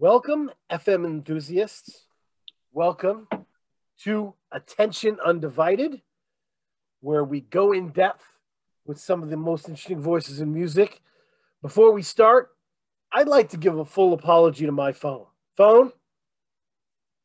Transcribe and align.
Welcome, 0.00 0.50
FM 0.70 1.04
enthusiasts. 1.04 2.06
Welcome 2.72 3.28
to 4.04 4.32
Attention 4.50 5.18
Undivided, 5.22 6.00
where 7.02 7.22
we 7.22 7.42
go 7.42 7.72
in 7.72 7.90
depth 7.90 8.24
with 8.86 8.98
some 8.98 9.22
of 9.22 9.28
the 9.28 9.36
most 9.36 9.68
interesting 9.68 10.00
voices 10.00 10.40
in 10.40 10.54
music. 10.54 11.02
Before 11.60 11.92
we 11.92 12.00
start, 12.00 12.56
I'd 13.12 13.28
like 13.28 13.50
to 13.50 13.58
give 13.58 13.78
a 13.78 13.84
full 13.84 14.14
apology 14.14 14.64
to 14.64 14.72
my 14.72 14.92
phone. 14.92 15.26
Phone, 15.58 15.92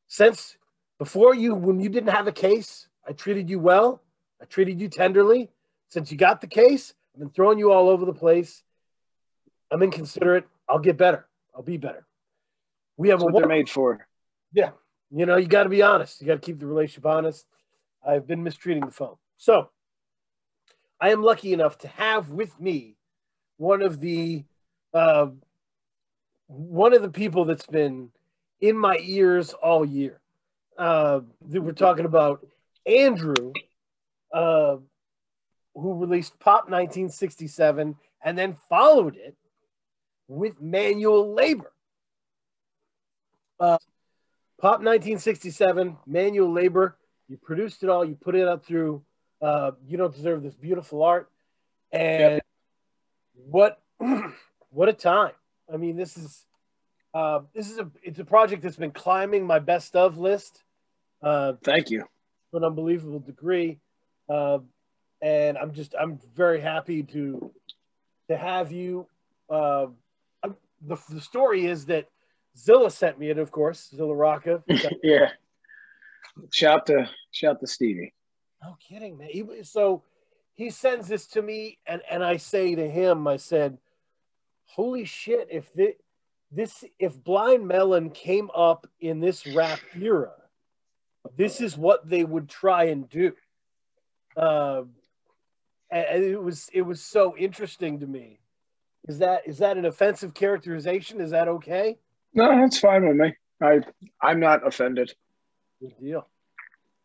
since 0.10 0.58
before 1.00 1.34
you, 1.34 1.56
when 1.56 1.80
you 1.80 1.88
didn't 1.88 2.10
have 2.10 2.28
a 2.28 2.34
case, 2.34 2.90
I 3.08 3.14
treated 3.14 3.50
you 3.50 3.58
well, 3.58 4.02
I 4.42 4.46
treated 4.48 4.82
you 4.82 4.90
tenderly. 4.90 5.50
Since 5.88 6.12
you 6.12 6.18
got 6.18 6.42
the 6.42 6.48
case, 6.48 6.94
I've 7.14 7.22
been 7.22 7.30
throwing 7.30 7.58
you 7.58 7.72
all 7.72 7.88
over 7.88 8.04
the 8.04 8.14
place. 8.14 8.64
I'm 9.72 9.82
inconsiderate. 9.82 10.46
I'll 10.68 10.80
get 10.80 10.98
better. 10.98 11.26
I'll 11.56 11.64
be 11.64 11.78
better. 11.78 12.06
We 12.98 13.10
have 13.10 13.20
That's 13.20 13.30
a 13.30 13.34
what 13.34 13.40
they're 13.42 13.48
made 13.48 13.70
for. 13.70 14.08
yeah. 14.54 14.72
You 15.12 15.26
know, 15.26 15.38
you 15.38 15.48
got 15.48 15.64
to 15.64 15.70
be 15.70 15.82
honest. 15.84 16.20
You 16.20 16.28
got 16.28 16.42
to 16.42 16.46
keep 16.46 16.60
the 16.60 16.66
relationship 16.66 17.06
honest. 17.06 17.46
I've 18.06 18.28
been 18.28 18.44
mistreating 18.44 18.86
the 18.86 18.92
phone. 18.92 19.16
So 19.38 19.70
I 21.00 21.12
am 21.12 21.22
lucky 21.22 21.54
enough 21.54 21.78
to 21.80 21.88
have 21.90 22.32
with 22.32 22.60
me 22.60 22.96
one 23.58 23.82
of 23.82 24.00
the 24.00 24.44
uh, 24.94 25.28
one 26.48 26.94
of 26.94 27.02
the 27.02 27.10
people 27.10 27.46
that's 27.46 27.66
been 27.68 28.10
in 28.62 28.78
my 28.78 28.98
ears 29.02 29.54
all 29.54 29.86
year. 29.86 30.20
Uh, 30.78 31.22
that 31.50 31.62
we're 31.62 31.72
talking 31.72 32.06
about 32.06 32.46
Andrew, 32.86 33.54
uh, 34.34 34.78
who 35.74 35.94
released 35.94 36.38
Pop 36.40 36.64
1967 36.66 37.96
and 38.24 38.38
then 38.38 38.58
followed 38.68 39.16
it 39.16 39.36
with 40.28 40.60
Manual 40.62 41.34
Labor. 41.34 41.72
Uh, 43.60 43.78
Pop 44.60 44.80
1967, 44.80 45.98
Manual 46.08 46.52
Labor. 46.52 46.98
You 47.28 47.38
produced 47.38 47.84
it 47.84 47.90
all. 47.90 48.06
You 48.06 48.16
put 48.16 48.36
it 48.36 48.48
up 48.48 48.66
through 48.66 49.04
uh, 49.42 49.72
You 49.88 49.98
Don't 49.98 50.14
Deserve 50.14 50.44
This 50.44 50.56
Beautiful 50.56 51.04
Art. 51.04 51.30
And 51.92 52.42
what 53.50 53.82
what 54.70 54.90
a 54.90 54.94
time. 54.94 55.34
I 55.72 55.78
mean, 55.78 55.96
this 55.98 56.18
is 56.18 56.46
uh, 57.14 57.42
this 57.54 57.70
is 57.70 57.80
a 57.80 57.90
it's 58.04 58.20
a 58.20 58.26
project 58.26 58.62
that's 58.62 58.76
been 58.76 58.92
climbing 58.92 59.46
my 59.46 59.60
best 59.60 59.96
of 59.96 60.18
list 60.18 60.64
uh, 61.22 61.54
Thank 61.64 61.90
you. 61.90 62.02
to 62.52 62.58
an 62.58 62.64
unbelievable 62.64 63.20
degree. 63.20 63.80
Uh, 64.30 64.60
and 65.22 65.58
I'm 65.58 65.74
just 65.74 65.96
I'm 66.00 66.20
very 66.36 66.62
happy 66.62 67.04
to 67.04 67.52
to 68.30 68.38
have 68.38 68.72
you. 68.72 69.08
Uh, 69.50 69.88
the 70.82 70.98
the 71.10 71.22
story 71.22 71.66
is 71.66 71.86
that 71.86 72.10
Zilla 72.58 72.90
sent 72.90 73.20
me 73.20 73.30
it, 73.30 73.38
of 73.38 73.52
course, 73.52 73.90
Zilla 73.96 74.16
Rocca. 74.16 74.64
yeah. 75.04 75.30
Shout 76.52 76.86
to 76.88 77.10
shout 77.32 77.60
to 77.60 77.68
Stevie. 77.68 78.14
No 78.64 78.78
kidding, 78.80 79.18
man. 79.18 79.30
He, 79.30 79.44
so 79.64 80.04
he 80.54 80.70
sends 80.70 81.08
this 81.08 81.28
to 81.28 81.42
me, 81.42 81.78
and 81.86 82.02
and 82.10 82.24
I 82.24 82.38
say 82.38 82.76
to 82.76 82.90
him, 82.90 83.28
I 83.28 83.38
said, 83.38 83.78
"Holy 84.66 85.06
shit! 85.06 85.48
If 85.52 85.72
this, 85.74 85.94
this 86.52 86.84
if 87.00 87.22
Blind 87.24 87.68
Melon 87.68 88.10
came 88.10 88.50
up 88.56 88.88
in 89.00 89.20
this 89.20 89.46
rap 89.48 89.80
era, 90.00 90.34
this 91.38 91.62
is 91.62 91.78
what 91.78 92.10
they 92.10 92.24
would 92.24 92.50
try 92.50 92.86
and 92.86 93.10
do." 93.10 93.34
Um, 94.36 94.92
and, 95.90 96.06
and 96.06 96.24
it 96.24 96.42
was 96.42 96.70
it 96.74 96.82
was 96.82 97.02
so 97.02 97.36
interesting 97.38 98.00
to 98.00 98.08
me. 98.08 98.40
Is 99.08 99.20
that 99.20 99.42
is 99.46 99.60
that 99.60 99.78
an 99.78 99.86
offensive 99.86 100.34
characterization? 100.34 101.22
Is 101.22 101.32
that 101.32 101.48
okay? 101.48 101.98
No, 102.36 102.60
that's 102.60 102.80
fine 102.80 103.08
with 103.08 103.16
me. 103.16 103.34
I 103.62 103.80
I'm 104.22 104.40
not 104.40 104.68
offended. 104.68 105.14
Good 105.82 105.94
deal. 106.00 106.28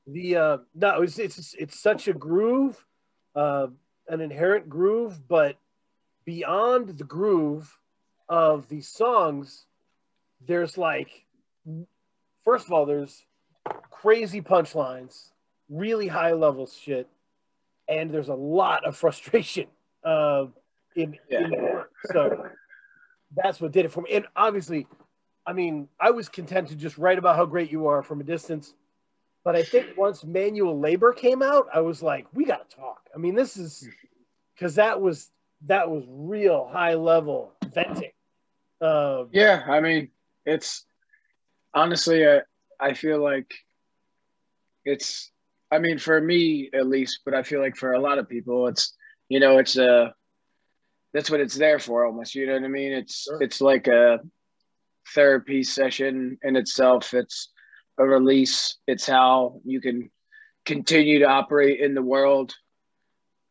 The 0.07 0.37
uh 0.37 0.59
no, 0.75 1.03
it's 1.03 1.19
it's 1.19 1.55
it's 1.55 1.79
such 1.79 2.09
a 2.09 2.13
groove, 2.13 2.85
uh, 3.37 3.69
an 4.09 4.21
inherent 4.21 4.69
groove, 4.69 5.21
but 5.29 5.57
beyond 6.25 6.89
the 6.89 7.05
groove 7.05 7.79
of 8.29 8.69
these 8.69 8.89
songs, 8.89 9.67
there's 10.47 10.77
like 10.77 11.25
first 12.45 12.67
of 12.67 12.73
all, 12.73 12.87
there's 12.87 13.25
crazy 13.91 14.41
punchlines, 14.41 15.31
really 15.69 16.09
high 16.09 16.33
level 16.33 16.67
shit, 16.67 17.09
and 17.89 18.11
there's 18.11 18.29
a 18.29 18.35
lot 18.35 18.85
of 18.85 18.97
frustration 18.97 19.67
uh, 20.05 20.47
in, 20.97 21.17
in 21.29 21.51
the 21.51 21.57
work. 21.57 21.93
So 22.07 22.49
that's 23.37 23.61
what 23.61 23.71
did 23.71 23.85
it 23.85 23.93
for 23.93 24.01
me. 24.03 24.11
And 24.13 24.27
obviously, 24.35 24.87
I 25.47 25.53
mean, 25.53 25.89
I 26.01 26.11
was 26.11 26.29
content 26.29 26.69
to 26.69 26.77
just 26.77 26.99
write 26.99 27.19
about 27.19 27.37
how 27.37 27.47
great 27.47 27.71
you 27.73 27.87
are 27.87 28.03
from 28.03 28.21
a 28.21 28.25
distance. 28.25 28.75
But 29.43 29.57
I 29.57 29.63
think 29.63 29.97
once 29.97 30.23
manual 30.23 30.79
labor 30.79 31.13
came 31.13 31.43
out, 31.43 31.67
I 31.73 31.81
was 31.81 32.03
like, 32.03 32.27
we 32.35 32.45
got 32.45 32.69
to 32.69 32.77
talk. 32.77 33.09
I 33.15 33.19
mean, 33.19 33.35
this 33.35 33.57
is 33.57 33.89
because 34.55 34.75
that 34.75 35.01
was 35.01 35.31
that 35.67 35.91
was 35.91 36.05
real 36.09 36.69
high 36.71 36.95
level 36.95 37.53
venting. 37.73 38.13
Uh, 38.81 39.25
Yeah, 39.33 39.63
I 39.67 39.81
mean, 39.81 40.11
it's 40.45 40.85
honestly, 41.75 42.27
I, 42.27 42.41
I 42.79 42.95
feel 42.95 43.23
like 43.23 43.53
it's, 44.85 45.31
I 45.71 45.79
mean, 45.79 45.99
for 45.99 46.21
me 46.21 46.71
at 46.73 46.87
least, 46.87 47.21
but 47.25 47.35
I 47.35 47.43
feel 47.43 47.61
like 47.61 47.77
for 47.77 47.93
a 47.93 48.01
lot 48.01 48.19
of 48.19 48.29
people, 48.29 48.69
it's, 48.69 48.95
you 49.29 49.39
know, 49.41 49.59
it's 49.59 49.77
a, 49.77 50.15
that's 51.13 51.31
what 51.31 51.41
it's 51.41 51.57
there 51.57 51.79
for 51.79 52.07
almost. 52.07 52.35
You 52.35 52.47
know 52.47 52.55
what 52.55 52.65
I 52.65 52.69
mean? 52.69 52.93
It's, 52.93 53.25
Sure. 53.25 53.43
it's 53.43 53.61
like 53.61 53.87
a 53.87 54.21
therapy 55.15 55.63
session 55.63 56.39
in 56.43 56.57
itself. 56.57 57.15
It's 57.15 57.51
a 57.99 58.05
release. 58.05 58.77
It's 58.87 59.07
how 59.07 59.61
you 59.65 59.81
can 59.81 60.11
continue 60.65 61.21
to 61.21 61.27
operate 61.27 61.81
in 61.81 61.95
the 61.95 62.03
world 62.03 62.55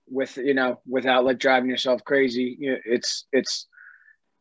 with, 0.08 0.38
you 0.38 0.54
know, 0.54 0.80
without 0.88 1.26
like 1.26 1.40
driving 1.40 1.70
yourself 1.70 2.04
crazy. 2.04 2.58
You 2.60 2.72
know, 2.72 2.78
it's, 2.86 3.26
it's, 3.32 3.68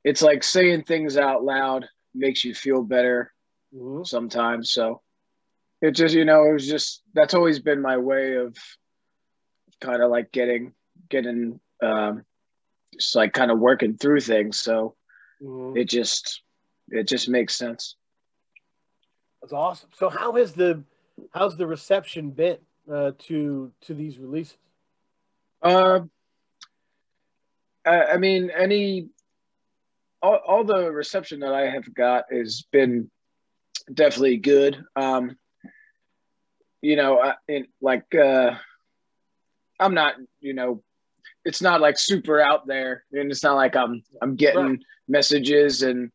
it's 0.05 0.23
like 0.23 0.43
saying 0.43 0.85
things 0.85 1.17
out 1.17 1.45
loud 1.45 1.87
makes 2.15 2.45
you 2.45 2.55
feel 2.55 2.83
better 2.83 3.33
mhm. 3.75 4.07
sometimes. 4.07 4.73
So 4.73 5.03
it 5.81 5.93
just, 5.93 6.15
you 6.15 6.25
know, 6.25 6.45
it 6.45 6.53
was 6.53 6.67
just 6.67 7.03
that's 7.15 7.35
always 7.35 7.59
been 7.59 7.83
my 7.83 7.97
way 7.99 8.35
of 8.35 8.57
kind 9.81 10.03
of 10.03 10.11
like 10.11 10.33
getting 10.33 10.73
getting 11.09 11.61
um 11.83 12.25
just 12.95 13.15
like 13.15 13.33
kind 13.33 13.51
of 13.51 13.59
working 13.59 13.97
through 13.97 14.21
things. 14.21 14.59
So 14.59 14.97
Mhm. 15.43 15.79
it 15.79 15.89
just 15.89 16.43
it 16.91 17.09
just 17.09 17.29
makes 17.29 17.57
sense. 17.57 17.97
That's 19.41 19.53
awesome. 19.53 19.91
So 19.95 20.09
how 20.09 20.33
has 20.33 20.53
the 20.53 20.83
how's 21.33 21.57
the 21.57 21.67
reception 21.67 22.31
been 22.31 22.59
uh, 22.91 23.13
to 23.19 23.73
to 23.83 23.95
these 23.95 24.19
releases? 24.19 24.57
Uh, 25.63 26.01
I, 27.85 28.05
I 28.05 28.17
mean, 28.19 28.51
any 28.51 29.09
all, 30.23 30.41
all 30.47 30.65
the 30.65 30.91
reception 30.91 31.41
that 31.41 31.55
I 31.55 31.69
have 31.71 31.93
got 31.95 32.25
has 32.33 32.65
been 32.73 33.11
definitely 33.93 34.39
good. 34.39 34.83
Um, 34.97 35.37
you 36.83 36.97
know, 36.97 37.21
I, 37.21 37.35
in, 37.49 37.67
like 37.81 38.15
uh, 38.15 38.55
I'm 39.81 39.95
not, 39.95 40.15
you 40.41 40.55
know, 40.55 40.83
it's 41.45 41.63
not 41.63 41.81
like 41.81 41.99
super 41.99 42.41
out 42.41 42.67
there, 42.67 43.05
and 43.13 43.31
it's 43.31 43.43
not 43.43 43.57
like 43.57 43.77
I'm 43.77 44.03
I'm 44.21 44.37
getting 44.37 44.67
Right. 44.67 44.79
messages 45.09 45.83
and 45.83 46.11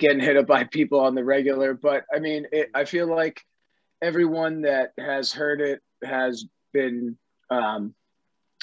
getting 0.00 0.18
hit 0.18 0.36
up 0.36 0.46
by 0.46 0.64
people 0.64 0.98
on 0.98 1.14
the 1.14 1.22
regular. 1.22 1.74
But 1.74 2.04
I 2.12 2.18
mean, 2.18 2.46
it, 2.50 2.70
I 2.74 2.84
feel 2.84 3.06
like 3.06 3.40
everyone 4.02 4.62
that 4.62 4.92
has 4.98 5.32
heard 5.32 5.60
it 5.60 5.80
has 6.02 6.46
been, 6.72 7.16
um, 7.50 7.94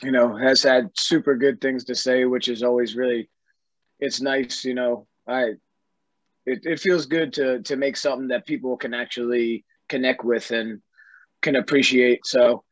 you 0.03 0.11
know, 0.11 0.35
has 0.35 0.61
had 0.63 0.89
super 0.97 1.35
good 1.35 1.61
things 1.61 1.85
to 1.85 1.95
say, 1.95 2.25
which 2.25 2.49
is 2.49 2.63
always 2.63 2.95
really, 2.95 3.29
it's 3.99 4.19
nice. 4.19 4.65
You 4.65 4.73
know, 4.73 5.07
I, 5.27 5.53
it, 6.45 6.59
it 6.63 6.79
feels 6.79 7.05
good 7.05 7.31
to 7.33 7.61
to 7.61 7.75
make 7.75 7.95
something 7.97 8.29
that 8.29 8.45
people 8.47 8.75
can 8.75 8.93
actually 8.93 9.63
connect 9.87 10.23
with 10.25 10.51
and 10.51 10.81
can 11.41 11.55
appreciate. 11.55 12.25
So 12.25 12.63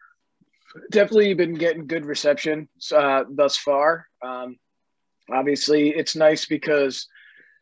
definitely 0.91 1.33
been 1.33 1.53
getting 1.53 1.87
good 1.87 2.05
reception 2.05 2.67
uh, 2.93 3.23
thus 3.29 3.57
far. 3.57 4.07
Um, 4.23 4.57
obviously, 5.31 5.89
it's 5.89 6.15
nice 6.15 6.45
because 6.45 7.07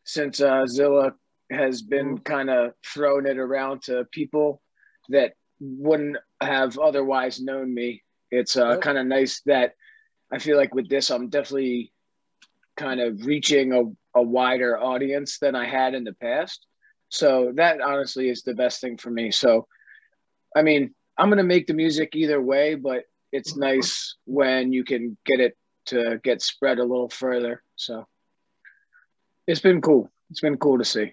since 0.04 0.42
uh, 0.42 0.66
Zilla 0.66 1.14
has 1.52 1.82
been 1.82 2.18
kind 2.20 2.50
of 2.50 2.74
throwing 2.86 3.26
it 3.26 3.38
around 3.38 3.84
to 3.84 4.06
people 4.12 4.62
that 5.10 5.34
wouldn't 5.60 6.18
have 6.42 6.78
otherwise 6.80 7.40
known 7.42 7.74
me, 7.74 8.04
it's 8.32 8.58
uh, 8.58 8.72
Yep. 8.72 8.82
kind 8.82 8.98
of 8.98 9.06
nice 9.06 9.42
that 9.46 9.74
I 10.32 10.40
feel 10.40 10.58
like 10.58 10.74
with 10.74 10.90
this, 10.90 11.12
I'm 11.12 11.30
definitely 11.30 11.94
kind 12.76 13.00
of 13.00 13.26
reaching 13.26 13.72
a, 13.74 13.84
a 14.20 14.22
wider 14.24 14.80
audience 14.80 15.38
than 15.40 15.56
I 15.56 15.66
had 15.66 15.94
in 15.94 16.04
the 16.04 16.14
past. 16.14 16.66
So 17.10 17.52
that 17.56 17.82
honestly 17.82 18.30
is 18.30 18.42
the 18.42 18.56
best 18.56 18.82
thing 18.82 18.98
for 18.98 19.12
me. 19.12 19.30
So, 19.30 19.68
I 20.56 20.64
mean, 20.64 20.96
I'm 21.18 21.30
gonna 21.30 21.44
make 21.44 21.68
the 21.68 21.76
music 21.76 22.16
either 22.16 22.42
way, 22.42 22.74
but 22.74 23.04
it's 23.32 23.56
nice 23.56 24.16
when 24.26 24.74
you 24.74 24.84
can 24.84 25.16
get 25.26 25.40
it 25.40 25.58
to 25.88 26.20
get 26.24 26.42
spread 26.42 26.80
a 26.80 26.84
little 26.84 27.10
further. 27.10 27.62
So 27.76 28.06
it's 29.48 29.60
been 29.60 29.82
cool. 29.82 30.10
It's 30.30 30.42
been 30.42 30.58
cool 30.58 30.78
to 30.78 30.86
see. 30.86 31.12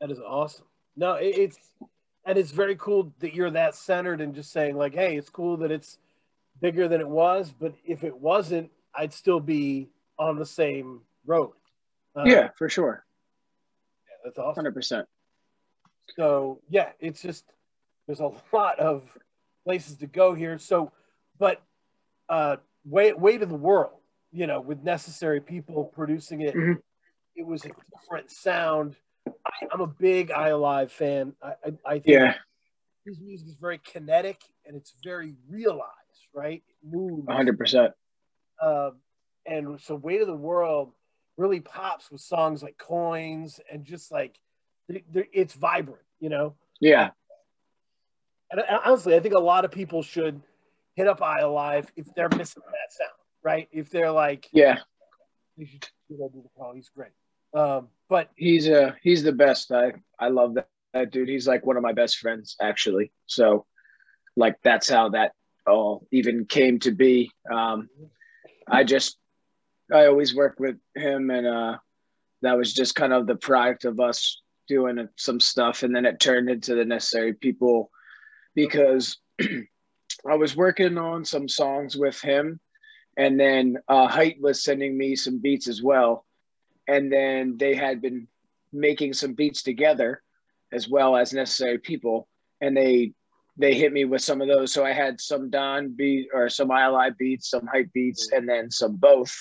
That 0.00 0.10
is 0.10 0.20
awesome. 0.20 0.66
No, 0.96 1.14
it, 1.14 1.36
it's 1.36 1.58
and 2.24 2.38
it's 2.38 2.50
very 2.50 2.76
cool 2.76 3.12
that 3.20 3.34
you're 3.34 3.50
that 3.50 3.74
centered 3.74 4.20
and 4.20 4.34
just 4.34 4.52
saying 4.52 4.76
like, 4.76 4.94
hey, 4.94 5.16
it's 5.16 5.30
cool 5.30 5.56
that 5.58 5.70
it's 5.70 5.98
bigger 6.60 6.88
than 6.88 7.00
it 7.00 7.08
was, 7.08 7.52
but 7.58 7.74
if 7.84 8.02
it 8.02 8.16
wasn't, 8.16 8.70
I'd 8.94 9.12
still 9.12 9.40
be 9.40 9.88
on 10.18 10.38
the 10.38 10.46
same 10.46 11.02
road. 11.26 11.52
Uh, 12.16 12.24
yeah, 12.24 12.48
for 12.56 12.68
sure. 12.68 13.04
Yeah, 14.08 14.16
that's 14.24 14.38
awesome. 14.38 14.54
Hundred 14.54 14.74
percent. 14.74 15.06
So 16.16 16.60
yeah, 16.68 16.90
it's 17.00 17.20
just 17.20 17.44
there's 18.06 18.20
a 18.20 18.30
lot 18.52 18.78
of 18.78 19.02
places 19.64 19.96
to 19.98 20.06
go 20.06 20.34
here. 20.34 20.58
So, 20.58 20.92
but 21.38 21.62
uh, 22.28 22.56
way 22.84 23.12
way 23.12 23.38
to 23.38 23.46
the 23.46 23.54
world, 23.54 24.00
you 24.32 24.46
know, 24.46 24.60
with 24.60 24.82
necessary 24.82 25.40
people 25.40 25.84
producing 25.84 26.40
it, 26.40 26.54
mm-hmm. 26.54 26.80
It 27.36 27.46
was 27.46 27.64
a 27.64 27.70
different 28.00 28.30
sound. 28.30 28.96
I, 29.26 29.74
am 29.74 29.80
a 29.80 29.86
big 29.86 30.30
I 30.30 30.48
Alive 30.48 30.90
fan. 30.90 31.34
I, 31.42 31.48
I, 31.48 31.72
I 31.84 31.92
think 31.94 32.06
yeah. 32.06 32.34
his 33.04 33.20
music 33.20 33.48
is 33.48 33.54
very 33.54 33.78
kinetic 33.78 34.40
and 34.64 34.76
it's 34.76 34.94
very 35.04 35.34
realized, 35.48 35.84
right? 36.34 36.62
It 36.68 36.76
moves. 36.82 37.26
100%. 37.26 37.92
Uh, 38.60 38.90
and 39.44 39.80
so 39.80 39.94
Weight 39.94 40.22
of 40.22 40.26
the 40.26 40.34
World 40.34 40.92
really 41.36 41.60
pops 41.60 42.10
with 42.10 42.20
songs 42.20 42.62
like 42.62 42.78
Coins 42.78 43.60
and 43.70 43.84
just 43.84 44.10
like 44.10 44.38
it's 44.88 45.54
vibrant, 45.54 46.02
you 46.20 46.28
know? 46.28 46.54
Yeah. 46.80 47.10
And 48.50 48.62
honestly, 48.84 49.14
I 49.14 49.20
think 49.20 49.34
a 49.34 49.40
lot 49.40 49.64
of 49.64 49.70
people 49.70 50.02
should 50.02 50.40
hit 50.94 51.08
up 51.08 51.20
I 51.20 51.40
Alive 51.40 51.90
if 51.96 52.06
they're 52.14 52.28
missing 52.28 52.62
that 52.64 52.92
sound, 52.92 53.10
right? 53.42 53.68
If 53.72 53.90
they're 53.90 54.12
like, 54.12 54.48
yeah, 54.52 54.78
you 55.56 55.66
should 55.66 55.86
do 56.08 56.16
the 56.18 56.48
call. 56.56 56.72
He's 56.74 56.88
great. 56.88 57.10
Um, 57.56 57.88
but 58.08 58.30
he's 58.36 58.68
uh 58.68 58.92
he's 59.02 59.22
the 59.22 59.32
best. 59.32 59.72
I 59.72 59.94
I 60.18 60.28
love 60.28 60.54
that, 60.54 60.68
that 60.92 61.10
dude. 61.10 61.28
He's 61.28 61.48
like 61.48 61.64
one 61.64 61.76
of 61.76 61.82
my 61.82 61.92
best 61.92 62.18
friends 62.18 62.54
actually. 62.60 63.12
So 63.26 63.64
like 64.36 64.56
that's 64.62 64.88
how 64.88 65.08
that 65.10 65.32
all 65.66 66.06
even 66.12 66.44
came 66.44 66.78
to 66.80 66.92
be. 66.92 67.32
Um, 67.50 67.88
I 68.68 68.84
just 68.84 69.16
I 69.92 70.06
always 70.06 70.34
worked 70.34 70.60
with 70.60 70.76
him, 70.94 71.30
and 71.30 71.46
uh, 71.46 71.78
that 72.42 72.58
was 72.58 72.74
just 72.74 72.94
kind 72.94 73.12
of 73.12 73.26
the 73.26 73.36
product 73.36 73.84
of 73.84 74.00
us 74.00 74.42
doing 74.68 75.08
some 75.16 75.40
stuff, 75.40 75.82
and 75.82 75.96
then 75.96 76.04
it 76.04 76.20
turned 76.20 76.50
into 76.50 76.74
the 76.74 76.84
necessary 76.84 77.32
people 77.32 77.90
because 78.54 79.16
I 79.40 80.34
was 80.34 80.56
working 80.56 80.98
on 80.98 81.24
some 81.24 81.48
songs 81.48 81.96
with 81.96 82.20
him, 82.20 82.60
and 83.16 83.40
then 83.40 83.78
uh, 83.88 84.08
Height 84.08 84.36
was 84.40 84.62
sending 84.62 84.98
me 84.98 85.16
some 85.16 85.38
beats 85.38 85.68
as 85.68 85.82
well, 85.82 86.25
and 86.88 87.12
then 87.12 87.56
they 87.58 87.74
had 87.74 88.00
been 88.00 88.28
making 88.72 89.12
some 89.12 89.34
beats 89.34 89.62
together 89.62 90.22
as 90.72 90.88
well 90.88 91.16
as 91.16 91.32
necessary 91.32 91.78
people, 91.78 92.28
and 92.60 92.76
they 92.76 93.12
they 93.58 93.74
hit 93.74 93.92
me 93.92 94.04
with 94.04 94.22
some 94.22 94.40
of 94.40 94.48
those. 94.48 94.72
So 94.72 94.84
I 94.84 94.92
had 94.92 95.20
some 95.20 95.48
Don 95.50 95.90
beat 95.90 96.28
or 96.34 96.48
some 96.48 96.70
ILI 96.70 97.10
beats, 97.18 97.50
some 97.50 97.66
hype 97.66 97.92
beats, 97.92 98.30
and 98.32 98.48
then 98.48 98.70
some 98.70 98.96
both. 98.96 99.34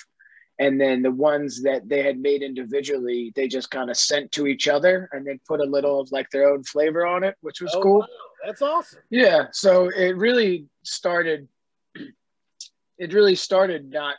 And 0.58 0.80
then 0.80 1.02
the 1.02 1.12
ones 1.12 1.62
that 1.64 1.90
they 1.90 2.02
had 2.02 2.18
made 2.18 2.42
individually, 2.42 3.34
they 3.36 3.48
just 3.50 3.70
kind 3.72 3.90
of 3.90 3.98
sent 3.98 4.32
to 4.34 4.48
each 4.48 4.70
other 4.70 5.10
and 5.12 5.28
then 5.28 5.40
put 5.46 5.60
a 5.60 5.66
little 5.66 6.00
of 6.00 6.12
like 6.14 6.30
their 6.30 6.50
own 6.50 6.64
flavor 6.64 7.06
on 7.06 7.26
it, 7.26 7.36
which 7.42 7.60
was 7.60 7.74
oh, 7.76 7.82
cool. 7.82 8.00
Wow. 8.00 8.08
That's 8.46 8.62
awesome. 8.62 9.02
Yeah. 9.10 9.48
So 9.52 9.90
it 9.90 10.16
really 10.16 10.68
started, 10.84 11.50
it 12.98 13.14
really 13.14 13.36
started 13.36 13.90
not 13.90 14.16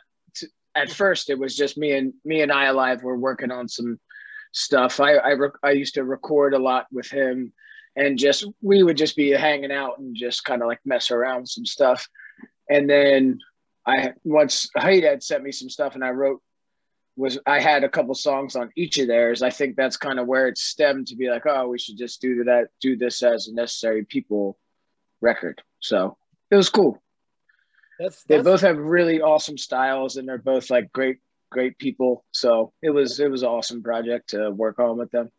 at 0.77 0.91
first, 0.91 1.29
it 1.29 1.39
was 1.39 1.55
just 1.55 1.77
me 1.77 1.93
and 1.93 2.13
me 2.23 2.41
and 2.41 2.51
I 2.51 2.65
alive 2.65 3.03
were 3.03 3.17
working 3.17 3.51
on 3.51 3.67
some 3.67 3.99
stuff. 4.53 4.99
I, 4.99 5.17
I, 5.17 5.33
I 5.63 5.71
used 5.71 5.95
to 5.95 6.03
record 6.03 6.53
a 6.53 6.59
lot 6.59 6.85
with 6.91 7.09
him 7.09 7.51
and 7.95 8.17
just 8.17 8.45
we 8.61 8.83
would 8.83 8.95
just 8.95 9.15
be 9.15 9.31
hanging 9.31 9.71
out 9.71 9.97
and 9.97 10.15
just 10.15 10.45
kind 10.45 10.61
of 10.61 10.67
like 10.67 10.79
mess 10.85 11.09
around 11.11 11.49
some 11.49 11.65
stuff. 11.65 12.07
And 12.69 12.89
then 12.89 13.39
I 13.85 14.13
once 14.23 14.69
Height 14.77 15.03
had 15.03 15.23
sent 15.23 15.43
me 15.43 15.51
some 15.51 15.69
stuff 15.69 15.95
and 15.95 16.03
I 16.03 16.11
wrote 16.11 16.41
was 17.15 17.39
I 17.47 17.59
had 17.59 17.83
a 17.83 17.89
couple 17.89 18.13
songs 18.13 18.55
on 18.55 18.69
each 18.77 18.99
of 18.99 19.07
theirs. 19.07 19.41
I 19.41 19.49
think 19.49 19.75
that's 19.75 19.97
kind 19.97 20.19
of 20.19 20.27
where 20.27 20.47
it 20.47 20.57
stemmed 20.57 21.07
to 21.07 21.15
be 21.15 21.29
like, 21.29 21.47
oh, 21.47 21.67
we 21.67 21.79
should 21.79 21.97
just 21.97 22.21
do 22.21 22.43
that, 22.43 22.67
do 22.79 22.95
this 22.95 23.23
as 23.23 23.47
a 23.47 23.53
necessary 23.53 24.05
people 24.05 24.59
record. 25.19 25.61
So 25.79 26.17
it 26.51 26.55
was 26.55 26.69
cool. 26.69 27.01
That's, 27.99 28.23
that's 28.23 28.25
they 28.25 28.41
both 28.41 28.61
have 28.61 28.77
really 28.77 29.21
awesome 29.21 29.57
styles 29.57 30.17
and 30.17 30.27
they're 30.27 30.37
both 30.37 30.69
like 30.69 30.91
great, 30.91 31.17
great 31.49 31.77
people. 31.77 32.23
So 32.31 32.73
it 32.81 32.89
was 32.89 33.19
it 33.19 33.31
was 33.31 33.43
an 33.43 33.49
awesome 33.49 33.83
project 33.83 34.29
to 34.29 34.51
work 34.51 34.79
on 34.79 34.97
with 34.97 35.11
them. 35.11 35.31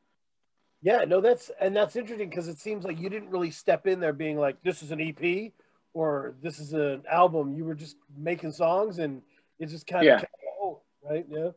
Yeah, 0.80 1.04
no, 1.04 1.20
that's 1.20 1.50
and 1.60 1.76
that's 1.76 1.96
interesting 1.96 2.28
because 2.28 2.48
it 2.48 2.58
seems 2.58 2.84
like 2.84 3.00
you 3.00 3.10
didn't 3.10 3.30
really 3.30 3.50
step 3.50 3.86
in 3.86 4.00
there 4.00 4.12
being 4.12 4.38
like, 4.38 4.62
this 4.62 4.82
is 4.82 4.90
an 4.92 5.00
EP 5.00 5.52
or 5.92 6.34
this 6.42 6.58
is 6.60 6.72
an 6.72 7.02
album. 7.10 7.54
You 7.54 7.64
were 7.64 7.74
just 7.74 7.96
making 8.16 8.52
songs 8.52 8.98
and 8.98 9.22
it 9.58 9.66
just 9.66 9.86
kind 9.86 10.04
yeah. 10.04 10.22
of 10.62 10.76
right? 11.08 11.26
Yeah. 11.28 11.50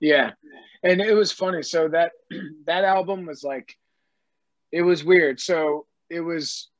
Yeah. 0.00 0.32
And 0.82 1.00
it 1.00 1.14
was 1.14 1.32
funny. 1.32 1.62
So 1.62 1.88
that 1.88 2.12
that 2.66 2.84
album 2.84 3.26
was 3.26 3.42
like 3.42 3.74
it 4.72 4.82
was 4.82 5.04
weird. 5.04 5.40
So 5.40 5.86
it 6.10 6.20
was 6.20 6.70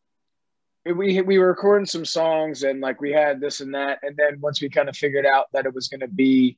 we 0.94 1.20
we 1.22 1.38
were 1.38 1.48
recording 1.48 1.86
some 1.86 2.04
songs 2.04 2.62
and 2.62 2.80
like 2.80 3.00
we 3.00 3.10
had 3.10 3.40
this 3.40 3.60
and 3.60 3.74
that 3.74 3.98
and 4.02 4.16
then 4.16 4.40
once 4.40 4.60
we 4.60 4.68
kind 4.68 4.88
of 4.88 4.96
figured 4.96 5.26
out 5.26 5.46
that 5.52 5.66
it 5.66 5.74
was 5.74 5.88
going 5.88 6.00
to 6.00 6.08
be 6.08 6.56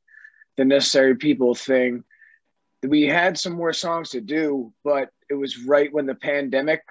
the 0.57 0.65
necessary 0.65 1.15
people 1.17 1.55
thing 1.55 2.05
we 2.87 3.03
had 3.03 3.39
some 3.39 3.55
more 3.55 3.73
songs 3.73 4.11
to 4.11 4.21
do 4.21 4.73
but 4.85 5.11
it 5.31 5.35
was 5.35 5.65
right 5.65 5.93
when 5.93 6.07
the 6.07 6.15
pandemic 6.15 6.83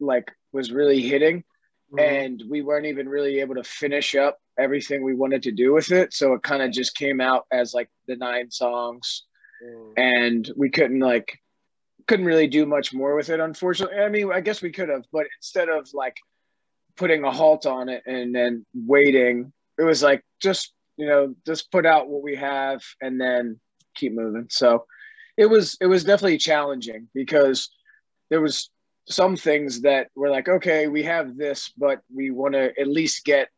like 0.00 0.30
was 0.52 0.72
really 0.72 1.00
hitting 1.00 1.38
mm-hmm. 1.92 1.98
and 1.98 2.42
we 2.48 2.62
weren't 2.62 2.86
even 2.86 3.08
really 3.08 3.40
able 3.40 3.54
to 3.54 3.64
finish 3.64 4.14
up 4.14 4.38
everything 4.58 5.02
we 5.02 5.14
wanted 5.14 5.42
to 5.42 5.52
do 5.52 5.72
with 5.72 5.90
it 5.90 6.12
so 6.12 6.34
it 6.34 6.42
kind 6.42 6.62
of 6.62 6.70
just 6.70 6.96
came 6.96 7.20
out 7.20 7.44
as 7.52 7.74
like 7.74 7.88
the 8.06 8.16
nine 8.16 8.50
songs 8.50 9.24
mm. 9.64 9.92
and 9.96 10.52
we 10.56 10.70
couldn't 10.70 11.00
like 11.00 11.38
couldn't 12.06 12.26
really 12.26 12.46
do 12.46 12.66
much 12.66 12.92
more 12.92 13.16
with 13.16 13.30
it 13.30 13.40
unfortunately 13.40 13.98
i 13.98 14.08
mean 14.08 14.30
i 14.32 14.40
guess 14.40 14.62
we 14.62 14.70
could 14.70 14.88
have 14.88 15.04
but 15.12 15.26
instead 15.38 15.68
of 15.68 15.88
like 15.92 16.16
putting 16.96 17.24
a 17.24 17.30
halt 17.30 17.66
on 17.66 17.88
it 17.88 18.02
and 18.06 18.34
then 18.34 18.64
waiting 18.74 19.52
it 19.78 19.82
was 19.82 20.02
like 20.02 20.22
just 20.40 20.72
you 20.96 21.06
know 21.06 21.34
just 21.46 21.70
put 21.70 21.86
out 21.86 22.08
what 22.08 22.22
we 22.22 22.36
have 22.36 22.82
and 23.00 23.20
then 23.20 23.58
keep 23.94 24.12
moving 24.12 24.46
so 24.48 24.84
it 25.36 25.46
was 25.46 25.76
it 25.80 25.86
was 25.86 26.04
definitely 26.04 26.38
challenging 26.38 27.08
because 27.14 27.70
there 28.30 28.40
was 28.40 28.70
some 29.08 29.36
things 29.36 29.82
that 29.82 30.08
were 30.14 30.30
like, 30.30 30.48
okay, 30.48 30.88
we 30.88 31.02
have 31.02 31.36
this, 31.36 31.70
but 31.76 32.00
we 32.14 32.30
want 32.30 32.54
to 32.54 32.78
at 32.78 32.88
least 32.88 33.24
get 33.24 33.48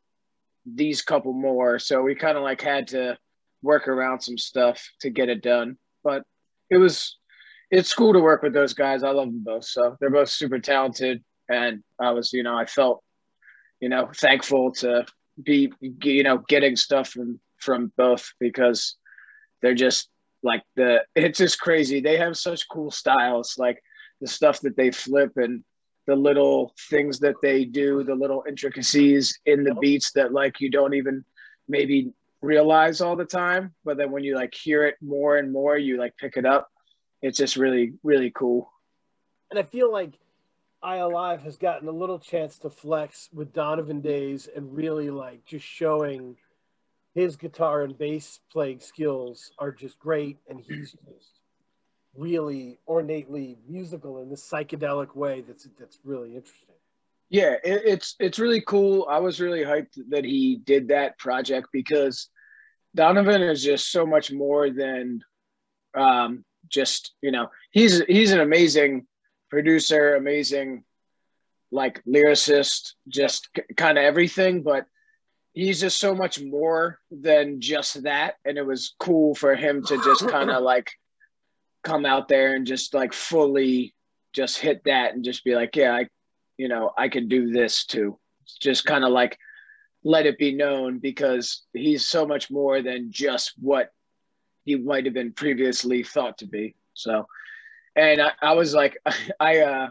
these 0.65 1.03
couple 1.03 1.33
more. 1.33 1.79
So 1.79 2.03
we 2.03 2.15
kind 2.15 2.37
of 2.37 2.43
like 2.43 2.61
had 2.61 2.89
to 2.89 3.17
work 3.63 3.87
around 3.87 4.21
some 4.21 4.39
stuff 4.39 4.83
to 5.01 5.11
get 5.11 5.29
it 5.29 5.43
done. 5.43 5.79
But 6.03 6.25
it 6.71 6.79
was 6.79 7.19
it's 7.71 7.95
cool 7.95 8.13
to 8.13 8.21
work 8.21 8.43
with 8.43 8.53
those 8.53 8.75
guys. 8.75 9.03
I 9.03 9.11
love 9.11 9.27
them 9.27 9.43
both. 9.45 9.65
So 9.65 9.97
they're 10.01 10.11
both 10.11 10.29
super 10.29 10.59
talented. 10.59 11.23
And 11.49 11.83
I 12.01 12.11
was, 12.11 12.33
you 12.33 12.43
know, 12.43 12.57
I 12.57 12.67
felt, 12.67 13.03
you 13.81 13.89
know, 13.89 14.11
thankful 14.15 14.73
to 14.73 15.07
be, 15.43 15.73
you 15.81 16.23
know, 16.23 16.39
getting 16.49 16.77
stuff 16.77 17.09
from 17.09 17.41
from 17.59 17.93
both 17.97 18.33
because 18.39 18.97
they're 19.63 19.75
just 19.75 20.09
like 20.43 20.63
the 20.77 21.03
it's 21.15 21.39
just 21.39 21.61
crazy. 21.61 22.01
They 22.01 22.17
have 22.19 22.37
such 22.37 22.69
cool 22.69 22.91
styles. 22.91 23.57
Like 23.59 23.83
the 24.21 24.27
stuff 24.27 24.61
that 24.61 24.77
they 24.77 24.91
flip 24.91 25.33
and 25.37 25.63
the 26.07 26.17
little 26.17 26.73
things 26.89 27.19
that 27.21 27.35
they 27.43 27.65
do, 27.65 28.05
the 28.05 28.15
little 28.15 28.45
intricacies 28.49 29.39
in 29.45 29.65
the 29.65 29.75
beats 29.75 30.13
that 30.13 30.33
like 30.33 30.61
you 30.61 30.71
don't 30.71 30.95
even 30.95 31.25
maybe 31.69 32.13
realize 32.41 33.01
all 33.01 33.17
the 33.17 33.25
time, 33.25 33.75
but 33.85 33.97
then 33.97 34.11
when 34.11 34.23
you 34.23 34.35
like 34.35 34.55
hear 34.55 34.85
it 34.85 34.95
more 35.03 35.37
and 35.37 35.53
more, 35.53 35.77
you 35.77 35.99
like 35.99 36.17
pick 36.17 36.37
it 36.37 36.47
up. 36.47 36.71
It's 37.23 37.39
just 37.39 37.57
really, 37.57 37.95
really 38.03 38.31
cool. 38.31 38.71
And 39.51 39.59
I 39.59 39.65
feel 39.65 39.91
like 39.91 40.13
I 40.87 40.99
Alive 40.99 41.43
has 41.43 41.57
gotten 41.57 41.89
a 41.89 41.93
little 41.93 42.21
chance 42.21 42.61
to 42.61 42.71
flex 42.71 43.29
with 43.35 43.53
Donovan 43.53 44.01
Days 44.01 44.49
and 44.55 44.73
really 44.73 45.11
like 45.11 45.45
just 45.45 45.67
showing 45.67 46.37
his 47.13 47.35
guitar 47.35 47.83
and 47.83 47.99
bass 47.99 48.39
playing 48.53 48.79
skills 48.79 49.51
are 49.59 49.73
just 49.73 49.99
great, 49.99 50.39
and 50.49 50.61
he's 50.61 50.93
just 50.93 51.41
really 52.15 52.79
ornately 52.87 53.59
musical 53.69 54.23
in 54.23 54.31
this 54.31 54.49
psychedelic 54.49 55.17
way 55.17 55.41
that's 55.41 55.67
that's 55.77 55.99
really 56.05 56.37
interesting. 56.37 56.77
Yeah, 57.31 57.55
it, 57.65 57.83
it's 57.85 58.15
it's 58.21 58.39
really 58.39 58.61
cool. 58.61 59.09
I 59.11 59.19
was 59.19 59.41
really 59.41 59.65
hyped 59.65 59.99
that 60.11 60.25
he 60.25 60.61
did 60.65 60.87
that 60.89 61.19
project 61.19 61.67
because 61.73 62.29
Donovan 62.95 63.43
is 63.43 63.61
just 63.61 63.91
so 63.91 64.07
much 64.07 64.31
more 64.31 64.71
than 64.71 65.21
um, 65.99 66.45
just 66.69 67.17
you 67.23 67.33
know 67.33 67.49
he's 67.73 68.05
he's 68.05 68.31
an 68.31 68.39
amazing 68.39 69.05
producer, 69.51 70.15
amazing 70.15 70.85
like 71.73 72.03
lyricist, 72.05 72.93
just 73.09 73.49
c- 73.57 73.63
kind 73.77 73.99
of 73.99 74.05
everything. 74.05 74.63
But 74.63 74.87
he's 75.53 75.81
just 75.81 75.99
so 75.99 76.15
much 76.15 76.41
more 76.41 77.01
than 77.11 77.61
just 77.61 78.03
that, 78.05 78.35
and 78.45 78.59
it 78.59 78.67
was 78.67 78.95
cool 78.99 79.35
for 79.35 79.55
him 79.55 79.85
to 79.85 79.97
just 80.03 80.29
kind 80.29 80.51
of 80.51 80.63
like 80.73 80.91
come 81.83 82.05
out 82.05 82.29
there 82.29 82.55
and 82.55 82.67
just 82.67 82.95
like 82.95 83.13
fully 83.13 83.95
just 84.33 84.59
hit 84.59 84.83
that 84.85 85.15
and 85.15 85.25
just 85.25 85.45
be 85.45 85.55
like, 85.55 85.77
yeah, 85.77 85.95
I, 85.95 86.09
you 86.59 86.69
know, 86.69 86.93
I 86.97 87.09
can 87.09 87.29
do 87.29 87.51
this 87.51 87.87
too. 87.87 88.19
Just 88.61 88.85
kind 88.85 89.05
of 89.05 89.11
like 89.11 89.39
let 90.05 90.27
it 90.27 90.39
be 90.39 90.53
known 90.53 90.99
because 90.99 91.65
he's 91.73 92.07
so 92.07 92.27
much 92.27 92.51
more 92.51 92.83
than 92.83 93.11
just 93.11 93.55
what 93.59 93.91
he 94.65 94.77
might 94.77 95.05
have 95.05 95.15
been 95.15 95.33
previously 95.33 96.03
thought 96.03 96.39
to 96.39 96.47
be. 96.47 96.75
So, 96.95 97.27
and 97.97 98.21
I, 98.21 98.33
I 98.41 98.53
was 98.53 98.75
like, 98.75 98.99
I, 99.41 99.59
uh, 99.61 99.91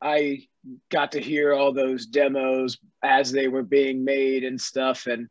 I 0.00 0.46
got 0.90 1.12
to 1.12 1.20
hear 1.20 1.52
all 1.52 1.72
those 1.72 2.06
demos 2.06 2.78
as 3.02 3.32
they 3.32 3.48
were 3.48 3.62
being 3.62 4.04
made 4.04 4.44
and 4.44 4.60
stuff, 4.60 5.06
and 5.06 5.28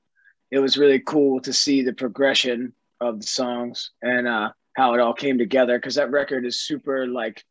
it 0.49 0.59
was 0.59 0.77
really 0.77 0.99
cool 0.99 1.39
to 1.41 1.53
see 1.53 1.81
the 1.81 1.93
progression 1.93 2.73
of 2.99 3.21
the 3.21 3.27
songs 3.27 3.91
and 4.01 4.27
uh, 4.27 4.49
how 4.75 4.93
it 4.93 4.99
all 4.99 5.13
came 5.13 5.37
together. 5.37 5.77
Because 5.77 5.95
that 5.95 6.11
record 6.11 6.45
is 6.45 6.59
super 6.59 7.07
like, 7.07 7.43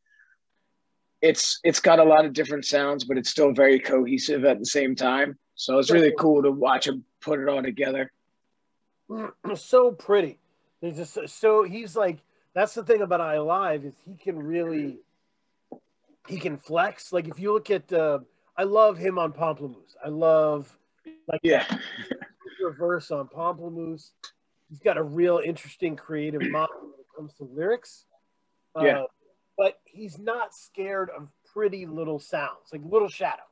it's 1.22 1.60
it's 1.64 1.80
got 1.80 1.98
a 1.98 2.04
lot 2.04 2.24
of 2.24 2.32
different 2.32 2.64
sounds, 2.64 3.04
but 3.04 3.16
it's 3.16 3.30
still 3.30 3.52
very 3.52 3.78
cohesive 3.78 4.44
at 4.44 4.58
the 4.58 4.66
same 4.66 4.94
time. 4.94 5.38
So 5.54 5.78
it's 5.78 5.90
really 5.90 6.14
cool 6.18 6.42
to 6.42 6.50
watch 6.50 6.86
him 6.86 7.04
put 7.20 7.38
it 7.38 7.48
all 7.48 7.62
together. 7.62 8.10
So 9.56 9.90
pretty. 9.92 10.38
Just 10.82 11.18
so 11.26 11.64
he's 11.64 11.96
like 11.96 12.18
that's 12.54 12.74
the 12.74 12.82
thing 12.82 13.02
about 13.02 13.20
I 13.20 13.34
Alive 13.34 13.84
is 13.84 13.94
he 14.04 14.16
can 14.16 14.38
really 14.38 14.98
he 16.28 16.38
can 16.38 16.56
flex. 16.56 17.12
Like 17.12 17.28
if 17.28 17.38
you 17.38 17.52
look 17.52 17.70
at 17.70 17.92
uh, 17.92 18.20
I 18.56 18.64
love 18.64 18.98
him 18.98 19.18
on 19.18 19.32
Pomplamoose. 19.32 19.96
I 20.04 20.08
love 20.08 20.76
like 21.28 21.40
yeah 21.42 21.64
reverse 22.62 23.10
on 23.10 23.28
Pomplamoose. 23.28 24.10
He's 24.68 24.78
got 24.78 24.96
a 24.96 25.02
real 25.02 25.40
interesting 25.44 25.96
creative 25.96 26.42
mind 26.50 26.68
when 26.80 26.92
it 27.00 27.06
comes 27.16 27.34
to 27.34 27.44
lyrics. 27.44 28.04
Uh, 28.78 28.84
yeah. 28.84 29.02
But 29.56 29.78
he's 29.84 30.18
not 30.18 30.54
scared 30.54 31.10
of 31.10 31.28
pretty 31.52 31.84
little 31.84 32.18
sounds, 32.18 32.72
like 32.72 32.80
Little 32.84 33.08
Shadow, 33.08 33.42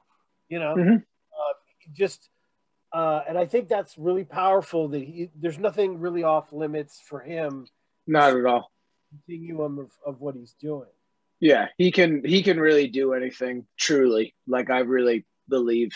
you 0.49 0.59
know? 0.59 0.75
Mm-hmm. 0.75 0.95
Uh, 0.97 1.53
just 1.93 2.31
uh, 2.93 3.23
and 3.29 3.37
I 3.37 3.45
think 3.45 3.69
that's 3.69 3.99
really 3.99 4.25
powerful. 4.25 4.89
That 4.89 5.03
he 5.03 5.31
there's 5.39 5.59
nothing 5.59 6.01
really 6.01 6.23
off 6.23 6.53
limits 6.53 7.03
for 7.05 7.21
him. 7.21 7.67
Not 8.07 8.35
at 8.35 8.47
all. 8.47 8.71
Continuum 9.11 9.79
of, 9.79 9.91
of 10.07 10.21
what 10.21 10.35
he's 10.35 10.55
doing. 10.61 10.89
Yeah, 11.41 11.69
he 11.77 11.93
can 11.93 12.25
he 12.25 12.43
can 12.43 12.59
really 12.59 12.89
do 12.89 13.15
anything. 13.15 13.67
Truly, 13.79 14.35
like 14.47 14.71
I 14.71 14.81
really 14.81 15.25
believe 15.49 15.93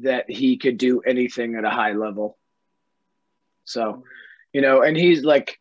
that 0.00 0.30
he 0.30 0.58
could 0.58 0.76
do 0.76 1.00
anything 1.00 1.54
at 1.54 1.64
a 1.64 1.70
high 1.70 1.92
level. 1.92 2.38
So, 3.64 4.04
you 4.52 4.60
know, 4.60 4.82
and 4.82 4.96
he's 4.96 5.24
like, 5.24 5.58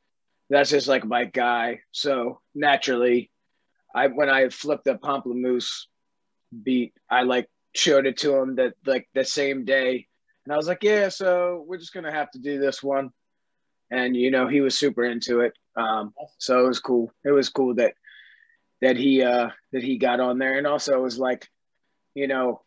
that's 0.49 0.69
just 0.69 0.87
like 0.87 1.05
my 1.05 1.25
guy. 1.25 1.79
So 1.91 2.41
naturally, 2.53 3.31
I 3.95 4.07
when 4.07 4.29
I 4.29 4.49
flipped 4.49 4.85
the 4.85 4.95
Pomplamoose 4.95 5.85
beat, 6.63 6.93
I 7.09 7.23
like 7.23 7.47
showed 7.73 8.05
it 8.05 8.17
to 8.17 8.35
him 8.35 8.55
that 8.55 8.73
like 8.85 9.07
the 9.13 9.23
same 9.23 9.65
day 9.65 10.07
and 10.45 10.53
I 10.53 10.57
was 10.57 10.67
like, 10.67 10.83
yeah, 10.83 11.09
so 11.09 11.63
we're 11.67 11.77
just 11.77 11.93
gonna 11.93 12.11
have 12.11 12.31
to 12.31 12.39
do 12.39 12.59
this 12.59 12.83
one. 12.83 13.09
And 13.91 14.15
you 14.15 14.31
know, 14.31 14.47
he 14.47 14.61
was 14.61 14.77
super 14.77 15.03
into 15.03 15.41
it. 15.41 15.53
Um, 15.75 16.13
so 16.37 16.63
it 16.63 16.67
was 16.67 16.79
cool. 16.79 17.11
It 17.23 17.31
was 17.31 17.49
cool 17.49 17.75
that 17.75 17.95
that 18.81 18.97
he 18.97 19.23
uh 19.23 19.49
that 19.71 19.83
he 19.83 19.97
got 19.97 20.19
on 20.19 20.37
there. 20.37 20.57
And 20.57 20.67
also 20.67 20.93
it 20.93 21.01
was 21.01 21.17
like, 21.17 21.47
you 22.13 22.27
know, 22.27 22.61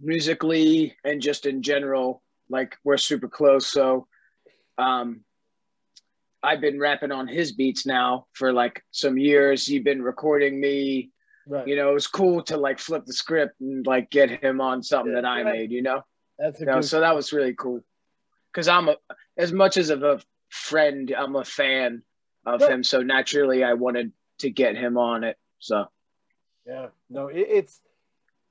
musically 0.00 0.96
and 1.04 1.20
just 1.20 1.46
in 1.46 1.62
general, 1.62 2.22
like 2.48 2.76
we're 2.84 2.96
super 2.96 3.28
close. 3.28 3.66
So 3.66 4.06
um 4.78 5.24
I've 6.42 6.60
been 6.60 6.78
rapping 6.78 7.10
on 7.10 7.26
his 7.26 7.52
beats 7.52 7.84
now 7.84 8.26
for 8.32 8.52
like 8.52 8.82
some 8.92 9.18
years. 9.18 9.66
He's 9.66 9.82
been 9.82 10.02
recording 10.02 10.60
me. 10.60 11.10
Right. 11.48 11.66
You 11.66 11.76
know, 11.76 11.90
it 11.90 11.94
was 11.94 12.06
cool 12.06 12.42
to 12.44 12.56
like 12.56 12.78
flip 12.78 13.04
the 13.06 13.12
script 13.12 13.60
and 13.60 13.86
like 13.86 14.10
get 14.10 14.30
him 14.42 14.60
on 14.60 14.82
something 14.82 15.12
yeah, 15.12 15.22
that 15.22 15.28
I 15.28 15.42
right. 15.42 15.54
made, 15.54 15.72
you 15.72 15.82
know? 15.82 16.02
That's 16.38 16.60
a 16.60 16.60
you 16.60 16.66
know, 16.66 16.80
so 16.80 17.00
that 17.00 17.14
was 17.14 17.32
really 17.32 17.54
cool. 17.54 17.80
Cause 18.54 18.68
I'm 18.68 18.88
a 18.88 18.96
as 19.36 19.52
much 19.52 19.76
as 19.76 19.90
of 19.90 20.02
a 20.02 20.20
friend, 20.48 21.12
I'm 21.16 21.36
a 21.36 21.44
fan 21.44 22.02
of 22.54 22.68
him. 22.68 22.84
So 22.84 23.02
naturally 23.02 23.64
I 23.64 23.74
wanted 23.74 24.12
to 24.38 24.50
get 24.50 24.76
him 24.76 24.96
on 24.96 25.24
it. 25.24 25.36
So 25.58 25.86
yeah, 26.66 26.88
no, 27.08 27.28
it, 27.28 27.46
it's 27.48 27.80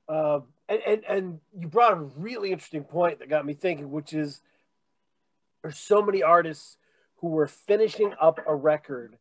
uh, 0.09 0.39
and, 0.67 0.81
and 0.85 1.03
and 1.07 1.39
you 1.57 1.67
brought 1.67 1.93
a 1.93 2.01
really 2.17 2.51
interesting 2.51 2.83
point 2.83 3.19
that 3.19 3.29
got 3.29 3.45
me 3.45 3.53
thinking, 3.53 3.91
which 3.91 4.13
is 4.13 4.41
there's 5.61 5.77
so 5.77 6.01
many 6.01 6.23
artists 6.23 6.77
who 7.17 7.27
were 7.29 7.47
finishing 7.47 8.13
up 8.19 8.39
a 8.45 8.55
record 8.55 9.17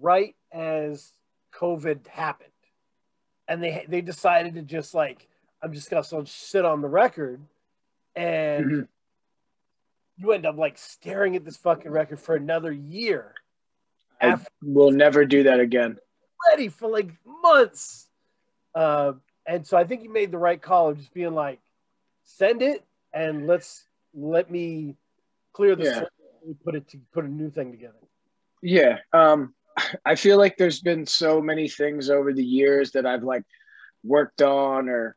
right 0.00 0.34
as 0.52 1.12
COVID 1.54 2.06
happened, 2.08 2.50
and 3.48 3.62
they 3.62 3.84
they 3.88 4.00
decided 4.00 4.54
to 4.54 4.62
just 4.62 4.94
like 4.94 5.28
I'm 5.62 5.72
just 5.72 5.90
gonna 5.90 6.26
sit 6.26 6.64
on 6.64 6.82
the 6.82 6.88
record 6.88 7.40
and 8.14 8.64
mm-hmm. 8.64 8.82
you 10.18 10.32
end 10.32 10.46
up 10.46 10.56
like 10.56 10.78
staring 10.78 11.36
at 11.36 11.44
this 11.44 11.56
fucking 11.56 11.90
record 11.90 12.20
for 12.20 12.36
another 12.36 12.72
year. 12.72 13.34
I 14.32 14.38
will 14.62 14.90
never 14.90 15.24
do 15.24 15.44
that 15.44 15.60
again. 15.60 15.98
Ready 16.50 16.68
for 16.68 16.88
like 16.88 17.10
months. 17.42 18.08
Uh, 18.74 19.12
and 19.46 19.66
so 19.66 19.76
I 19.76 19.84
think 19.84 20.02
you 20.02 20.12
made 20.12 20.30
the 20.30 20.38
right 20.38 20.60
call 20.60 20.90
of 20.90 20.98
just 20.98 21.14
being 21.14 21.34
like, 21.34 21.60
send 22.24 22.62
it 22.62 22.84
and 23.12 23.46
let's 23.46 23.84
let 24.14 24.50
me 24.50 24.96
clear 25.52 25.76
the 25.76 25.84
yeah. 25.84 26.52
put 26.64 26.74
it 26.74 26.88
to 26.88 26.98
put 27.12 27.24
a 27.24 27.28
new 27.28 27.50
thing 27.50 27.70
together. 27.70 27.94
Yeah. 28.62 28.98
Um, 29.12 29.54
I 30.04 30.14
feel 30.14 30.38
like 30.38 30.56
there's 30.56 30.80
been 30.80 31.06
so 31.06 31.40
many 31.40 31.68
things 31.68 32.10
over 32.10 32.32
the 32.32 32.44
years 32.44 32.92
that 32.92 33.06
I've 33.06 33.22
like 33.22 33.44
worked 34.02 34.42
on 34.42 34.88
or 34.88 35.16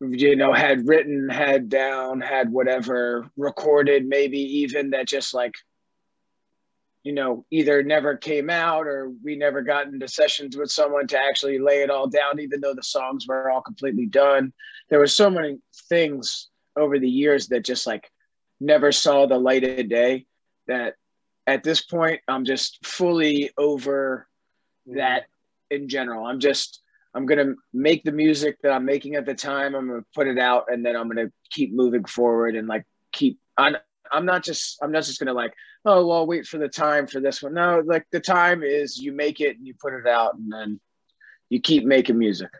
you 0.00 0.36
know, 0.36 0.52
had 0.52 0.86
written, 0.86 1.28
had 1.28 1.68
down, 1.68 2.20
had 2.20 2.50
whatever 2.50 3.28
recorded, 3.36 4.06
maybe 4.06 4.38
even 4.38 4.90
that 4.90 5.08
just 5.08 5.34
like, 5.34 5.54
you 7.04 7.12
know, 7.12 7.44
either 7.50 7.82
never 7.82 8.16
came 8.16 8.50
out 8.50 8.86
or 8.86 9.12
we 9.22 9.36
never 9.36 9.62
got 9.62 9.86
into 9.86 10.08
sessions 10.08 10.56
with 10.56 10.70
someone 10.70 11.06
to 11.08 11.18
actually 11.18 11.58
lay 11.58 11.82
it 11.82 11.90
all 11.90 12.08
down, 12.08 12.40
even 12.40 12.60
though 12.60 12.74
the 12.74 12.82
songs 12.82 13.26
were 13.26 13.50
all 13.50 13.62
completely 13.62 14.06
done. 14.06 14.52
There 14.90 14.98
were 14.98 15.06
so 15.06 15.30
many 15.30 15.58
things 15.88 16.48
over 16.76 16.98
the 16.98 17.08
years 17.08 17.48
that 17.48 17.64
just 17.64 17.86
like 17.86 18.10
never 18.60 18.92
saw 18.92 19.26
the 19.26 19.38
light 19.38 19.64
of 19.64 19.76
the 19.76 19.84
day 19.84 20.26
that 20.66 20.94
at 21.46 21.64
this 21.64 21.82
point 21.82 22.20
I'm 22.28 22.44
just 22.44 22.84
fully 22.86 23.50
over 23.56 24.28
mm. 24.88 24.96
that 24.96 25.24
in 25.70 25.88
general. 25.88 26.26
I'm 26.26 26.40
just 26.40 26.82
I'm 27.14 27.26
gonna 27.26 27.54
make 27.72 28.04
the 28.04 28.12
music 28.12 28.58
that 28.62 28.72
I'm 28.72 28.84
making 28.84 29.14
at 29.14 29.26
the 29.26 29.34
time. 29.34 29.74
I'm 29.74 29.88
gonna 29.88 30.04
put 30.14 30.28
it 30.28 30.38
out, 30.38 30.66
and 30.68 30.84
then 30.84 30.94
I'm 30.94 31.08
gonna 31.08 31.32
keep 31.50 31.72
moving 31.72 32.04
forward 32.04 32.54
and 32.54 32.68
like 32.68 32.84
keep. 33.12 33.38
I'm 33.56 33.76
I'm 34.12 34.26
not 34.26 34.44
just 34.44 34.78
I'm 34.82 34.92
not 34.92 35.04
just 35.04 35.18
gonna 35.18 35.32
like 35.32 35.54
oh 35.84 36.06
well 36.06 36.26
wait 36.26 36.46
for 36.46 36.58
the 36.58 36.68
time 36.68 37.06
for 37.06 37.20
this 37.20 37.42
one. 37.42 37.54
No, 37.54 37.82
like 37.84 38.06
the 38.10 38.20
time 38.20 38.62
is 38.62 38.98
you 38.98 39.12
make 39.12 39.40
it 39.40 39.56
and 39.56 39.66
you 39.66 39.74
put 39.80 39.94
it 39.94 40.06
out, 40.06 40.34
and 40.34 40.52
then 40.52 40.80
you 41.48 41.60
keep 41.60 41.84
making 41.84 42.18
music. 42.18 42.50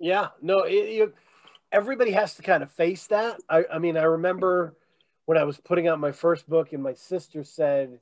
Yeah, 0.00 0.28
no, 0.40 0.60
it, 0.60 0.90
you, 0.90 1.12
everybody 1.72 2.12
has 2.12 2.34
to 2.34 2.42
kind 2.42 2.62
of 2.62 2.70
face 2.72 3.06
that. 3.08 3.40
I, 3.48 3.64
I 3.72 3.78
mean, 3.78 3.96
I 3.96 4.04
remember 4.04 4.74
when 5.26 5.38
I 5.38 5.44
was 5.44 5.58
putting 5.58 5.88
out 5.88 5.98
my 6.00 6.12
first 6.12 6.48
book, 6.48 6.72
and 6.72 6.82
my 6.82 6.94
sister 6.94 7.44
said 7.44 8.00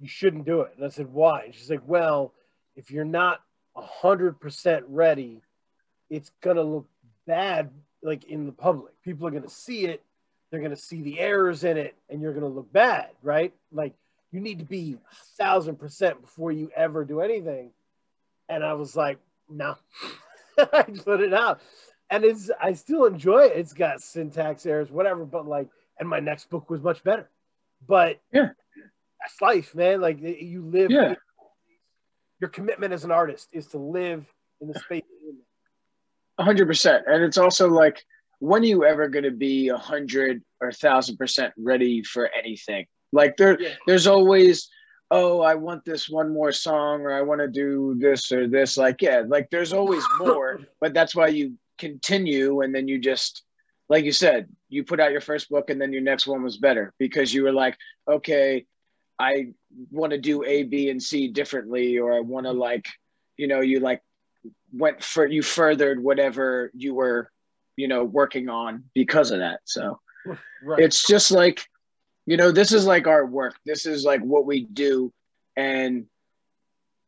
you 0.00 0.08
shouldn't 0.08 0.46
do 0.46 0.62
it, 0.62 0.72
and 0.76 0.84
I 0.84 0.88
said 0.88 1.12
why? 1.12 1.44
And 1.44 1.54
she's 1.54 1.70
like, 1.70 1.82
well, 1.86 2.34
if 2.76 2.90
you're 2.90 3.04
not 3.04 3.40
100% 3.76 4.82
ready, 4.88 5.42
it's 6.10 6.30
going 6.40 6.56
to 6.56 6.62
look 6.62 6.86
bad 7.26 7.70
like 8.02 8.24
in 8.24 8.46
the 8.46 8.52
public. 8.52 8.92
People 9.02 9.26
are 9.26 9.30
going 9.30 9.42
to 9.42 9.50
see 9.50 9.86
it, 9.86 10.02
they're 10.52 10.60
going 10.60 10.70
to 10.70 10.76
see 10.76 11.02
the 11.02 11.18
errors 11.18 11.64
in 11.64 11.76
it, 11.78 11.96
and 12.08 12.22
you're 12.22 12.32
going 12.32 12.44
to 12.44 12.48
look 12.48 12.72
bad, 12.72 13.08
right? 13.24 13.52
Like 13.72 13.94
you 14.30 14.40
need 14.40 14.60
to 14.60 14.64
be 14.64 14.96
a 15.10 15.24
thousand 15.42 15.80
percent 15.80 16.20
before 16.20 16.52
you 16.52 16.70
ever 16.76 17.04
do 17.04 17.20
anything. 17.20 17.70
And 18.48 18.62
I 18.62 18.74
was 18.74 18.94
like, 18.94 19.18
no, 19.48 19.76
I 20.58 20.82
put 20.82 21.20
it 21.20 21.34
out. 21.34 21.60
And 22.10 22.24
it's 22.24 22.50
I 22.60 22.74
still 22.74 23.06
enjoy 23.06 23.46
it. 23.46 23.56
It's 23.56 23.72
got 23.72 24.00
syntax 24.02 24.66
errors, 24.66 24.90
whatever, 24.90 25.24
but 25.24 25.48
like, 25.48 25.68
and 25.98 26.08
my 26.08 26.20
next 26.20 26.50
book 26.50 26.70
was 26.70 26.82
much 26.82 27.02
better. 27.02 27.28
But 27.88 28.20
yeah, 28.32 28.50
that's 29.18 29.40
life, 29.40 29.74
man. 29.74 30.00
Like 30.00 30.20
you 30.20 30.62
live 30.62 30.90
yeah 30.90 31.14
your 32.42 32.50
commitment 32.50 32.92
as 32.92 33.04
an 33.04 33.12
artist 33.12 33.48
is 33.52 33.68
to 33.68 33.78
live 33.78 34.26
in 34.60 34.66
the 34.66 34.78
space. 34.80 35.04
Hundred 36.38 36.66
percent, 36.66 37.04
and 37.06 37.22
it's 37.22 37.38
also 37.38 37.68
like, 37.68 38.04
when 38.42 38.62
are 38.62 38.66
you 38.66 38.84
ever 38.84 39.06
going 39.06 39.22
to 39.22 39.30
be 39.30 39.68
a 39.68 39.76
hundred 39.76 40.42
or 40.60 40.68
a 40.68 40.72
thousand 40.72 41.16
percent 41.16 41.54
ready 41.56 42.02
for 42.02 42.28
anything? 42.36 42.86
Like 43.12 43.36
there, 43.36 43.56
yeah. 43.60 43.74
there's 43.86 44.08
always, 44.08 44.68
oh, 45.12 45.40
I 45.40 45.54
want 45.54 45.84
this 45.84 46.10
one 46.10 46.32
more 46.32 46.50
song, 46.50 47.02
or 47.02 47.12
I 47.12 47.22
want 47.22 47.40
to 47.40 47.46
do 47.46 47.94
this 48.00 48.32
or 48.32 48.48
this. 48.48 48.76
Like, 48.76 49.00
yeah, 49.00 49.22
like 49.24 49.48
there's 49.50 49.72
always 49.72 50.02
more, 50.18 50.58
but 50.80 50.92
that's 50.92 51.14
why 51.14 51.28
you 51.28 51.56
continue, 51.78 52.62
and 52.62 52.74
then 52.74 52.88
you 52.88 52.98
just, 52.98 53.44
like 53.88 54.04
you 54.04 54.10
said, 54.10 54.48
you 54.68 54.82
put 54.82 54.98
out 54.98 55.12
your 55.12 55.20
first 55.20 55.48
book, 55.48 55.70
and 55.70 55.80
then 55.80 55.92
your 55.92 56.02
next 56.02 56.26
one 56.26 56.42
was 56.42 56.56
better 56.56 56.92
because 56.98 57.32
you 57.32 57.44
were 57.44 57.52
like, 57.52 57.76
okay, 58.10 58.66
I 59.20 59.52
want 59.92 60.10
to 60.10 60.18
do 60.18 60.42
A, 60.42 60.64
B, 60.64 60.90
and 60.90 61.00
C 61.00 61.28
differently, 61.28 61.96
or 61.98 62.12
I 62.12 62.18
want 62.18 62.46
to 62.46 62.52
like, 62.52 62.86
you 63.36 63.46
know, 63.46 63.60
you 63.60 63.78
like 63.78 64.02
went 64.72 65.00
for 65.00 65.28
you 65.28 65.42
furthered 65.42 66.02
whatever 66.02 66.72
you 66.74 66.92
were 66.94 67.30
you 67.76 67.88
know 67.88 68.04
working 68.04 68.48
on 68.48 68.84
because 68.94 69.30
of 69.30 69.40
that. 69.40 69.60
So 69.64 69.98
right. 70.62 70.82
it's 70.82 71.06
just 71.06 71.30
like 71.30 71.64
you 72.26 72.36
know 72.36 72.50
this 72.50 72.72
is 72.72 72.86
like 72.86 73.06
our 73.06 73.26
work. 73.26 73.56
This 73.66 73.86
is 73.86 74.04
like 74.04 74.20
what 74.20 74.46
we 74.46 74.64
do. 74.64 75.12
And 75.56 76.06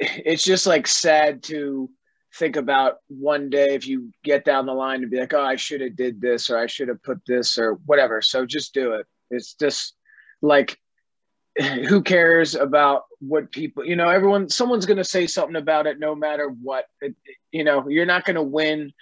it's 0.00 0.44
just 0.44 0.66
like 0.66 0.86
sad 0.86 1.42
to 1.44 1.90
think 2.34 2.56
about 2.56 2.96
one 3.08 3.48
day 3.48 3.74
if 3.74 3.86
you 3.86 4.10
get 4.24 4.44
down 4.44 4.66
the 4.66 4.74
line 4.74 5.02
and 5.02 5.10
be 5.10 5.20
like 5.20 5.32
oh 5.32 5.40
i 5.40 5.54
should 5.54 5.80
have 5.80 5.94
did 5.94 6.20
this 6.20 6.50
or 6.50 6.58
i 6.58 6.66
should 6.66 6.88
have 6.88 7.00
put 7.02 7.20
this 7.26 7.58
or 7.58 7.74
whatever. 7.86 8.20
So 8.20 8.44
just 8.44 8.74
do 8.74 8.94
it. 8.94 9.06
It's 9.30 9.54
just 9.54 9.94
like 10.42 10.78
who 11.88 12.02
cares 12.02 12.54
about 12.54 13.04
what 13.20 13.52
people 13.52 13.84
you 13.84 13.96
know 13.96 14.08
everyone 14.08 14.48
someone's 14.48 14.86
going 14.86 14.98
to 14.98 15.04
say 15.04 15.26
something 15.26 15.56
about 15.56 15.86
it 15.86 15.98
no 15.98 16.14
matter 16.14 16.48
what. 16.48 16.86
It, 17.00 17.14
you 17.52 17.64
know 17.64 17.88
you're 17.88 18.06
not 18.06 18.24
going 18.24 18.36
to 18.36 18.42
win 18.42 18.92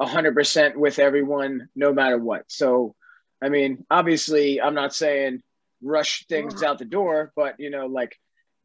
100% 0.00 0.76
with 0.76 0.98
everyone 0.98 1.68
no 1.74 1.92
matter 1.92 2.18
what. 2.18 2.44
So 2.48 2.94
i 3.42 3.48
mean 3.48 3.86
obviously 3.90 4.60
i'm 4.60 4.74
not 4.74 4.94
saying 4.94 5.42
rush 5.82 6.26
things 6.26 6.62
out 6.62 6.78
the 6.78 6.84
door 6.84 7.32
but 7.34 7.54
you 7.58 7.70
know 7.70 7.86
like 7.86 8.14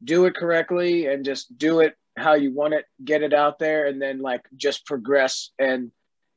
do 0.04 0.26
it 0.26 0.36
correctly 0.36 1.08
and 1.08 1.24
just 1.24 1.58
do 1.58 1.80
it 1.80 1.96
how 2.18 2.34
you 2.34 2.54
want 2.54 2.74
it 2.74 2.86
get 3.04 3.24
it 3.24 3.34
out 3.34 3.58
there 3.58 3.88
and 3.88 4.02
then 4.02 4.20
like 4.20 4.42
just 4.58 4.86
progress 4.86 5.52
and 5.60 5.92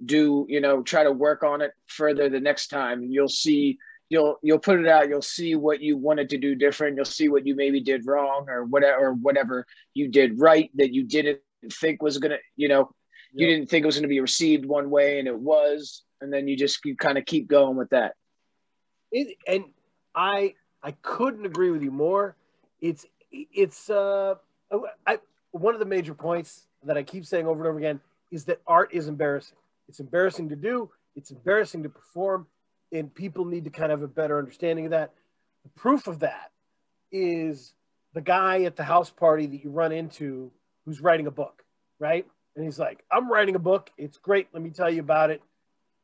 do 0.04 0.46
you 0.48 0.60
know 0.60 0.82
try 0.82 1.02
to 1.02 1.12
work 1.12 1.42
on 1.42 1.60
it 1.60 1.72
further 1.86 2.28
the 2.28 2.40
next 2.40 2.68
time. 2.68 3.02
You'll 3.02 3.28
see 3.28 3.78
you'll 4.08 4.38
you'll 4.42 4.58
put 4.58 4.80
it 4.80 4.86
out 4.86 5.08
you'll 5.08 5.20
see 5.20 5.54
what 5.54 5.80
you 5.80 5.96
wanted 5.96 6.30
to 6.30 6.38
do 6.38 6.54
different 6.54 6.96
you'll 6.96 7.04
see 7.04 7.28
what 7.28 7.46
you 7.46 7.54
maybe 7.54 7.80
did 7.80 8.06
wrong 8.06 8.46
or 8.48 8.64
whatever 8.64 9.08
or 9.08 9.12
whatever 9.12 9.66
you 9.94 10.08
did 10.08 10.40
right 10.40 10.70
that 10.76 10.94
you 10.94 11.04
didn't 11.04 11.40
think 11.72 12.00
was 12.02 12.18
gonna 12.18 12.38
you 12.56 12.68
know 12.68 12.90
you 13.32 13.46
didn't 13.46 13.68
think 13.68 13.82
it 13.82 13.86
was 13.86 13.96
gonna 13.96 14.08
be 14.08 14.20
received 14.20 14.64
one 14.64 14.90
way 14.90 15.18
and 15.18 15.28
it 15.28 15.38
was 15.38 16.02
and 16.20 16.32
then 16.32 16.48
you 16.48 16.56
just 16.56 16.84
you 16.84 16.96
kind 16.96 17.18
of 17.18 17.24
keep 17.24 17.48
going 17.48 17.76
with 17.76 17.90
that 17.90 18.14
it, 19.12 19.36
and 19.46 19.64
i 20.14 20.54
i 20.82 20.92
couldn't 21.02 21.46
agree 21.46 21.70
with 21.70 21.82
you 21.82 21.90
more 21.90 22.36
it's 22.80 23.06
it's 23.30 23.90
uh 23.90 24.34
I, 25.06 25.18
one 25.52 25.74
of 25.74 25.80
the 25.80 25.86
major 25.86 26.14
points 26.14 26.66
that 26.84 26.96
i 26.96 27.02
keep 27.02 27.24
saying 27.26 27.46
over 27.46 27.60
and 27.60 27.68
over 27.68 27.78
again 27.78 28.00
is 28.30 28.44
that 28.44 28.60
art 28.66 28.90
is 28.92 29.08
embarrassing 29.08 29.56
it's 29.88 30.00
embarrassing 30.00 30.48
to 30.50 30.56
do 30.56 30.90
it's 31.14 31.30
embarrassing 31.30 31.82
to 31.82 31.88
perform 31.88 32.46
and 32.92 33.14
people 33.14 33.44
need 33.44 33.64
to 33.64 33.70
kind 33.70 33.92
of 33.92 34.00
have 34.00 34.10
a 34.10 34.12
better 34.12 34.38
understanding 34.38 34.86
of 34.86 34.90
that. 34.92 35.12
The 35.64 35.70
proof 35.70 36.06
of 36.06 36.20
that 36.20 36.50
is 37.12 37.74
the 38.14 38.20
guy 38.20 38.62
at 38.62 38.76
the 38.76 38.84
house 38.84 39.10
party 39.10 39.46
that 39.46 39.64
you 39.64 39.70
run 39.70 39.92
into 39.92 40.50
who's 40.84 41.00
writing 41.00 41.26
a 41.26 41.30
book, 41.30 41.64
right? 41.98 42.26
And 42.58 42.64
he's 42.64 42.78
like, 42.78 43.04
I'm 43.08 43.30
writing 43.30 43.54
a 43.54 43.60
book. 43.60 43.88
It's 43.96 44.18
great. 44.18 44.48
Let 44.52 44.64
me 44.64 44.70
tell 44.70 44.90
you 44.90 44.98
about 44.98 45.30
it. 45.30 45.40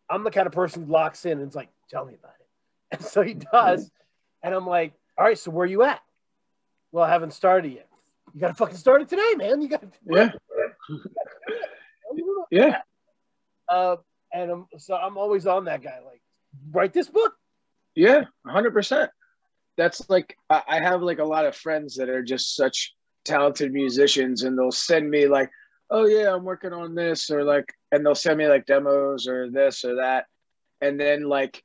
I'm 0.09 0.23
the 0.23 0.31
kind 0.31 0.47
of 0.47 0.53
person 0.53 0.85
who 0.85 0.93
locks 0.93 1.27
in 1.27 1.41
and 1.41 1.49
is 1.49 1.57
like, 1.57 1.69
tell 1.91 2.05
me 2.05 2.15
about 2.15 2.35
it. 2.39 2.47
And 2.93 3.05
so 3.05 3.23
he 3.23 3.35
does. 3.35 3.91
And 4.41 4.55
I'm 4.55 4.65
like, 4.65 4.93
all 5.19 5.25
right, 5.25 5.37
so 5.37 5.51
where 5.51 5.65
are 5.65 5.67
you 5.67 5.83
at? 5.83 6.01
Well, 6.93 7.03
I 7.03 7.09
haven't 7.09 7.33
started 7.33 7.73
yet. 7.73 7.89
You 8.33 8.41
got 8.41 8.49
to 8.49 8.55
fucking 8.55 8.77
start 8.77 9.03
it 9.03 9.09
today, 9.09 9.35
man. 9.37 9.63
You 9.63 9.69
got 9.69 9.83
to. 9.83 9.89
Yeah. 10.09 10.31
yeah. 12.53 12.79
Uh, 13.69 13.97
and 14.33 14.51
I'm, 14.53 14.67
so 14.79 14.95
I'm 14.95 15.19
always 15.19 15.49
on 15.49 15.65
that 15.65 15.83
guy. 15.83 15.99
Like, 16.07 16.23
write 16.71 16.93
this 16.93 17.09
book. 17.09 17.35
Yeah, 17.97 18.27
hundred 18.47 18.75
percent. 18.75 19.11
That's 19.77 20.09
like 20.09 20.37
I 20.49 20.79
have 20.81 21.03
like 21.03 21.19
a 21.19 21.25
lot 21.25 21.47
of 21.47 21.57
friends 21.57 21.97
that 21.97 22.09
are 22.09 22.23
just 22.23 22.55
such 22.55 22.95
talented 23.25 23.73
musicians, 23.73 24.45
and 24.45 24.57
they'll 24.57 24.71
send 24.71 25.11
me 25.11 25.27
like, 25.27 25.51
"Oh 25.91 26.07
yeah, 26.07 26.35
I'm 26.35 26.45
working 26.45 26.73
on 26.73 26.95
this," 26.95 27.31
or 27.31 27.45
like, 27.45 27.73
and 27.93 28.05
they'll 28.05 28.15
send 28.15 28.39
me 28.39 28.49
like 28.49 28.67
demos 28.67 29.27
or 29.27 29.51
this 29.51 29.85
or 29.85 29.97
that, 29.97 30.27
and 30.81 30.99
then 30.99 31.25
like 31.25 31.63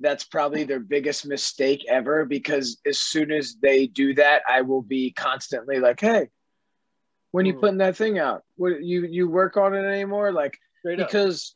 that's 0.00 0.24
probably 0.24 0.64
their 0.64 0.80
biggest 0.80 1.26
mistake 1.26 1.84
ever 1.88 2.24
because 2.24 2.78
as 2.86 3.00
soon 3.00 3.32
as 3.32 3.56
they 3.60 3.86
do 3.86 4.14
that, 4.14 4.42
I 4.48 4.62
will 4.62 4.82
be 4.82 5.12
constantly 5.12 5.78
like, 5.80 6.00
"Hey, 6.00 6.28
when 7.32 7.46
you 7.46 7.54
hmm. 7.54 7.60
putting 7.60 7.78
that 7.78 7.96
thing 7.96 8.18
out? 8.18 8.44
What 8.56 8.82
you 8.82 9.06
you 9.06 9.28
work 9.28 9.56
on 9.56 9.74
it 9.74 9.84
anymore?" 9.84 10.32
Like 10.32 10.58
Straight 10.80 10.98
because 10.98 11.54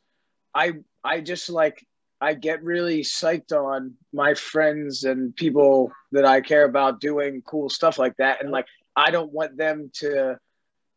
up. 0.55 0.61
I 0.61 0.73
I 1.03 1.21
just 1.21 1.49
like 1.49 1.85
I 2.23 2.33
get 2.33 2.63
really 2.63 3.01
psyched 3.01 3.51
on 3.51 3.95
my 4.13 4.33
friends 4.33 5.03
and 5.03 5.35
people 5.35 5.91
that 6.13 6.23
I 6.23 6.39
care 6.39 6.63
about 6.63 7.01
doing 7.01 7.41
cool 7.45 7.69
stuff 7.69 7.99
like 7.99 8.15
that. 8.15 8.41
And 8.41 8.49
like, 8.49 8.65
I 8.95 9.11
don't 9.11 9.33
want 9.33 9.57
them 9.57 9.91
to 9.95 10.37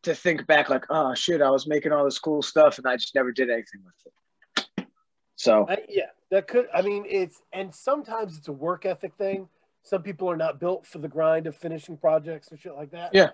to 0.07 0.15
think 0.15 0.47
back 0.47 0.69
like, 0.69 0.85
oh 0.89 1.13
shit, 1.13 1.41
I 1.41 1.49
was 1.49 1.67
making 1.67 1.91
all 1.91 2.05
this 2.05 2.19
cool 2.19 2.41
stuff 2.41 2.77
and 2.77 2.87
I 2.87 2.95
just 2.95 3.13
never 3.13 3.31
did 3.31 3.49
anything 3.49 3.81
with 3.85 3.93
it. 4.05 4.87
So 5.35 5.65
uh, 5.67 5.75
yeah, 5.87 6.07
that 6.31 6.47
could. 6.47 6.67
I 6.73 6.81
mean, 6.81 7.05
it's 7.07 7.41
and 7.53 7.73
sometimes 7.73 8.37
it's 8.37 8.47
a 8.47 8.53
work 8.53 8.85
ethic 8.85 9.13
thing. 9.17 9.47
Some 9.83 10.01
people 10.01 10.29
are 10.29 10.37
not 10.37 10.59
built 10.59 10.85
for 10.85 10.97
the 10.97 11.07
grind 11.07 11.45
of 11.47 11.55
finishing 11.55 11.95
projects 11.95 12.51
or 12.51 12.57
shit 12.57 12.73
like 12.73 12.91
that. 12.91 13.11
Yeah. 13.13 13.29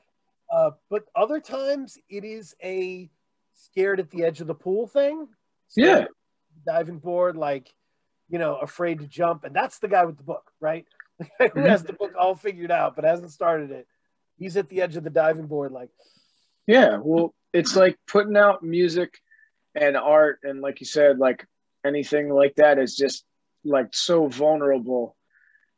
Uh, 0.52 0.72
but 0.90 1.06
other 1.16 1.40
times 1.40 1.98
it 2.10 2.24
is 2.26 2.56
a 2.64 3.10
scared 3.54 4.00
at 4.00 4.12
the 4.12 4.24
edge 4.24 4.42
of 4.42 4.48
the 4.48 4.54
pool 4.54 4.86
thing. 4.86 5.28
yeah. 5.76 6.06
Diving 6.66 7.00
board, 7.00 7.38
like 7.38 7.74
you 8.30 8.40
know, 8.40 8.58
afraid 8.58 9.00
to 9.00 9.08
jump. 9.08 9.44
And 9.44 9.56
that's 9.56 9.80
the 9.80 9.88
guy 9.88 10.06
with 10.06 10.18
the 10.18 10.24
book, 10.24 10.52
right? 10.60 10.86
Who 11.54 11.62
has 11.62 11.84
the 11.84 11.94
book 11.94 12.14
all 12.20 12.36
figured 12.36 12.72
out 12.72 12.96
but 12.96 13.06
hasn't 13.06 13.32
started 13.32 13.72
it. 13.72 13.88
He's 14.38 14.58
at 14.58 14.70
the 14.70 14.82
edge 14.82 14.96
of 14.96 15.04
the 15.04 15.10
diving 15.10 15.48
board, 15.48 15.72
like. 15.72 15.90
Yeah, 16.68 16.98
well, 17.02 17.34
it's 17.54 17.76
like 17.76 17.98
putting 18.08 18.38
out 18.38 18.64
music 18.64 19.20
and 19.76 19.98
art, 19.98 20.40
and 20.44 20.62
like 20.62 20.80
you 20.80 20.86
said, 20.86 21.20
like 21.20 21.46
anything 21.86 22.30
like 22.30 22.56
that 22.56 22.80
is 22.80 22.96
just 22.96 23.26
like 23.64 23.94
so 23.94 24.28
vulnerable. 24.28 25.16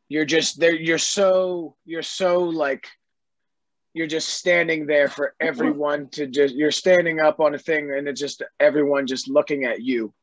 You're 0.09 0.25
just 0.25 0.59
there. 0.59 0.75
You're 0.75 0.97
so 0.97 1.75
you're 1.85 2.03
so 2.03 2.43
like 2.43 2.87
you're 3.95 4.07
just 4.07 4.27
standing 4.27 4.85
there 4.85 5.07
for 5.07 5.33
everyone 5.39 6.09
to 6.09 6.27
just 6.27 6.53
you're 6.53 6.69
standing 6.69 7.21
up 7.21 7.39
on 7.39 7.55
a 7.55 7.57
thing 7.57 7.91
and 7.91 8.07
it's 8.07 8.19
just 8.19 8.43
everyone 8.59 9.07
just 9.07 9.29
looking 9.29 9.63
at 9.63 9.81
you 9.81 10.13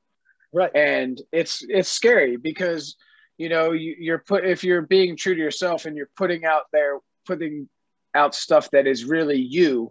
right 0.53 0.71
and 0.77 1.21
it's 1.33 1.65
it's 1.69 1.89
scary 1.89 2.37
because 2.37 2.97
you 3.39 3.49
know 3.49 3.73
you, 3.73 3.97
you're 3.99 4.19
put 4.19 4.45
if 4.45 4.63
you're 4.63 4.83
being 4.83 5.17
true 5.17 5.35
to 5.35 5.41
yourself 5.41 5.87
and 5.87 5.97
you're 5.97 6.11
putting 6.17 6.45
out 6.45 6.65
there 6.71 6.99
putting 7.27 7.67
out 8.15 8.35
stuff 8.35 8.71
that 8.73 8.87
is 8.87 9.07
really 9.07 9.39
you 9.39 9.91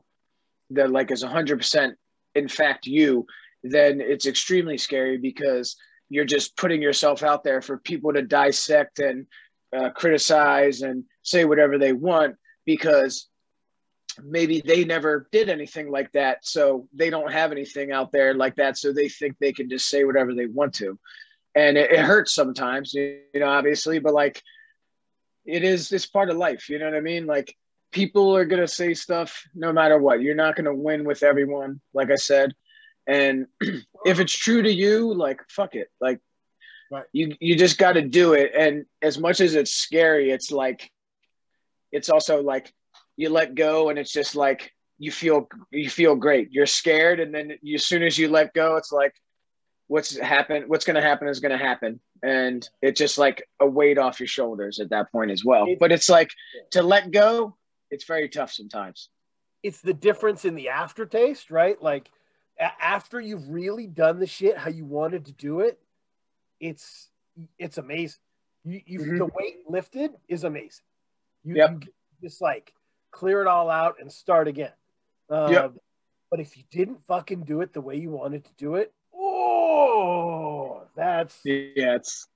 that 0.73 0.91
like 0.91 1.11
is 1.11 1.23
100% 1.23 1.93
in 2.35 2.47
fact 2.47 2.85
you 2.85 3.25
then 3.63 4.01
it's 4.01 4.25
extremely 4.25 4.77
scary 4.77 5.17
because 5.17 5.75
you're 6.09 6.25
just 6.25 6.57
putting 6.57 6.81
yourself 6.81 7.23
out 7.23 7.43
there 7.43 7.61
for 7.61 7.77
people 7.77 8.11
to 8.13 8.21
dissect 8.21 8.99
and 8.99 9.27
uh, 9.75 9.89
criticize 9.91 10.81
and 10.81 11.03
say 11.21 11.45
whatever 11.45 11.77
they 11.77 11.93
want 11.93 12.35
because 12.65 13.29
maybe 14.23 14.61
they 14.61 14.83
never 14.83 15.27
did 15.31 15.47
anything 15.47 15.89
like 15.89 16.11
that. 16.11 16.45
So 16.45 16.87
they 16.93 17.09
don't 17.09 17.31
have 17.31 17.51
anything 17.51 17.91
out 17.91 18.11
there 18.11 18.33
like 18.33 18.55
that. 18.55 18.77
So 18.77 18.91
they 18.91 19.07
think 19.07 19.37
they 19.39 19.53
can 19.53 19.69
just 19.69 19.87
say 19.87 20.03
whatever 20.03 20.33
they 20.33 20.47
want 20.47 20.73
to. 20.75 20.99
And 21.55 21.77
it, 21.77 21.91
it 21.91 21.99
hurts 21.99 22.33
sometimes 22.33 22.93
you 22.93 23.19
know 23.35 23.47
obviously 23.47 23.99
but 23.99 24.13
like 24.13 24.41
it 25.45 25.63
is 25.63 25.91
it's 25.91 26.05
part 26.05 26.29
of 26.29 26.37
life. 26.37 26.69
You 26.69 26.79
know 26.79 26.85
what 26.85 26.95
i 26.95 27.01
mean? 27.01 27.25
Like 27.25 27.55
people 27.91 28.35
are 28.35 28.45
going 28.45 28.61
to 28.61 28.67
say 28.67 28.93
stuff 28.93 29.43
no 29.53 29.71
matter 29.71 29.97
what. 29.97 30.21
You're 30.21 30.35
not 30.35 30.55
going 30.55 30.65
to 30.65 30.73
win 30.73 31.03
with 31.03 31.23
everyone 31.23 31.81
like 31.93 32.09
i 32.09 32.15
said. 32.15 32.53
And 33.07 33.47
if 34.05 34.19
it's 34.19 34.33
true 34.33 34.61
to 34.63 34.71
you 34.71 35.13
like 35.13 35.41
fuck 35.49 35.75
it. 35.75 35.89
Like 35.99 36.19
right. 36.91 37.05
you 37.11 37.35
you 37.39 37.55
just 37.55 37.77
got 37.77 37.93
to 37.93 38.01
do 38.01 38.33
it. 38.33 38.51
And 38.57 38.85
as 39.01 39.17
much 39.17 39.41
as 39.41 39.55
it's 39.55 39.73
scary 39.73 40.31
it's 40.31 40.51
like 40.51 40.89
it's 41.91 42.09
also 42.09 42.41
like 42.41 42.73
you 43.17 43.29
let 43.29 43.55
go 43.55 43.89
and 43.89 43.99
it's 43.99 44.13
just 44.13 44.35
like 44.35 44.71
you 44.97 45.11
feel 45.11 45.47
you 45.71 45.89
feel 45.89 46.15
great. 46.15 46.51
You're 46.51 46.65
scared 46.65 47.19
and 47.19 47.33
then 47.33 47.53
you, 47.61 47.75
as 47.75 47.85
soon 47.85 48.03
as 48.03 48.17
you 48.17 48.29
let 48.29 48.53
go 48.53 48.77
it's 48.77 48.91
like 48.91 49.13
what's 49.87 50.17
happened 50.17 50.65
what's 50.69 50.85
going 50.85 50.95
to 50.95 51.01
happen 51.01 51.27
is 51.27 51.41
going 51.41 51.57
to 51.57 51.57
happen. 51.57 51.99
And 52.23 52.67
it's 52.83 52.99
just 52.99 53.17
like 53.17 53.43
a 53.59 53.65
weight 53.65 53.97
off 53.97 54.19
your 54.19 54.27
shoulders 54.27 54.79
at 54.79 54.91
that 54.91 55.11
point 55.11 55.31
as 55.31 55.43
well. 55.43 55.65
But 55.79 55.91
it's 55.91 56.07
like 56.07 56.29
to 56.71 56.83
let 56.83 57.09
go 57.09 57.57
it's 57.91 58.05
very 58.05 58.29
tough 58.29 58.51
sometimes 58.51 59.09
it's 59.63 59.81
the 59.81 59.93
difference 59.93 60.45
in 60.45 60.55
the 60.55 60.69
aftertaste 60.69 61.51
right 61.51 61.81
like 61.81 62.09
a- 62.59 62.83
after 62.83 63.19
you've 63.19 63.49
really 63.49 63.87
done 63.87 64.19
the 64.19 64.27
shit 64.27 64.57
how 64.57 64.69
you 64.69 64.85
wanted 64.85 65.25
to 65.25 65.31
do 65.33 65.59
it 65.59 65.79
it's 66.59 67.09
it's 67.59 67.77
amazing 67.77 68.19
you, 68.63 68.81
you 68.85 68.99
mm-hmm. 68.99 69.17
the 69.17 69.25
weight 69.25 69.57
lifted 69.67 70.11
is 70.27 70.43
amazing 70.43 70.83
you, 71.43 71.55
yep. 71.55 71.71
you 71.81 71.91
just 72.21 72.41
like 72.41 72.73
clear 73.11 73.41
it 73.41 73.47
all 73.47 73.69
out, 73.69 73.97
and 73.99 74.11
start 74.11 74.47
again. 74.47 74.71
Uh, 75.29 75.49
yep. 75.51 75.73
But 76.29 76.39
if 76.39 76.57
you 76.57 76.63
didn't 76.71 77.05
fucking 77.05 77.43
do 77.43 77.61
it 77.61 77.73
the 77.73 77.81
way 77.81 77.97
you 77.97 78.09
wanted 78.09 78.45
to 78.45 78.51
do 78.57 78.75
it, 78.75 78.93
oh, 79.13 80.83
that's 80.95 81.39
yeah, 81.43 81.95
it's 81.95 82.27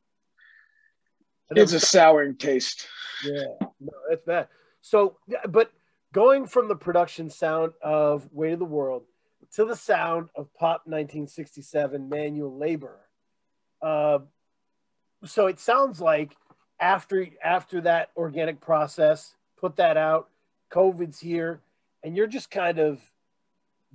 it's 1.51 1.73
a 1.73 1.79
souring 1.79 2.35
taste. 2.35 2.87
Yeah, 3.23 3.45
no, 3.79 3.93
that's 4.09 4.25
bad. 4.25 4.47
So, 4.85 5.17
but 5.49 5.71
going 6.13 6.45
from 6.45 6.67
the 6.67 6.75
production 6.75 7.31
sound 7.31 7.73
of 7.81 8.31
Weight 8.31 8.53
of 8.53 8.59
the 8.59 8.65
World 8.65 9.01
to 9.53 9.65
the 9.65 9.75
sound 9.75 10.29
of 10.35 10.53
Pop 10.53 10.81
1967 10.85 12.07
Manual 12.07 12.55
Labor. 12.55 12.99
Uh, 13.81 14.19
so 15.23 15.47
it 15.47 15.59
sounds 15.59 15.99
like 15.99 16.37
after 16.79 17.27
after 17.43 17.81
that 17.81 18.11
organic 18.15 18.61
process, 18.61 19.33
put 19.57 19.75
that 19.77 19.97
out, 19.97 20.29
COVID's 20.69 21.19
here, 21.19 21.61
and 22.03 22.15
you're 22.15 22.27
just 22.27 22.51
kind 22.51 22.77
of 22.77 23.01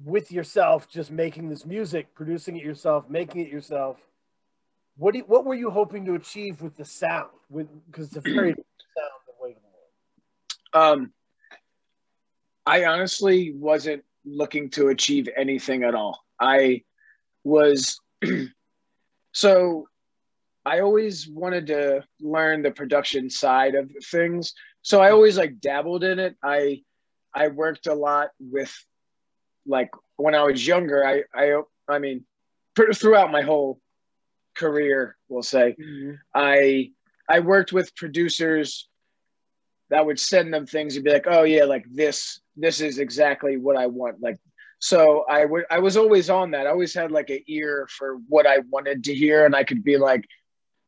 with 0.05 0.33
yourself, 0.33 0.89
just 0.89 1.13
making 1.13 1.51
this 1.51 1.65
music, 1.65 2.13
producing 2.17 2.57
it 2.57 2.65
yourself, 2.65 3.09
making 3.09 3.43
it 3.43 3.49
yourself. 3.49 3.99
What 4.97 5.13
do 5.13 5.19
you, 5.19 5.25
what 5.29 5.45
were 5.45 5.55
you 5.55 5.71
hoping 5.71 6.05
to 6.07 6.15
achieve 6.15 6.61
with 6.61 6.77
the 6.77 6.85
sound? 6.85 7.31
With 7.49 7.69
because 7.87 8.09
it's 8.09 8.17
a 8.17 8.21
very 8.23 8.51
sound 8.97 9.21
of 9.29 9.35
Weight 9.41 9.55
of 9.55 9.63
the 9.63 9.69
World. 9.69 9.81
Um, 10.73 11.13
I 12.67 12.85
honestly 12.85 13.53
wasn't 13.55 14.05
looking 14.25 14.71
to 14.71 14.89
achieve 14.89 15.29
anything 15.37 15.83
at 15.83 15.95
all. 15.95 16.21
I 16.39 16.83
was 17.45 18.01
so 19.33 19.89
I 20.65 20.81
always 20.81 21.27
wanted 21.29 21.67
to 21.69 22.05
learn 22.21 22.63
the 22.63 22.71
production 22.71 23.31
side 23.31 23.75
of 23.75 23.91
things. 24.11 24.55
So 24.83 25.01
I 25.01 25.11
always 25.11 25.39
like 25.39 25.61
dabbled 25.61 26.05
in 26.05 26.19
it. 26.19 26.37
I 26.43 26.83
I 27.35 27.49
worked 27.49 27.87
a 27.87 27.95
lot 27.95 28.31
with 28.39 28.75
like 29.67 29.91
when 30.17 30.35
I 30.35 30.43
was 30.43 30.67
younger, 30.67 31.05
I 31.05 31.25
I 31.35 31.63
I 31.89 31.99
mean 31.99 32.25
throughout 32.95 33.33
my 33.33 33.43
whole 33.43 33.81
career, 34.55 35.17
we'll 35.29 35.43
say, 35.43 35.77
mm-hmm. 35.81 36.15
I 36.35 36.93
I 37.29 37.41
worked 37.41 37.73
with 37.73 37.95
producers 37.97 38.89
that 39.91 40.05
would 40.05 40.19
send 40.19 40.53
them 40.53 40.67
things 40.67 40.97
and 40.97 41.05
be 41.05 41.13
like, 41.13 41.27
"Oh 41.27 41.43
yeah, 41.43 41.65
like 41.65 41.85
this 41.91 42.41
this 42.57 42.81
is 42.81 42.99
exactly 42.99 43.57
what 43.57 43.77
I 43.77 43.87
want." 43.87 44.21
Like 44.21 44.39
so 44.79 45.25
I 45.29 45.45
would 45.45 45.65
I 45.71 45.79
was 45.79 45.97
always 45.97 46.31
on 46.31 46.53
that. 46.53 46.67
I 46.67 46.71
always 46.71 46.95
had 46.95 47.13
like 47.13 47.31
an 47.31 47.41
ear 47.47 47.87
for 47.91 48.17
what 48.29 48.47
I 48.47 48.59
wanted 48.71 49.05
to 49.05 49.15
hear 49.15 49.45
and 49.45 49.55
I 49.55 49.65
could 49.65 49.85
be 49.85 49.97
like 49.97 50.27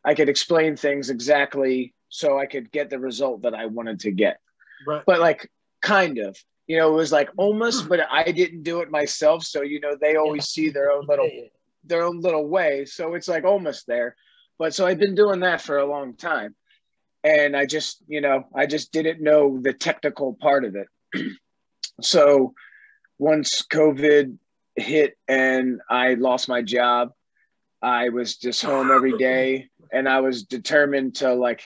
I 0.04 0.14
could 0.14 0.28
explain 0.28 0.76
things 0.76 1.10
exactly 1.10 1.94
so 2.08 2.38
I 2.38 2.46
could 2.46 2.72
get 2.72 2.90
the 2.90 2.98
result 2.98 3.42
that 3.42 3.54
I 3.54 3.66
wanted 3.66 4.00
to 4.00 4.10
get. 4.10 4.40
Right. 4.86 5.02
But 5.06 5.20
like 5.20 5.50
kind 5.80 6.18
of 6.18 6.36
you 6.66 6.78
know, 6.78 6.92
it 6.92 6.96
was 6.96 7.12
like 7.12 7.28
almost, 7.36 7.88
but 7.88 8.00
I 8.10 8.30
didn't 8.32 8.62
do 8.62 8.80
it 8.80 8.90
myself. 8.90 9.44
So, 9.44 9.62
you 9.62 9.80
know, 9.80 9.96
they 10.00 10.16
always 10.16 10.48
see 10.48 10.70
their 10.70 10.90
own 10.90 11.06
little, 11.06 11.28
their 11.84 12.02
own 12.02 12.20
little 12.20 12.48
way. 12.48 12.84
So 12.84 13.14
it's 13.14 13.28
like 13.28 13.44
almost 13.44 13.86
there. 13.86 14.16
But 14.58 14.74
so 14.74 14.86
I've 14.86 14.98
been 14.98 15.14
doing 15.14 15.40
that 15.40 15.60
for 15.60 15.78
a 15.78 15.86
long 15.86 16.14
time. 16.14 16.54
And 17.24 17.56
I 17.56 17.66
just, 17.66 18.02
you 18.08 18.20
know, 18.20 18.44
I 18.54 18.66
just 18.66 18.92
didn't 18.92 19.22
know 19.22 19.58
the 19.61 19.72
technical 19.72 20.35
part 20.35 20.64
of 20.64 20.76
it. 20.76 20.88
so 22.00 22.54
once 23.18 23.62
COVID 23.62 24.37
hit 24.76 25.16
and 25.28 25.80
I 25.88 26.14
lost 26.14 26.48
my 26.48 26.62
job, 26.62 27.12
I 27.80 28.08
was 28.08 28.37
just 28.37 28.64
home 28.64 28.90
every 28.90 29.16
day 29.18 29.68
and 29.92 30.08
I 30.08 30.20
was 30.20 30.44
determined 30.44 31.16
to 31.16 31.35
like 31.35 31.64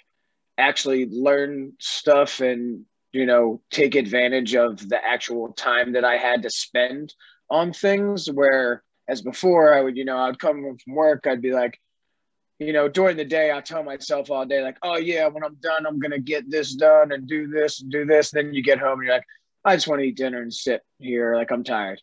actually 0.59 1.07
learn 1.07 1.73
stuff 1.79 2.41
and 2.41 2.85
you 3.17 3.25
know, 3.25 3.63
take 3.71 3.95
advantage 3.95 4.55
of 4.55 4.89
the 4.91 5.03
actual 5.03 5.53
time 5.55 5.95
that 5.95 6.05
I 6.05 6.19
had 6.19 6.43
to 6.43 6.51
spend 6.51 7.15
on 7.49 7.73
things. 7.73 8.31
Where 8.31 8.83
as 9.09 9.23
before, 9.23 9.73
I 9.73 9.81
would, 9.81 9.97
you 9.97 10.05
know, 10.05 10.19
I'd 10.19 10.39
come 10.39 10.77
from 10.85 10.95
work, 10.95 11.27
I'd 11.27 11.41
be 11.41 11.53
like, 11.53 11.81
you 12.59 12.73
know, 12.73 12.89
during 12.89 13.17
the 13.17 13.25
day, 13.25 13.53
I 13.53 13.61
tell 13.61 13.83
myself 13.83 14.31
all 14.31 14.47
day, 14.47 14.63
like, 14.63 14.79
oh 14.83 14.97
yeah, 14.97 15.27
when 15.29 15.45
I'm 15.45 15.57
done, 15.57 15.87
I'm 15.87 15.99
gonna 15.99 16.19
get 16.19 16.51
this 16.51 16.75
done 16.75 17.13
and 17.13 17.27
do 17.27 17.49
this 17.49 17.83
and 17.83 17.91
do 17.91 18.05
this. 18.05 18.31
Then 18.31 18.55
you 18.55 18.63
get 18.63 18.79
home, 18.79 19.01
and 19.01 19.07
you're 19.07 19.15
like, 19.15 19.27
I 19.65 19.75
just 19.75 19.89
want 19.89 20.01
to 20.01 20.07
eat 20.07 20.17
dinner 20.17 20.41
and 20.41 20.55
sit 20.55 20.83
here, 21.01 21.35
like 21.35 21.51
I'm 21.51 21.65
tired. 21.65 22.01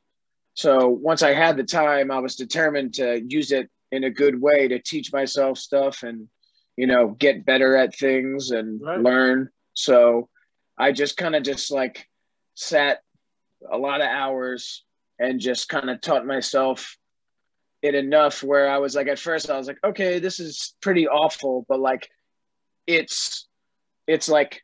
So 0.54 0.89
once 0.89 1.24
I 1.24 1.34
had 1.34 1.58
the 1.58 1.63
time, 1.63 2.12
I 2.12 2.20
was 2.20 2.36
determined 2.36 2.94
to 2.96 3.24
use 3.28 3.52
it 3.52 3.70
in 3.92 4.04
a 4.04 4.10
good 4.10 4.39
way 4.39 4.68
to 4.68 4.80
teach 4.80 5.13
myself 5.13 5.58
stuff 5.58 6.04
and, 6.04 6.28
you 6.76 6.88
know, 6.88 7.10
get 7.10 7.46
better 7.46 7.76
at 7.76 7.96
things 7.96 8.52
and 8.52 8.82
right. 8.82 9.00
learn. 9.00 9.50
So 9.74 10.30
I 10.78 10.92
just 10.92 11.16
kind 11.16 11.36
of 11.36 11.44
just 11.44 11.72
like 11.72 12.08
sat 12.56 13.00
a 13.72 13.78
lot 13.78 14.02
of 14.02 14.08
hours 14.08 14.84
and 15.18 15.39
just 15.39 15.70
kind 15.70 15.89
of 15.89 16.02
taught 16.02 16.26
myself 16.26 16.98
it 17.84 17.93
enough 17.93 18.41
where 18.41 18.69
I 18.69 18.80
was 18.80 18.96
like, 18.96 19.08
at 19.08 19.19
first 19.19 19.50
I 19.50 19.58
was 19.58 19.67
like, 19.67 19.78
okay, 19.84 20.17
this 20.17 20.39
is 20.39 20.74
pretty 20.82 21.08
awful, 21.08 21.65
but 21.67 21.80
like 21.80 22.10
it's, 22.88 23.48
it's 24.08 24.30
like 24.30 24.62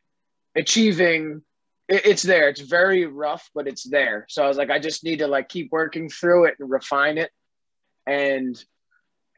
achieving, 0.56 1.42
it, 1.86 2.06
it's 2.06 2.22
there. 2.22 2.48
It's 2.48 2.62
very 2.62 3.04
rough, 3.04 3.48
but 3.54 3.68
it's 3.68 3.84
there. 3.84 4.26
So 4.28 4.42
I 4.42 4.48
was 4.48 4.56
like, 4.56 4.70
I 4.70 4.78
just 4.78 5.04
need 5.04 5.18
to 5.18 5.28
like 5.28 5.48
keep 5.48 5.70
working 5.70 6.08
through 6.08 6.46
it 6.46 6.54
and 6.58 6.70
refine 6.70 7.18
it. 7.18 7.30
And 8.06 8.62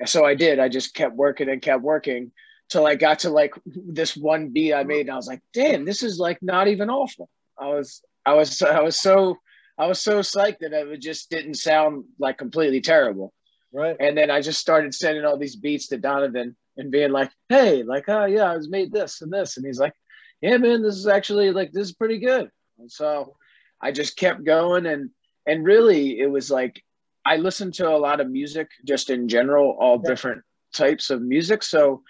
so 0.07 0.25
I 0.25 0.35
did. 0.37 0.61
I 0.61 0.69
just 0.69 0.95
kept 0.95 1.17
working 1.17 1.49
and 1.49 1.61
kept 1.61 1.83
working 1.83 2.33
till 2.69 2.87
I 2.87 2.95
got 2.95 3.19
to 3.21 3.31
like 3.31 3.55
this 3.67 4.17
one 4.17 4.49
beat 4.49 4.73
I 4.73 4.85
made, 4.85 5.03
and 5.03 5.11
I 5.11 5.17
was 5.17 5.27
like, 5.27 5.43
damn, 5.53 5.85
this 5.85 6.03
is 6.03 6.19
like 6.19 6.39
not 6.41 6.69
even 6.69 6.89
awful. 6.89 7.29
I 7.59 7.67
was, 7.67 8.03
I 8.25 8.35
was, 8.35 8.63
I 8.63 8.81
was 8.81 8.99
so, 8.99 9.37
I 9.77 9.87
was 9.87 10.01
so 10.01 10.21
psyched 10.21 10.61
that 10.61 10.73
it 10.73 11.01
just 11.01 11.29
didn't 11.31 11.55
sound 11.55 12.05
like 12.19 12.39
completely 12.39 12.81
terrible. 12.81 13.33
Right. 13.73 13.97
And 13.99 14.17
then 14.17 14.31
I 14.31 14.41
just 14.41 14.61
started 14.61 14.95
sending 14.95 15.25
all 15.25 15.39
these 15.39 15.57
beats 15.57 15.89
to 15.89 15.99
Donovan 15.99 16.57
and 16.77 16.91
being 16.91 17.11
like, 17.11 17.31
hey, 17.49 17.83
like, 17.83 18.05
oh 18.09 18.27
yeah, 18.27 18.51
I 18.51 18.57
was 18.57 18.69
made 18.69 18.93
this 18.93 19.23
and 19.23 19.33
this, 19.33 19.57
and 19.57 19.67
he's 19.67 19.81
like, 19.81 19.95
yeah, 20.41 20.57
man, 20.59 20.83
this 20.83 20.97
is 20.97 21.07
actually 21.07 21.51
like 21.53 21.73
this 21.73 21.89
is 21.89 21.95
pretty 21.95 22.19
good. 22.19 22.51
And 22.79 22.91
so 22.91 23.37
I 23.81 23.93
just 23.93 24.17
kept 24.17 24.45
going, 24.45 24.87
and 24.87 25.11
and 25.47 25.65
really, 25.65 26.19
it 26.19 26.31
was 26.31 26.51
like 26.51 26.83
I 27.25 27.37
listened 27.37 27.75
to 27.75 27.89
a 27.89 27.97
lot 27.97 28.21
of 28.21 28.31
music 28.31 28.69
just 28.85 29.11
in 29.11 29.29
general, 29.29 29.77
all 29.79 30.01
yeah. 30.03 30.11
different 30.11 30.43
types 30.75 31.11
of 31.11 31.23
music. 31.23 31.63
So 31.63 32.03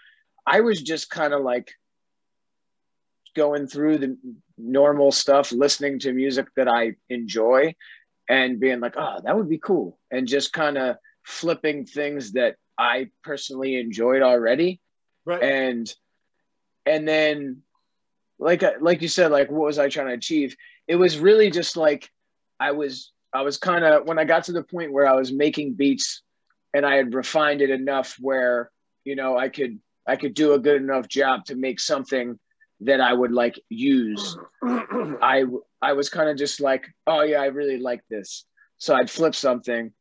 I 0.46 0.60
was 0.60 0.82
just 0.82 1.10
kind 1.10 1.32
of 1.32 1.42
like 1.42 1.70
going 3.34 3.66
through 3.66 3.98
the 3.98 4.16
normal 4.58 5.12
stuff, 5.12 5.52
listening 5.52 5.98
to 6.00 6.12
music 6.12 6.46
that 6.56 6.68
I 6.68 6.94
enjoy 7.08 7.74
and 8.28 8.60
being 8.60 8.80
like, 8.80 8.94
oh, 8.96 9.20
that 9.24 9.36
would 9.36 9.48
be 9.48 9.58
cool. 9.58 9.98
And 10.10 10.26
just 10.26 10.52
kind 10.52 10.78
of 10.78 10.96
flipping 11.24 11.86
things 11.86 12.32
that 12.32 12.56
I 12.78 13.10
personally 13.22 13.76
enjoyed 13.76 14.22
already. 14.22 14.80
Right. 15.24 15.42
And, 15.42 15.92
and 16.86 17.06
then 17.06 17.62
like, 18.38 18.62
uh, 18.62 18.72
like 18.80 19.02
you 19.02 19.08
said, 19.08 19.30
like, 19.30 19.50
what 19.50 19.66
was 19.66 19.78
I 19.78 19.88
trying 19.88 20.08
to 20.08 20.14
achieve? 20.14 20.56
It 20.88 20.96
was 20.96 21.18
really 21.18 21.50
just 21.50 21.76
like, 21.76 22.08
I 22.58 22.72
was, 22.72 23.12
I 23.32 23.42
was 23.42 23.56
kind 23.56 23.84
of, 23.84 24.06
when 24.06 24.18
I 24.18 24.24
got 24.24 24.44
to 24.44 24.52
the 24.52 24.62
point 24.62 24.92
where 24.92 25.06
I 25.06 25.14
was 25.14 25.32
making 25.32 25.74
beats 25.74 26.22
and 26.74 26.84
I 26.84 26.96
had 26.96 27.14
refined 27.14 27.62
it 27.62 27.70
enough 27.70 28.16
where, 28.20 28.70
you 29.04 29.16
know, 29.16 29.36
I 29.36 29.48
could 29.48 29.78
I 30.06 30.16
could 30.16 30.34
do 30.34 30.54
a 30.54 30.58
good 30.58 30.82
enough 30.82 31.08
job 31.08 31.44
to 31.46 31.54
make 31.54 31.80
something 31.80 32.38
that 32.80 33.00
I 33.00 33.12
would 33.12 33.32
like 33.32 33.60
use. 33.68 34.36
I 34.62 35.44
I 35.80 35.92
was 35.92 36.08
kind 36.08 36.28
of 36.28 36.36
just 36.36 36.60
like, 36.60 36.86
oh 37.06 37.22
yeah, 37.22 37.40
I 37.40 37.46
really 37.46 37.78
like 37.78 38.02
this. 38.10 38.44
So 38.78 38.94
I'd 38.94 39.10
flip 39.10 39.34
something 39.34 39.92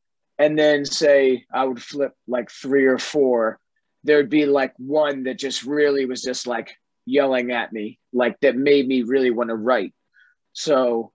and 0.42 0.58
then 0.58 0.86
say 0.86 1.46
I 1.54 1.64
would 1.66 1.82
flip 1.82 2.14
like 2.28 2.50
three 2.50 2.88
or 2.88 2.98
four. 2.98 3.60
There'd 4.04 4.30
be 4.30 4.48
like 4.48 4.74
one 4.78 5.24
that 5.26 5.38
just 5.38 5.64
really 5.64 6.08
was 6.08 6.24
just 6.24 6.48
like 6.48 6.72
yelling 7.06 7.52
at 7.52 7.72
me, 7.72 8.00
like 8.12 8.40
that 8.40 8.58
made 8.58 8.88
me 8.88 9.04
really 9.04 9.30
want 9.30 9.52
to 9.52 9.56
write. 9.56 9.94
So 10.54 11.12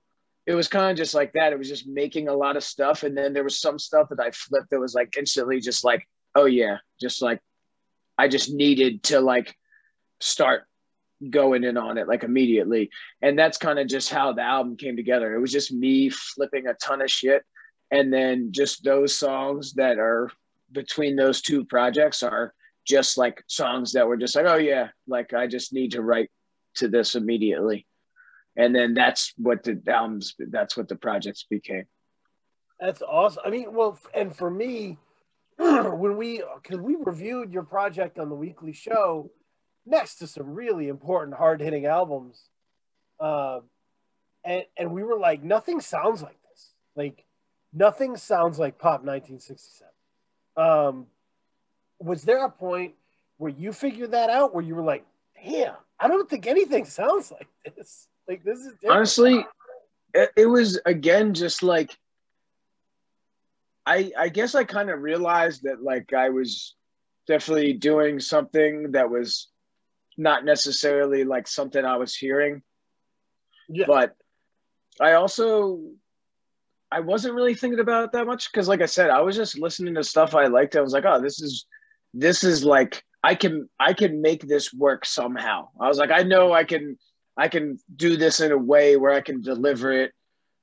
it 0.46 0.54
was 0.54 0.68
kind 0.68 0.92
of 0.92 0.96
just 0.96 1.12
like 1.12 1.32
that. 1.32 1.52
It 1.52 1.58
was 1.58 1.68
just 1.68 1.88
making 1.88 2.28
a 2.28 2.34
lot 2.34 2.56
of 2.56 2.62
stuff. 2.62 3.02
And 3.02 3.18
then 3.18 3.32
there 3.32 3.42
was 3.42 3.60
some 3.60 3.80
stuff 3.80 4.10
that 4.10 4.20
I 4.20 4.30
flipped 4.30 4.70
that 4.70 4.78
was 4.78 4.94
like 4.94 5.16
instantly 5.18 5.60
just 5.60 5.82
like, 5.84 6.06
oh 6.36 6.44
yeah, 6.44 6.76
just 7.00 7.20
like 7.20 7.40
I 8.16 8.28
just 8.28 8.52
needed 8.52 9.02
to 9.04 9.20
like 9.20 9.56
start 10.20 10.66
going 11.28 11.64
in 11.64 11.76
on 11.76 11.98
it 11.98 12.06
like 12.06 12.22
immediately. 12.22 12.90
And 13.22 13.36
that's 13.36 13.58
kind 13.58 13.80
of 13.80 13.88
just 13.88 14.08
how 14.08 14.34
the 14.34 14.42
album 14.42 14.76
came 14.76 14.94
together. 14.94 15.34
It 15.34 15.40
was 15.40 15.50
just 15.50 15.72
me 15.72 16.10
flipping 16.10 16.68
a 16.68 16.74
ton 16.74 17.02
of 17.02 17.10
shit. 17.10 17.42
And 17.90 18.12
then 18.12 18.48
just 18.50 18.84
those 18.84 19.14
songs 19.14 19.74
that 19.74 19.98
are 19.98 20.30
between 20.72 21.16
those 21.16 21.40
two 21.40 21.64
projects 21.64 22.22
are 22.22 22.52
just 22.86 23.16
like 23.18 23.42
songs 23.46 23.92
that 23.92 24.06
were 24.06 24.16
just 24.16 24.34
like, 24.36 24.46
oh 24.46 24.56
yeah, 24.56 24.88
like 25.06 25.34
I 25.34 25.46
just 25.46 25.72
need 25.72 25.92
to 25.92 26.02
write 26.02 26.30
to 26.76 26.88
this 26.88 27.14
immediately. 27.14 27.86
And 28.56 28.74
then 28.74 28.94
that's 28.94 29.32
what 29.36 29.62
the 29.62 29.80
albums, 29.86 30.34
that's 30.38 30.76
what 30.76 30.88
the 30.88 30.96
projects 30.96 31.44
became. 31.48 31.84
That's 32.80 33.02
awesome. 33.02 33.42
I 33.44 33.50
mean, 33.50 33.72
well, 33.74 33.98
and 34.14 34.34
for 34.34 34.50
me, 34.50 34.98
when 35.56 36.16
we 36.16 36.42
because 36.62 36.80
we 36.80 36.96
reviewed 36.98 37.52
your 37.52 37.62
project 37.62 38.18
on 38.18 38.28
the 38.28 38.34
weekly 38.34 38.72
show 38.72 39.30
next 39.86 40.16
to 40.16 40.26
some 40.26 40.50
really 40.50 40.88
important 40.88 41.36
hard 41.36 41.60
hitting 41.62 41.86
albums 41.86 42.50
uh, 43.20 43.60
and 44.44 44.64
and 44.76 44.92
we 44.92 45.02
were 45.02 45.18
like 45.18 45.42
nothing 45.42 45.80
sounds 45.80 46.20
like 46.20 46.36
this 46.50 46.72
like 46.94 47.24
nothing 47.76 48.16
sounds 48.16 48.58
like 48.58 48.78
pop 48.78 49.04
1967 49.04 49.92
um, 50.56 51.06
was 52.00 52.22
there 52.22 52.44
a 52.44 52.50
point 52.50 52.94
where 53.36 53.52
you 53.52 53.72
figured 53.72 54.12
that 54.12 54.30
out 54.30 54.54
where 54.54 54.64
you 54.64 54.74
were 54.74 54.82
like 54.82 55.04
yeah 55.42 55.74
i 56.00 56.08
don't 56.08 56.28
think 56.28 56.46
anything 56.46 56.84
sounds 56.84 57.30
like 57.30 57.48
this 57.76 58.08
like 58.26 58.42
this 58.42 58.58
is 58.60 58.72
different. 58.74 58.96
honestly 58.96 59.44
it, 60.14 60.30
it 60.36 60.46
was 60.46 60.80
again 60.86 61.34
just 61.34 61.62
like 61.62 61.90
I 63.86 64.10
I 64.18 64.28
guess 64.28 64.54
I 64.54 64.64
kind 64.64 64.90
of 64.90 65.00
realized 65.00 65.62
that 65.62 65.82
like 65.82 66.12
I 66.12 66.30
was 66.30 66.74
definitely 67.28 67.72
doing 67.74 68.18
something 68.18 68.92
that 68.92 69.08
was 69.08 69.48
not 70.18 70.44
necessarily 70.44 71.24
like 71.24 71.46
something 71.46 71.84
I 71.84 71.96
was 71.96 72.16
hearing. 72.16 72.62
Yeah. 73.68 73.86
But 73.86 74.16
I 75.00 75.12
also 75.12 75.80
I 76.96 77.00
wasn't 77.00 77.34
really 77.34 77.54
thinking 77.54 77.80
about 77.80 78.04
it 78.04 78.12
that 78.12 78.26
much 78.26 78.50
because 78.50 78.68
like 78.68 78.80
I 78.80 78.86
said, 78.86 79.10
I 79.10 79.20
was 79.20 79.36
just 79.36 79.58
listening 79.58 79.94
to 79.96 80.02
stuff 80.02 80.34
I 80.34 80.46
liked. 80.46 80.76
I 80.76 80.80
was 80.80 80.94
like, 80.94 81.04
oh, 81.06 81.20
this 81.20 81.42
is 81.42 81.66
this 82.14 82.42
is 82.42 82.64
like 82.64 83.04
I 83.22 83.34
can 83.34 83.68
I 83.78 83.92
can 83.92 84.22
make 84.22 84.48
this 84.48 84.72
work 84.72 85.04
somehow. 85.04 85.68
I 85.78 85.88
was 85.88 85.98
like, 85.98 86.10
I 86.10 86.22
know 86.22 86.54
I 86.54 86.64
can 86.64 86.96
I 87.36 87.48
can 87.48 87.78
do 87.94 88.16
this 88.16 88.40
in 88.40 88.50
a 88.50 88.56
way 88.56 88.96
where 88.96 89.12
I 89.12 89.20
can 89.20 89.42
deliver 89.42 89.92
it 89.92 90.12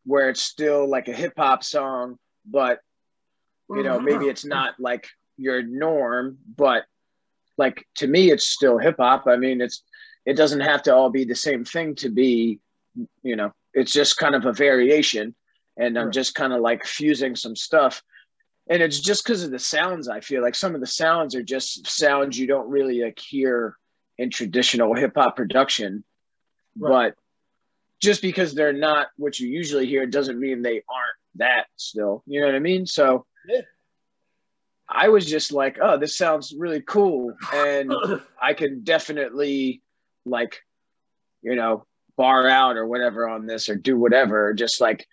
where 0.06 0.28
it's 0.28 0.41
still 0.41 0.89
like 0.89 1.08
a 1.08 1.13
hip 1.13 1.34
hop 1.38 1.63
song, 1.63 2.17
but 2.48 2.80
you 3.69 3.84
know, 3.84 3.98
mm-hmm. 3.98 4.06
maybe 4.06 4.26
it's 4.26 4.43
not 4.43 4.74
like 4.80 5.08
your 5.38 5.62
norm, 5.62 6.39
but 6.58 6.86
like 7.60 7.86
to 7.98 8.08
me 8.08 8.32
it's 8.32 8.48
still 8.48 8.80
hip 8.80 8.96
hop. 8.98 9.28
I 9.28 9.36
mean, 9.36 9.62
it's 9.62 9.84
it 10.26 10.34
doesn't 10.34 10.62
have 10.62 10.82
to 10.84 10.96
all 10.96 11.12
be 11.12 11.26
the 11.26 11.36
same 11.36 11.63
thing 11.63 11.93
to 11.98 12.10
be, 12.10 12.60
you 13.22 13.36
know, 13.36 13.52
it's 13.76 13.93
just 13.93 14.17
kind 14.17 14.34
of 14.34 14.48
a 14.48 14.54
variation 14.54 15.36
and 15.77 15.97
I'm 15.97 16.12
just 16.12 16.36
kind 16.36 16.53
of 16.53 16.62
like 16.62 16.86
fusing 16.86 17.36
some 17.36 17.55
stuff. 17.55 18.03
And 18.69 18.81
it's 18.81 18.99
just 18.99 19.23
because 19.23 19.43
of 19.43 19.51
the 19.51 19.59
sounds 19.59 20.07
i 20.07 20.19
feel 20.19 20.41
like. 20.41 20.55
Some 20.55 20.75
of 20.75 20.81
the 20.81 20.88
sounds 20.88 21.36
are 21.36 21.43
just 21.43 21.88
sounds 21.88 22.38
you 22.38 22.47
don't 22.47 22.69
really 22.69 23.03
like 23.03 23.19
hear 23.19 23.75
in 24.17 24.29
traditional 24.29 24.95
hip-hop 24.95 25.36
production. 25.36 26.03
Right. 26.75 27.13
but 27.13 27.15
just 28.01 28.21
because 28.21 28.53
they're 28.53 28.73
not 28.73 29.07
what 29.15 29.39
you 29.39 29.47
usually 29.47 29.86
hear 29.86 30.05
doesn't 30.07 30.39
mean 30.39 30.62
they 30.62 30.81
aren't 30.89 31.17
that 31.36 31.67
still. 31.75 32.23
You 32.25 32.41
know 32.41 32.47
what 32.47 32.55
i 32.55 32.59
mean? 32.59 32.86
So 32.86 33.25
yeah. 33.47 33.62
i 34.89 35.09
was 35.09 35.25
just 35.25 35.51
like 35.51 35.77
oh 35.81 35.97
this 35.97 36.17
sounds 36.17 36.53
really 36.57 36.81
cool. 36.81 37.33
And 37.53 37.93
i 38.41 38.53
can 38.53 38.83
definitely 38.83 39.81
like 40.25 40.62
you 41.41 41.55
know 41.55 41.86
bar 42.15 42.47
out 42.47 42.77
or 42.77 42.86
whatever 42.86 43.27
on 43.27 43.45
this 43.45 43.69
or 43.69 43.75
do 43.75 43.97
whatever. 43.97 44.53
Just 44.53 44.81
like 44.81 45.07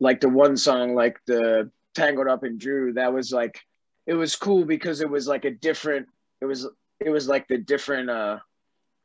like 0.00 0.20
the 0.20 0.28
one 0.28 0.56
song 0.56 0.94
like 0.94 1.18
the 1.26 1.70
tangled 1.94 2.28
up 2.28 2.44
in 2.44 2.58
Drew, 2.58 2.92
that 2.94 3.12
was 3.12 3.32
like 3.32 3.60
it 4.06 4.14
was 4.14 4.36
cool 4.36 4.64
because 4.64 5.00
it 5.00 5.10
was 5.10 5.26
like 5.26 5.44
a 5.44 5.50
different 5.50 6.06
it 6.40 6.46
was 6.46 6.66
it 7.00 7.10
was 7.10 7.28
like 7.28 7.48
the 7.48 7.58
different 7.58 8.08
uh 8.08 8.38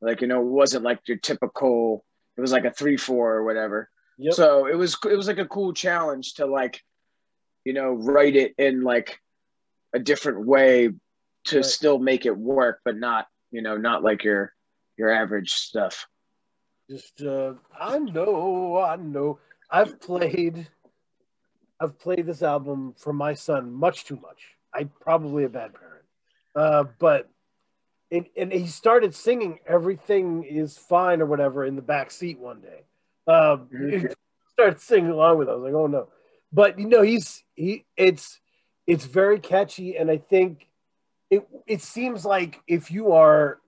like 0.01 0.21
you 0.21 0.27
know 0.27 0.41
it 0.41 0.47
wasn't 0.47 0.83
like 0.83 0.99
your 1.07 1.17
typical 1.17 2.05
it 2.37 2.41
was 2.41 2.51
like 2.51 2.65
a 2.65 2.71
three 2.71 2.97
four 2.97 3.33
or 3.33 3.43
whatever 3.43 3.89
yep. 4.17 4.33
so 4.33 4.67
it 4.67 4.75
was 4.75 4.97
it 5.05 5.15
was 5.15 5.27
like 5.27 5.39
a 5.39 5.47
cool 5.47 5.73
challenge 5.73 6.35
to 6.35 6.45
like 6.45 6.81
you 7.65 7.73
know 7.73 7.91
write 7.93 8.35
it 8.35 8.53
in 8.57 8.81
like 8.81 9.19
a 9.93 9.99
different 9.99 10.45
way 10.45 10.89
to 11.45 11.57
right. 11.57 11.65
still 11.65 11.99
make 11.99 12.25
it 12.25 12.37
work 12.37 12.79
but 12.85 12.97
not 12.97 13.27
you 13.51 13.61
know 13.61 13.77
not 13.77 14.03
like 14.03 14.23
your 14.23 14.53
your 14.97 15.09
average 15.09 15.51
stuff 15.51 16.07
just 16.89 17.21
uh 17.21 17.53
i 17.79 17.97
know 17.97 18.77
i 18.77 18.95
know 18.95 19.39
i've 19.69 19.99
played 19.99 20.67
I've 21.81 21.97
played 21.97 22.27
this 22.27 22.43
album 22.43 22.93
for 22.95 23.11
my 23.11 23.33
son 23.33 23.73
much 23.73 24.05
too 24.05 24.17
much. 24.17 24.55
I'm 24.73 24.91
probably 25.01 25.45
a 25.45 25.49
bad 25.49 25.73
parent. 25.73 26.05
Uh, 26.55 26.83
but 26.99 27.29
it, 28.11 28.29
and 28.37 28.53
he 28.53 28.67
started 28.67 29.15
singing 29.15 29.59
"Everything 29.65 30.43
Is 30.43 30.77
Fine" 30.77 31.21
or 31.21 31.25
whatever 31.25 31.65
in 31.65 31.75
the 31.75 31.81
back 31.81 32.11
seat 32.11 32.37
one 32.37 32.61
day. 32.61 32.83
Um, 33.25 33.69
he 33.71 34.05
started 34.51 34.79
singing 34.79 35.11
along 35.11 35.39
with. 35.39 35.47
It. 35.47 35.51
I 35.51 35.55
was 35.55 35.63
like, 35.63 35.73
"Oh 35.73 35.87
no!" 35.87 36.09
But 36.53 36.77
you 36.77 36.87
know, 36.87 37.01
he's 37.01 37.43
he. 37.55 37.85
It's 37.97 38.39
it's 38.85 39.05
very 39.05 39.39
catchy, 39.39 39.97
and 39.97 40.11
I 40.11 40.17
think 40.17 40.67
it 41.29 41.47
it 41.65 41.81
seems 41.81 42.25
like 42.25 42.61
if 42.67 42.91
you 42.91 43.13
are 43.13 43.59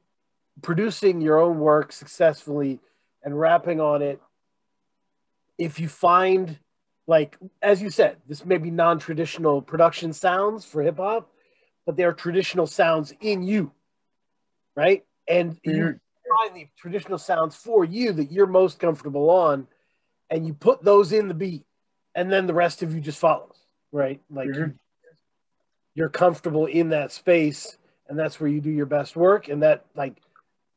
producing 0.62 1.22
your 1.22 1.40
own 1.40 1.60
work 1.60 1.92
successfully 1.92 2.80
and 3.24 3.40
rapping 3.40 3.80
on 3.80 4.02
it, 4.02 4.22
if 5.58 5.80
you 5.80 5.88
find 5.88 6.60
like 7.08 7.38
as 7.62 7.82
you 7.82 7.90
said, 7.90 8.18
this 8.28 8.46
may 8.46 8.58
be 8.58 8.72
non-traditional 8.72 9.62
production 9.62 10.14
sounds 10.14 10.66
for 10.66 10.82
hip 10.82 10.98
hop, 10.98 11.30
but 11.86 11.98
they're 11.98 12.14
traditional 12.14 12.68
sounds 12.68 13.14
in 13.22 13.44
you, 13.44 13.72
right? 14.76 15.04
And 15.28 15.54
mm-hmm. 15.54 15.70
you 15.70 16.00
find 16.38 16.56
the 16.56 16.68
traditional 16.78 17.18
sounds 17.18 17.56
for 17.56 17.84
you 17.84 18.14
that 18.14 18.32
you're 18.32 18.48
most 18.48 18.80
comfortable 18.80 19.30
on, 19.30 19.68
and 20.30 20.48
you 20.48 20.54
put 20.54 20.84
those 20.84 21.12
in 21.12 21.28
the 21.28 21.34
beat, 21.34 21.66
and 22.16 22.32
then 22.32 22.48
the 22.48 22.54
rest 22.54 22.84
of 22.84 22.94
you 22.94 23.02
just 23.02 23.20
follows, 23.20 23.58
right? 23.92 24.22
Like 24.30 24.50
mm-hmm. 24.50 24.72
you're 25.96 26.10
comfortable 26.10 26.66
in 26.68 26.90
that 26.90 27.12
space, 27.12 27.78
and 28.08 28.18
that's 28.18 28.40
where 28.40 28.50
you 28.50 28.62
do 28.62 28.72
your 28.72 28.86
best 28.86 29.16
work, 29.16 29.50
and 29.50 29.62
that 29.64 29.86
like 29.96 30.22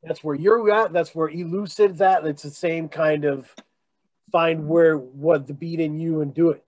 that's 0.03 0.25
where 0.25 0.35
you're 0.35 0.73
at. 0.73 0.93
That's 0.93 1.15
where 1.15 1.29
Elucid's 1.29 2.01
at. 2.01 2.27
It's 2.27 2.43
the 2.43 2.51
same 2.51 2.89
kind 2.89 3.25
of 3.25 3.53
find 4.33 4.69
where 4.69 4.97
what 4.97 5.47
the 5.47 5.55
beat 5.55 5.81
in 5.81 5.99
you 5.99 6.21
and 6.21 6.35
do 6.35 6.51
it. 6.51 6.65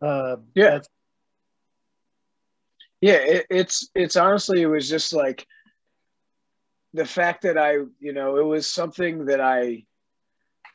Uh, 0.00 0.36
yeah. 0.54 0.80
Yeah, 3.00 3.14
it, 3.14 3.46
it's 3.48 3.88
it's 3.94 4.16
honestly 4.16 4.60
it 4.60 4.66
was 4.66 4.88
just 4.88 5.12
like 5.14 5.46
the 6.92 7.06
fact 7.06 7.42
that 7.42 7.56
I, 7.56 7.76
you 7.98 8.12
know, 8.12 8.36
it 8.36 8.44
was 8.44 8.70
something 8.70 9.26
that 9.26 9.40
I 9.40 9.84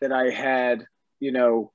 that 0.01 0.11
I 0.11 0.29
had, 0.29 0.85
you 1.19 1.31
know, 1.31 1.71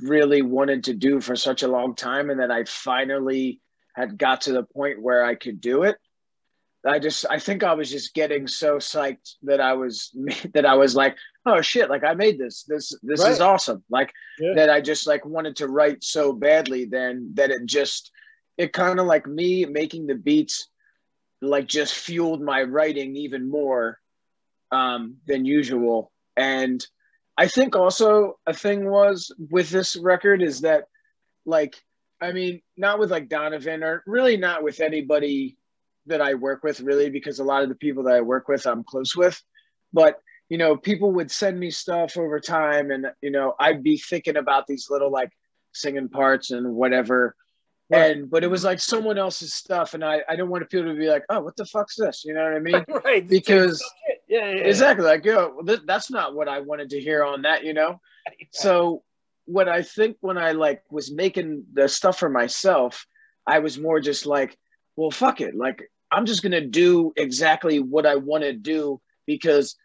really 0.00 0.42
wanted 0.42 0.84
to 0.84 0.94
do 0.94 1.20
for 1.20 1.36
such 1.36 1.62
a 1.62 1.68
long 1.68 1.94
time 1.94 2.30
and 2.30 2.40
that 2.40 2.50
I 2.50 2.64
finally 2.64 3.60
had 3.94 4.18
got 4.18 4.42
to 4.42 4.52
the 4.52 4.62
point 4.62 5.02
where 5.02 5.24
I 5.24 5.34
could 5.34 5.60
do 5.60 5.84
it. 5.84 5.96
I 6.86 6.98
just 6.98 7.26
I 7.28 7.38
think 7.38 7.62
I 7.62 7.74
was 7.74 7.90
just 7.90 8.14
getting 8.14 8.46
so 8.46 8.76
psyched 8.76 9.34
that 9.42 9.60
I 9.60 9.74
was 9.74 10.10
that 10.54 10.64
I 10.64 10.74
was 10.74 10.96
like, 10.96 11.16
oh 11.44 11.60
shit, 11.60 11.90
like 11.90 12.04
I 12.04 12.14
made 12.14 12.38
this. 12.38 12.64
This 12.64 12.92
this 13.02 13.20
right. 13.20 13.32
is 13.32 13.40
awesome. 13.40 13.84
Like 13.90 14.12
yeah. 14.38 14.54
that 14.54 14.70
I 14.70 14.80
just 14.80 15.06
like 15.06 15.24
wanted 15.24 15.56
to 15.56 15.68
write 15.68 16.02
so 16.02 16.32
badly 16.32 16.86
then 16.86 17.32
that 17.34 17.50
it 17.50 17.66
just 17.66 18.10
it 18.56 18.72
kind 18.72 18.98
of 18.98 19.06
like 19.06 19.26
me 19.26 19.64
making 19.66 20.06
the 20.06 20.14
beats 20.14 20.68
like 21.42 21.66
just 21.66 21.94
fueled 21.94 22.42
my 22.42 22.62
writing 22.62 23.16
even 23.16 23.50
more 23.50 23.98
um 24.72 25.16
than 25.26 25.44
usual. 25.44 26.12
And 26.36 26.84
I 27.36 27.46
think 27.48 27.76
also 27.76 28.38
a 28.46 28.54
thing 28.54 28.88
was 28.88 29.34
with 29.50 29.68
this 29.70 29.96
record 29.96 30.42
is 30.42 30.62
that 30.62 30.84
like 31.44 31.76
I 32.22 32.32
mean, 32.32 32.60
not 32.76 32.98
with 32.98 33.10
like 33.10 33.28
Donovan 33.28 33.82
or 33.82 34.02
really 34.06 34.36
not 34.36 34.62
with 34.62 34.80
anybody 34.80 35.56
that 36.06 36.20
I 36.20 36.34
work 36.34 36.62
with 36.62 36.80
really 36.80 37.10
because 37.10 37.38
a 37.38 37.44
lot 37.44 37.62
of 37.62 37.68
the 37.68 37.74
people 37.74 38.04
that 38.04 38.14
I 38.14 38.20
work 38.20 38.48
with 38.48 38.66
I'm 38.66 38.84
close 38.84 39.14
with. 39.14 39.40
But 39.92 40.18
you 40.48 40.58
know, 40.58 40.76
people 40.76 41.12
would 41.12 41.30
send 41.30 41.58
me 41.58 41.70
stuff 41.70 42.16
over 42.16 42.40
time 42.40 42.90
and 42.90 43.06
you 43.22 43.30
know, 43.30 43.54
I'd 43.58 43.82
be 43.82 43.98
thinking 43.98 44.36
about 44.36 44.66
these 44.66 44.88
little 44.90 45.10
like 45.10 45.30
singing 45.72 46.08
parts 46.08 46.50
and 46.50 46.74
whatever. 46.74 47.36
Right. 47.90 48.16
And 48.16 48.30
but 48.30 48.44
it 48.44 48.50
was 48.50 48.62
like 48.62 48.78
someone 48.78 49.18
else's 49.18 49.52
stuff, 49.52 49.94
and 49.94 50.04
I 50.04 50.20
I 50.28 50.36
don't 50.36 50.48
want 50.48 50.68
people 50.70 50.86
to 50.86 50.98
be 50.98 51.08
like, 51.08 51.24
oh, 51.28 51.40
what 51.40 51.56
the 51.56 51.64
fuck's 51.64 51.96
this? 51.96 52.24
You 52.24 52.34
know 52.34 52.44
what 52.44 52.54
I 52.54 52.60
mean? 52.60 52.84
right. 53.04 53.26
Because 53.26 53.84
yeah, 54.28 54.48
yeah, 54.48 54.62
exactly. 54.62 55.04
Like, 55.04 55.24
yo, 55.24 55.60
th- 55.62 55.82
that's 55.86 56.08
not 56.08 56.34
what 56.34 56.48
I 56.48 56.60
wanted 56.60 56.90
to 56.90 57.00
hear 57.00 57.24
on 57.24 57.42
that. 57.42 57.64
You 57.64 57.74
know. 57.74 58.00
So 58.52 59.02
what 59.46 59.68
I 59.68 59.82
think 59.82 60.16
when 60.20 60.38
I 60.38 60.52
like 60.52 60.82
was 60.90 61.12
making 61.12 61.64
the 61.72 61.88
stuff 61.88 62.20
for 62.20 62.28
myself, 62.28 63.04
I 63.44 63.58
was 63.58 63.78
more 63.78 63.98
just 63.98 64.24
like, 64.24 64.56
well, 64.96 65.10
fuck 65.10 65.40
it. 65.40 65.54
Like, 65.54 65.82
I'm 66.10 66.26
just 66.26 66.42
going 66.42 66.52
to 66.52 66.66
do 66.66 67.12
exactly 67.16 67.78
what 67.78 68.06
I 68.06 68.16
want 68.16 68.42
to 68.44 68.52
do 68.52 69.00
because 69.26 69.76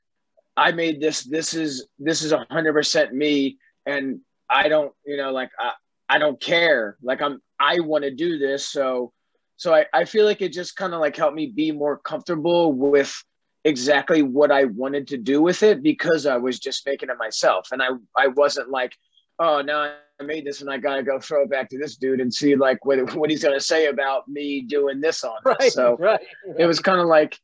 I 0.58 0.72
made 0.72 1.00
this. 1.00 1.24
This 1.24 1.54
is, 1.54 1.88
this 2.00 2.22
is 2.22 2.32
a 2.32 2.46
hundred 2.50 2.74
percent 2.74 3.14
me. 3.14 3.58
And 3.86 4.22
I 4.50 4.68
don't, 4.68 4.92
you 5.06 5.18
know, 5.18 5.32
like, 5.32 5.52
I, 5.60 5.74
I 6.10 6.18
don't 6.18 6.40
care. 6.40 6.98
Like 7.02 7.22
I'm, 7.22 7.42
I 7.60 7.80
want 7.80 8.04
to 8.04 8.12
do 8.12 8.38
this. 8.38 8.68
So, 8.68 9.12
so 9.58 9.74
I, 9.74 9.86
I 9.94 10.06
feel 10.06 10.26
like 10.26 10.42
it 10.42 10.54
just 10.54 10.76
kind 10.76 10.94
of 10.94 11.00
like 11.00 11.16
helped 11.16 11.36
me 11.36 11.48
be 11.48 11.72
more 11.72 11.98
comfortable 11.98 12.74
with 12.74 13.16
exactly 13.64 14.22
what 14.22 14.52
I 14.52 14.66
wanted 14.66 15.08
to 15.08 15.18
do 15.18 15.42
with 15.42 15.64
it 15.64 15.82
because 15.82 16.26
I 16.26 16.38
was 16.38 16.60
just 16.60 16.86
making 16.86 17.10
it 17.10 17.18
myself. 17.18 17.70
And 17.72 17.82
I, 17.82 17.90
I 18.18 18.28
wasn't 18.28 18.70
like, 18.70 18.94
oh, 19.40 19.62
now 19.62 19.80
I 19.80 19.94
made 20.24 20.46
this 20.46 20.62
and 20.62 20.70
I 20.70 20.78
gotta 20.78 21.04
go 21.04 21.20
throw 21.20 21.44
it 21.44 21.50
back 21.50 21.70
to 21.70 21.78
this 21.78 21.98
dude 21.98 22.22
and 22.22 22.34
see 22.34 22.56
like 22.56 22.86
what 22.86 23.14
what 23.16 23.30
he's 23.30 23.44
gonna 23.44 23.60
say 23.60 23.88
about 23.88 24.28
me 24.28 24.62
doing 24.62 25.02
this 25.02 25.24
on 25.24 25.36
right, 25.44 25.58
this. 25.60 25.74
So 25.74 25.98
right, 25.98 26.22
right. 26.48 26.60
it 26.60 26.66
was 26.66 26.80
kind 26.80 27.02
of 27.02 27.08
like 27.08 27.38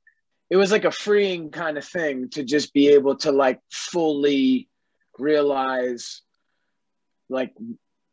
it 0.50 0.58
was 0.58 0.72
like 0.72 0.86
a 0.86 0.92
freeing 0.92 1.50
kind 1.50 1.78
of 1.78 1.86
thing 1.86 2.30
to 2.30 2.44
just 2.44 2.74
be 2.74 2.90
able 2.90 3.16
to 3.18 3.32
like 3.32 3.60
fully 3.72 4.70
realize 5.18 6.22
like 7.30 7.54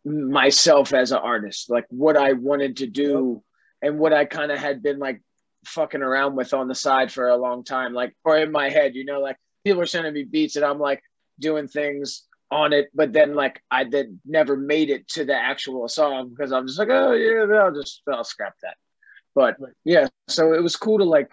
myself 0.04 0.94
as 0.94 1.12
an 1.12 1.18
artist, 1.18 1.68
like 1.68 1.84
what 1.88 2.16
I 2.16 2.32
wanted 2.34 2.76
to 2.78 2.86
do 2.86 3.42
yep. 3.82 3.90
and 3.90 3.98
what 3.98 4.12
I 4.12 4.24
kind 4.24 4.52
of 4.52 4.58
had 4.58 4.82
been 4.82 5.00
like 5.00 5.20
fucking 5.64 6.02
around 6.02 6.36
with 6.36 6.54
on 6.54 6.68
the 6.68 6.74
side 6.74 7.10
for 7.10 7.28
a 7.28 7.36
long 7.36 7.64
time, 7.64 7.92
like 7.92 8.14
or 8.24 8.38
in 8.38 8.52
my 8.52 8.70
head, 8.70 8.94
you 8.94 9.04
know, 9.04 9.20
like 9.20 9.36
people 9.64 9.82
are 9.82 9.86
sending 9.86 10.14
me 10.14 10.22
beats 10.22 10.54
and 10.56 10.64
I'm 10.64 10.78
like 10.78 11.02
doing 11.40 11.66
things 11.66 12.27
on 12.50 12.72
it, 12.72 12.88
but 12.94 13.12
then 13.12 13.34
like 13.34 13.62
I 13.70 13.84
did 13.84 14.18
never 14.24 14.56
made 14.56 14.90
it 14.90 15.06
to 15.08 15.24
the 15.24 15.34
actual 15.37 15.87
song 15.88 16.30
because 16.30 16.52
I'm 16.52 16.66
just 16.66 16.78
like, 16.78 16.88
oh 16.90 17.12
yeah, 17.12 17.44
I'll 17.58 17.74
just 17.74 18.02
I'll 18.11 18.24
scrap 18.24 18.54
that. 18.62 18.76
But 19.34 19.56
yeah, 19.84 20.08
so 20.28 20.54
it 20.54 20.62
was 20.62 20.76
cool 20.76 20.98
to 20.98 21.04
like 21.04 21.30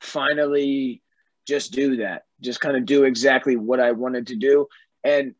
finally 0.00 1.02
just 1.46 1.72
do 1.72 1.96
that, 1.96 2.24
just 2.40 2.60
kind 2.60 2.76
of 2.76 2.84
do 2.84 3.04
exactly 3.04 3.56
what 3.56 3.80
I 3.80 3.92
wanted 3.92 4.26
to 4.28 4.36
do. 4.36 4.66
And 5.04 5.34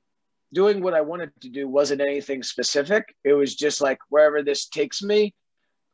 doing 0.54 0.80
what 0.80 0.94
I 0.94 1.02
wanted 1.02 1.30
to 1.42 1.50
do 1.50 1.68
wasn't 1.68 2.00
anything 2.00 2.42
specific. 2.42 3.14
It 3.24 3.34
was 3.34 3.54
just 3.54 3.80
like 3.82 3.98
wherever 4.08 4.42
this 4.42 4.66
takes 4.68 5.02
me, 5.02 5.34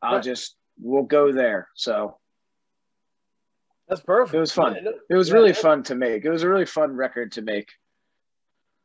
I'll 0.01 0.16
Right. 0.16 0.25
just 0.25 0.57
we'll 0.81 1.03
go 1.03 1.33
there. 1.33 1.68
So 1.75 2.18
That's 3.88 4.01
perfect. 4.01 4.35
It 4.35 4.38
was 4.40 4.53
fun. 4.53 4.77
It 4.77 5.14
was 5.14 5.29
yeah, 5.29 5.35
really 5.35 5.53
fun 5.53 5.83
to 5.85 5.94
make. 5.94 6.25
It 6.25 6.31
was 6.31 6.42
a 6.44 6.49
really 6.49 6.66
fun 6.66 6.92
record 6.94 7.33
to 7.33 7.42
make. 7.42 7.68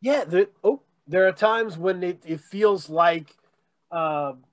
Yeah, 0.02 0.24
the, 0.24 0.50
oh, 0.64 0.82
there 1.08 1.28
are 1.28 1.32
times 1.32 1.78
when 1.78 2.04
it, 2.04 2.22
it 2.26 2.40
feels 2.40 2.90
like 2.90 3.36
um, 3.92 4.44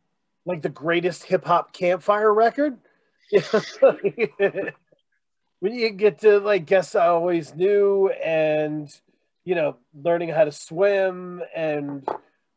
like 0.44 0.62
the 0.62 0.68
greatest 0.68 1.24
hip 1.24 1.44
hop 1.44 1.72
campfire 1.72 2.32
record. 2.32 2.78
when 5.60 5.74
you 5.74 5.90
get 5.90 6.20
to 6.20 6.38
like 6.38 6.64
guess 6.66 6.94
I 6.94 7.08
always 7.08 7.54
knew 7.54 8.08
and 8.08 8.88
you 9.44 9.54
know 9.56 9.76
learning 9.94 10.28
how 10.28 10.44
to 10.44 10.52
swim 10.52 11.42
and 11.54 12.08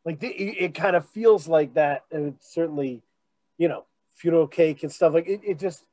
like 0.04 0.20
the, 0.20 0.28
it, 0.28 0.64
it 0.64 0.74
kind 0.74 0.94
of 0.94 1.08
feels 1.08 1.48
like 1.48 1.74
that 1.74 2.04
and 2.12 2.36
certainly 2.40 3.02
you 3.58 3.66
know 3.66 3.84
funeral 4.14 4.46
cake 4.46 4.84
and 4.84 4.92
stuff 4.92 5.12
like 5.12 5.26
it, 5.26 5.40
it 5.44 5.58
just 5.58 5.84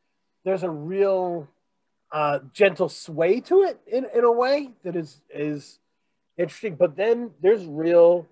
there's 0.45 0.63
a 0.63 0.69
real 0.69 1.47
uh, 2.11 2.39
gentle 2.53 2.87
sway 2.87 3.39
to 3.41 3.63
it 3.63 3.79
in, 3.87 4.05
in 4.13 4.23
a 4.23 4.31
way 4.31 4.69
that 4.83 4.95
is 4.95 5.21
is 5.33 5.79
interesting. 6.37 6.75
But 6.75 6.95
then 6.95 7.31
there's 7.41 7.65
real, 7.65 8.27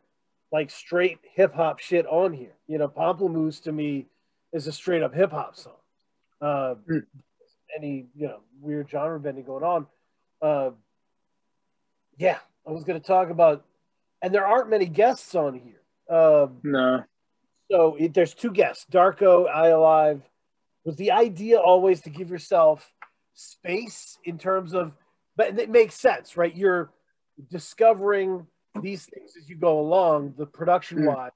like 0.52 0.70
straight 0.70 1.20
hip 1.34 1.54
hop 1.54 1.80
shit 1.80 2.06
on 2.08 2.34
here. 2.34 2.54
You 2.68 2.78
know, 2.78 2.88
Pomplamoose 2.88 3.62
to 3.64 3.72
me 3.72 4.08
is 4.54 4.68
a 4.68 4.72
straight 4.72 5.04
up 5.04 5.14
hip 5.14 5.32
hop 5.32 5.56
song. 5.56 5.74
Uh, 6.42 6.76
Hmm. 6.88 7.00
Any 7.78 8.06
you 8.16 8.28
know 8.28 8.40
weird 8.62 8.90
genre 8.90 9.20
bending 9.20 9.44
going 9.44 9.64
on. 9.64 9.88
Uh, 10.42 10.72
yeah, 12.18 12.38
I 12.66 12.72
was 12.72 12.84
going 12.86 13.00
to 13.00 13.06
talk 13.06 13.30
about, 13.30 13.66
and 14.22 14.34
there 14.34 14.46
aren't 14.46 14.70
many 14.70 14.86
guests 14.86 15.36
on 15.36 15.56
here. 15.60 15.82
Um, 16.16 16.60
No. 16.64 17.04
so 17.70 17.96
it, 18.00 18.14
there's 18.14 18.34
two 18.34 18.52
guests, 18.52 18.86
Darko, 18.90 19.50
I 19.50 19.70
Alive. 19.70 20.22
Was 20.86 20.96
the 20.96 21.12
idea 21.12 21.60
always 21.60 22.00
to 22.02 22.10
give 22.10 22.30
yourself 22.30 22.90
space 23.34 24.18
in 24.24 24.38
terms 24.38 24.74
of, 24.74 24.94
but 25.36 25.60
it 25.60 25.70
makes 25.70 25.96
sense, 25.96 26.38
right? 26.38 26.56
You're 26.56 26.92
discovering 27.50 28.48
these 28.82 29.06
things 29.06 29.36
as 29.38 29.50
you 29.50 29.56
go 29.56 29.80
along, 29.80 30.34
the 30.38 30.46
production 30.46 31.06
wise. 31.06 31.32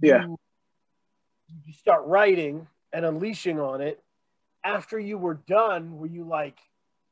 Yeah. 0.00 0.24
You, 0.24 0.38
you 1.66 1.72
start 1.72 2.04
writing 2.06 2.66
and 2.92 3.04
unleashing 3.04 3.60
on 3.60 3.80
it. 3.80 4.02
After 4.64 4.98
you 4.98 5.18
were 5.18 5.34
done, 5.46 5.98
were 5.98 6.06
you 6.06 6.24
like, 6.24 6.58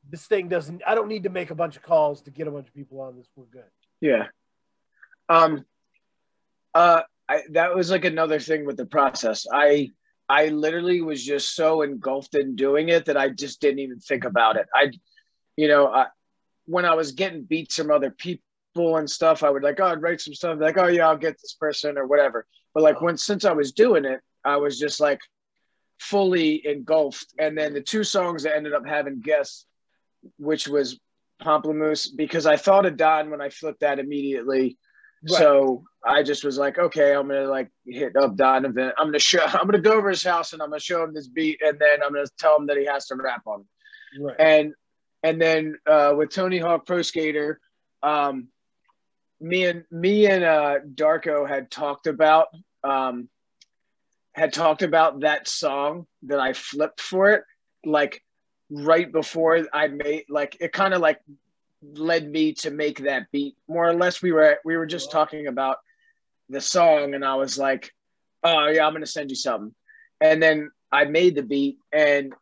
this 0.09 0.25
thing 0.25 0.49
doesn't, 0.49 0.81
I 0.85 0.95
don't 0.95 1.07
need 1.07 1.23
to 1.23 1.29
make 1.29 1.51
a 1.51 1.55
bunch 1.55 1.75
of 1.75 1.83
calls 1.83 2.21
to 2.23 2.31
get 2.31 2.47
a 2.47 2.51
bunch 2.51 2.67
of 2.67 2.73
people 2.73 2.99
on 2.99 3.15
this. 3.15 3.27
We're 3.35 3.45
good. 3.45 3.63
Yeah. 4.01 4.27
Um 5.29 5.65
uh 6.73 7.03
I 7.29 7.43
that 7.51 7.73
was 7.73 7.89
like 7.89 8.03
another 8.03 8.39
thing 8.39 8.65
with 8.65 8.75
the 8.75 8.85
process. 8.85 9.45
I 9.51 9.91
I 10.27 10.47
literally 10.47 11.01
was 11.01 11.23
just 11.23 11.55
so 11.55 11.83
engulfed 11.83 12.35
in 12.35 12.55
doing 12.55 12.89
it 12.89 13.05
that 13.05 13.15
I 13.17 13.29
just 13.29 13.61
didn't 13.61 13.79
even 13.79 13.99
think 13.99 14.25
about 14.25 14.57
it. 14.57 14.67
I 14.75 14.91
you 15.55 15.67
know, 15.67 15.87
I 15.87 16.07
when 16.65 16.85
I 16.85 16.93
was 16.93 17.11
getting 17.11 17.43
beats 17.43 17.75
from 17.75 17.91
other 17.91 18.11
people 18.11 18.97
and 18.97 19.09
stuff, 19.09 19.43
I 19.43 19.49
would 19.49 19.63
like, 19.63 19.79
oh, 19.79 19.85
I'd 19.85 20.01
write 20.01 20.21
some 20.21 20.33
stuff 20.33 20.59
like, 20.59 20.77
oh 20.77 20.87
yeah, 20.87 21.07
I'll 21.07 21.17
get 21.17 21.39
this 21.41 21.55
person 21.59 21.97
or 21.97 22.07
whatever. 22.07 22.45
But 22.73 22.83
like 22.83 22.97
oh. 23.01 23.05
when 23.05 23.17
since 23.17 23.45
I 23.45 23.53
was 23.53 23.71
doing 23.71 24.05
it, 24.05 24.21
I 24.45 24.57
was 24.57 24.79
just 24.79 24.99
like 24.99 25.19
fully 25.99 26.65
engulfed. 26.65 27.33
And 27.39 27.57
then 27.57 27.73
the 27.73 27.81
two 27.81 28.03
songs 28.03 28.43
that 28.43 28.55
ended 28.55 28.73
up 28.73 28.85
having 28.85 29.21
guests, 29.21 29.65
which 30.37 30.67
was 30.67 30.99
Pomplamoose, 31.41 32.09
because 32.15 32.45
I 32.45 32.57
thought 32.57 32.85
of 32.85 32.97
Don 32.97 33.29
when 33.29 33.41
I 33.41 33.49
flipped 33.49 33.81
that 33.81 33.99
immediately. 33.99 34.77
Right. 35.29 35.39
So 35.39 35.83
I 36.05 36.23
just 36.23 36.43
was 36.43 36.57
like, 36.57 36.77
okay, 36.77 37.13
I'm 37.13 37.27
gonna 37.29 37.47
like 37.47 37.69
hit 37.85 38.15
up 38.17 38.35
Donovan. 38.35 38.91
I'm 38.97 39.07
gonna 39.07 39.19
show. 39.19 39.43
I'm 39.45 39.65
gonna 39.65 39.79
go 39.79 39.93
over 39.93 40.09
his 40.09 40.23
house 40.23 40.53
and 40.53 40.61
I'm 40.61 40.69
gonna 40.69 40.79
show 40.79 41.03
him 41.03 41.13
this 41.13 41.27
beat, 41.27 41.61
and 41.61 41.79
then 41.79 42.03
I'm 42.03 42.13
gonna 42.13 42.25
tell 42.37 42.57
him 42.57 42.67
that 42.67 42.77
he 42.77 42.85
has 42.85 43.07
to 43.07 43.15
rap 43.15 43.43
on 43.45 43.61
it. 43.61 44.21
Right. 44.21 44.35
And 44.39 44.73
and 45.23 45.41
then 45.41 45.77
uh, 45.87 46.13
with 46.15 46.29
Tony 46.29 46.59
Hawk 46.59 46.85
Pro 46.85 47.01
Skater, 47.01 47.59
um, 48.03 48.49
me 49.39 49.65
and 49.65 49.85
me 49.89 50.27
and 50.27 50.43
uh, 50.43 50.79
Darko 50.93 51.47
had 51.47 51.71
talked 51.71 52.07
about 52.07 52.47
um, 52.83 53.29
had 54.33 54.51
talked 54.51 54.81
about 54.81 55.21
that 55.21 55.47
song 55.47 56.05
that 56.23 56.39
I 56.39 56.53
flipped 56.53 57.01
for 57.01 57.31
it, 57.31 57.43
like 57.85 58.21
right 58.69 59.11
before 59.11 59.65
I 59.73 59.87
made 59.87 60.25
like 60.29 60.57
it 60.59 60.73
kind 60.73 60.93
of 60.93 61.01
like 61.01 61.21
led 61.81 62.29
me 62.29 62.53
to 62.55 62.71
make 62.71 62.99
that 62.99 63.27
beat. 63.31 63.55
More 63.67 63.87
or 63.87 63.95
less 63.95 64.21
we 64.21 64.33
were 64.33 64.59
we 64.65 64.75
were 64.75 64.85
just 64.85 65.11
talking 65.11 65.47
about 65.47 65.77
the 66.49 66.61
song 66.61 67.13
and 67.13 67.23
I 67.23 67.35
was 67.35 67.57
like 67.57 67.91
oh 68.43 68.67
yeah 68.67 68.85
I'm 68.85 68.93
gonna 68.93 69.05
send 69.05 69.29
you 69.29 69.35
something. 69.35 69.73
And 70.19 70.41
then 70.41 70.71
I 70.91 71.05
made 71.05 71.35
the 71.35 71.43
beat 71.43 71.77
and 71.91 72.33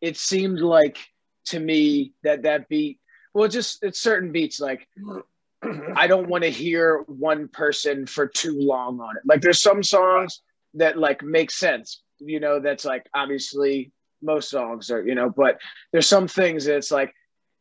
it 0.00 0.16
seemed 0.16 0.60
like 0.60 0.98
to 1.46 1.60
me 1.60 2.12
that 2.22 2.42
that 2.42 2.68
beat 2.68 2.98
well 3.32 3.48
just 3.48 3.82
it's 3.82 4.00
certain 4.00 4.32
beats 4.32 4.60
like 4.60 4.88
I 5.96 6.06
don't 6.06 6.28
want 6.28 6.44
to 6.44 6.50
hear 6.50 7.04
one 7.06 7.48
person 7.48 8.04
for 8.04 8.26
too 8.26 8.54
long 8.58 9.00
on 9.00 9.16
it. 9.16 9.22
Like 9.24 9.40
there's 9.40 9.62
some 9.62 9.82
songs 9.82 10.42
that 10.74 10.98
like 10.98 11.22
make 11.22 11.50
sense 11.50 12.02
you 12.18 12.40
know 12.40 12.60
that's 12.60 12.84
like 12.84 13.06
obviously 13.14 13.92
most 14.22 14.50
songs 14.50 14.90
are 14.90 15.06
you 15.06 15.14
know 15.14 15.30
but 15.30 15.58
there's 15.92 16.06
some 16.06 16.28
things 16.28 16.64
that 16.64 16.76
it's 16.76 16.90
like 16.90 17.14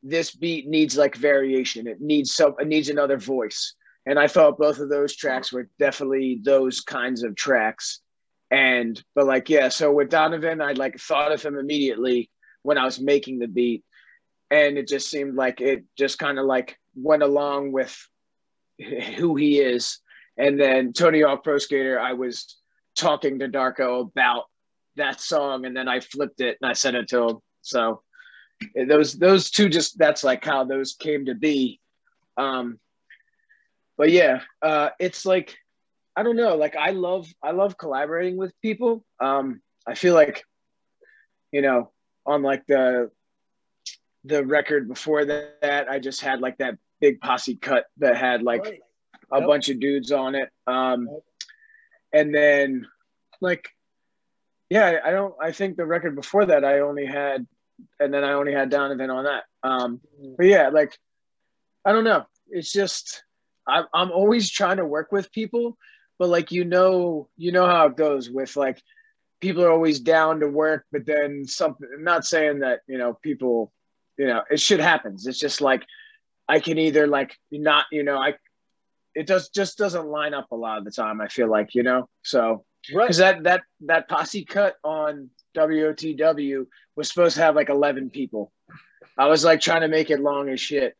this 0.03 0.31
beat 0.31 0.67
needs 0.67 0.97
like 0.97 1.15
variation. 1.15 1.87
It 1.87 2.01
needs 2.01 2.35
some 2.35 2.55
it 2.59 2.67
needs 2.67 2.89
another 2.89 3.17
voice. 3.17 3.73
And 4.05 4.19
i 4.19 4.27
thought 4.27 4.57
both 4.57 4.79
of 4.79 4.89
those 4.89 5.15
tracks 5.15 5.53
were 5.53 5.69
definitely 5.79 6.41
those 6.43 6.81
kinds 6.81 7.23
of 7.23 7.35
tracks. 7.35 8.01
And 8.51 9.01
but 9.15 9.25
like 9.25 9.49
yeah 9.49 9.69
so 9.69 9.91
with 9.91 10.09
donovan 10.09 10.61
i 10.61 10.73
like 10.73 10.99
thought 10.99 11.31
of 11.31 11.41
him 11.41 11.57
immediately 11.57 12.29
when 12.63 12.77
i 12.77 12.85
was 12.85 12.99
making 12.99 13.39
the 13.39 13.47
beat. 13.47 13.83
And 14.51 14.77
it 14.77 14.87
just 14.87 15.09
seemed 15.09 15.35
like 15.35 15.61
it 15.61 15.83
just 15.97 16.19
kind 16.19 16.37
of 16.37 16.45
like 16.45 16.77
went 16.95 17.23
along 17.23 17.71
with 17.71 17.95
who 19.17 19.35
he 19.35 19.59
is. 19.59 19.99
And 20.37 20.59
then 20.59 20.93
tony 20.93 21.21
hawk 21.21 21.43
pro 21.43 21.57
skater 21.59 21.99
i 21.99 22.13
was 22.13 22.57
talking 22.95 23.39
to 23.39 23.47
darko 23.47 24.01
about 24.01 24.45
that 24.95 25.19
song 25.19 25.65
and 25.65 25.75
then 25.75 25.87
i 25.87 25.99
flipped 25.99 26.39
it 26.41 26.57
and 26.61 26.69
i 26.69 26.73
sent 26.73 26.95
it 26.95 27.07
to 27.09 27.29
him. 27.29 27.37
So 27.61 28.01
those 28.75 29.13
those 29.13 29.49
two 29.49 29.69
just 29.69 29.97
that's 29.97 30.23
like 30.23 30.43
how 30.45 30.63
those 30.63 30.93
came 30.93 31.25
to 31.25 31.35
be. 31.35 31.79
Um 32.37 32.79
but 33.97 34.09
yeah 34.11 34.41
uh 34.61 34.89
it's 34.99 35.25
like 35.25 35.55
i 36.15 36.23
don't 36.23 36.35
know 36.35 36.55
like 36.55 36.75
i 36.75 36.91
love 36.91 37.27
i 37.43 37.51
love 37.51 37.77
collaborating 37.77 38.37
with 38.37 38.53
people. 38.61 39.05
Um 39.19 39.61
i 39.87 39.95
feel 39.95 40.13
like 40.13 40.43
you 41.51 41.61
know 41.61 41.91
on 42.25 42.41
like 42.41 42.65
the 42.67 43.09
the 44.25 44.45
record 44.45 44.87
before 44.87 45.25
that 45.25 45.87
i 45.89 45.99
just 45.99 46.21
had 46.21 46.39
like 46.41 46.57
that 46.57 46.77
big 47.01 47.19
posse 47.19 47.55
cut 47.55 47.85
that 47.97 48.15
had 48.15 48.41
like 48.43 48.63
Right. 48.63 48.79
a 49.31 49.39
Yep. 49.39 49.47
bunch 49.47 49.69
of 49.69 49.79
dudes 49.79 50.11
on 50.11 50.35
it 50.35 50.49
um 50.67 51.07
Yep. 51.11 51.23
and 52.13 52.35
then 52.35 52.87
like 53.41 53.67
yeah 54.69 54.85
I- 55.03 55.09
i 55.09 55.11
don't 55.11 55.33
i 55.41 55.51
think 55.51 55.75
the 55.75 55.85
record 55.85 56.15
before 56.15 56.45
that 56.45 56.63
i 56.63 56.79
only 56.79 57.05
had 57.05 57.45
and 57.99 58.13
then 58.13 58.23
i 58.23 58.33
only 58.33 58.53
had 58.53 58.69
donovan 58.69 59.09
on 59.09 59.25
that 59.25 59.43
um 59.63 59.99
but 60.37 60.45
yeah 60.45 60.69
like 60.69 60.97
i 61.85 61.91
don't 61.91 62.03
know 62.05 62.23
it's 62.49 62.71
just 62.71 63.23
i'm, 63.67 63.85
I'm 63.93 64.11
always 64.11 64.49
trying 64.49 64.77
to 64.77 64.85
work 64.85 65.11
with 65.11 65.31
people 65.33 65.77
but 66.19 66.29
like 66.29 66.51
you 66.51 66.63
know 66.63 67.27
you 67.35 67.51
know 67.51 67.65
how 67.65 67.87
it 67.87 67.97
goes 67.97 68.29
with 68.29 68.55
like 68.55 68.81
people 69.43 69.63
are 69.63 69.71
always 69.71 69.99
down 69.99 70.39
to 70.39 70.47
work 70.47 70.85
but 70.91 71.05
then 71.05 71.45
something 71.45 71.87
I'm 71.95 72.03
not 72.03 72.25
saying 72.25 72.59
that 72.59 72.79
you 72.87 72.97
know 72.97 73.13
people 73.21 73.71
you 74.17 74.27
know 74.27 74.41
it 74.49 74.59
shit 74.59 74.79
happens 74.79 75.27
it's 75.27 75.39
just 75.39 75.61
like 75.61 75.83
i 76.47 76.59
can 76.59 76.77
either 76.77 77.07
like 77.07 77.35
not 77.51 77.85
you 77.91 78.03
know 78.03 78.17
i 78.17 78.33
it 79.15 79.27
does 79.27 79.49
just 79.49 79.77
doesn't 79.77 80.07
line 80.07 80.33
up 80.33 80.47
a 80.51 80.55
lot 80.55 80.77
of 80.79 80.85
the 80.85 80.91
time 80.91 81.21
i 81.21 81.27
feel 81.27 81.49
like 81.49 81.75
you 81.75 81.83
know 81.83 82.07
so 82.23 82.65
Right. 82.93 83.05
because 83.05 83.17
that 83.17 83.43
that 83.43 83.61
that 83.85 84.09
posse 84.09 84.43
cut 84.43 84.75
on 84.83 85.29
WOTW 85.55 86.65
was 86.95 87.07
supposed 87.07 87.35
to 87.35 87.41
have 87.41 87.55
like 87.55 87.69
11 87.69 88.09
people. 88.09 88.51
I 89.17 89.27
was 89.27 89.45
like 89.45 89.61
trying 89.61 89.81
to 89.81 89.87
make 89.87 90.09
it 90.09 90.19
long 90.19 90.49
as 90.49 90.59
shit, 90.59 90.95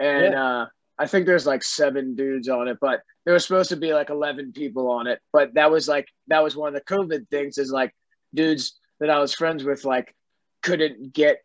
and 0.00 0.34
uh, 0.34 0.66
I 0.98 1.06
think 1.06 1.26
there's 1.26 1.46
like 1.46 1.62
seven 1.62 2.16
dudes 2.16 2.48
on 2.48 2.68
it, 2.68 2.78
but 2.80 3.02
there 3.24 3.34
was 3.34 3.44
supposed 3.44 3.68
to 3.70 3.76
be 3.76 3.92
like 3.92 4.10
11 4.10 4.52
people 4.52 4.90
on 4.90 5.06
it. 5.06 5.20
But 5.32 5.54
that 5.54 5.70
was 5.70 5.86
like 5.86 6.08
that 6.26 6.42
was 6.42 6.56
one 6.56 6.68
of 6.68 6.74
the 6.74 6.94
COVID 6.94 7.28
things 7.28 7.58
is 7.58 7.70
like 7.70 7.94
dudes 8.34 8.78
that 9.00 9.10
I 9.10 9.18
was 9.18 9.34
friends 9.34 9.64
with 9.64 9.84
like 9.84 10.14
couldn't 10.62 11.12
get 11.12 11.38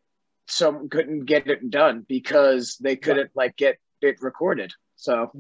some 0.48 0.90
couldn't 0.90 1.26
get 1.26 1.48
it 1.48 1.70
done 1.70 2.06
because 2.08 2.78
they 2.82 2.96
couldn't 2.96 3.32
like 3.36 3.56
get 3.56 3.78
it 4.02 4.22
recorded. 4.22 4.74
So 4.96 5.32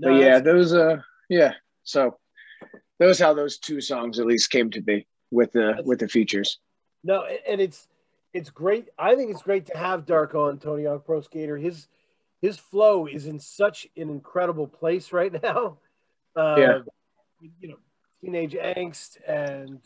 but 0.00 0.14
yeah, 0.14 0.40
those 0.40 0.72
uh 0.72 0.96
yeah. 1.28 1.54
So 1.84 2.18
those 2.98 3.18
how 3.18 3.34
those 3.34 3.58
two 3.58 3.80
songs 3.80 4.18
at 4.18 4.26
least 4.26 4.50
came 4.50 4.70
to 4.70 4.80
be 4.80 5.06
with 5.30 5.52
the 5.52 5.82
with 5.84 6.00
the 6.00 6.08
features. 6.08 6.58
No, 7.04 7.24
and 7.48 7.60
it's 7.60 7.88
it's 8.32 8.50
great. 8.50 8.88
I 8.98 9.14
think 9.14 9.30
it's 9.30 9.42
great 9.42 9.66
to 9.66 9.76
have 9.76 10.06
Darko 10.06 10.48
on 10.48 10.58
Tony 10.58 10.84
Hawk 10.84 11.04
Pro 11.04 11.20
Skater. 11.20 11.56
His 11.56 11.88
his 12.40 12.58
flow 12.58 13.06
is 13.06 13.26
in 13.26 13.38
such 13.38 13.86
an 13.96 14.10
incredible 14.10 14.66
place 14.66 15.12
right 15.12 15.32
now. 15.42 15.78
Uh, 16.34 16.56
yeah. 16.58 16.78
You 17.60 17.68
know, 17.68 17.78
teenage 18.20 18.54
angst 18.54 19.16
and 19.26 19.80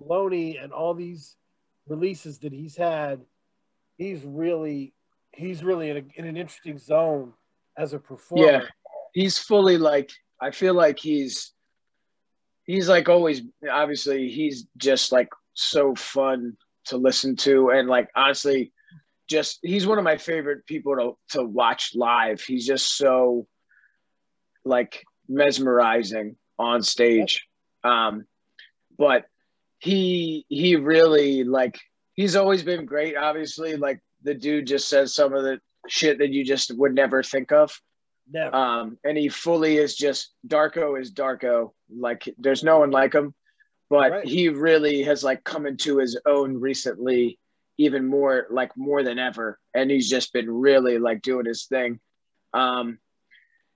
baloney 0.00 0.62
and 0.62 0.72
all 0.72 0.94
these 0.94 1.36
releases 1.88 2.38
that 2.38 2.52
he's 2.52 2.76
had. 2.76 3.20
He's 3.96 4.22
really 4.24 4.92
he's 5.32 5.64
really 5.64 5.90
in, 5.90 5.96
a, 5.96 6.02
in 6.16 6.26
an 6.26 6.36
interesting 6.36 6.78
zone 6.78 7.32
as 7.76 7.92
a 7.92 7.98
performer. 7.98 8.46
Yeah, 8.46 8.60
he's 9.12 9.38
fully 9.38 9.78
like 9.78 10.10
I 10.40 10.50
feel 10.50 10.74
like 10.74 10.98
he's 10.98 11.52
he's 12.64 12.88
like 12.88 13.08
always 13.08 13.42
obviously 13.70 14.28
he's 14.30 14.66
just 14.76 15.12
like 15.12 15.28
so 15.54 15.94
fun 15.94 16.56
to 16.86 16.96
listen 16.96 17.36
to 17.36 17.70
and 17.70 17.88
like 17.88 18.08
honestly 18.14 18.72
just 19.28 19.58
he's 19.62 19.86
one 19.86 19.98
of 19.98 20.04
my 20.04 20.16
favorite 20.16 20.66
people 20.66 20.96
to 20.96 21.36
to 21.38 21.44
watch 21.44 21.92
live. 21.94 22.40
He's 22.40 22.66
just 22.66 22.96
so 22.96 23.46
like 24.64 25.04
mesmerizing 25.28 26.36
on 26.58 26.82
stage. 26.82 27.46
Um 27.82 28.24
but 28.96 29.24
he 29.78 30.46
he 30.48 30.76
really 30.76 31.44
like 31.44 31.78
he's 32.14 32.36
always 32.36 32.62
been 32.62 32.86
great 32.86 33.16
obviously 33.16 33.76
like 33.76 34.00
the 34.22 34.34
dude 34.34 34.66
just 34.66 34.88
says 34.88 35.14
some 35.14 35.34
of 35.34 35.42
the 35.42 35.60
shit 35.88 36.18
that 36.18 36.30
you 36.30 36.44
just 36.44 36.76
would 36.76 36.94
never 36.94 37.22
think 37.22 37.52
of. 37.52 37.78
Never. 38.30 38.54
Um, 38.56 38.98
and 39.04 39.16
he 39.16 39.28
fully 39.28 39.76
is 39.76 39.94
just 39.94 40.32
Darko 40.46 41.00
is 41.00 41.12
Darko. 41.12 41.72
Like 41.94 42.28
there's 42.38 42.64
no 42.64 42.78
one 42.78 42.90
like 42.90 43.14
him, 43.14 43.34
but 43.90 44.10
right. 44.10 44.26
he 44.26 44.48
really 44.48 45.02
has 45.02 45.22
like 45.22 45.44
come 45.44 45.66
into 45.66 45.98
his 45.98 46.18
own 46.26 46.58
recently, 46.58 47.38
even 47.78 48.06
more 48.06 48.46
like 48.50 48.76
more 48.76 49.02
than 49.02 49.18
ever. 49.18 49.58
And 49.74 49.90
he's 49.90 50.08
just 50.08 50.32
been 50.32 50.50
really 50.50 50.98
like 50.98 51.22
doing 51.22 51.46
his 51.46 51.64
thing. 51.64 52.00
Um, 52.52 52.98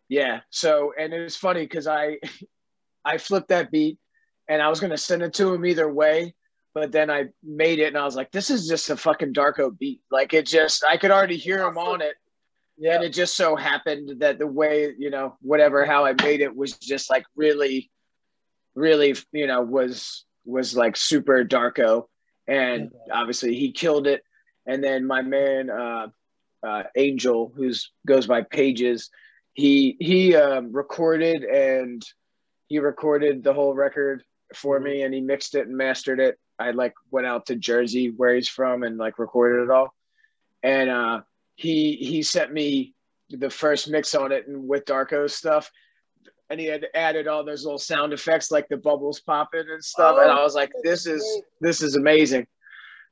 yeah. 0.09 0.41
So 0.51 0.93
and 0.99 1.13
it 1.13 1.21
was 1.21 1.37
funny 1.37 1.63
because 1.63 1.87
I 1.87 2.19
I 3.05 3.19
flipped 3.19 3.49
that 3.49 3.71
beat 3.71 3.99
and 4.49 4.63
I 4.63 4.69
was 4.69 4.81
gonna 4.81 4.99
send 4.99 5.23
it 5.23 5.35
to 5.35 5.53
him 5.53 5.65
either 5.67 5.91
way, 5.91 6.35
but 6.75 6.93
then 6.93 7.11
I 7.11 7.27
made 7.43 7.81
it 7.81 7.89
and 7.89 7.99
I 7.99 8.05
was 8.05 8.15
like, 8.15 8.31
this 8.31 8.51
is 8.51 8.69
just 8.69 8.91
a 8.91 8.97
fucking 8.97 9.35
Darko 9.35 9.77
beat. 9.77 10.01
Like 10.11 10.33
it 10.33 10.47
just, 10.47 10.85
I 10.85 10.97
could 10.97 11.11
already 11.11 11.37
hear 11.37 11.67
him 11.67 11.77
on 11.77 12.01
it. 12.01 12.15
Yeah. 12.77 12.95
And 12.95 13.05
it 13.05 13.13
just 13.13 13.37
so 13.37 13.57
happened 13.57 14.21
that 14.21 14.39
the 14.39 14.47
way, 14.47 14.95
you 14.97 15.11
know, 15.11 15.37
whatever, 15.41 15.85
how 15.85 16.05
I 16.05 16.15
made 16.23 16.41
it 16.41 16.55
was 16.55 16.73
just 16.79 17.11
like 17.11 17.25
really, 17.35 17.91
really, 18.77 19.17
you 19.33 19.49
know, 19.49 19.61
was, 19.63 20.25
was 20.45 20.77
like 20.77 20.97
super 20.97 21.45
Darko. 21.45 22.05
And 22.49 22.91
obviously 23.13 23.55
he 23.55 23.73
killed 23.73 24.07
it. 24.07 24.23
And 24.67 24.83
then 24.83 25.07
my 25.07 25.23
man, 25.23 25.71
uh, 25.71 26.09
uh, 26.67 26.83
Angel, 26.97 27.53
who's 27.55 27.93
goes 28.07 28.27
by 28.27 28.43
Pages, 28.43 29.11
he, 29.55 29.97
he, 30.01 30.35
um, 30.35 30.73
recorded 30.73 31.45
and 31.45 32.03
he 32.67 32.79
recorded 32.79 33.45
the 33.45 33.53
whole 33.53 33.75
record 33.75 34.25
for 34.55 34.77
mm-hmm. 34.77 34.85
me 34.85 35.03
and 35.03 35.15
he 35.15 35.21
mixed 35.21 35.55
it 35.55 35.67
and 35.67 35.77
mastered 35.77 36.21
it 36.21 36.39
I 36.59 36.73
like 36.73 36.95
went 37.11 37.27
out 37.27 37.47
to 37.47 37.57
Jersey 37.57 38.11
where 38.11 38.35
he's 38.35 38.49
from 38.49 38.83
and 38.83 38.99
like 38.99 39.19
recorded 39.19 39.65
it 39.65 39.71
all. 39.71 39.95
And 40.63 40.91
uh, 40.91 41.21
he 41.55 41.97
he 41.97 42.23
sent 42.23 42.53
me 42.53 42.95
the 43.31 43.51
first 43.51 43.89
mix 43.89 44.15
on 44.15 44.33
it 44.33 44.49
and 44.49 44.67
with 44.67 44.85
Darko 44.85 45.31
stuff. 45.31 45.71
And 46.51 46.59
he 46.59 46.67
had 46.67 46.87
added 46.95 47.29
all 47.29 47.45
those 47.45 47.65
little 47.65 47.79
sound 47.79 48.13
effects 48.13 48.51
like 48.51 48.69
the 48.69 48.77
bubbles 48.77 49.21
popping 49.21 49.67
and 49.69 49.85
stuff. 49.85 50.17
Oh, 50.19 50.23
and 50.23 50.31
I 50.31 50.43
was 50.43 50.55
like, 50.55 50.73
this 50.83 51.07
is 51.07 51.43
this 51.61 51.83
is 51.83 51.97
amazing. 51.97 52.47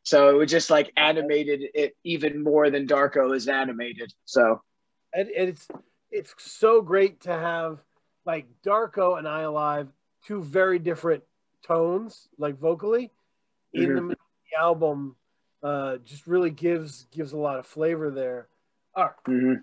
So 0.05 0.30
it 0.30 0.34
was 0.34 0.51
just 0.51 0.70
like 0.70 0.93
animated 0.97 1.64
it 1.74 1.97
even 2.05 2.43
more 2.43 2.70
than 2.70 2.87
Darko 2.87 3.34
is 3.34 3.49
animated. 3.49 4.12
So 4.24 4.62
and, 5.12 5.28
it's 5.34 5.68
it's 6.11 6.34
so 6.39 6.80
great 6.80 7.20
to 7.22 7.32
have 7.32 7.80
like 8.24 8.47
Darko 8.64 9.18
and 9.18 9.26
I 9.26 9.43
Alive, 9.43 9.89
two 10.24 10.43
very 10.43 10.78
different 10.78 11.22
tones, 11.66 12.28
like 12.39 12.59
vocally 12.59 13.11
in 13.72 13.89
mm-hmm. 13.89 14.09
the, 14.09 14.14
the, 14.14 14.59
album 14.59 15.16
uh, 15.62 15.97
just 16.05 16.26
really 16.26 16.51
gives 16.51 17.07
gives 17.11 17.32
a 17.32 17.37
lot 17.37 17.59
of 17.59 17.66
flavor 17.66 18.11
there. 18.11 18.49
All 18.95 19.05
right. 19.05 19.12
mm-hmm. 19.28 19.55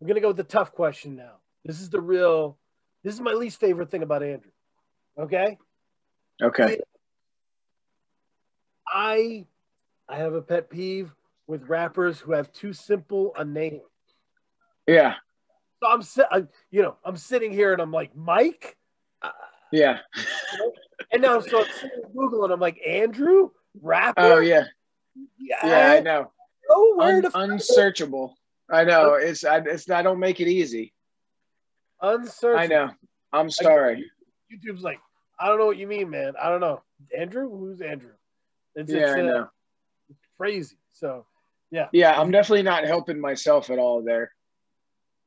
We're 0.00 0.08
gonna 0.08 0.20
go 0.20 0.28
with 0.28 0.36
the 0.36 0.44
tough 0.44 0.72
question 0.72 1.16
now. 1.16 1.38
This 1.64 1.80
is 1.80 1.90
the 1.90 2.00
real. 2.00 2.56
This 3.02 3.14
is 3.14 3.20
my 3.20 3.32
least 3.32 3.58
favorite 3.58 3.90
thing 3.90 4.02
about 4.02 4.22
Andrew. 4.22 4.50
Okay. 5.18 5.58
Okay. 6.42 6.80
I 8.86 9.46
I 10.08 10.16
have 10.16 10.34
a 10.34 10.42
pet 10.42 10.70
peeve 10.70 11.14
with 11.46 11.68
rappers 11.68 12.18
who 12.18 12.32
have 12.32 12.52
too 12.52 12.72
simple 12.72 13.32
a 13.36 13.44
name. 13.44 13.80
Yeah. 14.86 15.14
So 15.82 16.26
I'm, 16.30 16.48
you 16.70 16.82
know, 16.82 16.96
I'm 17.04 17.16
sitting 17.16 17.52
here 17.52 17.72
and 17.72 17.80
I'm 17.80 17.92
like, 17.92 18.14
Mike. 18.14 18.76
Yeah. 19.72 19.98
and 21.12 21.22
now 21.22 21.40
so 21.40 21.60
I'm 21.60 21.72
sitting 21.72 22.02
Google 22.14 22.44
and 22.44 22.52
I'm 22.52 22.60
like, 22.60 22.80
Andrew 22.86 23.50
rapper. 23.80 24.20
Oh 24.20 24.38
yeah. 24.40 24.64
Yeah, 25.38 25.66
yeah 25.66 25.92
I 25.92 26.00
know. 26.00 26.32
Oh, 26.68 26.94
where 26.96 27.16
Un- 27.16 27.50
unsearchable. 27.52 28.34
I 28.70 28.84
know. 28.84 29.14
It's 29.14 29.44
I, 29.44 29.58
it's 29.58 29.90
I 29.90 30.02
don't 30.02 30.20
make 30.20 30.40
it 30.40 30.48
easy. 30.48 30.92
Unsearchable. 32.02 32.62
I 32.62 32.66
know. 32.66 32.90
I'm 33.32 33.50
sorry. 33.50 34.10
YouTube's 34.52 34.82
like, 34.82 34.98
I 35.38 35.46
don't 35.46 35.58
know 35.58 35.66
what 35.66 35.76
you 35.76 35.86
mean, 35.86 36.10
man. 36.10 36.34
I 36.40 36.48
don't 36.48 36.60
know. 36.60 36.82
Andrew? 37.16 37.48
Who's 37.48 37.80
Andrew? 37.80 38.12
It's, 38.74 38.92
yeah, 38.92 39.00
it's, 39.00 39.10
I 39.12 39.20
uh, 39.20 39.24
know. 39.24 39.48
It's 40.08 40.26
crazy. 40.36 40.76
So, 40.92 41.26
yeah. 41.70 41.86
Yeah, 41.92 42.18
I'm 42.20 42.30
definitely 42.30 42.62
not 42.62 42.84
helping 42.84 43.20
myself 43.20 43.70
at 43.70 43.78
all 43.78 44.02
there. 44.02 44.32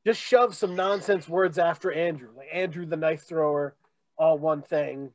Just 0.06 0.20
shove 0.20 0.54
some 0.54 0.76
nonsense 0.76 1.28
words 1.28 1.58
after 1.58 1.90
Andrew, 1.90 2.28
like 2.36 2.48
Andrew 2.52 2.84
the 2.84 2.96
knife 2.96 3.22
thrower, 3.22 3.74
all 4.18 4.38
one 4.38 4.60
thing, 4.60 5.10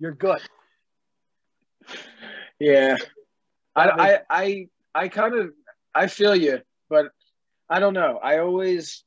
you're 0.00 0.12
good. 0.12 0.40
Yeah. 2.58 2.96
I, 3.76 3.88
I, 3.88 4.18
I, 4.28 4.68
I 4.94 5.08
kind 5.08 5.36
of, 5.36 5.52
I 5.94 6.08
feel 6.08 6.34
you, 6.34 6.60
but 6.90 7.12
I 7.70 7.78
don't 7.78 7.94
know. 7.94 8.18
I 8.22 8.38
always, 8.38 9.04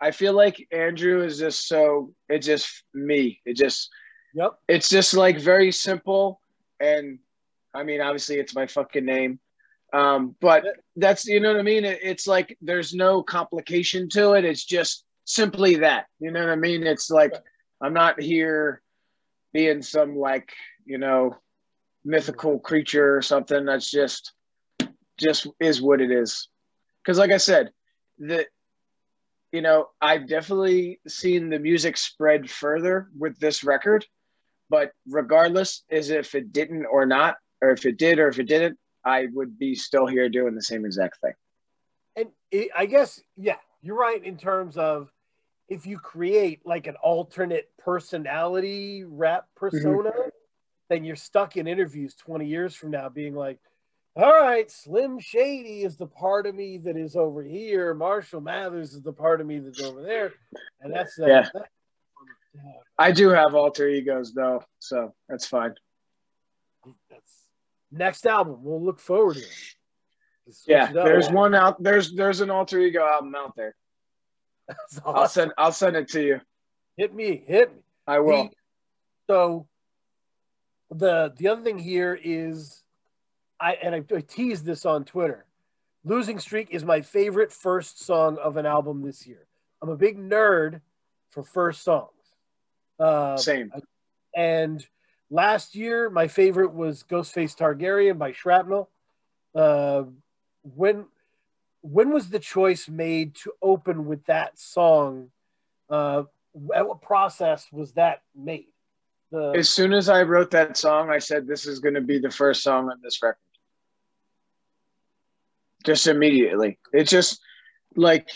I 0.00 0.10
feel 0.10 0.32
like 0.32 0.66
Andrew 0.72 1.22
is 1.22 1.38
just 1.38 1.66
so, 1.66 2.12
it's 2.28 2.46
just 2.46 2.82
me. 2.92 3.40
It 3.46 3.56
just, 3.56 3.90
yep. 4.34 4.58
It's 4.68 4.88
just 4.88 5.14
like 5.14 5.38
very 5.38 5.72
simple. 5.72 6.40
And 6.80 7.20
I 7.72 7.84
mean, 7.84 8.00
obviously 8.00 8.36
it's 8.36 8.54
my 8.54 8.66
fucking 8.66 9.04
name. 9.04 9.38
Um, 9.92 10.34
but 10.40 10.64
that's, 10.96 11.26
you 11.26 11.40
know 11.40 11.52
what 11.52 11.60
I 11.60 11.62
mean? 11.62 11.84
It, 11.84 12.00
it's 12.02 12.26
like, 12.26 12.58
there's 12.60 12.92
no 12.94 13.22
complication 13.22 14.08
to 14.10 14.32
it. 14.32 14.44
It's 14.44 14.64
just 14.64 15.04
simply 15.24 15.76
that, 15.76 16.06
you 16.18 16.32
know 16.32 16.40
what 16.40 16.50
I 16.50 16.56
mean? 16.56 16.84
It's 16.84 17.10
like, 17.10 17.32
I'm 17.80 17.94
not 17.94 18.20
here 18.20 18.82
being 19.52 19.82
some 19.82 20.16
like, 20.16 20.52
you 20.84 20.98
know, 20.98 21.36
mythical 22.04 22.58
creature 22.58 23.16
or 23.16 23.22
something. 23.22 23.64
That's 23.64 23.90
just, 23.90 24.32
just 25.18 25.46
is 25.60 25.80
what 25.80 26.00
it 26.00 26.10
is. 26.10 26.48
Cause 27.06 27.18
like 27.18 27.30
I 27.30 27.36
said, 27.36 27.70
the, 28.18 28.46
you 29.54 29.62
know, 29.62 29.90
I've 30.00 30.26
definitely 30.26 30.98
seen 31.06 31.48
the 31.48 31.60
music 31.60 31.96
spread 31.96 32.50
further 32.50 33.06
with 33.16 33.38
this 33.38 33.62
record, 33.62 34.04
but 34.68 34.90
regardless, 35.08 35.84
is 35.88 36.10
if 36.10 36.34
it 36.34 36.52
didn't 36.52 36.86
or 36.86 37.06
not, 37.06 37.36
or 37.62 37.70
if 37.70 37.86
it 37.86 37.96
did 37.96 38.18
or 38.18 38.26
if 38.26 38.40
it 38.40 38.48
didn't, 38.48 38.76
I 39.04 39.28
would 39.32 39.56
be 39.56 39.76
still 39.76 40.08
here 40.08 40.28
doing 40.28 40.56
the 40.56 40.62
same 40.62 40.84
exact 40.84 41.20
thing. 41.20 41.34
And 42.16 42.28
it, 42.50 42.70
I 42.76 42.86
guess, 42.86 43.20
yeah, 43.36 43.58
you're 43.80 43.96
right 43.96 44.22
in 44.24 44.36
terms 44.36 44.76
of 44.76 45.12
if 45.68 45.86
you 45.86 46.00
create 46.00 46.66
like 46.66 46.88
an 46.88 46.96
alternate 46.96 47.70
personality 47.78 49.04
rap 49.04 49.46
persona, 49.54 50.10
mm-hmm. 50.10 50.28
then 50.88 51.04
you're 51.04 51.14
stuck 51.14 51.56
in 51.56 51.68
interviews 51.68 52.16
20 52.16 52.44
years 52.44 52.74
from 52.74 52.90
now 52.90 53.08
being 53.08 53.36
like, 53.36 53.60
all 54.16 54.32
right, 54.32 54.70
Slim 54.70 55.18
Shady 55.18 55.82
is 55.82 55.96
the 55.96 56.06
part 56.06 56.46
of 56.46 56.54
me 56.54 56.78
that 56.78 56.96
is 56.96 57.16
over 57.16 57.42
here. 57.42 57.94
Marshall 57.94 58.40
Mathers 58.40 58.92
is 58.92 59.02
the 59.02 59.12
part 59.12 59.40
of 59.40 59.46
me 59.46 59.58
that's 59.58 59.82
over 59.82 60.02
there. 60.02 60.32
And 60.80 60.94
that's, 60.94 61.18
uh, 61.18 61.26
yeah. 61.26 61.48
That, 61.52 61.68
I 62.98 63.10
do 63.10 63.30
have 63.30 63.54
alter 63.54 63.88
egos 63.88 64.32
though, 64.32 64.62
so 64.78 65.12
that's 65.28 65.46
fine. 65.46 65.74
That's 67.10 67.46
next 67.90 68.26
album. 68.26 68.58
We'll 68.62 68.82
look 68.82 69.00
forward 69.00 69.36
to 69.36 69.42
it. 69.42 69.74
Yeah, 70.66 70.92
there's 70.92 71.30
one 71.30 71.54
out. 71.54 71.82
There's 71.82 72.14
there's 72.14 72.40
an 72.40 72.50
alter 72.50 72.78
ego 72.78 73.04
album 73.04 73.34
out 73.34 73.56
there. 73.56 73.74
Awesome. 75.04 75.16
I'll 75.16 75.28
send 75.28 75.52
I'll 75.58 75.72
send 75.72 75.96
it 75.96 76.08
to 76.10 76.22
you. 76.22 76.40
Hit 76.96 77.14
me, 77.14 77.42
hit 77.46 77.74
me. 77.74 77.82
I 78.06 78.20
will. 78.20 78.44
The, 78.44 78.50
so 79.26 79.66
the 80.90 81.34
the 81.36 81.48
other 81.48 81.62
thing 81.62 81.78
here 81.78 82.18
is 82.22 82.83
I 83.64 83.78
and 83.82 83.94
I, 83.94 84.04
I 84.14 84.20
teased 84.20 84.66
this 84.66 84.84
on 84.84 85.04
Twitter. 85.04 85.46
Losing 86.04 86.38
Streak 86.38 86.68
is 86.70 86.84
my 86.84 87.00
favorite 87.00 87.50
first 87.50 88.04
song 88.04 88.36
of 88.36 88.58
an 88.58 88.66
album 88.66 89.02
this 89.02 89.26
year. 89.26 89.46
I'm 89.80 89.88
a 89.88 89.96
big 89.96 90.18
nerd 90.18 90.82
for 91.30 91.42
first 91.42 91.82
songs. 91.82 92.10
Uh, 93.00 93.38
Same. 93.38 93.72
And 94.36 94.86
last 95.30 95.74
year, 95.74 96.10
my 96.10 96.28
favorite 96.28 96.74
was 96.74 97.04
Ghostface 97.04 97.56
Targaryen 97.56 98.18
by 98.18 98.32
Shrapnel. 98.32 98.90
Uh, 99.54 100.04
when 100.62 101.06
when 101.80 102.12
was 102.12 102.28
the 102.28 102.38
choice 102.38 102.86
made 102.86 103.34
to 103.36 103.52
open 103.62 104.04
with 104.04 104.26
that 104.26 104.58
song? 104.58 105.30
Uh, 105.88 106.24
what 106.52 107.00
process 107.00 107.66
was 107.72 107.92
that 107.92 108.22
made? 108.36 108.66
The, 109.32 109.52
as 109.56 109.70
soon 109.70 109.94
as 109.94 110.10
I 110.10 110.22
wrote 110.22 110.50
that 110.50 110.76
song, 110.76 111.08
I 111.08 111.18
said 111.18 111.46
this 111.46 111.66
is 111.66 111.78
going 111.78 111.94
to 111.94 112.02
be 112.02 112.18
the 112.18 112.30
first 112.30 112.62
song 112.62 112.90
on 112.90 113.00
this 113.02 113.22
record. 113.22 113.38
Just 115.84 116.06
immediately, 116.06 116.78
it's 116.92 117.10
just 117.10 117.40
like 117.94 118.28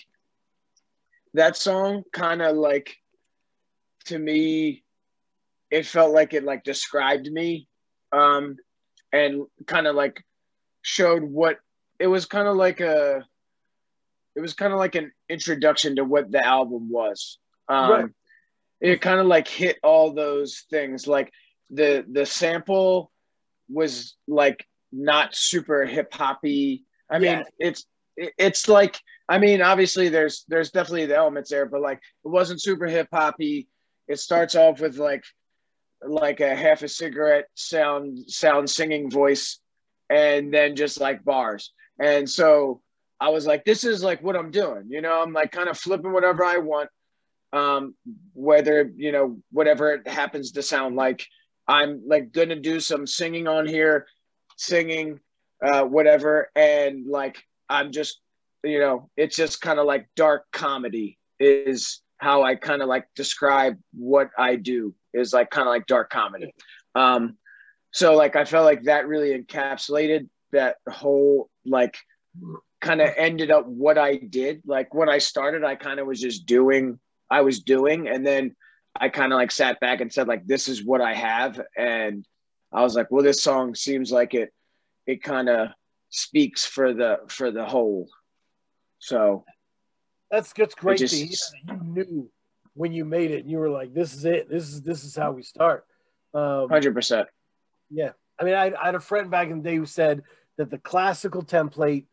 that 1.34 1.56
song 1.56 2.04
kind 2.12 2.42
of 2.42 2.56
like 2.56 2.96
to 4.06 4.18
me 4.18 4.82
it 5.70 5.86
felt 5.86 6.12
like 6.12 6.32
it 6.32 6.44
like 6.44 6.64
described 6.64 7.30
me 7.30 7.68
um 8.12 8.56
and 9.12 9.44
kind 9.66 9.86
of 9.86 9.94
like 9.94 10.22
showed 10.82 11.22
what 11.22 11.58
it 11.98 12.06
was 12.06 12.26
kind 12.26 12.48
of 12.48 12.56
like 12.56 12.80
a 12.80 13.24
it 14.36 14.40
was 14.40 14.54
kind 14.54 14.72
of 14.72 14.78
like 14.78 14.94
an 14.94 15.10
introduction 15.28 15.96
to 15.96 16.04
what 16.04 16.30
the 16.30 16.44
album 16.44 16.88
was. 16.90 17.38
Um 17.68 17.90
right. 17.90 18.04
it 18.80 19.00
kind 19.00 19.18
of 19.18 19.26
like 19.26 19.48
hit 19.48 19.78
all 19.82 20.12
those 20.12 20.64
things. 20.70 21.06
Like 21.06 21.32
the 21.70 22.04
the 22.10 22.24
sample 22.24 23.10
was 23.68 24.14
like 24.26 24.64
not 24.92 25.34
super 25.34 25.84
hip 25.84 26.14
hoppy 26.14 26.84
i 27.10 27.18
mean 27.18 27.38
yeah. 27.38 27.44
it's 27.58 27.86
it's 28.16 28.68
like 28.68 28.98
I 29.28 29.38
mean, 29.38 29.60
obviously 29.60 30.08
there's 30.08 30.44
there's 30.48 30.70
definitely 30.70 31.06
the 31.06 31.16
elements 31.16 31.50
there, 31.50 31.66
but 31.66 31.82
like 31.82 31.98
it 31.98 32.28
wasn't 32.28 32.62
super 32.62 32.86
hip 32.86 33.08
hoppy. 33.12 33.68
It 34.08 34.18
starts 34.18 34.54
off 34.54 34.80
with 34.80 34.96
like 34.96 35.24
like 36.02 36.40
a 36.40 36.56
half 36.56 36.82
a 36.82 36.88
cigarette 36.88 37.48
sound 37.54 38.18
sound 38.30 38.70
singing 38.70 39.10
voice 39.10 39.58
and 40.08 40.52
then 40.52 40.76
just 40.76 41.00
like 41.00 41.24
bars. 41.24 41.72
And 42.00 42.28
so 42.28 42.80
I 43.20 43.28
was 43.28 43.46
like, 43.46 43.64
this 43.64 43.84
is 43.84 44.02
like 44.02 44.22
what 44.22 44.36
I'm 44.36 44.50
doing. 44.50 44.84
You 44.88 45.02
know, 45.02 45.22
I'm 45.22 45.34
like 45.34 45.52
kind 45.52 45.68
of 45.68 45.78
flipping 45.78 46.12
whatever 46.12 46.44
I 46.44 46.58
want. 46.58 46.88
Um, 47.52 47.94
whether, 48.34 48.90
you 48.96 49.10
know, 49.10 49.38
whatever 49.52 49.92
it 49.94 50.08
happens 50.08 50.52
to 50.52 50.62
sound 50.62 50.96
like. 50.96 51.26
I'm 51.66 52.02
like 52.06 52.32
gonna 52.32 52.56
do 52.56 52.80
some 52.80 53.06
singing 53.06 53.46
on 53.46 53.66
here, 53.66 54.06
singing, 54.56 55.20
uh, 55.64 55.84
whatever, 55.84 56.50
and 56.54 57.06
like 57.06 57.42
I'm 57.68 57.92
just 57.92 58.20
you 58.64 58.80
know, 58.80 59.08
it's 59.16 59.36
just 59.36 59.60
kind 59.60 59.78
of 59.78 59.86
like 59.86 60.08
dark 60.16 60.44
comedy 60.52 61.18
is 61.38 62.00
how 62.18 62.42
I 62.42 62.56
kind 62.56 62.82
of 62.82 62.88
like 62.88 63.06
describe 63.14 63.78
what 63.94 64.30
I 64.36 64.56
do 64.56 64.94
is 65.14 65.32
like 65.32 65.50
kind 65.50 65.68
of 65.68 65.72
like 65.72 65.86
dark 65.86 66.10
comedy. 66.10 66.52
Um, 66.94 67.36
so 67.92 68.16
like 68.16 68.36
I 68.36 68.44
felt 68.44 68.64
like 68.64 68.84
that 68.84 69.06
really 69.06 69.38
encapsulated 69.38 70.28
that 70.52 70.76
whole 70.88 71.48
like 71.64 71.96
kind 72.80 73.00
of 73.00 73.10
ended 73.16 73.50
up 73.50 73.66
what 73.66 73.98
I 73.98 74.16
did. 74.16 74.62
Like 74.66 74.92
when 74.94 75.08
I 75.08 75.18
started, 75.18 75.64
I 75.64 75.76
kind 75.76 76.00
of 76.00 76.06
was 76.06 76.20
just 76.20 76.46
doing 76.46 76.98
I 77.30 77.42
was 77.42 77.60
doing, 77.60 78.08
and 78.08 78.26
then 78.26 78.56
I 78.98 79.10
kind 79.10 79.32
of 79.32 79.36
like 79.36 79.50
sat 79.50 79.80
back 79.80 80.00
and 80.00 80.12
said 80.12 80.28
like 80.28 80.46
this 80.46 80.68
is 80.68 80.84
what 80.84 81.00
I 81.00 81.14
have, 81.14 81.60
and 81.76 82.26
I 82.72 82.82
was 82.82 82.94
like, 82.94 83.10
well, 83.10 83.22
this 83.22 83.42
song 83.42 83.74
seems 83.74 84.10
like 84.10 84.34
it 84.34 84.52
it 85.08 85.24
kind 85.24 85.48
of 85.48 85.70
speaks 86.10 86.64
for 86.64 86.94
the 86.94 87.18
for 87.26 87.50
the 87.50 87.64
whole 87.64 88.08
so 89.00 89.44
that's 90.30 90.52
that's 90.52 90.74
great 90.74 90.98
just, 90.98 91.14
that 91.66 91.74
you 91.74 91.80
knew 91.82 92.30
when 92.74 92.92
you 92.92 93.04
made 93.04 93.30
it. 93.30 93.44
You 93.44 93.58
were 93.58 93.70
like, 93.70 93.94
"This 93.94 94.14
is 94.14 94.24
it. 94.24 94.48
This 94.48 94.64
is 94.64 94.82
this 94.82 95.04
is 95.04 95.16
how 95.16 95.32
we 95.32 95.42
start." 95.42 95.84
Um, 96.34 96.68
Hundred 96.68 96.90
um, 96.90 96.94
percent. 96.94 97.28
Yeah, 97.90 98.10
I 98.38 98.44
mean, 98.44 98.54
I, 98.54 98.72
I 98.80 98.86
had 98.86 98.94
a 98.94 99.00
friend 99.00 99.30
back 99.30 99.48
in 99.48 99.62
the 99.62 99.70
day 99.70 99.76
who 99.76 99.86
said 99.86 100.22
that 100.56 100.70
the 100.70 100.78
classical 100.78 101.42
template 101.42 102.06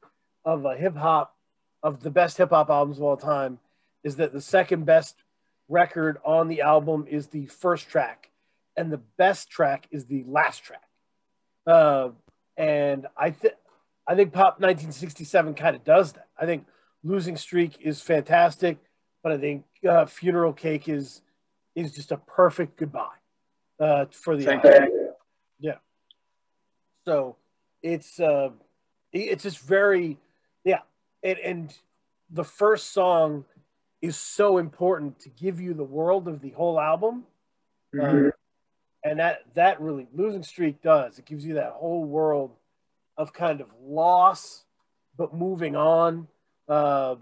of 0.43 0.66
a 0.66 0.76
hip 0.76 0.96
hop 0.96 1.36
of 1.84 2.02
the 2.02 2.12
best 2.12 2.38
hip 2.38 2.50
hop 2.50 2.70
albums 2.70 2.98
of 2.98 3.04
all 3.04 3.18
time 3.18 3.60
is 4.04 4.16
that 4.18 4.34
the 4.34 4.41
second 4.41 4.86
best 4.86 5.16
record 5.68 6.18
on 6.24 6.48
the 6.48 6.62
album 6.62 7.06
is 7.10 7.28
the 7.28 7.48
first 7.48 7.89
track, 7.89 8.32
and 8.78 8.91
the 8.91 9.02
best 9.18 9.50
track 9.50 9.88
is 9.91 10.06
the 10.06 10.24
last 10.28 10.64
track. 10.64 10.88
Uh, 11.68 12.10
and 12.58 13.08
I 13.18 13.32
think 13.32 13.53
I 14.08 14.16
think 14.16 14.34
Pop 14.34 14.60
1967 14.60 15.56
kind 15.56 15.76
of 15.76 15.84
does 15.84 16.14
that. 16.14 16.28
I 16.38 16.45
think 16.45 16.66
Losing 17.03 17.38
Streak 17.38 17.80
is 17.82 18.01
fantastic, 18.01 18.78
but 19.24 19.32
I 19.32 19.38
think 19.38 19.66
uh, 19.88 20.06
Funeral 20.06 20.53
Cake 20.53 20.88
is 20.88 21.22
is 21.76 21.93
just 21.93 22.12
a 22.12 22.18
perfect 22.18 22.78
goodbye 22.78 23.08
uh, 23.80 24.06
for 24.12 24.38
the 24.38 24.53
album. 24.53 24.89
Yeah. 25.60 25.78
So 27.06 27.36
it's 27.82 28.20
uh, 28.20 28.49
it's 29.12 29.43
just 29.43 29.60
very 29.60 30.18
yeah, 30.64 30.80
and, 31.24 31.39
and 31.39 31.74
the 32.30 32.43
first 32.43 32.91
song 32.91 33.45
is 34.01 34.18
so 34.18 34.58
important 34.58 35.20
to 35.20 35.30
give 35.30 35.60
you 35.60 35.74
the 35.74 35.84
world 35.84 36.28
of 36.28 36.41
the 36.41 36.51
whole 36.51 36.80
album. 36.80 37.24
Mm-hmm. 37.93 38.28
Uh, 38.28 38.32
and 39.06 39.20
that 39.20 39.43
that 39.53 39.80
really 39.80 40.08
losing 40.14 40.43
streak 40.43 40.82
does 40.82 41.18
it 41.18 41.26
gives 41.26 41.45
you 41.45 41.53
that 41.53 41.72
whole 41.72 42.03
world 42.03 42.51
of 43.18 43.32
kind 43.32 43.62
of 43.62 43.68
loss 43.82 44.66
but 45.18 45.34
moving 45.34 45.78
on 45.78 46.28
uh, 46.68 47.16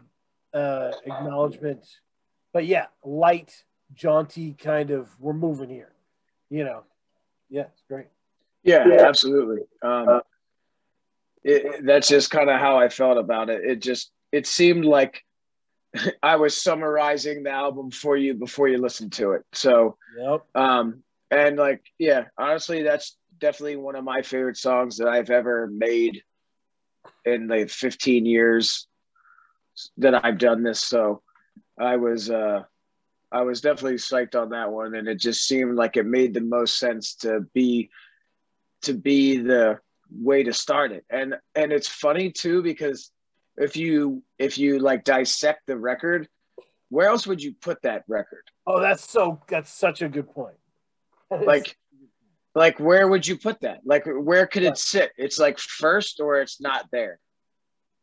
uh, 0.54 0.92
acknowledgement. 1.06 1.86
But 2.52 2.66
yeah, 2.66 2.88
light, 3.04 3.64
jaunty 3.94 4.54
kind 4.54 4.92
of. 4.92 5.10
We're 5.20 5.34
moving 5.34 5.70
here, 5.70 5.92
you 6.50 6.64
know. 6.64 6.84
Yeah, 7.50 7.64
it's 7.74 7.84
great. 7.88 8.08
Yeah, 8.64 8.88
yeah. 8.88 9.08
absolutely. 9.08 9.64
Um, 9.82 10.22
it, 11.44 11.86
that's 11.86 12.08
just 12.08 12.32
kind 12.32 12.50
of 12.50 12.60
how 12.60 12.78
I 12.78 12.90
felt 12.90 13.18
about 13.18 13.50
it. 13.50 13.64
It 13.64 13.82
just 13.82 14.12
it 14.32 14.48
seemed 14.48 14.86
like 14.86 15.24
I 16.24 16.38
was 16.38 16.60
summarizing 16.60 17.44
the 17.44 17.52
album 17.52 17.92
for 17.92 18.16
you 18.16 18.34
before 18.34 18.68
you 18.68 18.78
listened 18.78 19.14
to 19.14 19.32
it. 19.32 19.44
So, 19.54 19.98
yep. 20.18 20.42
um, 20.56 21.04
and 21.34 21.58
like, 21.58 21.84
yeah, 21.98 22.26
honestly, 22.38 22.84
that's 22.84 23.18
definitely 23.40 23.78
one 23.78 23.96
of 23.96 24.04
my 24.04 24.22
favorite 24.22 24.58
songs 24.58 24.98
that 24.98 25.08
I've 25.08 25.30
ever 25.30 25.68
made 25.68 26.22
in 27.26 27.48
the 27.48 27.68
15 27.68 28.26
years 28.26 28.88
that 29.98 30.24
I've 30.24 30.38
done 30.38 30.64
this. 30.64 30.82
So 30.82 31.22
I 31.80 31.98
was 31.98 32.30
uh, 32.30 32.64
I 33.32 33.42
was 33.42 33.62
definitely 33.62 33.98
psyched 33.98 34.40
on 34.40 34.50
that 34.50 34.72
one, 34.72 34.96
and 34.96 35.08
it 35.08 35.20
just 35.20 35.48
seemed 35.48 35.76
like 35.76 35.98
it 35.98 36.06
made 36.06 36.34
the 36.34 36.42
most 36.42 36.78
sense 36.78 37.16
to 37.16 37.42
be 37.54 37.90
to 38.84 38.94
be 38.94 39.38
the 39.38 39.80
way 40.12 40.44
to 40.44 40.54
start 40.54 40.92
it. 40.92 41.06
And 41.10 41.36
and 41.56 41.72
it's 41.72 41.88
funny 41.88 42.32
too 42.32 42.62
because 42.62 43.12
if 43.58 43.76
you 43.76 44.24
if 44.38 44.58
you 44.58 44.80
like 44.80 45.04
dissect 45.04 45.62
the 45.68 45.78
record, 45.78 46.28
where 46.90 47.08
else 47.08 47.26
would 47.26 47.42
you 47.42 47.54
put 47.60 47.82
that 47.82 48.04
record? 48.08 48.44
Oh, 48.68 48.80
that's 48.80 49.10
so 49.10 49.42
that's 49.48 49.72
such 49.72 50.02
a 50.02 50.10
good 50.10 50.32
point. 50.32 50.56
Like 51.32 51.76
like 52.56 52.80
where 52.80 53.08
would 53.08 53.28
you 53.28 53.38
put 53.38 53.62
that? 53.62 53.82
Like 53.84 54.04
where 54.06 54.46
could 54.48 54.64
it 54.64 54.78
sit? 54.78 55.12
It's 55.18 55.40
like 55.40 55.60
first 55.60 56.20
or 56.20 56.40
it's 56.40 56.62
not 56.62 56.88
there. 56.92 57.20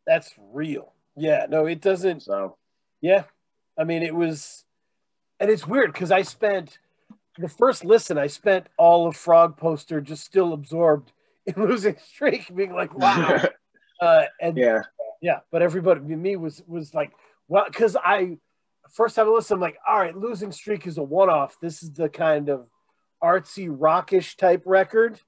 That's 0.07 0.35
real. 0.53 0.93
Yeah, 1.16 1.47
no, 1.49 1.66
it 1.66 1.81
doesn't. 1.81 2.23
So, 2.23 2.57
yeah, 3.01 3.25
I 3.79 3.85
mean, 3.85 4.03
it 4.03 4.14
was, 4.14 4.64
and 5.39 5.51
it's 5.51 5.66
weird 5.66 5.93
because 5.93 6.11
I 6.11 6.23
spent 6.23 6.79
the 7.39 7.49
first 7.49 7.85
listen, 7.85 8.18
I 8.18 8.27
spent 8.27 8.66
all 8.77 9.07
of 9.07 9.16
Frog 9.16 9.57
Poster 9.57 10.01
just 10.01 10.25
still 10.25 10.53
absorbed 10.53 11.12
in 11.47 11.55
losing 11.57 11.97
streak, 12.12 12.55
being 12.55 12.73
like, 12.73 12.97
wow. 12.97 13.43
uh, 14.03 14.25
and 14.41 14.57
yeah, 14.57 14.83
yeah, 15.23 15.41
but 15.53 15.62
everybody, 15.62 16.01
me 16.01 16.37
was 16.37 16.62
was 16.66 16.95
like, 16.95 17.12
well, 17.49 17.64
because 17.66 17.97
I 17.97 18.39
first 18.93 19.16
time 19.16 19.27
I 19.27 19.31
listened, 19.31 19.59
I'm 19.59 19.61
like, 19.61 19.79
all 19.89 19.99
right, 19.99 20.16
losing 20.16 20.53
streak 20.53 20.87
is 20.87 20.99
a 20.99 21.03
one 21.03 21.31
off. 21.31 21.57
This 21.61 21.83
is 21.83 21.93
the 21.93 22.09
kind 22.09 22.49
of 22.49 22.66
artsy 23.23 23.68
rockish 23.71 24.37
type 24.37 24.62
record. 24.66 25.21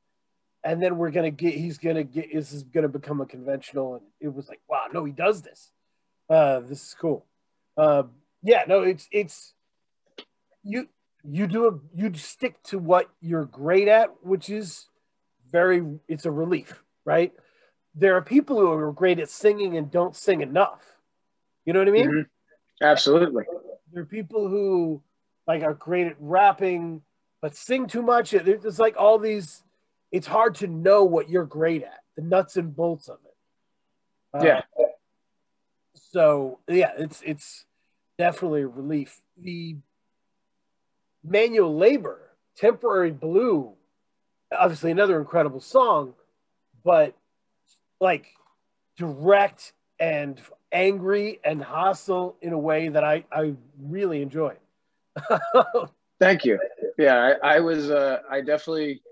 And 0.64 0.80
then 0.80 0.96
we're 0.96 1.10
gonna 1.10 1.30
get 1.30 1.54
he's 1.54 1.78
gonna 1.78 2.04
get 2.04 2.32
this 2.32 2.52
is 2.52 2.62
gonna 2.62 2.88
become 2.88 3.20
a 3.20 3.26
conventional. 3.26 3.96
And 3.96 4.04
it 4.20 4.32
was 4.32 4.48
like 4.48 4.60
wow 4.68 4.86
no 4.92 5.04
he 5.04 5.12
does 5.12 5.42
this. 5.42 5.70
Uh 6.30 6.60
this 6.60 6.82
is 6.88 6.96
cool. 7.00 7.26
Uh, 7.76 8.04
yeah 8.42 8.64
no 8.68 8.82
it's 8.82 9.08
it's 9.10 9.54
you 10.62 10.88
you 11.24 11.46
do 11.46 11.68
a 11.68 11.78
you 11.94 12.12
stick 12.14 12.62
to 12.64 12.78
what 12.78 13.08
you're 13.20 13.46
great 13.46 13.88
at 13.88 14.10
which 14.22 14.50
is 14.50 14.88
very 15.50 15.82
it's 16.06 16.26
a 16.26 16.30
relief 16.30 16.82
right? 17.04 17.32
There 17.94 18.16
are 18.16 18.22
people 18.22 18.58
who 18.58 18.70
are 18.70 18.92
great 18.92 19.18
at 19.18 19.28
singing 19.28 19.76
and 19.76 19.90
don't 19.90 20.16
sing 20.16 20.40
enough. 20.40 20.82
You 21.64 21.72
know 21.72 21.80
what 21.80 21.88
i 21.88 21.92
mean? 21.92 22.08
Mm-hmm. 22.08 22.84
absolutely. 22.84 23.44
There 23.92 24.02
are 24.02 24.06
people 24.06 24.48
who 24.48 25.02
like 25.46 25.62
are 25.62 25.74
great 25.74 26.06
at 26.06 26.16
rapping 26.18 27.02
but 27.42 27.56
sing 27.56 27.86
too 27.86 28.02
much 28.02 28.32
It's 28.32 28.78
like 28.78 28.96
all 28.96 29.18
these 29.18 29.62
it's 30.12 30.26
hard 30.26 30.54
to 30.56 30.66
know 30.66 31.04
what 31.04 31.28
you're 31.28 31.44
great 31.44 31.82
at, 31.82 32.00
the 32.16 32.22
nuts 32.22 32.56
and 32.56 32.74
bolts 32.74 33.08
of 33.08 33.18
it. 33.24 34.40
Uh, 34.40 34.44
yeah. 34.44 34.60
So 35.94 36.60
yeah, 36.68 36.92
it's 36.96 37.20
it's 37.24 37.64
definitely 38.18 38.62
a 38.62 38.68
relief. 38.68 39.20
The 39.36 39.76
Manual 41.24 41.76
Labor, 41.76 42.30
Temporary 42.56 43.10
Blue, 43.10 43.72
obviously 44.56 44.90
another 44.90 45.18
incredible 45.18 45.60
song, 45.60 46.14
but 46.84 47.16
like 48.00 48.26
direct 48.96 49.72
and 49.98 50.40
angry 50.70 51.40
and 51.44 51.62
hostile 51.62 52.36
in 52.40 52.52
a 52.52 52.58
way 52.58 52.88
that 52.88 53.04
I, 53.04 53.24
I 53.32 53.54
really 53.80 54.22
enjoy. 54.22 54.56
Thank 56.22 56.44
you. 56.44 56.60
Yeah, 56.98 57.34
I, 57.42 57.56
I 57.56 57.60
was 57.60 57.90
uh 57.90 58.18
I 58.30 58.42
definitely 58.42 59.02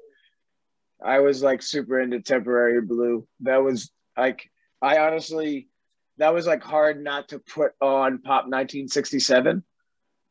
I 1.04 1.18
was 1.18 1.42
like 1.42 1.60
super 1.60 2.00
into 2.00 2.20
temporary 2.20 2.80
blue. 2.80 3.26
That 3.40 3.64
was 3.64 3.90
like 4.16 4.48
I 4.80 4.98
honestly 4.98 5.68
that 6.18 6.32
was 6.32 6.46
like 6.46 6.62
hard 6.62 7.02
not 7.02 7.30
to 7.30 7.40
put 7.40 7.72
on 7.80 8.18
pop 8.18 8.44
1967. 8.44 9.64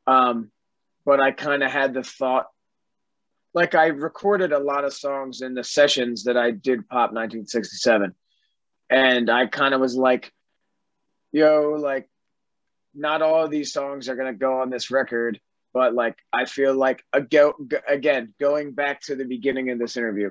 Um 0.07 0.51
but 1.05 1.19
I 1.19 1.31
kind 1.31 1.63
of 1.63 1.69
had 1.69 1.93
the 1.93 2.03
thought 2.03 2.47
like 3.53 3.75
I 3.75 3.87
recorded 3.87 4.53
a 4.53 4.59
lot 4.59 4.85
of 4.85 4.93
songs 4.93 5.41
in 5.41 5.55
the 5.55 5.65
sessions 5.65 6.23
that 6.23 6.37
I 6.37 6.51
did 6.51 6.87
pop 6.87 7.11
1967 7.11 8.15
and 8.89 9.29
I 9.29 9.47
kind 9.47 9.73
of 9.73 9.81
was 9.81 9.97
like 9.97 10.31
yo 11.33 11.75
like 11.77 12.09
not 12.95 13.21
all 13.21 13.43
of 13.43 13.51
these 13.51 13.73
songs 13.73 14.07
are 14.07 14.15
to 14.15 14.31
go 14.31 14.61
on 14.61 14.69
this 14.69 14.91
record 14.91 15.41
but 15.73 15.93
like 15.93 16.17
I 16.33 16.45
feel 16.45 16.73
like 16.73 17.03
go, 17.29 17.53
again 17.87 18.33
going 18.39 18.71
back 18.71 19.01
to 19.03 19.15
the 19.15 19.25
beginning 19.25 19.69
of 19.69 19.79
this 19.79 19.97
interview 19.97 20.29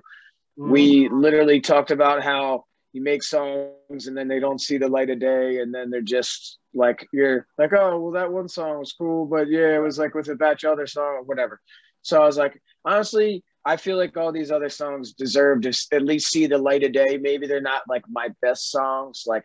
mm-hmm. 0.59 0.71
we 0.71 1.09
literally 1.09 1.61
talked 1.61 1.91
about 1.91 2.23
how 2.23 2.65
you 2.93 3.03
make 3.03 3.23
songs 3.23 4.07
and 4.07 4.17
then 4.17 4.29
they 4.29 4.41
don't 4.41 4.61
see 4.61 4.79
the 4.79 4.89
light 4.89 5.11
of 5.11 5.21
day 5.21 5.61
and 5.61 5.75
then 5.75 5.91
they're 5.91 6.01
just 6.01 6.59
like 6.75 7.07
you're 7.13 7.47
like 7.59 7.73
oh 7.73 7.99
well 7.99 8.13
that 8.13 8.33
one 8.33 8.49
song 8.49 8.79
was 8.79 8.93
cool 8.93 9.27
but 9.27 9.49
yeah 9.49 9.75
it 9.75 9.83
was 9.83 9.99
like 9.99 10.15
with 10.15 10.29
a 10.29 10.35
batch 10.35 10.65
of 10.65 10.73
other 10.73 10.87
song 10.87 11.19
or 11.19 11.23
whatever 11.23 11.61
so 12.03 12.23
i 12.23 12.27
was 12.27 12.39
like 12.39 12.61
honestly 12.85 13.43
i 13.65 13.77
feel 13.77 13.97
like 13.97 14.17
all 14.17 14.33
these 14.33 14.51
other 14.51 14.69
songs 14.69 15.13
deserve 15.13 15.61
to 15.61 15.73
at 15.93 16.03
least 16.03 16.31
see 16.31 16.47
the 16.47 16.59
light 16.59 16.83
of 16.83 16.93
day 16.93 17.19
maybe 17.21 17.47
they're 17.47 17.61
not 17.61 17.83
like 17.89 18.03
my 18.09 18.29
best 18.41 18.71
songs 18.71 19.25
like 19.27 19.45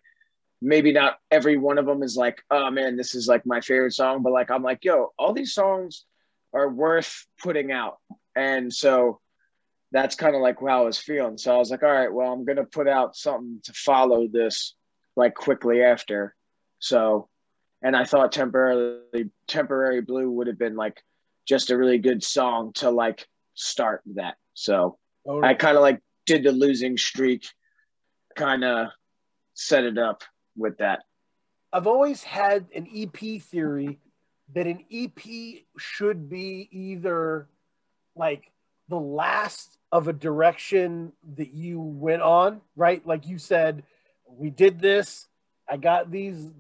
maybe 0.64 0.92
not 0.92 1.18
every 1.30 1.58
one 1.58 1.78
of 1.78 1.86
them 1.86 2.02
is 2.04 2.16
like 2.16 2.42
oh 2.52 2.72
man 2.72 2.96
this 2.96 3.16
is 3.16 3.28
like 3.28 3.46
my 3.46 3.60
favorite 3.62 3.94
song 3.94 4.24
but 4.24 4.32
like 4.32 4.50
i'm 4.50 4.64
like 4.64 4.84
yo 4.84 5.12
all 5.20 5.34
these 5.34 5.54
songs 5.54 6.06
are 6.54 6.70
worth 6.70 7.26
putting 7.42 7.72
out 7.72 7.98
and 8.36 8.74
so 8.74 9.20
that's 9.94 10.16
kind 10.16 10.36
of 10.36 10.42
like 10.42 10.60
how 10.60 10.82
I 10.82 10.86
was 10.86 10.98
feeling. 10.98 11.38
So 11.38 11.54
I 11.54 11.58
was 11.58 11.70
like, 11.70 11.84
all 11.84 11.92
right, 11.92 12.12
well, 12.12 12.34
I'm 12.34 12.44
gonna 12.44 12.66
put 12.66 12.88
out 12.88 13.16
something 13.16 13.62
to 13.64 13.74
follow 13.74 14.28
this 14.28 14.74
like 15.16 15.36
quickly 15.36 15.84
after. 15.84 16.36
So, 16.80 17.30
and 17.84 17.96
I 17.96 18.04
thought 18.04 18.32
temporarily 18.32 19.30
temporary 19.48 20.02
blue 20.02 20.32
would 20.32 20.48
have 20.48 20.58
been 20.58 20.76
like 20.76 21.02
just 21.48 21.70
a 21.70 21.78
really 21.78 22.00
good 22.00 22.24
song 22.24 22.74
to 22.74 22.90
like 22.90 23.28
start 23.54 24.02
that. 24.16 24.36
So 24.56 24.98
oh, 25.28 25.44
I 25.44 25.54
kind 25.54 25.78
of 25.78 25.84
like 25.84 26.02
did 26.26 26.44
the 26.44 26.52
losing 26.52 26.98
streak, 26.98 27.46
kind 28.36 28.64
of 28.64 28.88
set 29.54 29.84
it 29.84 30.00
up 30.00 30.24
with 30.56 30.78
that. 30.78 31.04
I've 31.72 31.88
always 31.88 32.24
had 32.24 32.68
an 32.76 32.88
EP 32.96 33.42
theory 33.42 34.00
that 34.54 34.68
an 34.68 34.84
EP 34.92 35.64
should 35.78 36.30
be 36.30 36.70
either 36.72 37.48
like 38.16 38.52
the 38.90 39.00
last 39.00 39.78
of 39.92 40.08
a 40.08 40.14
direction 40.14 41.14
that 41.36 41.54
you 41.54 41.80
went 41.80 42.22
on, 42.22 42.62
right? 42.76 43.06
Like 43.06 43.28
you 43.28 43.38
said, 43.38 43.84
we 44.28 44.50
did 44.50 44.80
this. 44.80 45.28
I 45.68 45.78
got 45.78 46.12
these 46.12 46.52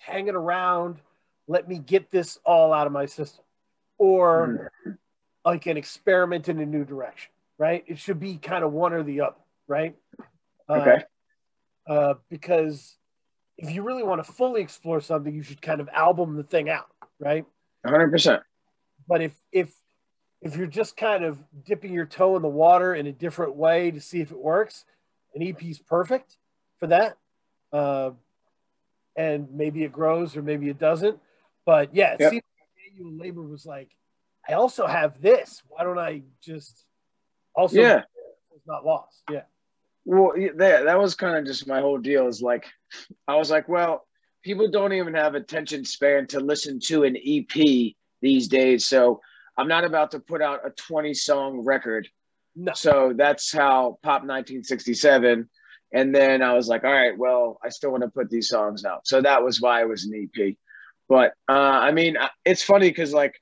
hanging 0.00 0.34
around. 0.34 0.96
Let 1.46 1.68
me 1.68 1.78
get 1.78 2.10
this 2.10 2.38
all 2.44 2.72
out 2.72 2.86
of 2.86 2.92
my 2.92 3.06
system. 3.06 3.44
Or 3.96 4.70
mm. 4.86 4.98
like 5.44 5.66
an 5.66 5.76
experiment 5.76 6.48
in 6.48 6.60
a 6.60 6.66
new 6.66 6.84
direction, 6.84 7.32
right? 7.58 7.84
It 7.86 7.98
should 7.98 8.20
be 8.20 8.36
kind 8.36 8.64
of 8.64 8.72
one 8.72 8.92
or 8.92 9.02
the 9.02 9.22
other, 9.22 9.36
right? 9.68 9.94
Okay. 10.68 11.04
Uh, 11.88 11.92
uh, 11.92 12.14
because 12.28 12.96
if 13.56 13.70
you 13.70 13.82
really 13.82 14.02
want 14.02 14.24
to 14.24 14.32
fully 14.32 14.60
explore 14.60 15.00
something, 15.00 15.34
you 15.34 15.42
should 15.42 15.62
kind 15.62 15.80
of 15.80 15.88
album 15.92 16.36
the 16.36 16.42
thing 16.42 16.68
out, 16.68 16.88
right? 17.18 17.44
100%. 17.86 18.40
But 19.06 19.20
if 19.20 19.38
if 19.52 19.72
if 20.40 20.56
you're 20.56 20.66
just 20.66 20.96
kind 20.96 21.24
of 21.24 21.38
dipping 21.64 21.92
your 21.92 22.06
toe 22.06 22.36
in 22.36 22.42
the 22.42 22.48
water 22.48 22.94
in 22.94 23.06
a 23.06 23.12
different 23.12 23.56
way 23.56 23.90
to 23.90 24.00
see 24.00 24.20
if 24.20 24.30
it 24.30 24.38
works, 24.38 24.84
an 25.34 25.42
EP 25.42 25.62
is 25.64 25.78
perfect 25.78 26.36
for 26.78 26.86
that. 26.88 27.16
Uh, 27.72 28.10
and 29.16 29.48
maybe 29.52 29.84
it 29.84 29.92
grows 29.92 30.36
or 30.36 30.42
maybe 30.42 30.68
it 30.68 30.78
doesn't. 30.78 31.18
But 31.64 31.94
yeah, 31.94 32.12
it 32.12 32.20
yep. 32.20 32.30
seems 32.30 32.42
like 32.58 32.92
manual 32.92 33.18
labor 33.18 33.42
was 33.42 33.64
like, 33.64 33.90
I 34.46 34.54
also 34.54 34.86
have 34.86 35.20
this. 35.22 35.62
Why 35.68 35.84
don't 35.84 35.98
I 35.98 36.22
just 36.42 36.84
also 37.54 37.80
yeah. 37.80 38.02
it's 38.54 38.66
not 38.66 38.84
lost. 38.84 39.22
Yeah. 39.30 39.42
Well, 40.04 40.32
that, 40.56 40.84
that 40.84 40.98
was 40.98 41.14
kind 41.14 41.36
of 41.36 41.44
just 41.46 41.66
my 41.66 41.80
whole 41.80 41.98
deal 41.98 42.26
is 42.26 42.42
like, 42.42 42.66
I 43.26 43.36
was 43.36 43.50
like, 43.50 43.68
well, 43.68 44.06
people 44.42 44.70
don't 44.70 44.92
even 44.92 45.14
have 45.14 45.34
attention 45.34 45.84
span 45.84 46.26
to 46.28 46.40
listen 46.40 46.78
to 46.78 47.04
an 47.04 47.16
EP 47.16 47.94
these 48.20 48.48
days. 48.48 48.86
So 48.86 49.20
I'm 49.56 49.68
not 49.68 49.84
about 49.84 50.10
to 50.12 50.20
put 50.20 50.42
out 50.42 50.66
a 50.66 50.70
20 50.70 51.14
song 51.14 51.60
record. 51.60 52.08
No. 52.54 52.72
So 52.74 53.14
that's 53.16 53.52
how 53.52 53.98
Pop 54.02 54.22
1967. 54.22 55.48
And 55.92 56.14
then 56.14 56.42
I 56.42 56.54
was 56.54 56.68
like, 56.68 56.84
all 56.84 56.92
right, 56.92 57.16
well, 57.16 57.58
I 57.64 57.68
still 57.68 57.90
want 57.90 58.02
to 58.02 58.10
put 58.10 58.28
these 58.28 58.48
songs 58.48 58.84
out. 58.84 59.06
So 59.06 59.22
that 59.22 59.42
was 59.42 59.60
why 59.60 59.80
it 59.80 59.88
was 59.88 60.04
an 60.04 60.28
EP. 60.36 60.54
But 61.08 61.34
uh, 61.48 61.52
I 61.52 61.92
mean, 61.92 62.16
it's 62.44 62.62
funny 62.62 62.90
because 62.90 63.12
like 63.12 63.40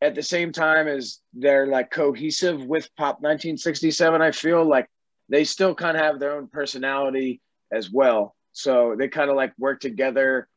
at 0.00 0.14
the 0.14 0.22
same 0.22 0.52
time 0.52 0.88
as 0.88 1.20
they're 1.32 1.66
like 1.66 1.90
cohesive 1.90 2.64
with 2.64 2.88
Pop 2.96 3.16
1967, 3.16 4.20
I 4.20 4.32
feel 4.32 4.64
like 4.64 4.88
they 5.28 5.44
still 5.44 5.74
kind 5.74 5.96
of 5.96 6.02
have 6.02 6.18
their 6.18 6.36
own 6.36 6.48
personality 6.48 7.40
as 7.72 7.90
well. 7.90 8.34
So 8.52 8.94
they 8.98 9.08
kind 9.08 9.30
of 9.30 9.36
like 9.36 9.52
work 9.58 9.80
together. 9.80 10.48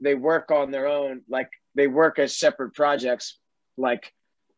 They 0.00 0.14
work 0.14 0.50
on 0.50 0.70
their 0.70 0.86
own, 0.86 1.22
like 1.28 1.50
they 1.74 1.86
work 1.86 2.18
as 2.18 2.36
separate 2.36 2.74
projects, 2.74 3.38
like 3.76 4.12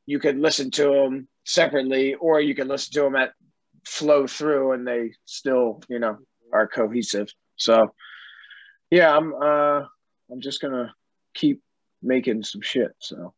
you 0.06 0.18
could 0.18 0.38
listen 0.38 0.70
to 0.72 0.84
them 0.84 1.28
separately 1.44 2.14
or 2.14 2.40
you 2.40 2.54
can 2.54 2.68
listen 2.68 2.92
to 2.92 3.02
them 3.02 3.16
at 3.16 3.32
flow 3.84 4.26
through 4.26 4.72
and 4.72 4.86
they 4.86 5.12
still 5.24 5.80
you 5.88 5.98
know 5.98 6.18
are 6.52 6.68
cohesive 6.68 7.28
so 7.56 7.92
yeah 8.90 9.14
i'm 9.16 9.34
uh 9.34 9.80
i'm 10.30 10.40
just 10.40 10.60
gonna 10.60 10.92
keep 11.34 11.62
making 12.02 12.42
some 12.42 12.60
shit 12.60 12.90
so 12.98 13.32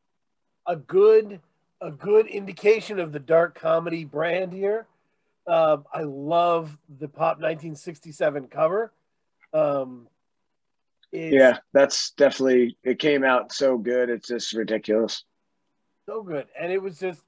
a 0.66 0.74
good 0.74 1.40
a 1.80 1.90
good 1.90 2.26
indication 2.26 2.98
of 2.98 3.12
the 3.12 3.18
dark 3.18 3.59
comedy 3.59 4.05
brand 4.05 4.53
here 4.53 4.86
um, 5.51 5.84
i 5.92 6.03
love 6.03 6.76
the 6.98 7.09
pop 7.09 7.36
1967 7.36 8.46
cover 8.48 8.92
um, 9.53 10.07
yeah 11.12 11.59
that's 11.72 12.12
definitely 12.12 12.76
it 12.84 12.98
came 12.98 13.24
out 13.24 13.53
so 13.53 13.76
good 13.76 14.09
it's 14.09 14.28
just 14.28 14.53
ridiculous 14.53 15.24
so 16.11 16.22
good, 16.24 16.48
and 16.59 16.72
it 16.72 16.82
was 16.82 16.98
just 16.98 17.22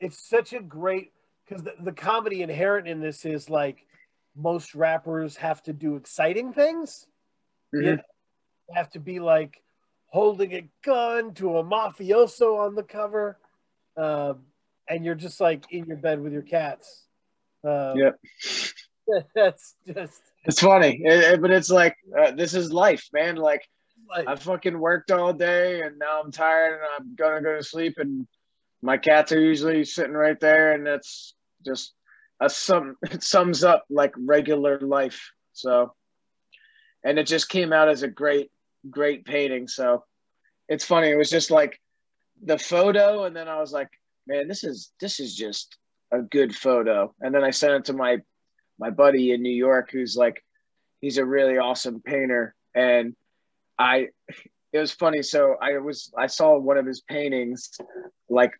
it's 0.00 0.18
such 0.18 0.52
a 0.54 0.60
great 0.60 1.12
because 1.46 1.62
the, 1.62 1.74
the 1.80 1.92
comedy 1.92 2.42
inherent 2.42 2.88
in 2.88 3.00
this 3.00 3.24
is 3.24 3.48
like 3.48 3.86
most 4.34 4.74
rappers 4.74 5.36
have 5.36 5.62
to 5.62 5.72
do 5.72 5.94
exciting 5.94 6.52
things. 6.52 7.06
Mm-hmm. 7.72 7.86
You 7.86 7.98
have 8.74 8.90
to 8.90 8.98
be 8.98 9.20
like 9.20 9.62
holding 10.06 10.52
a 10.52 10.68
gun 10.84 11.34
to 11.34 11.58
a 11.58 11.64
mafioso 11.64 12.58
on 12.58 12.74
the 12.74 12.82
cover, 12.82 13.38
um, 13.96 14.40
and 14.88 15.04
you're 15.04 15.14
just 15.14 15.40
like 15.40 15.70
in 15.70 15.84
your 15.84 15.98
bed 15.98 16.20
with 16.20 16.32
your 16.32 16.42
cats. 16.42 17.03
Um, 17.64 17.96
yep. 17.96 18.18
That's 19.34 19.74
just. 19.86 20.22
It's 20.46 20.60
funny, 20.60 21.00
it, 21.02 21.24
it, 21.24 21.40
but 21.40 21.50
it's 21.50 21.70
like 21.70 21.96
uh, 22.18 22.32
this 22.32 22.52
is 22.54 22.70
life, 22.72 23.08
man. 23.12 23.36
Like 23.36 23.62
like, 24.08 24.28
I 24.28 24.36
fucking 24.36 24.78
worked 24.78 25.10
all 25.10 25.32
day 25.32 25.82
and 25.82 25.98
now 25.98 26.20
I'm 26.22 26.30
tired 26.30 26.74
and 26.74 26.82
I'm 26.98 27.14
gonna 27.14 27.42
go 27.42 27.56
to 27.56 27.62
sleep 27.62 27.94
and 27.98 28.26
my 28.82 28.98
cats 28.98 29.32
are 29.32 29.40
usually 29.40 29.84
sitting 29.84 30.12
right 30.12 30.38
there 30.38 30.74
and 30.74 30.86
that's 30.86 31.34
just 31.64 31.94
a 32.40 32.50
sum 32.50 32.96
it 33.02 33.22
sums 33.22 33.64
up 33.64 33.84
like 33.88 34.12
regular 34.16 34.78
life. 34.80 35.32
So 35.52 35.94
and 37.04 37.18
it 37.18 37.26
just 37.26 37.48
came 37.48 37.72
out 37.72 37.88
as 37.88 38.02
a 38.02 38.08
great, 38.08 38.50
great 38.90 39.24
painting. 39.24 39.68
So 39.68 40.04
it's 40.68 40.84
funny. 40.84 41.08
It 41.08 41.18
was 41.18 41.30
just 41.30 41.50
like 41.50 41.78
the 42.42 42.58
photo, 42.58 43.24
and 43.24 43.36
then 43.36 43.46
I 43.46 43.60
was 43.60 43.72
like, 43.72 43.90
man, 44.26 44.48
this 44.48 44.64
is 44.64 44.90
this 45.00 45.20
is 45.20 45.36
just 45.36 45.76
a 46.14 46.22
good 46.22 46.54
photo. 46.54 47.14
And 47.20 47.34
then 47.34 47.44
I 47.44 47.50
sent 47.50 47.74
it 47.74 47.84
to 47.86 47.92
my 47.92 48.18
my 48.78 48.90
buddy 48.90 49.32
in 49.32 49.42
New 49.42 49.54
York 49.54 49.90
who's 49.92 50.16
like 50.16 50.42
he's 51.00 51.18
a 51.18 51.24
really 51.24 51.58
awesome 51.58 52.00
painter 52.00 52.54
and 52.74 53.14
I 53.78 54.08
it 54.72 54.78
was 54.78 54.92
funny. 54.92 55.22
So 55.22 55.56
I 55.60 55.78
was 55.78 56.12
I 56.18 56.26
saw 56.26 56.58
one 56.58 56.78
of 56.78 56.86
his 56.86 57.00
paintings 57.00 57.70
like 58.28 58.52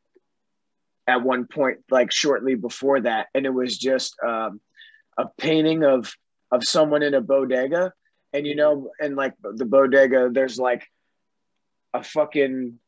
at 1.06 1.22
one 1.22 1.46
point, 1.46 1.78
like 1.90 2.12
shortly 2.12 2.54
before 2.54 3.00
that, 3.00 3.26
and 3.34 3.44
it 3.44 3.52
was 3.52 3.76
just 3.76 4.16
um, 4.24 4.60
a 5.18 5.26
painting 5.38 5.84
of 5.84 6.12
of 6.50 6.62
someone 6.64 7.02
in 7.02 7.14
a 7.14 7.20
bodega, 7.20 7.92
and 8.32 8.46
you 8.46 8.54
know, 8.54 8.90
and 9.00 9.16
like 9.16 9.34
the 9.42 9.64
bodega, 9.64 10.30
there's 10.30 10.58
like 10.58 10.86
a 11.92 12.02
fucking 12.02 12.78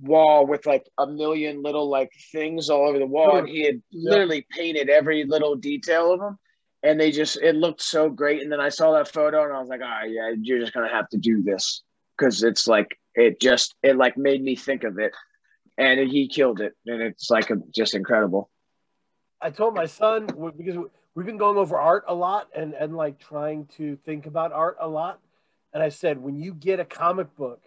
wall 0.00 0.46
with 0.46 0.66
like 0.66 0.86
a 0.98 1.06
million 1.06 1.62
little 1.62 1.88
like 1.88 2.10
things 2.32 2.68
all 2.70 2.88
over 2.88 2.98
the 2.98 3.06
wall, 3.06 3.36
and 3.36 3.48
he 3.48 3.64
had 3.64 3.82
literally 3.92 4.46
painted 4.50 4.88
every 4.88 5.24
little 5.24 5.54
detail 5.54 6.12
of 6.12 6.20
them. 6.20 6.38
And 6.82 7.00
they 7.00 7.10
just 7.10 7.38
it 7.38 7.54
looked 7.54 7.80
so 7.80 8.10
great. 8.10 8.42
And 8.42 8.52
then 8.52 8.60
I 8.60 8.68
saw 8.68 8.92
that 8.92 9.08
photo, 9.08 9.44
and 9.44 9.52
I 9.52 9.58
was 9.58 9.68
like, 9.68 9.80
"Ah, 9.82 10.00
oh, 10.02 10.06
yeah, 10.06 10.32
you're 10.38 10.58
just 10.58 10.74
gonna 10.74 10.92
have 10.92 11.08
to 11.10 11.18
do 11.18 11.42
this 11.42 11.82
because 12.16 12.42
it's 12.42 12.66
like 12.68 12.98
it 13.14 13.40
just 13.40 13.74
it 13.82 13.96
like 13.96 14.16
made 14.16 14.42
me 14.42 14.54
think 14.54 14.84
of 14.84 14.98
it, 14.98 15.12
and 15.78 15.98
he 16.00 16.28
killed 16.28 16.60
it, 16.60 16.74
and 16.86 17.00
it's 17.00 17.30
like 17.30 17.50
a, 17.50 17.56
just 17.74 17.94
incredible." 17.94 18.50
I 19.40 19.50
told 19.50 19.74
my 19.74 19.86
son 19.86 20.26
because 20.56 20.76
we've 21.14 21.26
been 21.26 21.38
going 21.38 21.56
over 21.56 21.78
art 21.78 22.04
a 22.06 22.14
lot 22.14 22.48
and 22.54 22.74
and 22.74 22.96
like 22.96 23.18
trying 23.18 23.66
to 23.76 23.96
think 24.04 24.26
about 24.26 24.52
art 24.52 24.76
a 24.80 24.88
lot, 24.88 25.20
and 25.72 25.82
I 25.82 25.88
said, 25.88 26.22
when 26.22 26.36
you 26.36 26.54
get 26.54 26.80
a 26.80 26.84
comic 26.84 27.34
book 27.34 27.62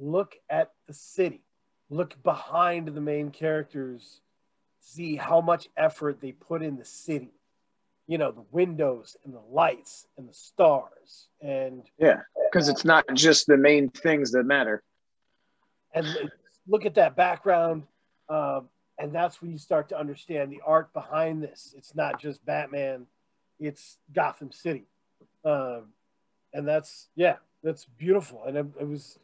look 0.00 0.34
at 0.48 0.72
the 0.88 0.94
city, 0.94 1.42
look 1.90 2.20
behind 2.22 2.88
the 2.88 3.00
main 3.00 3.30
characters, 3.30 4.20
see 4.80 5.14
how 5.14 5.40
much 5.40 5.68
effort 5.76 6.20
they 6.20 6.32
put 6.32 6.62
in 6.62 6.76
the 6.76 6.84
city. 6.84 7.34
You 8.06 8.18
know, 8.18 8.32
the 8.32 8.44
windows 8.50 9.16
and 9.24 9.32
the 9.32 9.42
lights 9.52 10.06
and 10.18 10.28
the 10.28 10.34
stars. 10.34 11.28
And 11.40 11.84
yeah, 11.98 12.22
because 12.50 12.68
it's 12.68 12.84
not 12.84 13.04
just 13.14 13.46
the 13.46 13.56
main 13.56 13.90
things 13.90 14.32
that 14.32 14.44
matter. 14.44 14.82
And 15.94 16.06
look 16.66 16.86
at 16.86 16.94
that 16.94 17.14
background. 17.14 17.84
Uh, 18.28 18.62
and 18.98 19.14
that's 19.14 19.40
when 19.40 19.52
you 19.52 19.58
start 19.58 19.88
to 19.90 19.98
understand 19.98 20.50
the 20.50 20.60
art 20.66 20.92
behind 20.92 21.42
this. 21.42 21.74
It's 21.76 21.94
not 21.94 22.20
just 22.20 22.44
Batman, 22.44 23.06
it's 23.60 23.98
Gotham 24.12 24.50
City. 24.50 24.86
Um, 25.44 25.92
and 26.52 26.66
that's, 26.66 27.08
yeah, 27.14 27.36
that's 27.62 27.84
beautiful. 27.84 28.42
And 28.44 28.56
it, 28.56 28.66
it 28.80 28.88
was, 28.88 29.18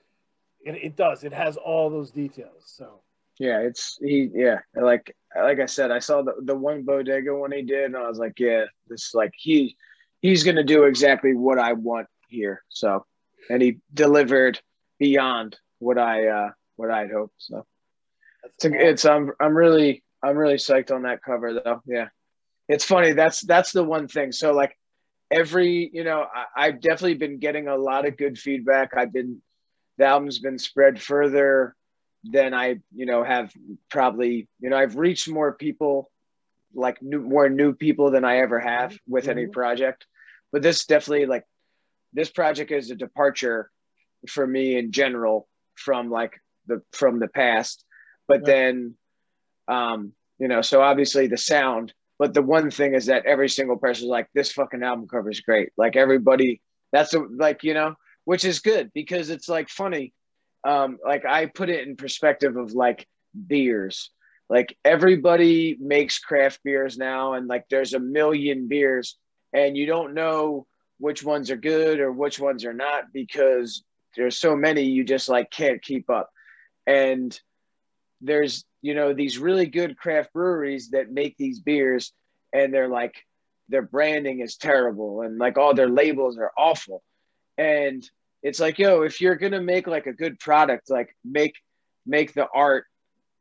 it, 0.66 0.74
it 0.82 0.96
does. 0.96 1.24
It 1.24 1.32
has 1.32 1.56
all 1.56 1.88
those 1.88 2.10
details. 2.10 2.64
So 2.66 3.00
yeah, 3.38 3.60
it's 3.60 3.98
he. 4.02 4.30
Yeah, 4.34 4.58
like 4.74 5.14
like 5.36 5.60
I 5.60 5.66
said, 5.66 5.90
I 5.90 6.00
saw 6.00 6.22
the 6.22 6.34
the 6.42 6.56
one 6.56 6.82
bodega 6.82 7.34
one 7.34 7.52
he 7.52 7.62
did, 7.62 7.84
and 7.84 7.96
I 7.96 8.08
was 8.08 8.18
like, 8.18 8.38
yeah, 8.38 8.64
this 8.88 9.14
like 9.14 9.32
he 9.36 9.76
he's 10.20 10.42
gonna 10.42 10.64
do 10.64 10.84
exactly 10.84 11.34
what 11.34 11.58
I 11.58 11.74
want 11.74 12.08
here. 12.28 12.62
So, 12.68 13.04
and 13.48 13.62
he 13.62 13.78
delivered 13.94 14.60
beyond 14.98 15.56
what 15.78 15.98
I 15.98 16.26
uh 16.28 16.50
what 16.76 16.90
I'd 16.90 17.10
hoped. 17.10 17.34
So 17.38 17.64
it's 18.44 18.64
it's 18.64 19.04
I'm 19.04 19.32
I'm 19.38 19.56
really 19.56 20.02
I'm 20.22 20.36
really 20.36 20.56
psyched 20.56 20.90
on 20.90 21.02
that 21.02 21.22
cover 21.22 21.54
though. 21.54 21.82
Yeah, 21.86 22.08
it's 22.68 22.84
funny. 22.84 23.12
That's 23.12 23.40
that's 23.42 23.72
the 23.72 23.84
one 23.84 24.08
thing. 24.08 24.32
So 24.32 24.52
like 24.52 24.76
every 25.30 25.90
you 25.92 26.04
know 26.04 26.24
I, 26.34 26.66
I've 26.66 26.80
definitely 26.80 27.14
been 27.14 27.38
getting 27.38 27.68
a 27.68 27.76
lot 27.76 28.06
of 28.06 28.16
good 28.16 28.38
feedback. 28.38 28.96
I've 28.96 29.12
been 29.12 29.42
the 29.98 30.04
album's 30.04 30.38
been 30.38 30.58
spread 30.58 31.00
further 31.00 31.74
than 32.24 32.54
I, 32.54 32.80
you 32.94 33.06
know, 33.06 33.22
have 33.22 33.52
probably, 33.90 34.48
you 34.60 34.70
know, 34.70 34.76
I've 34.76 34.96
reached 34.96 35.28
more 35.28 35.52
people, 35.52 36.10
like 36.74 37.00
new, 37.00 37.20
more 37.20 37.48
new 37.48 37.74
people 37.74 38.10
than 38.10 38.24
I 38.24 38.38
ever 38.38 38.58
have 38.60 38.96
with 39.06 39.24
mm-hmm. 39.24 39.30
any 39.30 39.46
project. 39.46 40.06
But 40.52 40.62
this 40.62 40.84
definitely 40.86 41.26
like 41.26 41.44
this 42.12 42.30
project 42.30 42.70
is 42.70 42.90
a 42.90 42.96
departure 42.96 43.70
for 44.28 44.46
me 44.46 44.76
in 44.76 44.92
general 44.92 45.48
from 45.74 46.10
like 46.10 46.32
the 46.66 46.82
from 46.92 47.18
the 47.18 47.28
past. 47.28 47.84
But 48.28 48.40
yeah. 48.40 48.54
then, 48.54 48.94
um, 49.68 50.12
you 50.38 50.48
know, 50.48 50.62
so 50.62 50.82
obviously 50.82 51.26
the 51.26 51.38
sound. 51.38 51.92
But 52.18 52.32
the 52.32 52.42
one 52.42 52.70
thing 52.70 52.94
is 52.94 53.06
that 53.06 53.26
every 53.26 53.48
single 53.48 53.76
person's 53.76 54.08
like, 54.08 54.28
this 54.34 54.50
fucking 54.52 54.82
album 54.82 55.06
cover 55.06 55.30
is 55.30 55.40
great. 55.40 55.68
Like 55.76 55.96
everybody, 55.96 56.62
that's 56.90 57.12
a, 57.12 57.20
like 57.20 57.62
you 57.62 57.74
know, 57.74 57.94
which 58.26 58.44
is 58.44 58.58
good 58.58 58.90
because 58.92 59.30
it's 59.30 59.48
like 59.48 59.70
funny. 59.70 60.12
Um, 60.64 60.98
like 61.02 61.24
I 61.24 61.46
put 61.46 61.70
it 61.70 61.86
in 61.86 61.96
perspective 61.96 62.56
of 62.56 62.72
like 62.72 63.06
beers. 63.46 64.10
Like 64.50 64.76
everybody 64.84 65.76
makes 65.80 66.18
craft 66.18 66.60
beers 66.64 66.98
now, 66.98 67.34
and 67.34 67.46
like 67.46 67.64
there's 67.70 67.94
a 67.94 68.00
million 68.00 68.68
beers, 68.68 69.16
and 69.52 69.76
you 69.76 69.86
don't 69.86 70.12
know 70.12 70.66
which 70.98 71.22
ones 71.22 71.50
are 71.50 71.56
good 71.56 72.00
or 72.00 72.12
which 72.12 72.40
ones 72.40 72.64
are 72.64 72.74
not 72.74 73.12
because 73.12 73.84
there's 74.16 74.38
so 74.38 74.56
many 74.56 74.82
you 74.82 75.04
just 75.04 75.28
like 75.28 75.50
can't 75.50 75.82
keep 75.82 76.10
up. 76.10 76.28
And 76.86 77.38
there's 78.20 78.64
you 78.82 78.94
know 78.94 79.14
these 79.14 79.38
really 79.38 79.66
good 79.66 79.96
craft 79.96 80.32
breweries 80.32 80.90
that 80.90 81.12
make 81.12 81.36
these 81.36 81.60
beers, 81.60 82.12
and 82.52 82.74
they're 82.74 82.88
like 82.88 83.14
their 83.68 83.82
branding 83.82 84.40
is 84.40 84.56
terrible 84.56 85.22
and 85.22 85.38
like 85.38 85.58
all 85.58 85.74
their 85.74 85.88
labels 85.88 86.38
are 86.38 86.52
awful 86.56 87.02
and 87.58 88.08
it's 88.42 88.60
like 88.60 88.78
yo 88.78 89.02
if 89.02 89.20
you're 89.20 89.36
gonna 89.36 89.60
make 89.60 89.86
like 89.86 90.06
a 90.06 90.12
good 90.12 90.38
product 90.38 90.90
like 90.90 91.14
make 91.24 91.54
make 92.06 92.32
the 92.34 92.46
art 92.54 92.84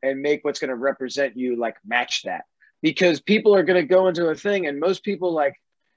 and 0.02 0.20
make 0.20 0.44
what's 0.44 0.60
gonna 0.60 0.76
represent 0.76 1.36
you 1.36 1.56
like 1.56 1.76
match 1.84 2.22
that. 2.24 2.44
Because 2.82 3.20
people 3.20 3.54
are 3.54 3.62
gonna 3.62 3.82
go 3.82 4.08
into 4.08 4.28
a 4.28 4.34
thing 4.34 4.66
and 4.66 4.78
most 4.78 5.02
people 5.02 5.32
like 5.32 5.54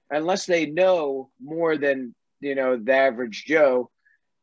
unless 0.10 0.46
they 0.46 0.66
know 0.66 1.30
more 1.42 1.78
than 1.78 2.16
you 2.40 2.56
know 2.56 2.78
the 2.78 2.94
average 2.94 3.44
joe 3.46 3.90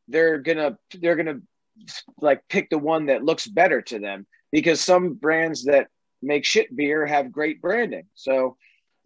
they're 0.07 0.37
gonna 0.37 0.77
they're 0.99 1.15
gonna 1.15 1.41
like 2.21 2.41
pick 2.47 2.69
the 2.69 2.77
one 2.77 3.07
that 3.07 3.23
looks 3.23 3.47
better 3.47 3.81
to 3.83 3.99
them. 3.99 4.25
Because 4.51 4.79
some 4.79 5.15
brands 5.15 5.65
that 5.65 5.87
make 6.21 6.45
shit 6.45 6.73
beer 6.75 7.05
have 7.05 7.31
great 7.31 7.61
branding. 7.61 8.05
So 8.15 8.57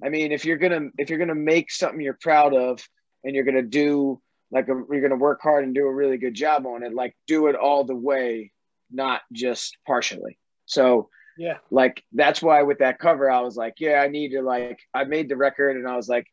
i 0.03 0.09
mean 0.09 0.31
if 0.31 0.45
you're 0.45 0.57
gonna 0.57 0.89
if 0.97 1.09
you're 1.09 1.19
gonna 1.19 1.35
make 1.35 1.71
something 1.71 2.01
you're 2.01 2.17
proud 2.19 2.53
of 2.53 2.83
and 3.23 3.35
you're 3.35 3.43
gonna 3.45 3.61
do 3.61 4.21
like 4.51 4.67
a, 4.67 4.83
you're 4.89 5.01
going 5.01 5.09
to 5.11 5.15
work 5.15 5.41
hard 5.41 5.63
and 5.63 5.73
do 5.73 5.85
a 5.85 5.93
really 5.93 6.17
good 6.17 6.33
job 6.33 6.65
on 6.65 6.83
it 6.83 6.93
like 6.93 7.15
do 7.27 7.47
it 7.47 7.55
all 7.55 7.83
the 7.83 7.95
way 7.95 8.51
not 8.91 9.21
just 9.31 9.77
partially. 9.87 10.37
So 10.65 11.09
yeah. 11.37 11.57
like 11.69 12.03
that's 12.13 12.41
why 12.41 12.61
with 12.61 12.79
that 12.79 12.99
cover 12.99 13.31
i 13.31 13.39
was 13.39 13.55
like 13.55 13.75
yeah 13.79 14.01
i 14.01 14.07
need 14.07 14.31
to 14.31 14.41
like 14.41 14.79
i 14.93 15.05
made 15.05 15.29
the 15.29 15.35
record 15.35 15.77
and 15.77 15.87
i 15.87 15.95
was 15.95 16.09
like 16.09 16.27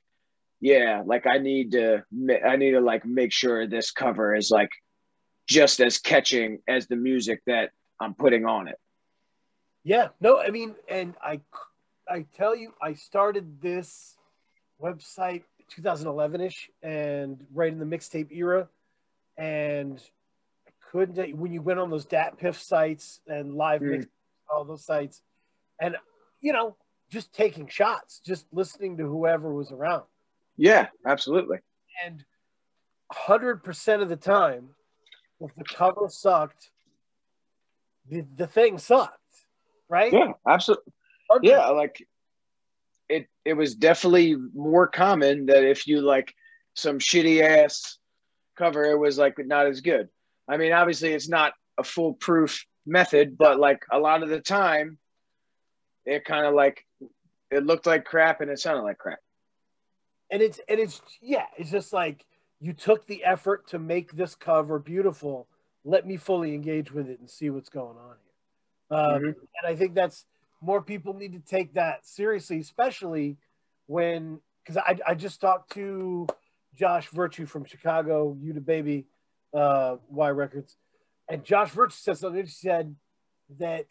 yeah 0.60 1.02
like 1.06 1.26
i 1.26 1.38
need 1.38 1.72
to 1.72 2.02
i 2.44 2.56
need 2.56 2.72
to 2.72 2.80
like 2.80 3.06
make 3.06 3.32
sure 3.32 3.66
this 3.66 3.90
cover 3.90 4.34
is 4.34 4.50
like 4.50 4.70
just 5.48 5.80
as 5.80 5.98
catching 5.98 6.58
as 6.68 6.88
the 6.88 6.96
music 6.96 7.40
that 7.46 7.70
i'm 8.00 8.12
putting 8.12 8.44
on 8.44 8.68
it. 8.68 8.78
Yeah 9.84 10.08
no 10.20 10.40
i 10.40 10.50
mean 10.50 10.74
and 10.88 11.14
i 11.22 11.40
i 12.08 12.26
tell 12.36 12.54
you 12.54 12.74
i 12.82 12.94
started 12.94 13.62
this 13.62 14.16
website 14.82 15.44
2011ish 15.76 16.68
and 16.82 17.44
right 17.52 17.72
in 17.72 17.78
the 17.78 17.84
mixtape 17.84 18.32
era. 18.32 18.68
And 19.36 20.02
I 20.66 20.70
couldn't 20.90 21.36
when 21.36 21.52
you 21.52 21.62
went 21.62 21.78
on 21.78 21.90
those 21.90 22.06
DatPiff 22.06 22.56
sites 22.56 23.20
and 23.26 23.54
live 23.54 23.80
mm. 23.80 23.90
mix 23.90 24.06
all 24.50 24.64
those 24.64 24.84
sites 24.84 25.22
and 25.78 25.96
you 26.40 26.52
know 26.52 26.74
just 27.10 27.32
taking 27.34 27.68
shots 27.68 28.20
just 28.24 28.46
listening 28.52 28.96
to 28.96 29.04
whoever 29.04 29.52
was 29.52 29.72
around. 29.72 30.04
Yeah 30.56 30.88
absolutely. 31.06 31.58
And 32.04 32.24
100% 33.12 34.02
of 34.02 34.08
the 34.08 34.16
time 34.16 34.70
if 35.40 35.54
the 35.54 35.64
cover 35.64 36.08
sucked 36.08 36.70
the, 38.08 38.24
the 38.36 38.46
thing 38.46 38.78
sucked 38.78 39.14
right? 39.88 40.12
Yeah 40.12 40.32
absolutely 40.46 40.92
yeah 41.42 41.66
like 41.68 42.06
it 43.08 43.26
it 43.44 43.54
was 43.54 43.74
definitely 43.74 44.36
more 44.54 44.86
common 44.86 45.46
that 45.46 45.64
if 45.64 45.86
you 45.86 46.00
like 46.00 46.34
some 46.74 46.98
shitty 46.98 47.42
ass 47.42 47.98
cover, 48.56 48.84
it 48.84 48.98
was 48.98 49.18
like 49.18 49.34
not 49.38 49.66
as 49.66 49.80
good. 49.80 50.08
I 50.48 50.56
mean, 50.56 50.72
obviously, 50.72 51.12
it's 51.12 51.28
not 51.28 51.52
a 51.78 51.84
foolproof 51.84 52.64
method, 52.86 53.36
but 53.38 53.58
like 53.58 53.82
a 53.90 53.98
lot 53.98 54.22
of 54.22 54.28
the 54.28 54.40
time, 54.40 54.98
it 56.04 56.24
kind 56.24 56.46
of 56.46 56.54
like 56.54 56.84
it 57.50 57.64
looked 57.64 57.86
like 57.86 58.04
crap 58.04 58.40
and 58.40 58.50
it 58.50 58.58
sounded 58.58 58.82
like 58.82 58.98
crap. 58.98 59.18
And 60.30 60.42
it's 60.42 60.60
and 60.68 60.78
it's 60.78 61.00
yeah, 61.20 61.46
it's 61.56 61.70
just 61.70 61.92
like 61.92 62.24
you 62.60 62.72
took 62.72 63.06
the 63.06 63.24
effort 63.24 63.68
to 63.68 63.78
make 63.78 64.12
this 64.12 64.34
cover 64.34 64.78
beautiful. 64.78 65.48
Let 65.84 66.06
me 66.06 66.16
fully 66.16 66.54
engage 66.54 66.92
with 66.92 67.08
it 67.08 67.20
and 67.20 67.30
see 67.30 67.50
what's 67.50 67.70
going 67.70 67.96
on 67.96 68.16
here. 68.22 68.98
Um, 68.98 69.06
mm-hmm. 69.06 69.26
And 69.26 69.66
I 69.66 69.76
think 69.76 69.94
that's 69.94 70.24
more 70.60 70.82
people 70.82 71.14
need 71.14 71.32
to 71.32 71.40
take 71.40 71.74
that 71.74 72.06
seriously, 72.06 72.58
especially 72.58 73.36
when 73.86 74.40
because 74.64 74.76
I, 74.76 74.98
I 75.06 75.14
just 75.14 75.40
talked 75.40 75.72
to 75.72 76.26
Josh 76.74 77.08
Virtue 77.08 77.46
from 77.46 77.64
Chicago, 77.64 78.36
You 78.40 78.52
the 78.52 78.60
Baby, 78.60 79.06
uh, 79.54 79.96
Y 80.08 80.30
Records, 80.30 80.76
and 81.28 81.44
Josh 81.44 81.70
Virtue 81.70 81.96
said 81.96 82.18
something. 82.18 82.44
He 82.44 82.50
said 82.50 82.94
that 83.58 83.86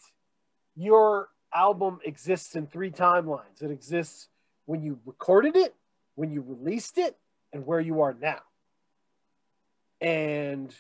your 0.76 1.30
album 1.54 2.00
exists 2.06 2.56
in 2.56 2.68
three 2.68 2.92
timelines. 2.92 3.62
It 3.62 3.72
exists 3.72 4.28
when 4.66 4.84
you 4.84 5.00
recorded 5.06 5.56
it, 5.56 5.74
when 6.16 6.32
you 6.32 6.42
released 6.42 6.98
it, 6.98 7.18
and 7.54 7.66
where 7.66 7.80
you 7.80 8.02
are 8.02 8.16
now. 8.20 8.42
And 10.00 10.76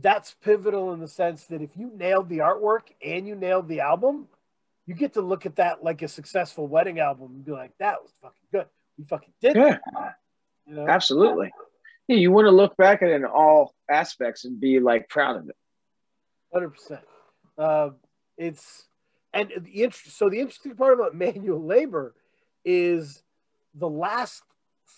that's 0.00 0.34
pivotal 0.42 0.92
in 0.92 1.00
the 1.00 1.08
sense 1.08 1.44
that 1.46 1.62
if 1.62 1.70
you 1.76 1.90
nailed 1.94 2.28
the 2.28 2.38
artwork 2.38 2.92
and 3.04 3.26
you 3.26 3.34
nailed 3.34 3.68
the 3.68 3.80
album, 3.80 4.28
you 4.86 4.94
get 4.94 5.14
to 5.14 5.20
look 5.20 5.46
at 5.46 5.56
that 5.56 5.82
like 5.82 6.02
a 6.02 6.08
successful 6.08 6.66
wedding 6.66 7.00
album 7.00 7.32
and 7.34 7.44
be 7.44 7.52
like, 7.52 7.72
that 7.78 8.02
was 8.02 8.12
fucking 8.22 8.46
good. 8.52 8.66
We 8.98 9.04
fucking 9.04 9.32
did 9.40 9.56
yeah. 9.56 9.78
You 10.66 10.74
know? 10.74 10.88
Absolutely. 10.88 11.52
Yeah, 12.08 12.16
you 12.16 12.30
want 12.30 12.46
to 12.46 12.52
look 12.52 12.76
back 12.76 13.02
at 13.02 13.08
it 13.08 13.14
in 13.14 13.24
all 13.24 13.74
aspects 13.90 14.44
and 14.44 14.60
be 14.60 14.78
like 14.80 15.08
proud 15.08 15.36
of 15.36 15.48
it. 15.48 15.56
Hundred 16.52 16.70
percent. 16.70 17.00
Uh, 17.58 17.90
it's 18.36 18.86
and 19.32 19.52
the 19.60 19.82
int- 19.82 19.94
so 19.94 20.30
the 20.30 20.38
interesting 20.40 20.74
part 20.76 20.94
about 20.94 21.14
manual 21.26 21.64
labor 21.64 22.14
is 22.64 23.22
the 23.74 23.88
last 23.88 24.42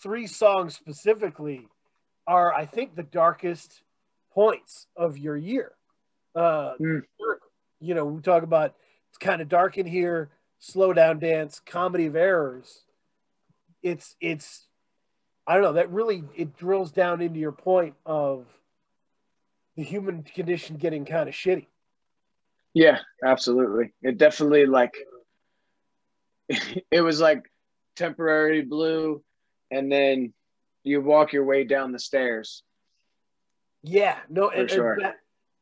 three 0.02 0.26
songs 0.26 0.74
specifically 0.74 1.66
are 2.26 2.52
I 2.52 2.66
think 2.66 2.94
the 2.94 3.02
darkest 3.02 3.82
points 4.32 4.86
of 4.96 5.16
your 5.18 5.36
year. 5.36 5.72
Uh, 6.34 6.74
Mm. 6.80 7.02
You 7.80 7.94
know, 7.94 8.04
we 8.04 8.20
talk 8.20 8.42
about 8.42 8.74
it's 9.10 9.18
kind 9.18 9.40
of 9.40 9.48
dark 9.48 9.78
in 9.78 9.86
here, 9.86 10.30
slow 10.58 10.92
down 10.92 11.18
dance, 11.18 11.60
comedy 11.64 12.06
of 12.06 12.16
errors. 12.16 12.84
It's 13.82 14.16
it's 14.20 14.66
I 15.46 15.54
don't 15.54 15.62
know 15.62 15.72
that 15.74 15.90
really 15.90 16.24
it 16.34 16.56
drills 16.56 16.92
down 16.92 17.20
into 17.20 17.38
your 17.40 17.52
point 17.52 17.94
of 18.04 18.46
the 19.76 19.82
human 19.82 20.22
condition 20.22 20.76
getting 20.76 21.04
kind 21.04 21.28
of 21.28 21.34
shitty. 21.34 21.66
Yeah, 22.74 22.98
absolutely. 23.24 23.92
It 24.02 24.18
definitely 24.18 24.66
like 24.66 24.94
it 26.90 27.00
was 27.00 27.20
like 27.20 27.50
temporary 27.96 28.62
blue, 28.62 29.22
and 29.70 29.90
then 29.90 30.32
you 30.84 31.00
walk 31.00 31.32
your 31.32 31.44
way 31.44 31.64
down 31.64 31.92
the 31.92 31.98
stairs. 31.98 32.62
Yeah, 33.82 34.18
no, 34.28 34.50
and, 34.50 34.70
sure. 34.70 34.94
and 34.94 35.02
bat, 35.02 35.16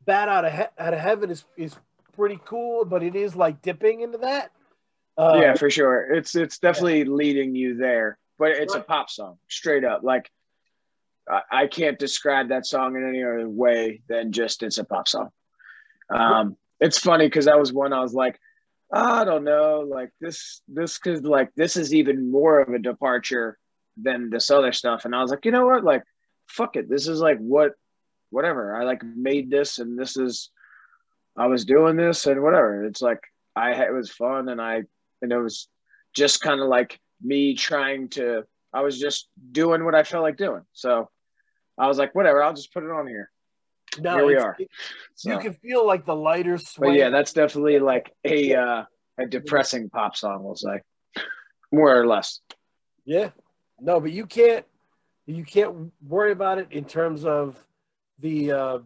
bat 0.05 0.29
out 0.29 0.45
of 0.45 0.53
he- 0.53 0.83
out 0.83 0.93
of 0.93 0.99
heaven 0.99 1.29
is 1.29 1.45
is 1.55 1.75
pretty 2.17 2.39
cool, 2.45 2.83
but 2.83 3.03
it 3.03 3.15
is 3.15 3.35
like 3.35 3.61
dipping 3.61 4.01
into 4.01 4.17
that. 4.19 4.51
Uh, 5.17 5.39
yeah, 5.41 5.53
for 5.55 5.69
sure. 5.69 6.13
It's 6.13 6.35
it's 6.35 6.59
definitely 6.59 7.05
leading 7.05 7.55
you 7.55 7.77
there, 7.77 8.17
but 8.37 8.51
it's 8.51 8.75
a 8.75 8.81
pop 8.81 9.09
song, 9.09 9.37
straight 9.47 9.83
up. 9.83 10.01
Like 10.03 10.29
I, 11.29 11.41
I 11.51 11.67
can't 11.67 11.97
describe 11.97 12.49
that 12.49 12.65
song 12.65 12.95
in 12.95 13.07
any 13.07 13.23
other 13.23 13.47
way 13.47 14.01
than 14.09 14.31
just 14.31 14.63
it's 14.63 14.77
a 14.77 14.83
pop 14.83 15.07
song. 15.07 15.29
Um, 16.09 16.57
it's 16.79 16.99
funny 16.99 17.27
because 17.27 17.45
that 17.45 17.59
was 17.59 17.73
one 17.73 17.93
I 17.93 18.01
was 18.01 18.13
like, 18.13 18.39
I 18.93 19.25
don't 19.25 19.43
know, 19.43 19.85
like 19.87 20.11
this 20.21 20.61
this 20.67 20.97
could 20.97 21.25
like 21.25 21.49
this 21.55 21.77
is 21.77 21.93
even 21.93 22.31
more 22.31 22.59
of 22.59 22.73
a 22.73 22.79
departure 22.79 23.57
than 24.01 24.29
this 24.29 24.51
other 24.51 24.71
stuff, 24.71 25.05
and 25.05 25.15
I 25.15 25.21
was 25.21 25.31
like, 25.31 25.45
you 25.45 25.51
know 25.51 25.65
what, 25.65 25.83
like 25.83 26.03
fuck 26.47 26.75
it, 26.75 26.89
this 26.89 27.07
is 27.07 27.19
like 27.19 27.39
what 27.39 27.73
whatever. 28.29 28.75
I 28.75 28.83
like 28.83 29.03
made 29.03 29.49
this, 29.49 29.79
and 29.79 29.97
this 29.97 30.15
is 30.15 30.51
I 31.37 31.47
was 31.47 31.65
doing 31.65 31.95
this, 31.95 32.25
and 32.25 32.41
whatever. 32.41 32.85
It's 32.85 33.01
like 33.01 33.19
I 33.55 33.71
it 33.73 33.93
was 33.93 34.09
fun, 34.09 34.49
and 34.49 34.61
I 34.61 34.83
and 35.21 35.31
it 35.31 35.37
was 35.37 35.67
just 36.15 36.41
kind 36.41 36.61
of 36.61 36.67
like 36.67 36.99
me 37.21 37.55
trying 37.55 38.09
to 38.09 38.43
i 38.73 38.81
was 38.81 38.99
just 38.99 39.27
doing 39.51 39.83
what 39.83 39.95
i 39.95 40.03
felt 40.03 40.23
like 40.23 40.37
doing. 40.37 40.61
So 40.73 41.09
i 41.77 41.87
was 41.87 41.97
like 41.97 42.13
whatever 42.15 42.43
i'll 42.43 42.53
just 42.53 42.73
put 42.73 42.83
it 42.83 42.91
on 42.91 43.07
here. 43.07 43.29
No, 43.99 44.17
here 44.17 44.25
we 44.25 44.35
are. 44.35 44.55
it- 44.59 44.69
so, 45.15 45.31
you 45.31 45.39
can 45.39 45.53
feel 45.53 45.85
like 45.85 46.05
the 46.05 46.15
lighter 46.15 46.59
but 46.77 46.89
yeah 46.89 47.09
that's 47.09 47.33
definitely 47.33 47.79
like 47.79 48.13
a 48.23 48.53
uh 48.55 48.83
a 49.17 49.25
depressing 49.25 49.89
pop 49.89 50.15
song 50.15 50.43
we'll 50.43 50.55
say. 50.55 50.81
More 51.71 51.99
or 51.99 52.05
less. 52.07 52.39
Yeah. 53.03 53.31
No, 53.79 53.99
but 53.99 54.11
you 54.11 54.25
can't 54.25 54.65
you 55.25 55.43
can't 55.43 55.91
worry 56.07 56.31
about 56.31 56.59
it 56.59 56.67
in 56.71 56.85
terms 56.85 57.25
of 57.25 57.57
the 58.19 58.51
uh 58.51 58.79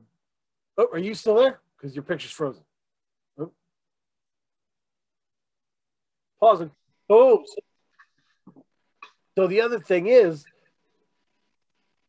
oh, 0.77 0.87
are 0.91 0.99
you 0.99 1.13
still 1.13 1.35
there? 1.35 1.59
Because 1.81 1.95
your 1.95 2.03
picture's 2.03 2.31
frozen. 2.31 2.63
Oh. 3.39 3.51
Pausing. 6.39 6.71
Oh. 7.09 7.43
So 9.37 9.47
the 9.47 9.61
other 9.61 9.79
thing 9.79 10.07
is 10.07 10.45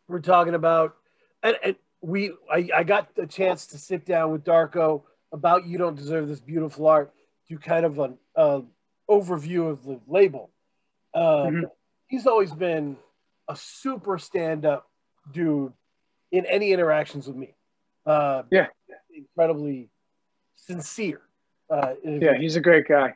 we're 0.08 0.20
talking 0.20 0.54
about 0.54 0.96
and, 1.42 1.56
and 1.64 1.76
we 2.02 2.32
I, 2.52 2.68
I 2.74 2.82
got 2.84 3.14
the 3.14 3.26
chance 3.26 3.68
to 3.68 3.78
sit 3.78 4.04
down 4.04 4.30
with 4.32 4.44
Darko 4.44 5.04
about 5.32 5.66
you 5.66 5.78
don't 5.78 5.96
deserve 5.96 6.28
this 6.28 6.40
beautiful 6.40 6.86
art 6.86 7.14
do 7.48 7.58
kind 7.58 7.86
of 7.86 7.98
an 7.98 8.18
uh, 8.36 8.60
overview 9.08 9.70
of 9.70 9.84
the 9.84 10.00
label. 10.06 10.50
Um, 11.14 11.22
Mhm. 11.22 11.62
He's 12.08 12.26
always 12.26 12.52
been 12.52 12.98
a 13.48 13.56
super 13.56 14.18
stand-up 14.18 14.86
dude 15.32 15.72
in 16.30 16.44
any 16.44 16.72
interactions 16.72 17.26
with 17.26 17.36
me. 17.36 17.54
Uh, 18.04 18.42
Yeah. 18.50 18.66
Incredibly 19.28 19.88
sincere. 20.56 21.22
Uh, 21.70 21.94
yeah 22.04 22.36
he's 22.38 22.56
a 22.56 22.60
great 22.60 22.86
guy 22.86 23.14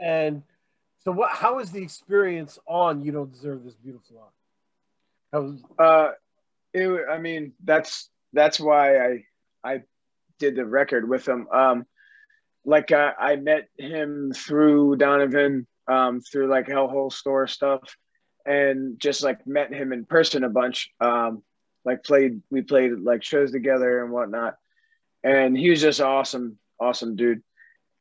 and 0.00 0.42
so, 1.04 1.12
what? 1.12 1.30
How 1.30 1.58
is 1.58 1.70
the 1.70 1.82
experience 1.82 2.58
on 2.66 3.00
"You 3.00 3.12
Don't 3.12 3.32
Deserve 3.32 3.64
This 3.64 3.74
Beautiful 3.74 4.18
Art"? 4.20 4.32
How 5.32 5.40
was, 5.42 5.62
uh 5.78 6.12
it, 6.74 7.06
i 7.10 7.18
mean 7.18 7.52
that's 7.64 8.10
that's 8.32 8.60
why 8.60 8.98
i 8.98 9.24
i 9.64 9.82
did 10.38 10.56
the 10.56 10.64
record 10.64 11.08
with 11.08 11.26
him 11.26 11.46
um 11.52 11.84
like 12.64 12.92
I, 12.92 13.12
I 13.18 13.36
met 13.36 13.68
him 13.78 14.32
through 14.34 14.96
donovan 14.96 15.66
um 15.86 16.20
through 16.20 16.48
like 16.48 16.66
hellhole 16.66 17.12
store 17.12 17.46
stuff 17.46 17.96
and 18.46 18.98
just 18.98 19.22
like 19.22 19.46
met 19.46 19.72
him 19.72 19.92
in 19.92 20.04
person 20.04 20.44
a 20.44 20.48
bunch 20.48 20.90
um 21.00 21.42
like 21.84 22.04
played 22.04 22.42
we 22.50 22.62
played 22.62 22.92
like 23.00 23.22
shows 23.22 23.52
together 23.52 24.02
and 24.02 24.12
whatnot 24.12 24.56
and 25.24 25.56
he 25.56 25.70
was 25.70 25.80
just 25.80 26.00
awesome 26.00 26.58
awesome 26.80 27.16
dude. 27.16 27.42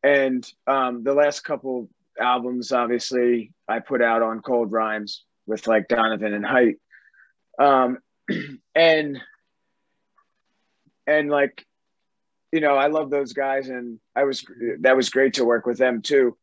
And 0.03 0.47
um 0.67 1.03
the 1.03 1.13
last 1.13 1.41
couple 1.41 1.89
albums 2.19 2.71
obviously 2.71 3.51
i 3.67 3.79
put 3.79 4.01
out 4.01 4.23
on 4.23 4.41
cold 4.41 4.71
rhymes 4.71 5.23
with 5.45 5.67
like 5.67 5.87
donovan 5.87 6.33
and 6.33 6.45
height 6.45 6.77
um 7.59 7.99
and 8.75 9.21
and 11.05 11.29
like 11.29 11.65
you 12.51 12.59
know 12.59 12.75
i 12.75 12.87
love 12.87 13.09
those 13.09 13.33
guys 13.33 13.69
and 13.69 13.99
i 14.15 14.23
was 14.23 14.45
that 14.81 14.95
was 14.95 15.09
great 15.09 15.35
to 15.35 15.45
work 15.45 15.65
with 15.65 15.77
them 15.77 16.01
too. 16.01 16.35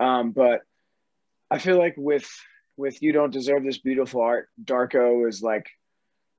Um 0.00 0.32
but 0.32 0.62
i 1.50 1.58
feel 1.58 1.78
like 1.78 1.94
with 1.96 2.28
with 2.76 3.00
you 3.02 3.12
don't 3.12 3.32
deserve 3.32 3.64
this 3.64 3.78
beautiful 3.78 4.20
art 4.20 4.48
darko 4.62 5.28
is 5.28 5.42
like 5.42 5.66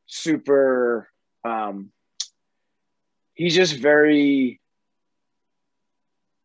super 0.05 1.09
um 1.43 1.91
he's 3.35 3.55
just 3.55 3.75
very 3.75 4.59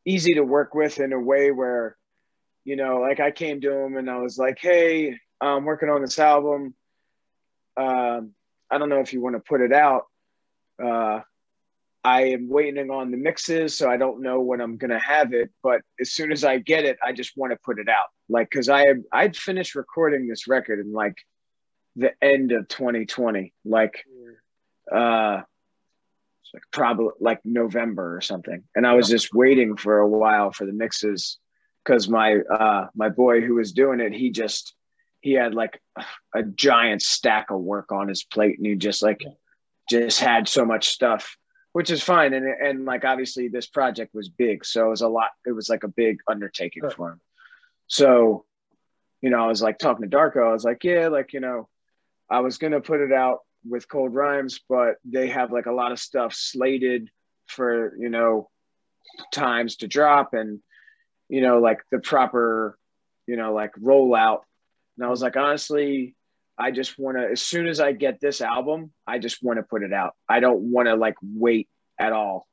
easy 0.04 0.34
to 0.34 0.42
work 0.42 0.74
with 0.74 1.00
in 1.00 1.12
a 1.12 1.20
way 1.20 1.50
where 1.50 1.96
you 2.64 2.76
know 2.76 2.98
like 2.98 3.20
i 3.20 3.30
came 3.30 3.60
to 3.60 3.72
him 3.72 3.96
and 3.96 4.10
i 4.10 4.18
was 4.18 4.36
like 4.38 4.58
hey 4.60 5.18
i'm 5.40 5.64
working 5.64 5.88
on 5.88 6.02
this 6.02 6.18
album 6.18 6.74
um, 7.76 8.32
I 8.70 8.78
don't 8.78 8.88
know 8.88 9.00
if 9.00 9.12
you 9.12 9.20
want 9.20 9.36
to 9.36 9.40
put 9.40 9.60
it 9.60 9.72
out. 9.72 10.04
Uh, 10.82 11.20
I 12.02 12.22
am 12.28 12.48
waiting 12.48 12.90
on 12.90 13.10
the 13.10 13.16
mixes, 13.16 13.76
so 13.76 13.90
I 13.90 13.96
don't 13.96 14.22
know 14.22 14.40
when 14.40 14.60
I'm 14.60 14.76
gonna 14.76 15.00
have 15.00 15.34
it. 15.34 15.50
But 15.62 15.82
as 16.00 16.12
soon 16.12 16.32
as 16.32 16.44
I 16.44 16.58
get 16.58 16.84
it, 16.84 16.98
I 17.02 17.12
just 17.12 17.36
want 17.36 17.52
to 17.52 17.58
put 17.64 17.78
it 17.78 17.88
out. 17.88 18.06
Like, 18.28 18.50
cause 18.50 18.68
I 18.68 18.86
I'd 19.12 19.36
finished 19.36 19.74
recording 19.74 20.26
this 20.26 20.48
record 20.48 20.80
in 20.80 20.92
like 20.92 21.16
the 21.96 22.12
end 22.22 22.52
of 22.52 22.68
2020, 22.68 23.52
like 23.64 24.04
uh, 24.90 25.42
like 26.54 26.62
probably 26.72 27.12
like 27.20 27.40
November 27.44 28.16
or 28.16 28.20
something. 28.20 28.62
And 28.74 28.86
I 28.86 28.94
was 28.94 29.08
just 29.08 29.32
waiting 29.34 29.76
for 29.76 29.98
a 29.98 30.08
while 30.08 30.52
for 30.52 30.66
the 30.66 30.72
mixes, 30.72 31.38
cause 31.84 32.08
my 32.08 32.36
uh 32.38 32.88
my 32.94 33.08
boy 33.08 33.40
who 33.40 33.54
was 33.54 33.72
doing 33.72 34.00
it, 34.00 34.12
he 34.12 34.30
just 34.30 34.74
he 35.20 35.32
had 35.32 35.54
like 35.54 35.80
a 36.34 36.42
giant 36.42 37.02
stack 37.02 37.50
of 37.50 37.60
work 37.60 37.92
on 37.92 38.08
his 38.08 38.24
plate 38.24 38.56
and 38.58 38.66
he 38.66 38.74
just 38.74 39.02
like 39.02 39.22
just 39.90 40.20
had 40.20 40.48
so 40.48 40.64
much 40.64 40.88
stuff 40.88 41.36
which 41.72 41.90
is 41.90 42.02
fine. 42.02 42.34
And 42.34 42.44
and 42.46 42.84
like 42.84 43.04
obviously 43.04 43.46
this 43.48 43.66
project 43.68 44.12
was 44.14 44.28
big 44.28 44.64
so 44.64 44.86
it 44.86 44.90
was 44.90 45.02
a 45.02 45.08
lot 45.08 45.30
it 45.46 45.52
was 45.52 45.68
like 45.68 45.84
a 45.84 45.88
big 45.88 46.18
undertaking 46.28 46.82
Right. 46.82 46.92
for 46.92 47.12
him. 47.12 47.20
So 47.86 48.44
you 49.22 49.28
know 49.30 49.44
i 49.44 49.46
was 49.46 49.60
like 49.62 49.78
talking 49.78 50.08
to 50.08 50.16
darko. 50.16 50.48
I 50.48 50.52
was 50.52 50.64
like 50.64 50.82
yeah 50.82 51.08
like 51.08 51.32
you 51.34 51.40
know 51.40 51.68
i 52.30 52.40
was 52.40 52.56
gonna 52.58 52.80
put 52.80 53.00
it 53.00 53.12
out 53.12 53.40
with 53.68 53.88
cold 53.88 54.14
rhymes 54.14 54.60
but 54.68 54.96
they 55.04 55.28
have 55.28 55.52
like 55.52 55.66
a 55.66 55.72
lot 55.72 55.92
of 55.92 55.98
stuff 55.98 56.34
slated 56.34 57.10
for 57.46 57.94
you 57.98 58.08
know 58.08 58.48
times 59.32 59.76
to 59.76 59.86
drop 59.86 60.34
and 60.34 60.60
you 61.28 61.40
know 61.40 61.58
like 61.58 61.80
the 61.90 61.98
proper 61.98 62.78
you 63.26 63.36
know 63.36 63.52
like 63.52 63.72
rollout 63.74 64.40
and 65.00 65.06
I 65.06 65.10
was 65.10 65.22
like, 65.22 65.38
honestly, 65.38 66.14
I 66.58 66.72
just 66.72 66.98
want 66.98 67.16
to, 67.16 67.30
as 67.30 67.40
soon 67.40 67.66
as 67.66 67.80
I 67.80 67.92
get 67.92 68.20
this 68.20 68.42
album, 68.42 68.92
I 69.06 69.18
just 69.18 69.42
want 69.42 69.58
to 69.58 69.62
put 69.62 69.82
it 69.82 69.94
out. 69.94 70.14
I 70.28 70.40
don't 70.40 70.60
want 70.60 70.88
to 70.88 70.94
like 70.94 71.14
wait 71.22 71.70
at 71.98 72.12
all. 72.12 72.46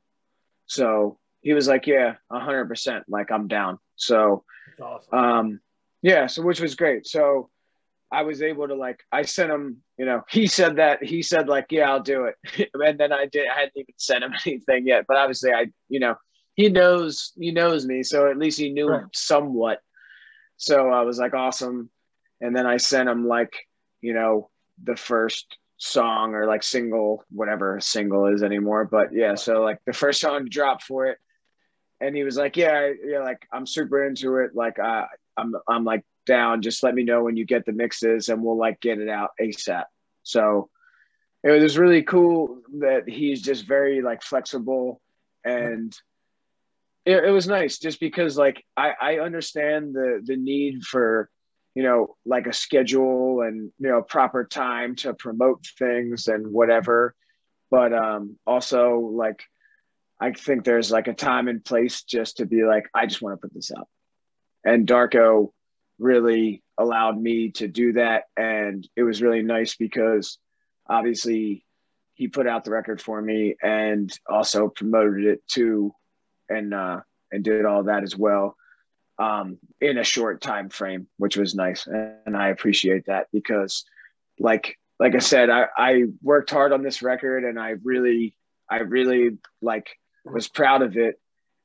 So 0.64 1.18
he 1.42 1.52
was 1.52 1.68
like, 1.68 1.86
yeah, 1.86 2.14
a 2.30 2.40
hundred 2.40 2.64
percent. 2.64 3.04
Like 3.06 3.30
I'm 3.30 3.48
down. 3.48 3.78
So, 3.96 4.44
awesome. 4.80 5.18
um, 5.18 5.60
yeah, 6.00 6.26
so 6.26 6.40
which 6.40 6.58
was 6.58 6.74
great. 6.74 7.06
So 7.06 7.50
I 8.10 8.22
was 8.22 8.42
able 8.42 8.66
to 8.68 8.74
like, 8.74 9.00
I 9.12 9.22
sent 9.22 9.50
him, 9.50 9.78
you 9.98 10.06
know, 10.06 10.22
he 10.30 10.46
said 10.46 10.76
that 10.76 11.02
he 11.04 11.22
said 11.22 11.48
like, 11.48 11.66
yeah, 11.70 11.90
I'll 11.90 12.02
do 12.02 12.24
it. 12.24 12.70
and 12.74 12.98
then 12.98 13.12
I 13.12 13.26
did, 13.26 13.46
I 13.48 13.58
hadn't 13.60 13.72
even 13.76 13.94
sent 13.96 14.24
him 14.24 14.32
anything 14.46 14.86
yet, 14.86 15.04
but 15.06 15.16
obviously 15.16 15.52
I, 15.52 15.66
you 15.88 16.00
know, 16.00 16.14
he 16.54 16.68
knows, 16.68 17.32
he 17.38 17.50
knows 17.52 17.86
me. 17.86 18.02
So 18.02 18.30
at 18.30 18.38
least 18.38 18.58
he 18.58 18.70
knew 18.70 18.88
Right. 18.88 19.04
somewhat. 19.14 19.80
So 20.56 20.88
I 20.90 21.02
was 21.02 21.18
like, 21.18 21.34
awesome 21.34 21.90
and 22.40 22.54
then 22.54 22.66
I 22.66 22.76
sent 22.76 23.08
him 23.08 23.26
like 23.26 23.52
you 24.00 24.14
know 24.14 24.50
the 24.84 24.96
first 24.96 25.58
song 25.76 26.34
or 26.34 26.46
like 26.46 26.62
single 26.62 27.24
whatever 27.30 27.76
a 27.76 27.82
single 27.82 28.26
is 28.26 28.42
anymore 28.42 28.84
but 28.84 29.08
yeah 29.12 29.34
so 29.34 29.62
like 29.62 29.78
the 29.86 29.92
first 29.92 30.20
song 30.20 30.44
to 30.44 30.48
drop 30.48 30.82
for 30.82 31.06
it 31.06 31.18
and 32.00 32.14
he 32.14 32.22
was 32.22 32.36
like, 32.36 32.56
yeah, 32.56 32.90
yeah, 33.04 33.20
like 33.20 33.44
I'm 33.52 33.66
super 33.66 34.06
into 34.06 34.36
it. 34.36 34.52
Like 34.54 34.78
uh, 34.78 35.04
I'm 35.36 35.52
I'm 35.68 35.84
like 35.84 36.04
down. 36.28 36.62
Just 36.62 36.84
let 36.84 36.94
me 36.94 37.02
know 37.02 37.24
when 37.24 37.36
you 37.36 37.44
get 37.44 37.66
the 37.66 37.72
mixes, 37.72 38.28
and 38.28 38.44
we'll 38.44 38.56
like 38.56 38.80
get 38.80 39.00
it 39.00 39.08
out 39.08 39.30
asap. 39.40 39.84
So 40.22 40.70
it 41.42 41.60
was 41.60 41.78
really 41.78 42.02
cool 42.02 42.60
that 42.78 43.08
he's 43.08 43.42
just 43.42 43.66
very 43.66 44.02
like 44.02 44.22
flexible 44.22 45.00
and 45.44 45.96
it, 47.04 47.24
it 47.24 47.30
was 47.30 47.48
nice 47.48 47.78
just 47.78 48.00
because 48.00 48.36
like 48.36 48.64
I, 48.76 48.92
I 49.00 49.18
understand 49.20 49.94
the 49.94 50.20
the 50.24 50.36
need 50.36 50.84
for 50.84 51.30
you 51.74 51.82
know 51.82 52.16
like 52.26 52.46
a 52.46 52.52
schedule 52.52 53.42
and 53.42 53.70
you 53.78 53.88
know 53.88 54.02
proper 54.02 54.44
time 54.44 54.96
to 54.96 55.14
promote 55.14 55.64
things 55.78 56.28
and 56.28 56.52
whatever 56.52 57.14
but 57.70 57.92
um 57.92 58.36
also 58.46 58.98
like 58.98 59.42
i 60.20 60.32
think 60.32 60.64
there's 60.64 60.90
like 60.90 61.06
a 61.06 61.14
time 61.14 61.48
and 61.48 61.64
place 61.64 62.02
just 62.02 62.38
to 62.38 62.46
be 62.46 62.64
like 62.64 62.86
i 62.94 63.06
just 63.06 63.22
want 63.22 63.34
to 63.34 63.46
put 63.46 63.54
this 63.54 63.70
out 63.76 63.88
and 64.64 64.88
darko 64.88 65.52
really 65.98 66.62
allowed 66.78 67.20
me 67.20 67.50
to 67.52 67.68
do 67.68 67.94
that. 67.94 68.24
And 68.36 68.88
it 68.96 69.02
was 69.02 69.22
really 69.22 69.42
nice 69.42 69.76
because 69.76 70.38
obviously 70.88 71.64
he 72.14 72.28
put 72.28 72.48
out 72.48 72.64
the 72.64 72.70
record 72.70 73.00
for 73.00 73.22
me 73.22 73.56
and 73.62 74.12
also 74.28 74.68
promoted 74.68 75.24
it 75.24 75.46
too 75.46 75.92
and 76.48 76.74
uh 76.74 77.00
and 77.30 77.44
did 77.44 77.64
all 77.64 77.84
that 77.84 78.02
as 78.02 78.16
well 78.16 78.56
um 79.18 79.58
in 79.80 79.98
a 79.98 80.04
short 80.04 80.40
time 80.40 80.68
frame 80.68 81.06
which 81.16 81.36
was 81.36 81.54
nice. 81.54 81.86
And 81.86 82.36
i 82.36 82.48
appreciate 82.48 83.06
that 83.06 83.28
because 83.32 83.84
like 84.38 84.76
like 84.98 85.14
i 85.14 85.18
said 85.18 85.48
i 85.50 85.66
i 85.76 86.04
worked 86.22 86.50
hard 86.50 86.72
on 86.72 86.82
this 86.82 87.02
record 87.02 87.44
and 87.44 87.58
i 87.58 87.74
really 87.84 88.34
i 88.68 88.78
really 88.78 89.38
like 89.62 89.88
was 90.24 90.48
proud 90.48 90.82
of 90.82 90.96
it 90.96 91.20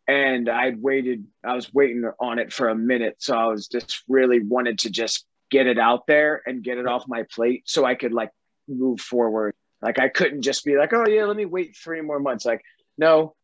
and 0.08 0.50
i'd 0.50 0.82
waited 0.82 1.26
i 1.44 1.54
was 1.54 1.74
waiting 1.74 2.04
on 2.20 2.40
it 2.40 2.52
for 2.52 2.70
a 2.70 2.76
minute 2.76 3.16
so 3.20 3.38
i 3.38 3.46
was 3.46 3.68
just 3.68 4.04
really 4.08 4.42
wanted 4.42 4.80
to 4.80 4.90
just 4.90 5.26
get 5.50 5.68
it 5.68 5.80
out 5.80 6.06
there 6.08 6.42
and 6.46 6.64
get 6.64 6.78
it 6.78 6.88
off 6.88 7.08
my 7.08 7.24
plate 7.32 7.64
so 7.66 7.86
i 7.86 7.96
could 7.96 8.14
like 8.14 8.32
move 8.68 9.00
forward 9.00 9.54
like 9.84 10.00
I 10.00 10.08
couldn't 10.08 10.44
just 10.44 10.64
be 10.64 10.78
like, 10.78 10.94
oh 10.94 11.06
yeah, 11.06 11.26
let 11.26 11.36
me 11.36 11.46
wait 11.46 11.76
three 11.76 12.00
more 12.00 12.20
months. 12.20 12.46
Like, 12.46 12.64
no, 12.98 13.36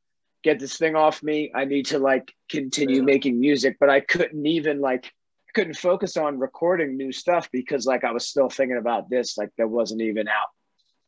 get 0.42 0.58
this 0.58 0.78
thing 0.78 0.96
off 0.96 1.22
me. 1.22 1.52
I 1.54 1.66
need 1.66 1.88
to 1.88 2.00
like 2.00 2.34
continue 2.48 2.98
yeah. 2.98 3.04
making 3.04 3.40
music, 3.40 3.76
but 3.78 3.90
I 3.90 4.00
couldn't 4.00 4.46
even 4.46 4.80
like 4.80 5.06
I 5.06 5.52
couldn't 5.54 5.76
focus 5.76 6.16
on 6.16 6.40
recording 6.40 6.96
new 6.96 7.12
stuff 7.12 7.50
because 7.52 7.86
like 7.86 8.06
I 8.06 8.12
was 8.12 8.26
still 8.26 8.50
thinking 8.50 8.78
about 8.78 9.10
this, 9.10 9.38
like 9.38 9.50
that 9.58 9.70
wasn't 9.70 10.02
even 10.02 10.30
out. 10.30 10.48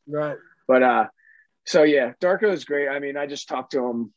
Right. 0.06 0.38
But 0.68 0.84
uh 0.84 1.06
so 1.66 1.84
yeah, 1.84 2.12
Darko 2.20 2.52
is 2.52 2.66
great. 2.66 2.90
I 2.90 3.00
mean, 3.00 3.16
I 3.16 3.26
just 3.26 3.48
talked 3.48 3.72
to 3.72 3.86
him 3.86 4.14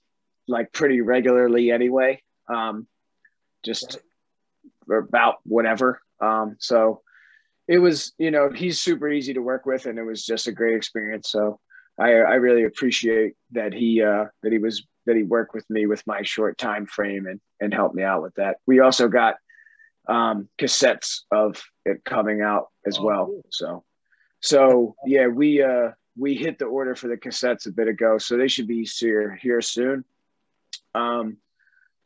like 0.49 0.72
pretty 0.72 1.01
regularly 1.01 1.70
anyway. 1.70 2.22
Um 2.49 2.86
just 3.64 3.99
about 4.88 5.36
whatever. 5.45 6.01
Um 6.20 6.57
so 6.59 7.03
it 7.66 7.78
was 7.78 8.12
you 8.18 8.30
know 8.30 8.51
he's 8.51 8.80
super 8.80 9.09
easy 9.09 9.34
to 9.34 9.40
work 9.40 9.66
with 9.66 9.86
and 9.86 9.99
it 9.99 10.03
was 10.03 10.24
just 10.24 10.49
a 10.49 10.53
great 10.53 10.76
experience 10.76 11.30
so 11.30 11.59
i 11.99 12.11
i 12.11 12.34
really 12.34 12.64
appreciate 12.64 13.34
that 13.53 13.72
he 13.72 14.03
uh 14.03 14.24
that 14.42 14.53
he 14.53 14.59
was 14.59 14.86
that 15.07 15.16
he 15.16 15.22
worked 15.22 15.55
with 15.55 15.68
me 15.70 15.86
with 15.86 16.07
my 16.07 16.22
short 16.22 16.57
time 16.59 16.86
frame 16.86 17.26
and 17.26 17.40
and 17.61 17.72
helped 17.72 17.95
me 17.95 18.03
out 18.03 18.22
with 18.22 18.34
that 18.34 18.57
we 18.66 18.80
also 18.80 19.09
got 19.09 19.36
um 20.09 20.49
cassettes 20.59 21.20
of 21.30 21.62
it 21.84 22.05
coming 22.05 22.42
out 22.42 22.68
as 22.86 22.99
oh, 22.99 23.05
well 23.05 23.26
cool. 23.26 23.45
so 23.51 23.84
so 24.40 24.95
yeah 25.07 25.26
we 25.26 25.62
uh 25.62 25.90
we 26.16 26.34
hit 26.34 26.59
the 26.59 26.66
order 26.66 26.95
for 26.95 27.09
the 27.09 27.16
cassettes 27.16 27.66
a 27.66 27.72
bit 27.72 27.88
ago 27.88 28.18
so 28.18 28.36
they 28.36 28.49
should 28.49 28.68
be 28.68 28.84
here 28.84 29.38
here 29.40 29.61
soon 29.61 30.05
um 30.95 31.36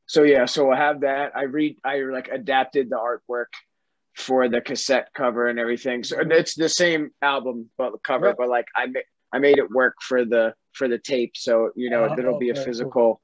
so 0.06 0.22
yeah 0.22 0.44
so 0.46 0.70
i 0.70 0.76
have 0.76 1.00
that 1.00 1.32
i 1.36 1.42
read 1.42 1.76
i 1.84 2.00
like 2.00 2.28
adapted 2.28 2.90
the 2.90 2.96
artwork 2.96 3.46
for 4.18 4.48
the 4.48 4.60
cassette 4.60 5.08
cover 5.14 5.46
and 5.46 5.58
everything. 5.58 6.02
So 6.02 6.18
it's 6.20 6.54
the 6.54 6.68
same 6.68 7.10
album 7.22 7.70
but 7.78 8.02
cover, 8.02 8.34
but 8.36 8.48
like 8.48 8.66
I 8.74 8.86
made 8.86 9.04
I 9.32 9.38
made 9.38 9.58
it 9.58 9.70
work 9.70 9.96
for 10.00 10.24
the 10.24 10.54
for 10.72 10.88
the 10.88 10.98
tape. 10.98 11.36
So 11.36 11.70
you 11.76 11.88
know 11.88 12.08
oh, 12.10 12.18
it'll 12.18 12.38
be 12.38 12.50
a 12.50 12.54
physical. 12.54 12.90
Cool. 12.90 13.20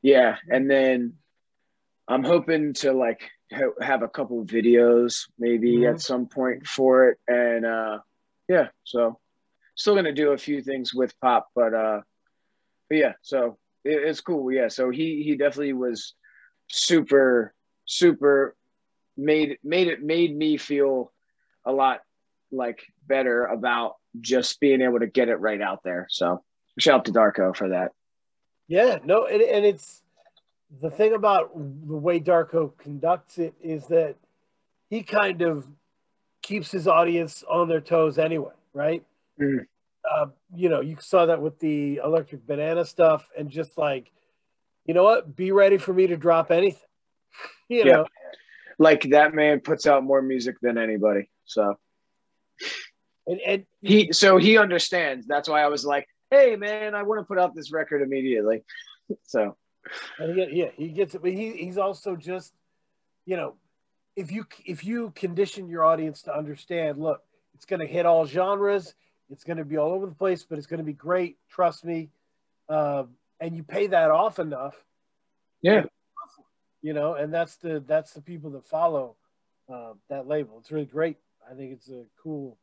Yeah, 0.00 0.36
and 0.48 0.70
then 0.70 1.14
I'm 2.08 2.22
hoping 2.22 2.74
to 2.74 2.92
like 2.92 3.30
ha- 3.52 3.80
have 3.80 4.02
a 4.02 4.08
couple 4.08 4.44
videos 4.44 5.28
maybe 5.38 5.78
mm-hmm. 5.78 5.94
at 5.94 6.00
some 6.00 6.26
point 6.26 6.66
for 6.66 7.08
it, 7.08 7.18
and 7.26 7.66
uh, 7.66 7.98
yeah, 8.48 8.68
so 8.84 9.18
still 9.74 9.96
gonna 9.96 10.12
do 10.12 10.32
a 10.32 10.38
few 10.38 10.62
things 10.62 10.94
with 10.94 11.18
Pop, 11.20 11.48
but 11.54 11.74
uh, 11.74 12.00
but 12.88 12.98
yeah, 12.98 13.12
so 13.22 13.58
it, 13.84 14.08
it's 14.08 14.20
cool. 14.20 14.52
Yeah, 14.52 14.68
so 14.68 14.90
he 14.90 15.22
he 15.24 15.36
definitely 15.36 15.72
was 15.72 16.14
super 16.70 17.54
super 17.86 18.56
made 19.16 19.58
made 19.62 19.88
it 19.88 20.02
made 20.02 20.36
me 20.36 20.56
feel 20.56 21.12
a 21.64 21.72
lot 21.72 22.00
like 22.50 22.82
better 23.06 23.44
about 23.44 23.96
just 24.20 24.60
being 24.60 24.82
able 24.82 25.00
to 25.00 25.06
get 25.06 25.28
it 25.28 25.36
right 25.36 25.60
out 25.60 25.82
there. 25.82 26.06
So 26.10 26.42
shout 26.78 27.00
out 27.00 27.04
to 27.06 27.12
Darko 27.12 27.56
for 27.56 27.70
that. 27.70 27.92
Yeah, 28.68 28.98
no, 29.04 29.26
and, 29.26 29.42
and 29.42 29.64
it's 29.64 30.02
the 30.80 30.90
thing 30.90 31.14
about 31.14 31.54
the 31.54 31.96
way 31.96 32.20
Darko 32.20 32.76
conducts 32.78 33.38
it 33.38 33.54
is 33.62 33.86
that 33.88 34.16
he 34.88 35.02
kind 35.02 35.42
of 35.42 35.66
keeps 36.42 36.70
his 36.70 36.86
audience 36.88 37.44
on 37.48 37.68
their 37.68 37.80
toes 37.80 38.18
anyway, 38.18 38.52
right? 38.72 39.02
Mm. 39.40 39.66
Uh, 40.10 40.26
you 40.54 40.68
know, 40.68 40.80
you 40.80 40.96
saw 41.00 41.26
that 41.26 41.40
with 41.40 41.58
the 41.60 42.00
electric 42.04 42.46
banana 42.46 42.84
stuff, 42.84 43.28
and 43.38 43.50
just 43.50 43.78
like, 43.78 44.10
you 44.84 44.94
know 44.94 45.04
what, 45.04 45.36
be 45.36 45.52
ready 45.52 45.78
for 45.78 45.92
me 45.92 46.06
to 46.08 46.16
drop 46.16 46.50
anything. 46.50 46.80
You 47.68 47.86
know, 47.86 48.04
like 48.78 49.00
that 49.12 49.32
man 49.32 49.60
puts 49.60 49.86
out 49.86 50.04
more 50.04 50.20
music 50.20 50.56
than 50.60 50.76
anybody. 50.76 51.30
So 51.46 51.78
and, 53.26 53.40
and 53.40 53.66
he 53.80 54.12
so 54.12 54.36
he 54.36 54.58
understands. 54.58 55.26
That's 55.26 55.48
why 55.48 55.62
I 55.62 55.68
was 55.68 55.84
like, 55.84 56.08
hey 56.30 56.56
man, 56.56 56.94
I 56.94 57.02
want 57.02 57.20
to 57.20 57.24
put 57.24 57.38
out 57.38 57.54
this 57.54 57.72
record 57.72 58.02
immediately. 58.02 58.64
So 59.24 59.56
and 60.18 60.38
he, 60.38 60.60
yeah, 60.60 60.68
he 60.76 60.88
gets 60.88 61.14
it, 61.14 61.20
but 61.22 61.32
he, 61.32 61.52
he's 61.52 61.76
also 61.76 62.16
just, 62.16 62.54
you 63.26 63.36
know, 63.36 63.56
if 64.16 64.32
you 64.32 64.46
if 64.64 64.84
you 64.84 65.10
condition 65.10 65.68
your 65.68 65.84
audience 65.84 66.22
to 66.22 66.34
understand, 66.34 66.98
look, 66.98 67.20
it's 67.54 67.66
going 67.66 67.80
to 67.80 67.86
hit 67.86 68.06
all 68.06 68.24
genres, 68.24 68.94
it's 69.32 69.44
going 69.44 69.56
to 69.56 69.64
be 69.64 69.78
all 69.78 69.92
over 69.92 70.06
the 70.06 70.14
place, 70.14 70.44
but 70.44 70.58
it's 70.58 70.66
going 70.66 70.78
to 70.78 70.84
be 70.84 70.92
great. 70.92 71.38
Trust 71.50 71.84
me, 71.84 72.10
uh, 72.68 73.04
and 73.40 73.56
you 73.56 73.62
pay 73.62 73.88
that 73.88 74.10
off 74.10 74.38
enough. 74.38 74.76
Yeah, 75.62 75.84
you 76.82 76.92
know, 76.92 77.14
and 77.14 77.32
that's 77.32 77.56
the 77.56 77.82
that's 77.86 78.12
the 78.12 78.20
people 78.20 78.50
that 78.50 78.64
follow 78.66 79.16
uh, 79.72 79.94
that 80.08 80.26
label. 80.28 80.58
It's 80.60 80.70
really 80.70 80.86
great. 80.86 81.16
I 81.50 81.54
think 81.54 81.72
it's 81.72 81.88
a 81.88 82.04
cool 82.22 82.58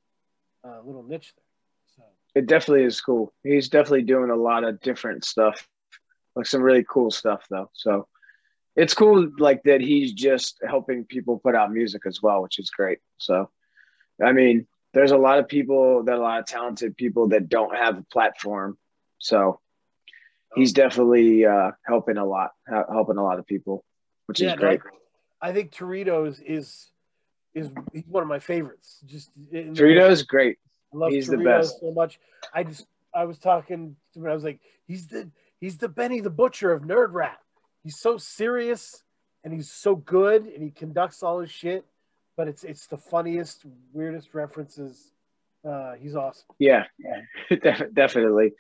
uh, 0.64 0.80
little 0.84 1.04
niche 1.04 1.34
there. 1.36 1.96
So 1.96 2.04
it 2.36 2.46
definitely 2.46 2.86
is 2.86 3.02
cool. 3.02 3.34
He's 3.44 3.70
definitely 3.70 4.04
doing 4.04 4.30
a 4.30 4.36
lot 4.36 4.64
of 4.64 4.80
different 4.82 5.26
stuff, 5.26 5.68
like 6.36 6.46
some 6.46 6.62
really 6.62 6.86
cool 6.88 7.12
stuff 7.12 7.46
though. 7.50 7.70
So 7.74 8.08
it's 8.76 8.94
cool, 8.94 9.30
like 9.40 9.64
that 9.64 9.82
he's 9.82 10.14
just 10.14 10.60
helping 10.66 11.04
people 11.06 11.40
put 11.40 11.56
out 11.56 11.72
music 11.72 12.04
as 12.06 12.22
well, 12.22 12.42
which 12.42 12.60
is 12.60 12.70
great. 12.70 13.00
So, 13.18 13.50
I 14.24 14.32
mean, 14.32 14.68
there's 14.94 15.12
a 15.12 15.18
lot 15.18 15.40
of 15.40 15.48
people 15.48 16.04
that 16.04 16.16
a 16.16 16.22
lot 16.22 16.40
of 16.40 16.46
talented 16.46 16.98
people 16.98 17.30
that 17.30 17.50
don't 17.50 17.76
have 17.76 17.98
a 17.98 18.04
platform. 18.04 18.78
So 19.20 19.60
he's 20.56 20.74
definitely 20.74 21.46
uh, 21.46 21.72
helping 21.86 22.18
a 22.18 22.26
lot, 22.26 22.52
helping 22.68 23.18
a 23.18 23.24
lot 23.24 23.40
of 23.40 23.46
people 23.46 23.84
which 24.30 24.42
yeah, 24.42 24.54
is 24.54 24.60
great. 24.60 24.80
I 25.42 25.52
think 25.54 25.72
Torito's 25.72 26.40
is 26.40 26.92
is 27.56 27.72
he's 27.92 28.04
one 28.06 28.22
of 28.22 28.30
my 28.30 28.38
favorites. 28.38 29.00
Just 29.08 29.32
Torito's 29.52 30.22
great. 30.22 30.60
I 30.94 30.98
love 30.98 31.12
he's 31.12 31.28
Torito 31.28 31.38
the 31.40 31.44
best 31.44 31.80
so 31.80 31.92
much. 31.92 32.20
I 32.54 32.64
just 32.64 32.86
I 33.12 33.26
was 33.26 33.40
talking 33.40 33.96
to 34.14 34.20
him. 34.20 34.28
I 34.28 34.36
was 34.36 34.44
like, 34.44 34.60
he's 34.86 35.08
the 35.08 35.32
he's 35.60 35.80
the 35.80 35.90
Benny 35.90 36.22
the 36.22 36.30
Butcher 36.30 36.72
of 36.72 36.84
nerd 36.84 37.14
rap. 37.14 37.40
He's 37.84 37.98
so 37.98 38.18
serious 38.18 39.04
and 39.44 39.52
he's 39.52 39.72
so 39.72 39.96
good 39.96 40.46
and 40.46 40.62
he 40.62 40.70
conducts 40.70 41.24
all 41.24 41.40
his 41.40 41.50
shit. 41.50 41.86
But 42.40 42.48
it's 42.48 42.64
it's 42.64 42.88
the 42.88 42.98
funniest, 42.98 43.66
weirdest 43.92 44.34
references. 44.34 45.12
Uh, 45.68 45.96
he's 45.96 46.16
awesome. 46.16 46.46
Yeah, 46.58 46.86
definitely. 47.94 48.54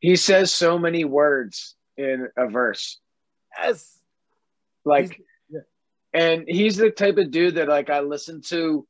He 0.00 0.16
says 0.16 0.50
so 0.50 0.78
many 0.78 1.04
words 1.04 1.76
in 1.98 2.28
a 2.38 2.48
verse. 2.48 2.98
Yes. 3.62 3.98
Like, 4.86 5.20
yeah. 5.50 5.60
and 6.14 6.44
he's 6.48 6.78
the 6.78 6.90
type 6.90 7.18
of 7.18 7.30
dude 7.30 7.56
that 7.56 7.68
like 7.68 7.90
I 7.90 8.00
listen 8.00 8.40
to, 8.46 8.86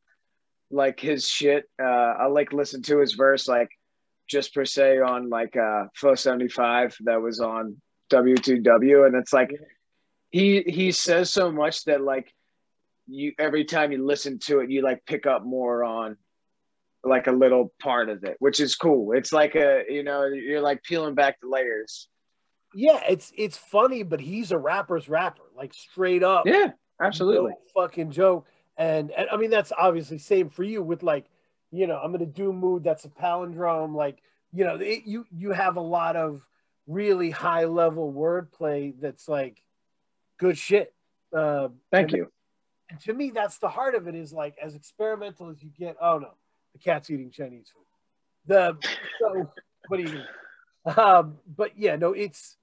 like 0.71 1.01
his 1.01 1.27
shit. 1.27 1.65
Uh, 1.83 1.87
I 2.23 2.27
like 2.27 2.53
listen 2.53 2.81
to 2.83 3.01
his 3.01 3.15
verse 3.15 3.49
like 3.49 3.71
just 4.29 4.55
per 4.55 4.65
se 4.65 5.01
on 5.01 5.31
like 5.31 5.57
uh 5.57 5.87
Flow 5.97 6.15
seventy 6.15 6.47
five 6.47 6.97
that 7.01 7.21
was 7.21 7.41
on 7.41 7.83
W2W, 8.13 9.05
and 9.05 9.17
it's 9.17 9.33
like 9.33 9.51
he 10.31 10.63
he 10.63 10.93
says 10.93 11.29
so 11.29 11.51
much 11.51 11.83
that 11.87 12.03
like 12.03 12.33
you 13.09 13.33
every 13.39 13.65
time 13.65 13.93
you 13.93 14.05
listen 14.05 14.39
to 14.41 14.61
it, 14.61 14.71
you 14.71 14.83
like 14.83 15.05
pick 15.07 15.27
up 15.27 15.45
more 15.45 15.83
on 15.83 16.17
like 17.05 17.27
a 17.27 17.33
little 17.33 17.73
part 17.81 18.09
of 18.09 18.25
it, 18.25 18.37
which 18.39 18.61
is 18.61 18.77
cool. 18.77 19.13
It's 19.13 19.33
like 19.33 19.55
a 19.57 19.85
you 19.89 20.03
know 20.03 20.25
you're 20.27 20.61
like 20.61 20.83
peeling 20.83 21.15
back 21.15 21.41
the 21.41 21.49
layers 21.49 22.09
yeah, 22.75 23.01
it's 23.09 23.33
it's 23.37 23.57
funny, 23.57 24.03
but 24.03 24.21
he's 24.21 24.53
a 24.53 24.59
rapper's 24.59 25.09
rapper, 25.09 25.43
like 25.57 25.73
straight 25.73 26.23
up. 26.23 26.47
Yeah, 26.47 26.73
absolutely. 27.01 27.53
No 27.53 27.83
fucking 27.83 28.11
joke. 28.11 28.47
And, 28.77 29.11
and 29.11 29.29
I 29.31 29.37
mean 29.37 29.51
that's 29.51 29.73
obviously 29.77 30.19
same 30.19 30.51
for 30.51 30.63
you 30.63 30.83
with 30.83 31.03
like, 31.03 31.27
you 31.71 31.87
know, 31.87 31.97
I'm 31.97 32.15
in 32.15 32.23
a 32.23 32.27
doom 32.27 32.59
mood. 32.59 32.85
That's 32.85 33.05
a 33.05 33.09
palindrome. 33.09 33.95
Like, 33.95 34.23
you 34.53 34.65
know, 34.65 34.77
it, 34.77 35.03
you 35.05 35.27
you 35.31 35.53
have 35.53 35.77
a 35.77 35.83
lot 35.83 36.17
of 36.17 36.47
really 36.87 37.31
high 37.31 37.65
level 37.65 38.13
wordplay 38.13 38.95
that's 39.01 39.29
like 39.29 39.63
good 40.39 40.59
shit. 40.59 40.95
Uh, 41.35 41.69
Thank 41.91 42.13
you. 42.13 42.31
And 42.91 43.01
to 43.01 43.13
me, 43.13 43.31
that's 43.31 43.59
the 43.59 43.69
heart 43.69 43.95
of 43.95 44.09
it. 44.09 44.15
Is 44.15 44.33
like 44.33 44.57
as 44.63 44.75
experimental 44.75 45.51
as 45.51 45.63
you 45.63 45.71
get. 45.79 45.97
Oh 46.01 46.19
no, 46.19 46.31
the 46.73 46.79
cat's 46.79 47.11
eating 47.11 47.31
Chinese 47.31 47.71
food. 47.75 47.85
The 48.47 48.77
so 49.21 49.51
what 49.89 49.97
do 49.99 50.03
you? 50.05 50.13
Mean? 50.13 50.25
Um, 50.97 51.39
but 51.55 51.79
yeah, 51.79 51.97
no, 51.97 52.13
it's 52.13 52.57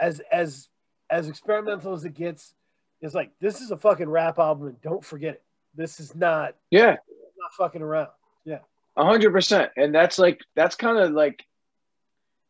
as 0.00 0.20
as 0.32 0.68
as 1.08 1.28
experimental 1.28 1.92
as 1.92 2.04
it 2.04 2.14
gets. 2.14 2.54
It's 3.00 3.14
like 3.14 3.30
this 3.40 3.60
is 3.60 3.70
a 3.70 3.76
fucking 3.76 4.08
rap 4.08 4.38
album, 4.38 4.68
and 4.68 4.80
don't 4.82 5.04
forget 5.04 5.34
it. 5.34 5.42
This 5.74 6.00
is 6.00 6.14
not. 6.14 6.54
Yeah. 6.70 6.96
Not 7.38 7.54
fucking 7.56 7.82
around. 7.82 8.08
Yeah. 8.44 8.58
A 8.96 9.04
hundred 9.04 9.32
percent, 9.32 9.70
and 9.76 9.94
that's 9.94 10.18
like 10.18 10.40
that's 10.56 10.74
kind 10.74 10.98
of 10.98 11.12
like 11.12 11.44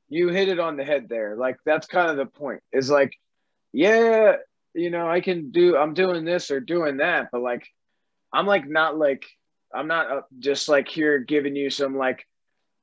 you 0.09 0.29
hit 0.29 0.49
it 0.49 0.59
on 0.59 0.77
the 0.77 0.85
head 0.85 1.09
there. 1.09 1.37
Like 1.37 1.59
that's 1.65 1.87
kind 1.87 2.11
of 2.11 2.17
the 2.17 2.27
point. 2.27 2.63
Is 2.73 2.91
like, 2.91 3.13
yeah, 3.73 4.37
you 4.75 4.91
know, 4.91 5.09
I 5.09 5.21
can 5.21 5.51
do. 5.51 5.77
I'm 5.77 5.95
doing 5.95 6.25
this 6.25 6.51
or 6.51 6.61
doing 6.61 6.99
that, 6.99 7.29
but 7.33 7.43
like, 7.43 7.67
I'm 8.33 8.47
like 8.47 8.69
not 8.69 8.97
like 8.97 9.25
I'm 9.75 9.87
not 9.87 10.11
uh, 10.11 10.23
just 10.39 10.69
like 10.69 10.89
here 10.89 11.19
giving 11.19 11.57
you 11.57 11.71
some 11.71 11.97
like 11.97 12.27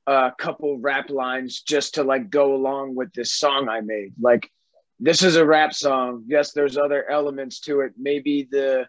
a 0.06 0.10
uh, 0.10 0.30
couple 0.32 0.78
rap 0.78 1.10
lines 1.10 1.60
just 1.60 1.94
to 1.94 2.02
like 2.02 2.30
go 2.30 2.54
along 2.54 2.94
with 2.94 3.12
this 3.12 3.32
song 3.32 3.68
I 3.68 3.80
made. 3.80 4.14
Like 4.20 4.50
this 4.98 5.22
is 5.22 5.36
a 5.36 5.44
rap 5.44 5.74
song. 5.74 6.24
Yes, 6.26 6.52
there's 6.52 6.78
other 6.78 7.08
elements 7.08 7.60
to 7.60 7.80
it. 7.80 7.92
Maybe 7.98 8.48
the 8.50 8.86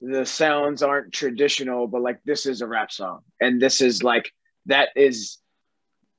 the 0.00 0.24
sounds 0.24 0.82
aren't 0.82 1.12
traditional, 1.12 1.86
but 1.86 2.02
like 2.02 2.20
this 2.24 2.46
is 2.46 2.62
a 2.62 2.66
rap 2.66 2.90
song. 2.92 3.20
And 3.40 3.60
this 3.60 3.80
is 3.80 4.02
like 4.02 4.30
that 4.66 4.90
is 4.96 5.38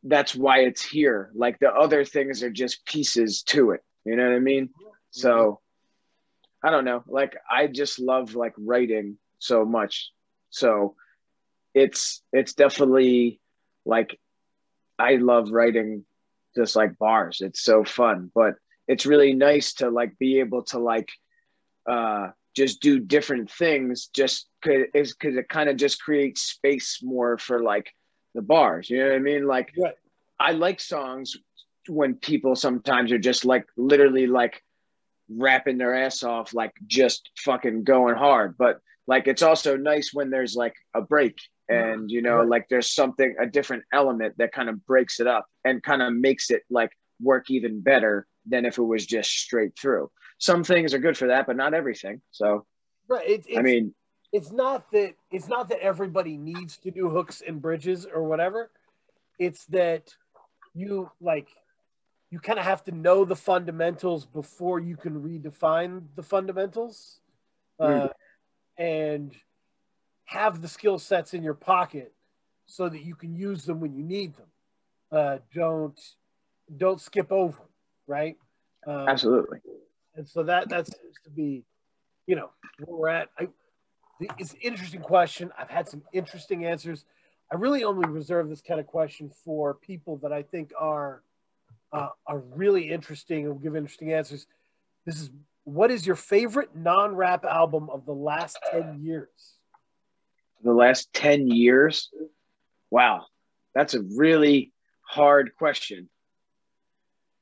that's 0.04 0.36
why 0.36 0.60
it's 0.62 0.84
here. 0.84 1.32
Like 1.36 1.60
the 1.60 1.72
other 1.72 2.04
things 2.04 2.42
are 2.44 2.52
just 2.52 2.86
pieces 2.86 3.44
to 3.44 3.72
it. 3.72 3.82
You 4.06 4.16
know 4.16 4.28
what 4.28 4.36
I 4.36 4.40
mean? 4.40 4.70
So 5.12 5.61
I 6.64 6.70
don't 6.70 6.86
know. 6.86 7.04
Like 7.08 7.36
I 7.50 7.68
just 7.68 8.00
love 8.00 8.36
like 8.36 8.54
writing 8.58 9.18
so 9.40 9.66
much. 9.66 10.12
So 10.50 10.96
it's 11.74 12.22
it's 12.32 12.54
definitely 12.54 13.40
like 13.86 14.20
I 15.00 15.16
love 15.16 15.52
writing 15.52 16.06
just 16.56 16.76
like 16.76 16.98
bars. 16.98 17.42
It's 17.42 17.62
so 17.62 17.84
fun, 17.84 18.32
but 18.36 18.56
it's 18.88 19.06
really 19.06 19.34
nice 19.34 19.74
to 19.76 19.90
like 19.90 20.18
be 20.20 20.40
able 20.40 20.64
to 20.66 20.80
like 20.80 21.10
uh 21.90 22.28
just 22.56 22.82
do 22.82 23.00
different 23.00 23.50
things 23.50 24.10
just 24.14 24.50
cause, 24.64 24.84
is 24.94 25.14
because 25.14 25.38
it 25.38 25.48
kind 25.48 25.70
of 25.70 25.78
just 25.78 26.02
creates 26.02 26.42
space 26.42 27.00
more 27.02 27.38
for 27.38 27.64
like 27.64 27.92
the 28.36 28.42
bars. 28.42 28.90
You 28.90 29.00
know 29.00 29.06
what 29.10 29.16
I 29.16 29.20
mean? 29.20 29.48
Like 29.48 29.72
Right. 29.82 29.96
I 30.40 30.52
like 30.52 30.80
songs 30.80 31.38
when 31.88 32.16
people 32.16 32.56
sometimes 32.56 33.12
are 33.12 33.18
just 33.18 33.46
like 33.46 33.66
literally 33.78 34.28
like 34.28 34.64
rapping 35.38 35.78
their 35.78 35.94
ass 35.96 36.24
off, 36.24 36.54
like 36.54 36.74
just 36.88 37.30
fucking 37.40 37.84
going 37.84 38.16
hard. 38.16 38.58
But 38.58 38.80
like 39.08 39.28
it's 39.28 39.42
also 39.42 39.78
nice 39.78 40.12
when 40.14 40.30
there's 40.30 40.56
like 40.56 40.76
a 40.94 41.02
break 41.02 41.40
and 41.70 42.10
you 42.12 42.22
know, 42.22 42.38
Right. 42.38 42.48
like 42.50 42.70
there's 42.70 42.92
something 42.94 43.36
a 43.40 43.46
different 43.46 43.84
element 43.94 44.36
that 44.38 44.52
kind 44.52 44.70
of 44.70 44.86
breaks 44.86 45.20
it 45.20 45.28
up 45.28 45.46
and 45.66 45.82
kind 45.82 46.02
of 46.02 46.14
makes 46.14 46.50
it 46.52 46.64
like 46.70 46.92
work 47.22 47.50
even 47.50 47.82
better 47.82 48.28
than 48.48 48.66
if 48.66 48.78
it 48.78 48.84
was 48.84 49.06
just 49.06 49.30
straight 49.32 49.78
through. 49.80 50.10
Some 50.38 50.64
things 50.64 50.94
are 50.94 51.00
good 51.00 51.18
for 51.18 51.28
that, 51.28 51.46
but 51.48 51.56
not 51.56 51.74
everything. 51.74 52.22
So 52.32 52.66
Right. 53.08 53.28
It's, 53.28 53.48
it's 53.48 53.58
I 53.58 53.62
mean, 53.62 53.94
it's 54.34 54.52
not 54.52 54.90
that 54.92 55.16
it's 55.32 55.48
not 55.48 55.70
that 55.70 55.80
everybody 55.82 56.38
needs 56.38 56.78
to 56.78 56.92
do 56.92 57.10
hooks 57.10 57.42
and 57.46 57.62
bridges 57.62 58.06
or 58.06 58.24
whatever. 58.24 58.72
It's 59.40 59.66
that 59.68 60.14
you 60.74 61.10
like 61.20 61.50
you 62.32 62.40
kind 62.40 62.58
of 62.58 62.66
have 62.66 62.84
to 62.86 62.92
know 62.92 63.26
the 63.26 63.36
fundamentals 63.36 64.26
before 64.26 64.80
you 64.80 64.96
can 64.96 65.22
redefine 65.22 66.04
the 66.16 66.24
fundamentals, 66.24 67.20
uh, 67.80 68.08
and 68.78 69.36
have 70.24 70.62
the 70.62 70.68
skill 70.68 70.98
sets 70.98 71.34
in 71.34 71.44
your 71.44 71.54
pocket 71.54 72.14
so 72.66 72.88
that 72.88 73.04
you 73.04 73.16
can 73.16 73.36
use 73.36 73.66
them 73.66 73.82
when 73.82 73.94
you 73.94 74.02
need 74.02 74.34
them. 74.36 74.48
Uh, 75.12 75.38
don't 75.54 76.00
don't 76.78 77.02
skip 77.02 77.34
over, 77.34 77.62
right? 78.08 78.38
Um, 78.88 79.10
absolutely. 79.10 79.60
and 80.16 80.26
so 80.26 80.44
that 80.44 80.70
that 80.70 80.88
seems 80.88 81.16
to 81.26 81.30
be, 81.30 81.66
you 82.28 82.38
know, 82.38 82.50
where 82.86 82.98
we're 82.98 83.10
at. 83.10 83.30
I, 83.38 83.50
it's 84.38 84.54
an 84.54 84.60
interesting 84.62 85.02
question. 85.02 85.52
I've 85.58 85.70
had 85.70 85.90
some 85.90 86.04
interesting 86.14 86.66
answers. 86.66 87.04
I 87.52 87.56
really 87.56 87.84
only 87.84 88.08
reserve 88.08 88.48
this 88.48 88.62
kind 88.62 88.80
of 88.80 88.88
question 88.88 89.30
for 89.44 89.74
people 89.74 90.16
that 90.18 90.32
I 90.32 90.44
think 90.44 90.72
are 90.80 91.24
uh, 91.92 92.10
are 92.26 92.40
really 92.40 92.90
interesting 92.90 93.46
and 93.46 93.54
will 93.54 93.60
give 93.60 93.76
interesting 93.76 94.14
answers. 94.14 94.48
This 95.06 95.20
is 95.20 95.30
what 95.64 95.92
is 95.92 96.06
your 96.06 96.16
favorite 96.16 96.76
non-rap 96.76 97.46
album 97.46 97.90
of 97.90 98.06
the 98.06 98.14
last 98.14 98.58
ten 98.72 99.00
years? 99.02 99.58
The 100.64 100.74
last 100.74 101.12
10 101.14 101.48
years. 101.48 102.10
Wow. 102.92 103.26
That's 103.74 103.94
a 103.94 104.02
really 104.02 104.72
hard 105.02 105.56
question. 105.58 106.10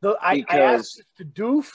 The, 0.02 0.18
I, 0.22 0.45
I 0.47 0.60
asked 0.62 0.97
this 0.97 1.06
to 1.18 1.26
Doof, 1.26 1.72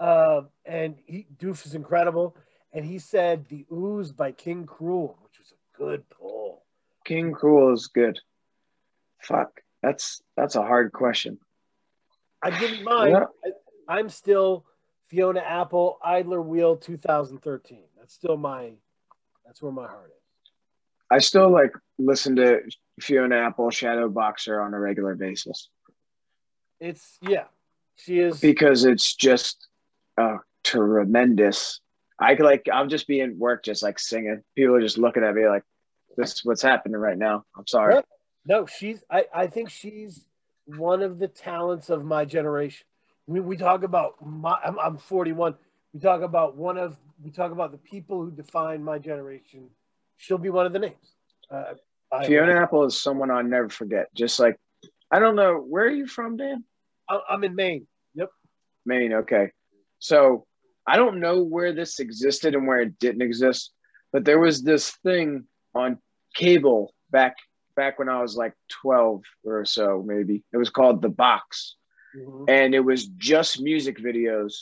uh, 0.00 0.42
and 0.64 0.96
he, 1.04 1.26
Doof 1.38 1.66
is 1.66 1.74
incredible, 1.74 2.36
and 2.72 2.84
he 2.84 2.98
said 2.98 3.46
"The 3.48 3.66
OOZ" 3.70 4.16
by 4.16 4.32
King 4.32 4.64
Krule, 4.64 5.16
which 5.22 5.38
was 5.38 5.52
a 5.52 5.76
good 5.76 6.08
pull. 6.08 6.62
King 7.04 7.32
Krule 7.32 7.74
is 7.74 7.88
good. 7.88 8.18
Fuck. 9.20 9.60
That's 9.82 10.22
that's 10.36 10.56
a 10.56 10.62
hard 10.62 10.92
question. 10.92 11.38
I 12.42 12.58
give 12.58 12.70
you 12.70 12.84
mine. 12.84 13.10
Yeah. 13.12 13.24
I, 13.88 13.98
I'm 13.98 14.08
still 14.08 14.64
Fiona 15.08 15.40
Apple, 15.40 15.98
Idler 16.04 16.42
Wheel, 16.42 16.76
2013. 16.76 17.84
That's 17.98 18.14
still 18.14 18.36
my. 18.36 18.72
That's 19.44 19.62
where 19.62 19.72
my 19.72 19.86
heart 19.86 20.10
is. 20.10 20.52
I 21.10 21.18
still 21.18 21.50
like 21.50 21.72
listen 21.98 22.36
to 22.36 22.60
Fiona 23.00 23.36
Apple 23.36 23.70
Shadow 23.70 24.08
Boxer 24.08 24.60
on 24.60 24.74
a 24.74 24.78
regular 24.78 25.14
basis 25.14 25.70
It's 26.80 27.18
yeah, 27.22 27.44
she 27.96 28.18
is. 28.18 28.40
because 28.40 28.84
it's 28.84 29.14
just 29.14 29.68
uh 30.20 30.38
tremendous. 30.64 31.80
I 32.18 32.34
could 32.34 32.44
like 32.44 32.66
I'm 32.72 32.88
just 32.88 33.06
being 33.06 33.38
work 33.38 33.64
just 33.64 33.82
like 33.82 33.98
singing. 33.98 34.42
People 34.54 34.74
are 34.74 34.80
just 34.80 34.98
looking 34.98 35.24
at 35.24 35.34
me 35.34 35.48
like 35.48 35.62
this 36.16 36.34
is 36.34 36.44
what's 36.44 36.62
happening 36.62 36.98
right 36.98 37.16
now. 37.16 37.44
I'm 37.56 37.66
sorry. 37.66 38.02
No, 38.44 38.66
she's. 38.66 39.02
I, 39.10 39.26
I 39.34 39.46
think 39.46 39.70
she's 39.70 40.24
one 40.76 41.02
of 41.02 41.18
the 41.18 41.28
talents 41.28 41.90
of 41.90 42.04
my 42.04 42.24
generation. 42.24 42.86
We, 43.26 43.40
we 43.40 43.56
talk 43.56 43.82
about 43.82 44.14
my. 44.24 44.56
I'm, 44.64 44.78
I'm 44.78 44.98
41. 44.98 45.54
We 45.92 46.00
talk 46.00 46.22
about 46.22 46.56
one 46.56 46.78
of. 46.78 46.96
We 47.22 47.30
talk 47.30 47.52
about 47.52 47.72
the 47.72 47.78
people 47.78 48.22
who 48.22 48.30
define 48.30 48.82
my 48.82 48.98
generation. 48.98 49.68
She'll 50.16 50.38
be 50.38 50.50
one 50.50 50.66
of 50.66 50.72
the 50.72 50.78
names. 50.78 51.14
Uh, 51.50 51.74
I, 52.12 52.26
Fiona 52.26 52.54
Apple 52.54 52.84
is 52.84 53.00
someone 53.00 53.30
I'll 53.30 53.42
never 53.42 53.68
forget. 53.68 54.12
Just 54.14 54.38
like 54.38 54.56
I 55.10 55.18
don't 55.18 55.36
know 55.36 55.56
where 55.56 55.84
are 55.84 55.90
you 55.90 56.06
from, 56.06 56.36
Dan? 56.36 56.64
I, 57.08 57.20
I'm 57.30 57.44
in 57.44 57.54
Maine. 57.54 57.86
Yep. 58.14 58.30
Maine. 58.86 59.12
Okay. 59.14 59.50
So 59.98 60.46
I 60.86 60.96
don't 60.96 61.20
know 61.20 61.42
where 61.42 61.72
this 61.72 62.00
existed 62.00 62.54
and 62.54 62.66
where 62.66 62.80
it 62.80 62.98
didn't 62.98 63.22
exist, 63.22 63.72
but 64.12 64.24
there 64.24 64.38
was 64.38 64.62
this 64.62 64.90
thing 65.02 65.44
on 65.74 65.98
cable 66.34 66.94
back 67.10 67.36
back 67.78 67.98
when 67.98 68.08
I 68.08 68.20
was 68.20 68.36
like 68.36 68.54
12 68.82 69.22
or 69.44 69.64
so, 69.64 70.02
maybe. 70.12 70.36
It 70.52 70.56
was 70.56 70.70
called 70.78 71.00
The 71.00 71.08
Box. 71.24 71.76
Mhm. 72.16 72.44
And 72.56 72.74
it 72.74 72.84
was 72.90 73.06
just 73.32 73.60
music 73.70 73.96
videos, 73.98 74.52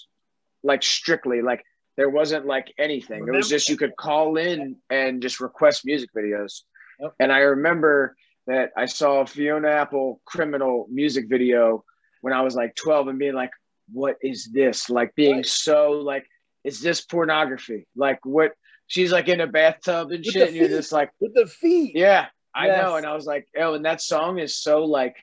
like 0.62 0.82
strictly, 0.82 1.40
like 1.50 1.62
there 1.96 2.10
wasn't 2.10 2.44
like 2.46 2.68
anything. 2.78 3.20
It 3.26 3.30
was 3.40 3.48
just 3.48 3.68
you 3.70 3.76
could 3.78 3.96
call 3.96 4.36
in 4.36 4.76
and 4.90 5.22
just 5.22 5.40
request 5.40 5.86
music 5.86 6.10
videos. 6.14 6.52
Yep. 7.00 7.14
And 7.20 7.32
I 7.32 7.38
remember 7.54 8.14
that 8.46 8.70
I 8.76 8.84
saw 8.86 9.20
a 9.22 9.26
Fiona 9.26 9.68
Apple 9.82 10.20
criminal 10.32 10.86
music 10.90 11.24
video 11.28 11.84
when 12.20 12.32
I 12.34 12.42
was 12.42 12.54
like 12.54 12.74
12 12.76 13.08
and 13.08 13.18
being 13.18 13.34
like, 13.34 13.50
what 13.92 14.16
is 14.22 14.50
this? 14.52 14.90
Like 14.90 15.14
being 15.14 15.36
Right. 15.36 15.46
so 15.46 15.92
like, 15.92 16.26
is 16.64 16.80
this 16.80 17.00
pornography? 17.00 17.86
Like 17.96 18.18
what? 18.24 18.52
She's 18.88 19.10
like 19.12 19.28
in 19.28 19.40
a 19.40 19.46
bathtub 19.46 20.10
and 20.14 20.24
With 20.24 20.32
shit. 20.32 20.48
And 20.48 20.56
you're 20.56 20.68
just 20.80 20.92
like, 20.92 21.10
With 21.20 21.34
the 21.34 21.46
feet. 21.46 21.92
yeah, 21.96 22.26
I 22.56 22.66
Yes. 22.68 22.82
know. 22.82 22.96
And 22.96 23.06
I 23.06 23.14
was 23.14 23.26
like, 23.26 23.46
oh, 23.58 23.74
and 23.74 23.84
that 23.84 24.00
song 24.00 24.38
is 24.38 24.56
so 24.56 24.84
like, 24.84 25.16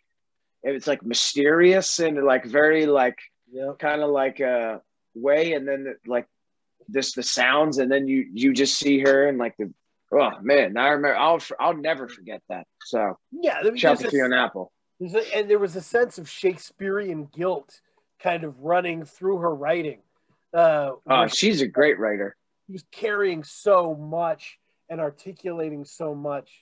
it's 0.62 0.88
like 0.88 1.04
mysterious 1.04 2.00
and 2.00 2.24
like 2.24 2.46
very 2.46 2.86
like 2.86 3.18
Yep. 3.52 3.80
kind 3.80 4.02
of 4.02 4.10
like 4.10 4.40
a 4.40 4.82
way. 5.16 5.54
And 5.54 5.68
then 5.68 5.96
like 6.06 6.28
this, 6.88 7.14
the 7.14 7.24
sounds, 7.24 7.80
and 7.80 7.92
then 7.92 8.08
you, 8.08 8.28
you 8.32 8.54
just 8.54 8.78
see 8.78 9.00
her 9.00 9.28
and 9.28 9.38
like 9.38 9.56
the, 9.58 9.74
oh 10.12 10.32
man, 10.42 10.78
I 10.78 10.90
remember, 10.90 11.18
I'll, 11.18 11.42
I'll 11.60 11.76
never 11.76 12.08
forget 12.08 12.42
that. 12.50 12.68
So 12.86 13.18
Yeah. 13.32 13.58
I 13.60 13.64
mean, 13.64 13.78
shout 13.78 14.00
to 14.00 14.12
Fiona 14.12 14.38
Apple. 14.46 14.72
A, 15.02 15.38
and 15.38 15.50
there 15.50 15.60
was 15.60 15.76
a 15.76 15.82
sense 15.82 16.18
of 16.18 16.30
Shakespearean 16.30 17.26
guilt 17.26 17.82
kind 18.22 18.44
of 18.44 18.60
running 18.60 19.06
through 19.06 19.38
her 19.40 19.54
writing. 19.54 20.00
Uh, 20.54 20.92
oh, 21.10 21.28
she's 21.28 21.62
a 21.62 21.68
great 21.68 22.00
writer. 22.00 22.38
She 22.68 22.74
was 22.74 22.86
carrying 22.92 23.44
so 23.44 23.96
much 23.96 24.60
and 24.88 25.02
articulating 25.02 25.84
so 25.84 26.14
much. 26.14 26.62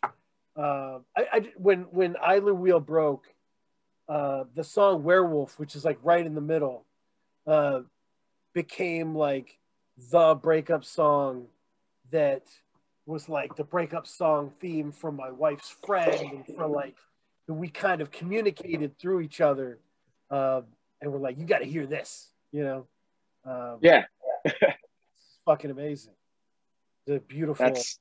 Uh, 0.56 1.00
I, 1.16 1.26
I, 1.32 1.40
when 1.58 1.84
when 1.92 2.16
Idler 2.22 2.54
Wheel 2.54 2.80
broke, 2.80 3.26
uh, 4.10 4.44
the 4.56 4.64
song 4.64 5.04
Werewolf, 5.04 5.58
which 5.58 5.76
is 5.76 5.86
like 5.86 5.98
right 6.04 6.26
in 6.26 6.36
the 6.36 6.42
middle, 6.42 6.86
uh, 7.48 7.82
became 8.54 9.16
like 9.16 9.58
the 10.12 10.36
breakup 10.36 10.84
song 10.84 11.48
that 12.12 12.44
was 13.06 13.30
like 13.30 13.56
the 13.56 13.64
breakup 13.64 14.08
song 14.08 14.52
theme 14.60 14.92
from 14.92 15.16
my 15.16 15.32
wife's 15.32 15.76
friend 15.86 16.20
and 16.32 16.56
for 16.56 16.68
like 16.68 16.96
we 17.48 17.68
kind 17.68 18.02
of 18.02 18.12
communicated 18.12 18.98
through 18.98 19.22
each 19.22 19.42
other 19.42 19.80
uh, 20.30 20.62
and 21.02 21.12
we're 21.12 21.20
like 21.20 21.38
you 21.38 21.46
got 21.46 21.60
to 21.60 21.66
hear 21.66 21.86
this 21.86 22.30
you 22.52 22.64
know 22.64 22.88
um, 23.46 23.80
yeah 23.82 24.04
it's 24.46 25.40
fucking 25.46 25.72
amazing 25.72 26.14
the 27.06 27.20
beautiful 27.20 27.66
That's. 27.66 28.00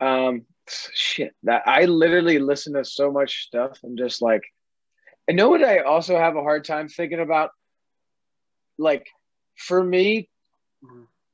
Um 0.00 0.44
shit 0.68 1.34
that 1.42 1.62
i 1.66 1.84
literally 1.84 2.38
listen 2.38 2.74
to 2.74 2.84
so 2.84 3.10
much 3.10 3.46
stuff 3.46 3.78
i'm 3.84 3.96
just 3.96 4.20
like 4.20 4.42
I 5.28 5.32
know 5.32 5.48
what 5.48 5.64
I 5.64 5.78
also 5.78 6.16
have 6.16 6.36
a 6.36 6.42
hard 6.42 6.64
time 6.64 6.88
thinking 6.88 7.20
about 7.20 7.50
like 8.78 9.06
for 9.56 9.82
me 9.82 10.28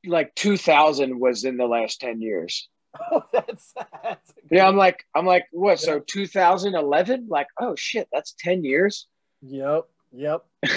like 0.06 0.34
2000 0.34 1.18
was 1.18 1.44
in 1.44 1.56
the 1.56 1.66
last 1.66 2.01
10 2.01 2.20
years. 2.20 2.68
Oh, 3.10 3.24
that's, 3.32 3.72
that's 4.02 4.34
yeah. 4.51 4.68
I'm 4.68 4.76
like, 4.76 5.02
I'm 5.14 5.24
like, 5.24 5.47
what? 5.51 5.80
Yeah. 5.80 5.94
So 5.94 6.01
2011? 6.06 7.26
Like, 7.30 7.47
oh 7.59 7.74
shit, 7.74 8.06
that's 8.12 8.34
10 8.39 8.64
years. 8.64 9.06
Yep. 9.40 9.84
Yep. 10.12 10.44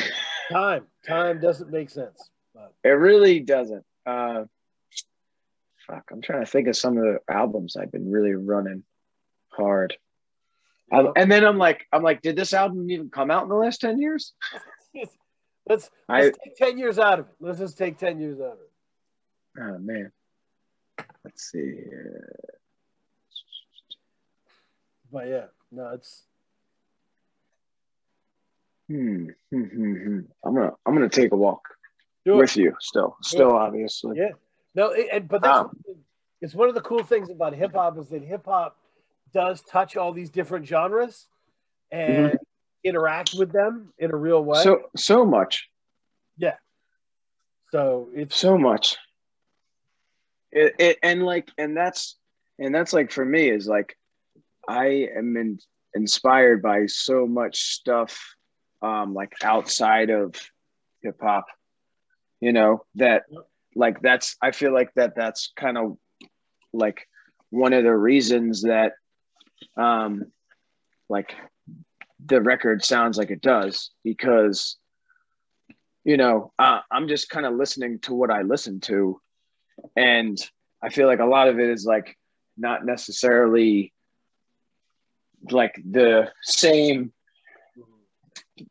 time, 0.50 0.86
time 1.06 1.42
doesn't 1.42 1.70
make 1.70 1.90
sense. 1.90 2.30
But. 2.54 2.74
It 2.86 2.92
really 2.92 3.42
doesn't. 3.42 3.84
Uh, 4.06 4.46
fuck, 5.88 6.10
I'm 6.12 6.22
trying 6.22 6.44
to 6.44 6.50
think 6.50 6.68
of 6.68 6.76
some 6.76 6.98
of 6.98 7.04
the 7.04 7.20
albums 7.30 7.76
I've 7.76 7.92
been 7.92 8.12
really 8.12 8.34
running 8.34 8.84
hard. 9.50 9.96
Yep. 10.92 11.14
and 11.16 11.32
then 11.32 11.44
I'm 11.44 11.58
like, 11.58 11.88
I'm 11.92 12.04
like, 12.04 12.22
did 12.22 12.36
this 12.36 12.54
album 12.54 12.90
even 12.92 13.10
come 13.10 13.32
out 13.32 13.44
in 13.44 13.50
the 13.50 13.56
last 13.56 13.82
10 13.82 14.00
years? 14.00 14.34
let's, 14.96 15.16
let's 15.68 15.90
I, 16.08 16.22
take 16.22 16.56
10 16.58 16.78
years 16.78 17.00
out 17.00 17.20
of 17.20 17.26
it. 17.28 17.36
Let's 17.40 17.60
just 17.60 17.78
take 17.78 17.98
10 17.98 18.20
years 18.20 18.40
out 18.40 18.54
of 18.54 18.60
it. 18.60 18.72
Oh 19.62 19.78
man. 19.80 20.12
Let's 21.24 21.52
see. 21.52 21.58
here. 21.58 22.56
But 25.12 25.28
yeah, 25.28 25.46
no, 25.72 25.90
it's. 25.90 26.24
Hmm. 28.88 29.30
hmm, 29.52 29.64
hmm, 29.64 29.94
hmm. 29.94 30.20
I'm 30.44 30.54
gonna 30.54 30.72
I'm 30.86 30.94
gonna 30.94 31.10
take 31.10 31.32
a 31.32 31.36
walk 31.36 31.62
with 32.26 32.56
you. 32.58 32.76
Still, 32.80 33.18
still, 33.22 33.52
obviously. 33.54 34.18
Yeah. 34.18 34.34
No, 34.76 34.90
it, 34.90 35.08
and 35.12 35.28
but 35.28 35.42
that's 35.42 35.60
um, 35.60 35.78
it's 36.42 36.54
one 36.54 36.70
of 36.70 36.76
the 36.76 36.82
cool 36.82 37.04
things 37.04 37.30
about 37.30 37.56
hip 37.56 37.74
hop 37.74 37.98
is 37.98 38.10
that 38.10 38.24
hip 38.24 38.46
hop 38.46 38.78
does 39.34 39.62
touch 39.62 39.98
all 39.98 40.14
these 40.14 40.30
different 40.30 40.68
genres 40.68 41.28
and 41.92 42.28
mm-hmm. 42.28 42.36
interact 42.84 43.34
with 43.38 43.52
them 43.52 43.94
in 43.98 44.12
a 44.12 44.16
real 44.16 44.44
way. 44.44 44.62
So 44.62 44.84
so 44.96 45.26
much. 45.26 45.70
Yeah. 46.38 46.56
So 47.72 48.10
it's 48.14 48.38
so 48.38 48.58
much 48.58 48.98
it, 50.56 50.74
it, 50.80 50.98
and 51.04 51.24
like 51.24 51.52
and 51.58 51.76
that's 51.76 52.18
and 52.58 52.74
that's 52.74 52.94
like 52.94 53.12
for 53.12 53.26
me 53.26 53.50
is 53.50 53.68
like 53.68 53.96
i 54.68 55.08
am 55.16 55.36
in, 55.36 55.60
inspired 55.94 56.62
by 56.62 56.86
so 56.86 57.28
much 57.28 57.74
stuff 57.74 58.36
um 58.82 59.14
like 59.14 59.34
outside 59.44 60.10
of 60.10 60.34
hip 61.04 61.20
hop 61.22 61.46
you 62.40 62.54
know 62.54 62.86
that 62.96 63.24
like 63.76 64.02
that's 64.02 64.36
i 64.42 64.52
feel 64.52 64.74
like 64.74 64.94
that 64.96 65.16
that's 65.16 65.52
kind 65.56 65.78
of 65.78 65.98
like 66.74 67.08
one 67.50 67.74
of 67.74 67.84
the 67.84 67.96
reasons 67.96 68.64
that 68.64 68.94
um 69.78 70.26
like 71.10 71.36
the 72.26 72.42
record 72.42 72.84
sounds 72.84 73.18
like 73.18 73.32
it 73.32 73.42
does 73.42 73.92
because 74.04 74.78
you 76.04 76.18
know 76.18 76.52
uh, 76.60 76.80
i'm 76.92 77.08
just 77.08 77.30
kind 77.30 77.46
of 77.46 77.54
listening 77.54 78.00
to 78.00 78.14
what 78.14 78.32
i 78.32 78.42
listen 78.42 78.80
to 78.80 79.20
and 79.96 80.38
I 80.82 80.90
feel 80.90 81.08
like 81.08 81.20
a 81.20 81.26
lot 81.26 81.48
of 81.48 81.60
it 81.60 81.70
is 81.70 81.86
like 81.86 82.18
not 82.58 82.86
necessarily 82.86 83.94
like 85.52 85.76
the 85.90 86.32
same 86.44 87.12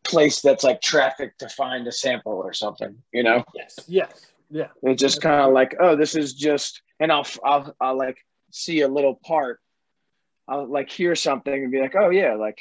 place 0.02 0.40
that's 0.40 0.64
like 0.64 0.80
traffic 0.80 1.36
to 1.38 1.48
find 1.48 1.86
a 1.86 1.92
sample 1.92 2.32
or 2.32 2.52
something, 2.52 2.96
you 3.12 3.22
know? 3.22 3.44
Yes. 3.54 3.78
Yes. 3.86 4.26
Yeah. 4.54 4.68
It's 4.84 5.02
just 5.02 5.20
kind 5.20 5.40
of 5.40 5.52
like, 5.52 5.74
oh, 5.80 5.96
this 5.96 6.14
is 6.14 6.32
just, 6.32 6.80
and 7.00 7.10
I'll, 7.10 7.26
I'll, 7.44 7.74
I'll 7.80 7.98
like 7.98 8.18
see 8.52 8.82
a 8.82 8.88
little 8.88 9.16
part. 9.16 9.58
I'll 10.46 10.70
like 10.70 10.88
hear 10.88 11.16
something 11.16 11.52
and 11.52 11.72
be 11.72 11.80
like, 11.80 11.96
oh 11.96 12.10
yeah, 12.10 12.34
like 12.34 12.58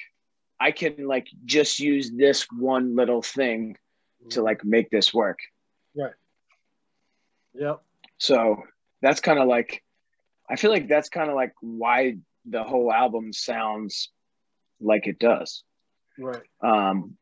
I 0.60 0.72
can 0.72 1.06
like 1.06 1.28
just 1.46 1.80
use 1.80 2.10
this 2.10 2.48
one 2.50 2.96
little 2.96 3.22
thing 3.22 3.78
to 4.32 4.42
like 4.42 4.66
make 4.66 4.90
this 4.90 5.14
work. 5.14 5.38
Right. 5.96 6.14
Yep. 7.54 7.84
So 8.18 8.64
that's 9.04 9.22
kind 9.22 9.38
of 9.38 9.48
like, 9.48 9.84
I 10.50 10.56
feel 10.56 10.72
like 10.72 10.88
that's 10.88 11.10
kind 11.10 11.30
of 11.30 11.36
like 11.36 11.54
why 11.62 12.18
the 12.46 12.64
whole 12.64 12.92
album 12.92 13.34
sounds 13.34 14.10
like 14.82 15.06
it 15.06 15.20
does. 15.20 15.64
Right. 16.18 16.42
Um, 16.64 17.18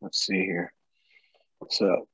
let's 0.00 0.18
see 0.18 0.40
here. 0.40 0.72
So, 1.70 2.08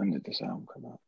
when 0.00 0.12
did 0.12 0.24
this 0.24 0.40
album 0.40 0.66
come 0.72 0.86
out? 0.86 0.98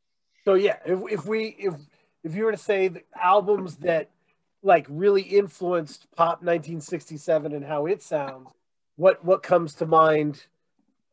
So 0.44 0.52
yeah, 0.52 0.77
if 0.85 1.01
if 1.10 1.24
we 1.24 1.56
if 1.59 1.74
if 2.23 2.36
you 2.36 2.44
were 2.44 2.52
to 2.52 2.59
say 2.59 2.89
the 2.89 3.02
albums 3.20 3.77
that 3.77 4.10
like 4.62 4.86
really 4.90 5.23
influenced 5.23 6.06
pop 6.14 6.43
1967 6.43 7.52
and 7.52 7.64
how 7.64 7.86
it 7.86 8.02
sounds, 8.02 8.51
what 8.97 9.24
what 9.24 9.43
comes 9.43 9.74
to 9.77 9.86
mind 9.86 10.44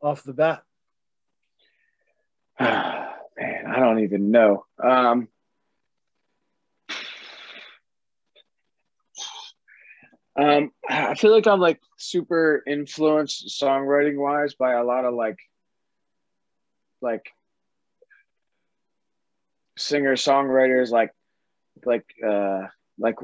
off 0.02 0.22
the 0.22 0.34
bat? 0.34 0.62
Man, 2.60 3.66
I 3.66 3.78
don't 3.78 4.00
even 4.00 4.30
know. 4.30 4.66
Um, 4.78 5.28
um, 10.36 10.70
I 10.86 11.14
feel 11.14 11.32
like 11.32 11.46
I'm 11.46 11.60
like 11.60 11.80
super 11.96 12.62
influenced 12.66 13.58
songwriting 13.58 14.18
wise 14.18 14.52
by 14.52 14.72
a 14.72 14.84
lot 14.84 15.06
of 15.06 15.14
like, 15.14 15.38
like 17.00 17.32
singer 19.80 20.14
songwriters, 20.14 20.90
like, 20.90 21.10
like, 21.84 22.04
uh, 22.26 22.62
like 22.98 23.16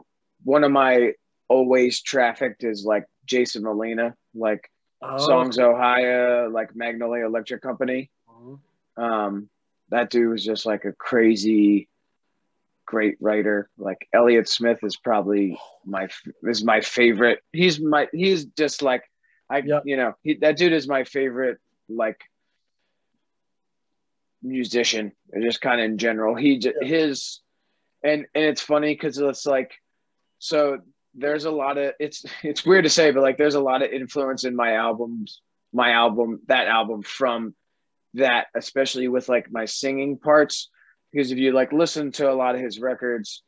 one 0.45 0.65
of 0.65 0.73
my 0.73 1.13
always 1.49 2.03
trafficked 2.03 2.65
is 2.65 2.85
like 2.85 3.07
Jason 3.27 3.63
Molina, 3.63 4.15
like 4.35 4.71
oh. 5.03 5.19
Songs: 5.19 5.59
Ohia, 5.59 6.49
like 6.51 6.75
Magnolia 6.75 7.27
Electric 7.27 7.63
Company. 7.63 8.11
Mm-hmm. 8.29 9.03
Um, 9.03 9.49
that 9.91 10.11
dude 10.11 10.31
was 10.31 10.45
just 10.45 10.67
like 10.67 10.85
a 10.85 10.93
crazy, 10.93 11.89
great 12.87 13.17
writer. 13.21 13.69
Like 13.79 14.09
Elliott 14.13 14.49
Smith 14.49 14.79
is 14.83 14.97
probably 14.97 15.59
my 15.85 16.09
is 16.43 16.65
my 16.65 16.81
favorite. 16.81 17.41
He's 17.53 17.81
my 17.81 18.09
he's 18.13 18.47
just 18.47 18.83
like 18.83 19.05
I 19.51 19.59
yep. 19.59 19.83
you 19.85 19.97
know 19.97 20.15
he, 20.23 20.35
that 20.35 20.57
dude 20.57 20.73
is 20.73 20.89
my 20.89 21.05
favorite 21.05 21.59
like 21.89 22.21
musician 24.43 25.13
just 25.43 25.61
kind 25.61 25.81
of 25.81 25.85
in 25.85 25.99
general 25.99 26.35
he 26.35 26.55
yep. 26.57 26.75
his 26.83 27.41
and 28.05 28.27
and 28.35 28.45
it's 28.45 28.61
funny 28.61 28.93
because 28.93 29.19
it's 29.19 29.47
like 29.47 29.73
so 30.39 30.79
there's 31.17 31.47
a 31.47 31.51
lot 31.51 31.79
of 31.79 31.95
it's 31.99 32.25
it's 32.43 32.65
weird 32.65 32.85
to 32.85 32.91
say, 32.91 33.11
but 33.11 33.23
like 33.23 33.39
there's 33.39 33.55
a 33.55 33.61
lot 33.61 33.83
of 33.83 33.91
influence 33.91 34.45
in 34.45 34.55
my 34.55 34.75
albums, 34.75 35.41
my 35.73 35.93
album, 35.93 36.41
that 36.47 36.69
album 36.69 37.03
from 37.03 37.55
that, 38.15 38.47
especially 38.55 39.09
with 39.09 39.29
like 39.29 39.51
my 39.51 39.65
singing 39.65 40.19
parts. 40.19 40.71
Because 41.13 41.33
if 41.33 41.39
you 41.39 41.53
like 41.53 41.73
listen 41.73 42.13
to 42.13 42.31
a 42.31 42.35
lot 42.35 42.55
of 42.55 42.61
his 42.61 42.79
records, 42.79 43.43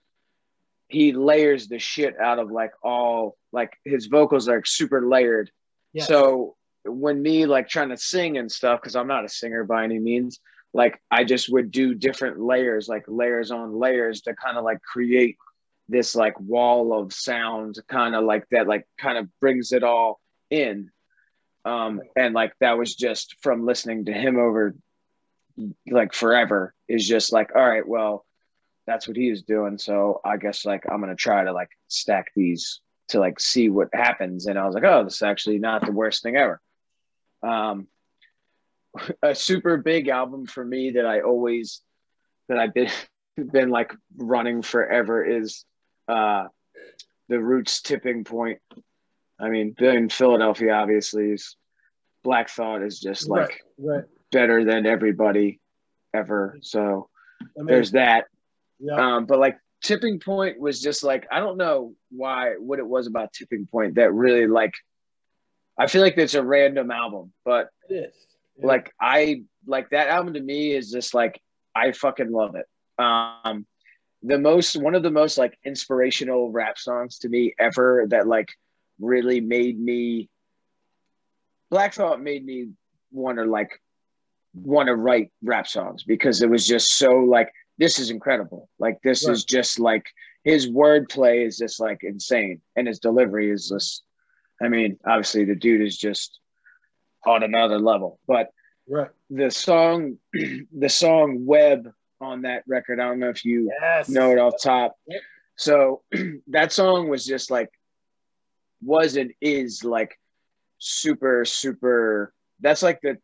he 0.88 1.12
layers 1.12 1.68
the 1.68 1.78
shit 1.78 2.18
out 2.18 2.38
of 2.38 2.50
like 2.50 2.72
all 2.82 3.36
like 3.52 3.72
his 3.84 4.06
vocals 4.06 4.48
are 4.48 4.64
super 4.64 5.06
layered. 5.06 5.50
Yes. 5.92 6.08
So 6.08 6.56
when 6.84 7.20
me 7.20 7.44
like 7.44 7.68
trying 7.68 7.90
to 7.90 7.96
sing 7.96 8.38
and 8.38 8.50
stuff, 8.50 8.80
because 8.80 8.96
I'm 8.96 9.08
not 9.08 9.24
a 9.24 9.28
singer 9.28 9.64
by 9.64 9.84
any 9.84 9.98
means, 9.98 10.40
like 10.74 11.00
I 11.10 11.24
just 11.24 11.50
would 11.50 11.70
do 11.70 11.94
different 11.94 12.40
layers, 12.40 12.88
like 12.88 13.04
layers 13.08 13.50
on 13.50 13.78
layers 13.78 14.22
to 14.22 14.34
kind 14.34 14.56
of 14.56 14.64
like 14.64 14.82
create 14.82 15.36
this 15.88 16.14
like 16.14 16.38
wall 16.40 16.92
of 16.92 17.12
sound 17.12 17.78
kind 17.88 18.14
of 18.14 18.24
like 18.24 18.44
that 18.50 18.68
like 18.68 18.86
kind 18.98 19.16
of 19.16 19.28
brings 19.40 19.72
it 19.72 19.82
all 19.82 20.20
in 20.50 20.90
um 21.64 22.02
and 22.14 22.34
like 22.34 22.52
that 22.60 22.76
was 22.76 22.94
just 22.94 23.36
from 23.40 23.64
listening 23.64 24.04
to 24.04 24.12
him 24.12 24.36
over 24.36 24.74
like 25.90 26.12
forever 26.12 26.74
is 26.88 27.08
just 27.08 27.32
like 27.32 27.56
all 27.56 27.66
right 27.66 27.88
well 27.88 28.26
that's 28.86 29.08
what 29.08 29.16
he 29.16 29.30
is 29.30 29.42
doing 29.42 29.78
so 29.78 30.20
i 30.26 30.36
guess 30.36 30.66
like 30.66 30.84
i'm 30.90 31.00
gonna 31.00 31.16
try 31.16 31.42
to 31.42 31.52
like 31.52 31.70
stack 31.88 32.26
these 32.36 32.80
to 33.08 33.18
like 33.18 33.40
see 33.40 33.68
what 33.68 33.88
happens. 33.92 34.46
And 34.46 34.58
I 34.58 34.66
was 34.66 34.74
like, 34.74 34.84
oh, 34.84 35.04
this 35.04 35.14
is 35.14 35.22
actually 35.22 35.58
not 35.58 35.84
the 35.84 35.92
worst 35.92 36.22
thing 36.22 36.36
ever. 36.36 36.60
Um, 37.42 37.88
a 39.22 39.34
super 39.34 39.76
big 39.76 40.08
album 40.08 40.46
for 40.46 40.64
me 40.64 40.90
that 40.92 41.06
I 41.06 41.20
always 41.20 41.82
that 42.48 42.58
I've 42.58 42.74
been 42.74 42.90
been 43.52 43.70
like 43.70 43.92
running 44.16 44.62
forever 44.62 45.24
is 45.24 45.64
uh 46.08 46.46
the 47.28 47.40
Roots 47.40 47.82
tipping 47.82 48.24
point. 48.24 48.58
I 49.38 49.50
mean, 49.50 49.74
being 49.78 49.94
in 49.96 50.08
Philadelphia, 50.08 50.72
obviously, 50.72 51.32
is 51.32 51.56
Black 52.24 52.48
Thought 52.48 52.82
is 52.82 52.98
just 52.98 53.28
like 53.28 53.62
right, 53.78 53.96
right. 53.96 54.04
better 54.32 54.64
than 54.64 54.86
everybody 54.86 55.60
ever. 56.14 56.58
So 56.62 57.08
I 57.40 57.44
mean, 57.56 57.66
there's 57.66 57.92
that. 57.92 58.24
Yeah. 58.80 59.16
Um, 59.16 59.26
but 59.26 59.38
like 59.38 59.58
tipping 59.82 60.18
point 60.18 60.58
was 60.58 60.80
just 60.80 61.04
like 61.04 61.26
I 61.30 61.40
don't 61.40 61.56
know 61.56 61.94
why 62.10 62.54
what 62.58 62.78
it 62.78 62.86
was 62.86 63.06
about 63.06 63.32
tipping 63.32 63.66
point 63.66 63.94
that 63.94 64.12
really 64.12 64.46
like 64.46 64.74
I 65.78 65.86
feel 65.86 66.02
like 66.02 66.18
it's 66.18 66.34
a 66.34 66.42
random 66.42 66.90
album, 66.90 67.32
but 67.44 67.68
it 67.88 67.94
is. 67.94 68.14
Yeah. 68.58 68.66
Like 68.66 68.92
I 69.00 69.42
like 69.66 69.90
that 69.90 70.08
album 70.08 70.34
to 70.34 70.40
me 70.40 70.72
is 70.72 70.90
just 70.90 71.14
like 71.14 71.40
I 71.74 71.92
fucking 71.92 72.30
love 72.30 72.54
it. 72.56 72.66
Um 73.02 73.66
the 74.22 74.38
most 74.38 74.76
one 74.76 74.94
of 74.94 75.02
the 75.02 75.10
most 75.10 75.38
like 75.38 75.56
inspirational 75.64 76.50
rap 76.50 76.76
songs 76.78 77.18
to 77.20 77.28
me 77.28 77.54
ever 77.58 78.06
that 78.10 78.26
like 78.26 78.48
really 78.98 79.40
made 79.40 79.78
me 79.78 80.28
Black 81.70 81.94
Thought 81.94 82.20
made 82.20 82.44
me 82.44 82.70
want 83.12 83.38
to 83.38 83.44
like 83.44 83.80
want 84.54 84.88
to 84.88 84.96
write 84.96 85.30
rap 85.42 85.66
songs 85.66 86.02
because 86.04 86.42
it 86.42 86.50
was 86.50 86.66
just 86.66 86.96
so 86.96 87.10
like 87.10 87.52
this 87.78 87.98
is 87.98 88.10
incredible. 88.10 88.68
Like 88.78 88.98
this 89.02 89.26
right. 89.26 89.32
is 89.32 89.44
just 89.44 89.78
like 89.78 90.04
his 90.44 90.68
wordplay 90.68 91.46
is 91.46 91.58
just 91.58 91.80
like 91.80 91.98
insane, 92.02 92.60
and 92.76 92.86
his 92.86 92.98
delivery 92.98 93.50
is 93.50 93.68
just. 93.68 94.02
I 94.60 94.66
mean, 94.66 94.98
obviously 95.06 95.44
the 95.44 95.54
dude 95.54 95.82
is 95.82 95.96
just 95.96 96.40
on 97.26 97.42
another 97.42 97.78
level. 97.78 98.18
But 98.26 98.50
right. 98.88 99.10
the 99.30 99.50
song, 99.50 100.18
the 100.32 100.88
song 100.88 101.46
"Web" 101.46 101.90
on 102.20 102.42
that 102.42 102.64
record. 102.66 103.00
I 103.00 103.04
don't 103.04 103.18
know 103.18 103.28
if 103.28 103.44
you 103.44 103.70
yes. 103.80 104.08
know 104.08 104.32
it 104.32 104.38
off 104.38 104.54
top. 104.62 104.96
So 105.56 106.02
that 106.48 106.72
song 106.72 107.08
was 107.08 107.24
just 107.24 107.50
like 107.50 107.70
was 108.82 109.16
and 109.16 109.32
is 109.40 109.84
like 109.84 110.18
super 110.78 111.44
super. 111.44 112.32
That's 112.60 112.82
like 112.82 113.00
the 113.02 113.18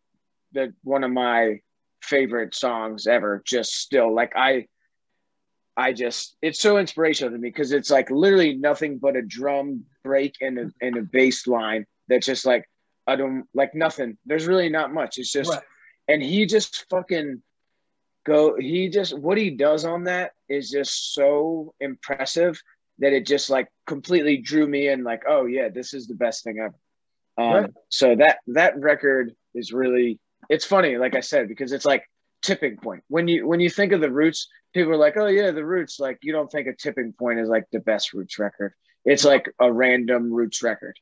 the 0.52 0.72
one 0.82 1.04
of 1.04 1.10
my 1.10 1.60
favorite 2.02 2.54
songs 2.54 3.06
ever. 3.06 3.42
Just 3.44 3.74
still 3.74 4.14
like 4.14 4.32
I 4.36 4.66
I 5.76 5.92
just 5.92 6.36
it's 6.42 6.60
so 6.60 6.78
inspirational 6.78 7.32
to 7.32 7.38
me 7.38 7.48
because 7.48 7.72
it's 7.72 7.90
like 7.90 8.10
literally 8.10 8.54
nothing 8.54 8.98
but 8.98 9.16
a 9.16 9.22
drum 9.22 9.84
break 10.02 10.36
and 10.40 10.58
a 10.58 10.70
and 10.80 10.96
a 10.96 11.02
bass 11.02 11.46
line 11.46 11.86
that's 12.08 12.26
just 12.26 12.46
like 12.46 12.68
I 13.06 13.16
don't 13.16 13.46
like 13.54 13.74
nothing. 13.74 14.16
There's 14.24 14.46
really 14.46 14.68
not 14.68 14.92
much. 14.92 15.18
It's 15.18 15.32
just 15.32 15.50
right. 15.50 15.62
and 16.08 16.22
he 16.22 16.46
just 16.46 16.86
fucking 16.90 17.42
go 18.24 18.56
he 18.58 18.88
just 18.88 19.16
what 19.18 19.36
he 19.36 19.50
does 19.50 19.84
on 19.84 20.04
that 20.04 20.32
is 20.48 20.70
just 20.70 21.12
so 21.12 21.74
impressive 21.78 22.58
that 22.98 23.12
it 23.12 23.26
just 23.26 23.50
like 23.50 23.68
completely 23.86 24.38
drew 24.38 24.66
me 24.66 24.88
in 24.88 25.04
like 25.04 25.24
oh 25.28 25.44
yeah 25.44 25.68
this 25.68 25.92
is 25.92 26.06
the 26.06 26.14
best 26.14 26.42
thing 26.42 26.58
ever 26.58 26.74
um, 27.36 27.64
right. 27.64 27.70
so 27.90 28.14
that 28.16 28.38
that 28.46 28.78
record 28.78 29.34
is 29.54 29.74
really 29.74 30.18
it's 30.48 30.64
funny, 30.64 30.96
like 30.96 31.16
I 31.16 31.20
said, 31.20 31.48
because 31.48 31.72
it's 31.72 31.84
like 31.84 32.04
tipping 32.42 32.76
point. 32.76 33.02
When 33.08 33.28
you 33.28 33.46
when 33.46 33.60
you 33.60 33.70
think 33.70 33.92
of 33.92 34.00
the 34.00 34.10
Roots, 34.10 34.48
people 34.72 34.92
are 34.92 34.96
like, 34.98 35.16
"Oh 35.16 35.26
yeah, 35.26 35.50
the 35.50 35.64
Roots." 35.64 35.98
Like 35.98 36.18
you 36.22 36.32
don't 36.32 36.50
think 36.50 36.66
a 36.66 36.74
tipping 36.74 37.12
point 37.12 37.40
is 37.40 37.48
like 37.48 37.64
the 37.72 37.80
best 37.80 38.12
Roots 38.12 38.38
record. 38.38 38.74
It's 39.04 39.24
like 39.24 39.52
a 39.58 39.72
random 39.72 40.32
Roots 40.32 40.62
record. 40.62 40.98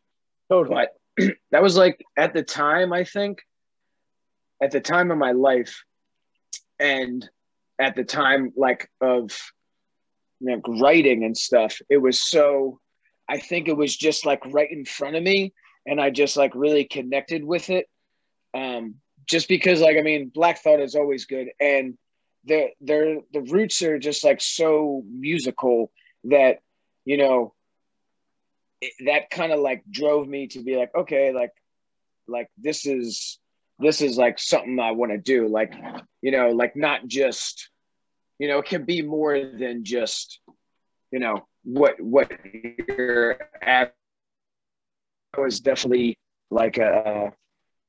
Totally. 0.50 0.74
But 0.74 0.90
that 1.50 1.62
was 1.62 1.76
like 1.76 2.04
at 2.16 2.34
the 2.34 2.42
time, 2.42 2.92
I 2.92 3.04
think, 3.04 3.42
at 4.62 4.70
the 4.70 4.80
time 4.80 5.10
of 5.10 5.18
my 5.18 5.32
life, 5.32 5.82
and 6.78 7.28
at 7.80 7.96
the 7.96 8.04
time 8.04 8.52
like 8.56 8.88
of 9.00 9.36
you 10.40 10.56
know, 10.56 10.80
writing 10.80 11.24
and 11.24 11.36
stuff, 11.36 11.78
it 11.88 11.98
was 11.98 12.22
so. 12.22 12.78
I 13.28 13.38
think 13.38 13.68
it 13.68 13.76
was 13.76 13.96
just 13.96 14.26
like 14.26 14.44
right 14.46 14.70
in 14.70 14.84
front 14.84 15.16
of 15.16 15.22
me, 15.22 15.54
and 15.86 16.00
I 16.00 16.10
just 16.10 16.36
like 16.36 16.54
really 16.54 16.84
connected 16.84 17.44
with 17.44 17.70
it. 17.70 17.86
Um, 18.52 18.96
just 19.26 19.48
because 19.48 19.80
like 19.80 19.96
I 19.96 20.02
mean 20.02 20.30
Black 20.34 20.58
Thought 20.58 20.80
is 20.80 20.94
always 20.94 21.26
good 21.26 21.48
and 21.60 21.96
the 22.44 22.68
their 22.80 23.20
the 23.32 23.40
roots 23.40 23.82
are 23.82 23.98
just 23.98 24.24
like 24.24 24.40
so 24.40 25.02
musical 25.08 25.90
that 26.24 26.58
you 27.04 27.16
know 27.16 27.54
it, 28.82 28.92
that 29.06 29.30
kind 29.30 29.52
of 29.52 29.60
like 29.60 29.82
drove 29.90 30.28
me 30.28 30.48
to 30.48 30.62
be 30.62 30.76
like 30.76 30.90
okay 30.94 31.32
like 31.32 31.52
like 32.26 32.48
this 32.58 32.84
is 32.84 33.38
this 33.78 34.02
is 34.02 34.18
like 34.18 34.38
something 34.38 34.78
I 34.78 34.90
want 34.90 35.12
to 35.12 35.18
do 35.18 35.48
like 35.48 35.72
you 36.20 36.32
know 36.32 36.50
like 36.50 36.76
not 36.76 37.06
just 37.06 37.70
you 38.38 38.48
know 38.48 38.58
it 38.58 38.66
can 38.66 38.84
be 38.84 39.00
more 39.00 39.38
than 39.38 39.84
just 39.84 40.40
you 41.12 41.20
know 41.20 41.46
what 41.62 42.00
what 42.00 42.30
you're 42.88 43.38
at 43.62 43.94
It 45.36 45.40
was 45.40 45.60
definitely 45.60 46.18
like 46.50 46.78
a 46.78 47.32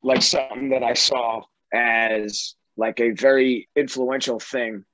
like 0.03 0.22
something 0.22 0.70
that 0.70 0.84
I 0.84 0.94
saw 0.94 1.41
as 1.74 2.56
like 2.78 2.99
a 2.99 3.11
very 3.11 3.68
influential 3.76 4.40
thing 4.40 4.86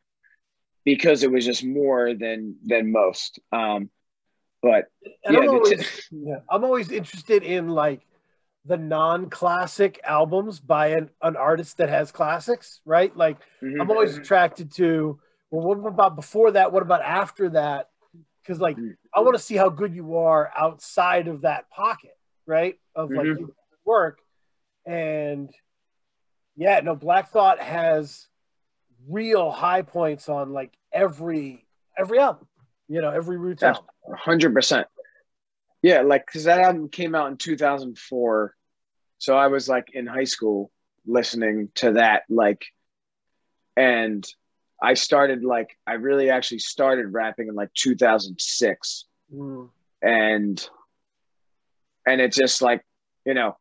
because 0.85 1.23
it 1.23 1.31
was 1.31 1.45
just 1.45 1.63
more 1.63 2.13
than 2.13 2.55
than 2.63 2.91
most. 2.91 3.39
Um, 3.51 3.89
but 4.61 4.85
yeah, 5.29 5.39
I'm 5.39 5.49
always, 5.49 6.07
yeah, 6.11 6.39
I'm 6.49 6.63
always 6.63 6.91
interested 6.91 7.43
in 7.43 7.69
like 7.69 8.01
the 8.65 8.77
non-classic 8.77 9.99
albums 10.03 10.59
by 10.59 10.87
an, 10.87 11.09
an 11.21 11.35
artist 11.35 11.77
that 11.77 11.89
has 11.89 12.11
classics, 12.11 12.81
right? 12.85 13.15
Like 13.15 13.39
mm-hmm. 13.63 13.81
I'm 13.81 13.89
always 13.89 14.17
attracted 14.17 14.73
to 14.75 15.19
well, 15.51 15.75
what 15.75 15.87
about 15.87 16.15
before 16.15 16.51
that? 16.51 16.71
What 16.71 16.83
about 16.83 17.01
after 17.01 17.49
that? 17.49 17.89
Because 18.43 18.59
like 18.59 18.77
mm-hmm. 18.77 18.91
I 19.13 19.21
want 19.21 19.35
to 19.35 19.41
see 19.41 19.55
how 19.55 19.69
good 19.69 19.95
you 19.95 20.17
are 20.17 20.51
outside 20.55 21.27
of 21.27 21.41
that 21.41 21.69
pocket, 21.69 22.17
right? 22.45 22.75
Of 22.95 23.11
like 23.11 23.25
mm-hmm. 23.25 23.45
work. 23.85 24.19
And 24.85 25.49
yeah, 26.55 26.79
no, 26.81 26.95
Black 26.95 27.29
Thought 27.29 27.59
has 27.59 28.27
real 29.07 29.49
high 29.51 29.81
points 29.81 30.27
on 30.29 30.51
like 30.51 30.73
every 30.91 31.65
every 31.97 32.19
album, 32.19 32.47
you 32.89 33.01
know, 33.01 33.11
every 33.11 33.37
album. 33.61 33.85
Hundred 34.17 34.53
percent. 34.53 34.87
Yeah, 35.81 36.01
like 36.01 36.25
because 36.25 36.43
that 36.45 36.59
album 36.59 36.89
came 36.89 37.15
out 37.15 37.31
in 37.31 37.37
two 37.37 37.55
thousand 37.55 37.97
four, 37.97 38.55
so 39.19 39.37
I 39.37 39.47
was 39.47 39.69
like 39.69 39.91
in 39.93 40.07
high 40.07 40.25
school 40.25 40.71
listening 41.05 41.69
to 41.75 41.93
that, 41.93 42.23
like, 42.29 42.65
and 43.77 44.27
I 44.81 44.95
started 44.95 45.43
like 45.43 45.77
I 45.85 45.93
really 45.93 46.29
actually 46.31 46.59
started 46.59 47.13
rapping 47.13 47.47
in 47.47 47.55
like 47.55 47.73
two 47.73 47.95
thousand 47.95 48.41
six, 48.41 49.05
mm. 49.33 49.69
and 50.01 50.69
and 52.07 52.19
it's 52.19 52.35
just 52.35 52.61
like 52.61 52.83
you 53.25 53.35
know 53.35 53.55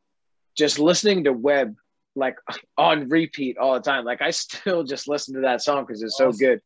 just 0.57 0.79
listening 0.79 1.25
to 1.25 1.33
Web 1.33 1.77
like 2.17 2.37
on 2.79 3.09
repeat 3.09 3.59
all 3.59 3.75
the 3.75 3.81
time. 3.81 4.05
Like 4.05 4.23
I 4.23 4.31
still 4.31 4.85
just 4.85 5.07
listen 5.07 5.35
to 5.35 5.43
that 5.43 5.63
song 5.63 5.85
because 5.87 6.03
it's 6.03 6.15
awesome. 6.15 6.33
so 6.33 6.39
good. 6.39 6.61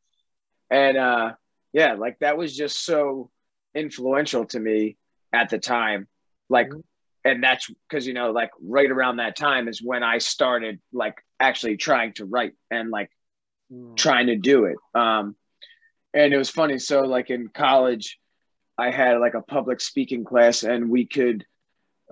And 0.71 0.97
uh 0.97 1.33
yeah, 1.73 1.95
like 1.95 2.19
that 2.21 2.37
was 2.37 2.57
just 2.57 2.85
so 2.85 3.31
influential 3.75 4.45
to 4.47 4.61
me 4.61 4.97
at 5.33 5.51
the 5.51 5.59
time. 5.59 6.07
Like 6.49 6.69
mm-hmm. 6.69 6.81
and 7.25 7.43
that's 7.43 7.71
because 7.89 8.07
you 8.07 8.15
know, 8.15 8.31
like 8.31 8.51
right 8.63 8.91
around 8.91 9.17
that 9.17 9.37
time 9.37 9.69
is 9.69 9.83
when 9.83 10.03
I 10.03 10.19
started 10.19 10.81
like 10.93 11.17
actually 11.41 11.77
trying 11.77 12.13
to 12.15 12.25
write 12.25 12.53
and 12.71 12.91
like 12.91 13.11
mm. 13.73 13.97
trying 13.97 14.27
to 14.29 14.37
do 14.37 14.65
it. 14.67 14.77
Um 14.95 15.37
and 16.15 16.33
it 16.33 16.39
was 16.39 16.51
funny. 16.51 16.79
So 16.79 17.03
like 17.03 17.31
in 17.31 17.49
college, 17.49 18.19
I 18.77 18.91
had 18.91 19.19
like 19.19 19.35
a 19.35 19.43
public 19.43 19.81
speaking 19.81 20.25
class 20.25 20.63
and 20.63 20.91
we 20.91 21.07
could 21.07 21.47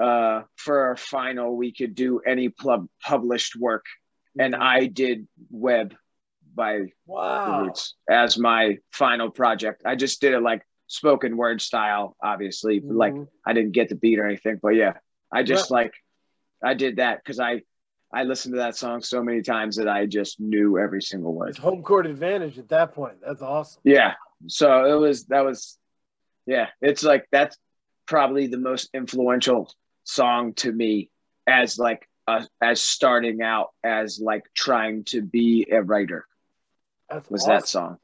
uh, 0.01 0.43
for 0.57 0.87
our 0.87 0.97
final, 0.97 1.55
we 1.55 1.73
could 1.73 1.95
do 1.95 2.21
any 2.21 2.49
pub- 2.49 2.89
published 3.03 3.55
work. 3.55 3.85
And 4.39 4.55
mm-hmm. 4.55 4.63
I 4.63 4.87
did 4.87 5.29
Web 5.51 5.95
by 6.55 6.93
wow. 7.07 7.63
Roots 7.63 7.95
as 8.09 8.39
my 8.39 8.79
final 8.93 9.31
project. 9.31 9.83
I 9.85 9.97
just 9.97 10.21
did 10.21 10.35
it 10.35 10.41
like 10.41 10.63
spoken 10.87 11.37
word 11.37 11.61
style, 11.61 12.17
obviously. 12.23 12.81
Mm-hmm. 12.81 12.97
Like 12.97 13.15
I 13.47 13.53
didn't 13.53 13.73
get 13.73 13.89
the 13.89 13.95
beat 13.95 14.19
or 14.19 14.27
anything, 14.27 14.59
but 14.63 14.71
yeah, 14.71 14.95
I 15.33 15.43
just 15.43 15.71
yeah. 15.71 15.75
like 15.75 15.95
I 16.63 16.75
did 16.75 16.97
that 16.97 17.19
because 17.23 17.41
I 17.41 17.63
I 18.13 18.25
listened 18.25 18.55
to 18.55 18.61
that 18.61 18.77
song 18.77 19.03
so 19.03 19.23
many 19.23 19.43
times 19.43 19.77
that 19.77 19.89
I 19.89 20.07
just 20.07 20.41
knew 20.41 20.79
every 20.79 21.01
single 21.01 21.33
word. 21.33 21.51
It's 21.51 21.59
home 21.59 21.83
court 21.83 22.07
advantage 22.07 22.59
at 22.59 22.69
that 22.71 22.93
point. 22.93 23.15
That's 23.25 23.43
awesome. 23.43 23.81
Yeah. 23.85 24.15
So 24.49 24.85
it 24.85 24.99
was 24.99 25.27
that 25.27 25.45
was 25.45 25.79
yeah, 26.47 26.69
it's 26.81 27.05
like 27.05 27.27
that's 27.31 27.57
probably 28.07 28.49
the 28.49 28.59
most 28.59 28.91
influential 28.93 29.73
song 30.05 30.55
to 30.55 30.73
me 30.73 31.11
as 31.47 31.79
like 31.79 32.09
a, 32.27 32.47
as 32.61 32.81
starting 32.81 33.43
out 33.43 33.69
as 33.85 34.21
like 34.21 34.43
trying 34.55 35.05
to 35.05 35.23
be 35.23 35.67
a 35.71 35.83
writer. 35.83 36.27
That's 37.11 37.29
was 37.31 37.43
awesome. 37.43 37.53
that 37.55 37.69
song. 37.69 37.99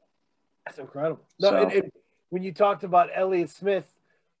That's 0.65 0.79
incredible. 0.79 1.23
No, 1.39 1.49
so, 1.49 1.55
and, 1.55 1.71
and 1.71 1.91
when 2.29 2.43
you 2.43 2.51
talked 2.51 2.83
about 2.83 3.09
Elliott 3.15 3.49
Smith, 3.49 3.85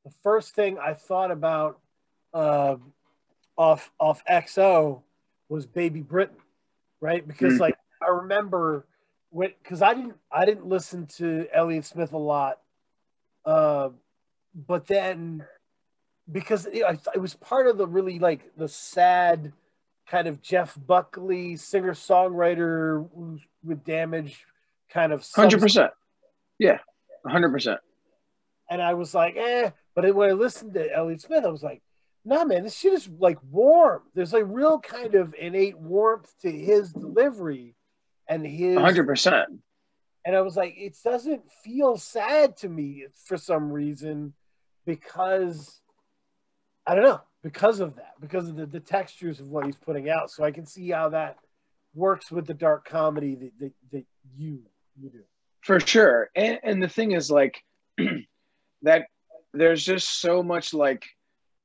the 0.03 0.11
first 0.23 0.55
thing 0.55 0.77
I 0.77 0.93
thought 0.93 1.31
about 1.31 1.79
uh, 2.33 2.75
off 3.57 3.91
off 3.99 4.23
XO 4.25 5.01
was 5.49 5.65
Baby 5.65 6.01
Britain, 6.01 6.37
right? 6.99 7.25
Because 7.25 7.55
Mm. 7.55 7.61
like 7.61 7.77
I 8.01 8.09
remember 8.09 8.85
when 9.29 9.53
because 9.63 9.81
I 9.81 9.93
didn't 9.93 10.15
I 10.31 10.45
didn't 10.45 10.67
listen 10.67 11.07
to 11.17 11.47
Elliott 11.53 11.85
Smith 11.85 12.13
a 12.13 12.17
lot, 12.17 12.59
uh, 13.45 13.89
but 14.53 14.87
then 14.87 15.45
because 16.31 16.65
it, 16.65 16.83
it 17.15 17.19
was 17.19 17.35
part 17.35 17.67
of 17.67 17.77
the 17.77 17.87
really 17.87 18.19
like 18.19 18.55
the 18.57 18.67
sad 18.67 19.53
kind 20.07 20.27
of 20.27 20.41
Jeff 20.41 20.77
Buckley 20.85 21.55
singer 21.55 21.93
songwriter 21.93 23.07
with 23.63 23.83
damage 23.83 24.45
kind 24.91 25.11
of 25.13 25.25
Hundred 25.35 25.61
percent. 25.61 25.91
Yeah, 26.59 26.79
hundred 27.25 27.51
percent. 27.51 27.79
and 28.69 28.81
I 28.81 28.93
was 28.93 29.13
like, 29.13 29.35
eh. 29.37 29.71
But 29.95 30.13
when 30.15 30.29
I 30.29 30.33
listened 30.33 30.73
to 30.75 30.93
Elliott 30.93 31.21
Smith, 31.21 31.43
I 31.45 31.49
was 31.49 31.63
like, 31.63 31.81
nah, 32.23 32.43
man, 32.45 32.63
this 32.63 32.75
shit 32.75 32.93
is 32.93 33.09
like 33.19 33.37
warm. 33.49 34.03
There's 34.13 34.33
a 34.33 34.43
real 34.43 34.79
kind 34.79 35.15
of 35.15 35.33
innate 35.39 35.77
warmth 35.77 36.31
to 36.41 36.51
his 36.51 36.91
delivery 36.93 37.75
and 38.27 38.45
his. 38.45 38.77
hundred 38.77 39.05
percent. 39.07 39.49
And 40.25 40.35
I 40.35 40.41
was 40.41 40.57
like, 40.57 40.75
it 40.77 40.97
doesn't 41.03 41.43
feel 41.63 41.97
sad 41.97 42.57
to 42.57 42.69
me 42.69 43.05
for 43.25 43.37
some 43.37 43.71
reason 43.71 44.33
because 44.85 45.79
I 46.85 46.95
don't 46.95 47.03
know, 47.05 47.21
because 47.43 47.79
of 47.79 47.95
that, 47.95 48.13
because 48.19 48.49
of 48.49 48.55
the, 48.55 48.65
the 48.65 48.79
textures 48.79 49.39
of 49.39 49.47
what 49.49 49.65
he's 49.65 49.77
putting 49.77 50.09
out. 50.09 50.29
So 50.31 50.43
I 50.43 50.51
can 50.51 50.65
see 50.65 50.89
how 50.89 51.09
that 51.09 51.37
works 51.93 52.29
with 52.31 52.45
the 52.45 52.53
dark 52.53 52.87
comedy 52.87 53.35
that, 53.35 53.51
that, 53.59 53.73
that 53.91 54.05
you 54.35 54.63
you 55.01 55.09
do. 55.09 55.23
For 55.61 55.79
sure. 55.79 56.29
And 56.35 56.59
and 56.63 56.81
the 56.81 56.89
thing 56.89 57.11
is 57.11 57.29
like 57.29 57.61
that 58.83 59.07
there's 59.53 59.83
just 59.83 60.21
so 60.21 60.43
much 60.43 60.73
like 60.73 61.05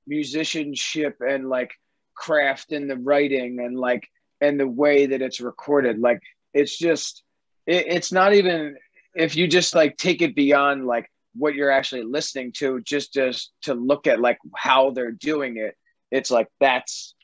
musicianship 0.07 1.17
and 1.21 1.49
like 1.49 1.73
craft 2.15 2.73
in 2.73 2.89
the 2.89 2.97
writing 2.97 3.61
and 3.61 3.79
like 3.79 4.09
and 4.41 4.59
the 4.59 4.67
way 4.67 5.07
that 5.07 5.23
it's 5.23 5.41
recorded. 5.41 5.99
Like 5.99 6.21
it's 6.53 6.77
just 6.77 7.23
it, 7.67 7.87
it's 7.89 8.13
not 8.13 8.35
even 8.35 8.77
if 9.15 9.37
you 9.37 9.47
just 9.47 9.75
like 9.75 9.97
take 9.97 10.23
it 10.23 10.35
beyond 10.35 10.87
like 10.87 11.09
what 11.35 11.55
you're 11.55 11.71
actually 11.71 12.03
listening 12.03 12.53
to, 12.53 12.81
just 12.81 13.13
just 13.13 13.53
to 13.63 13.75
look 13.75 14.07
at 14.07 14.21
like 14.21 14.39
how 14.57 14.91
they're 14.91 15.13
doing 15.13 15.57
it, 15.57 15.77
it's 16.11 16.31
like 16.31 16.49
that's 16.61 17.15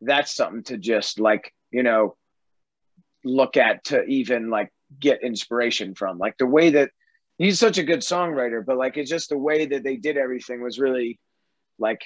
that's 0.00 0.34
something 0.34 0.64
to 0.64 0.76
just 0.76 1.20
like, 1.20 1.52
you 1.70 1.82
know, 1.82 2.16
look 3.24 3.56
at 3.56 3.84
to 3.84 4.04
even 4.04 4.50
like 4.50 4.70
get 5.00 5.22
inspiration 5.22 5.94
from. 5.94 6.18
Like 6.18 6.36
the 6.38 6.46
way 6.46 6.70
that 6.70 6.90
he's 7.38 7.58
such 7.58 7.78
a 7.78 7.82
good 7.82 8.00
songwriter, 8.00 8.64
but 8.64 8.76
like 8.76 8.96
it's 8.96 9.10
just 9.10 9.28
the 9.28 9.38
way 9.38 9.66
that 9.66 9.82
they 9.82 9.96
did 9.96 10.16
everything 10.16 10.62
was 10.62 10.78
really 10.78 11.18
like 11.78 12.02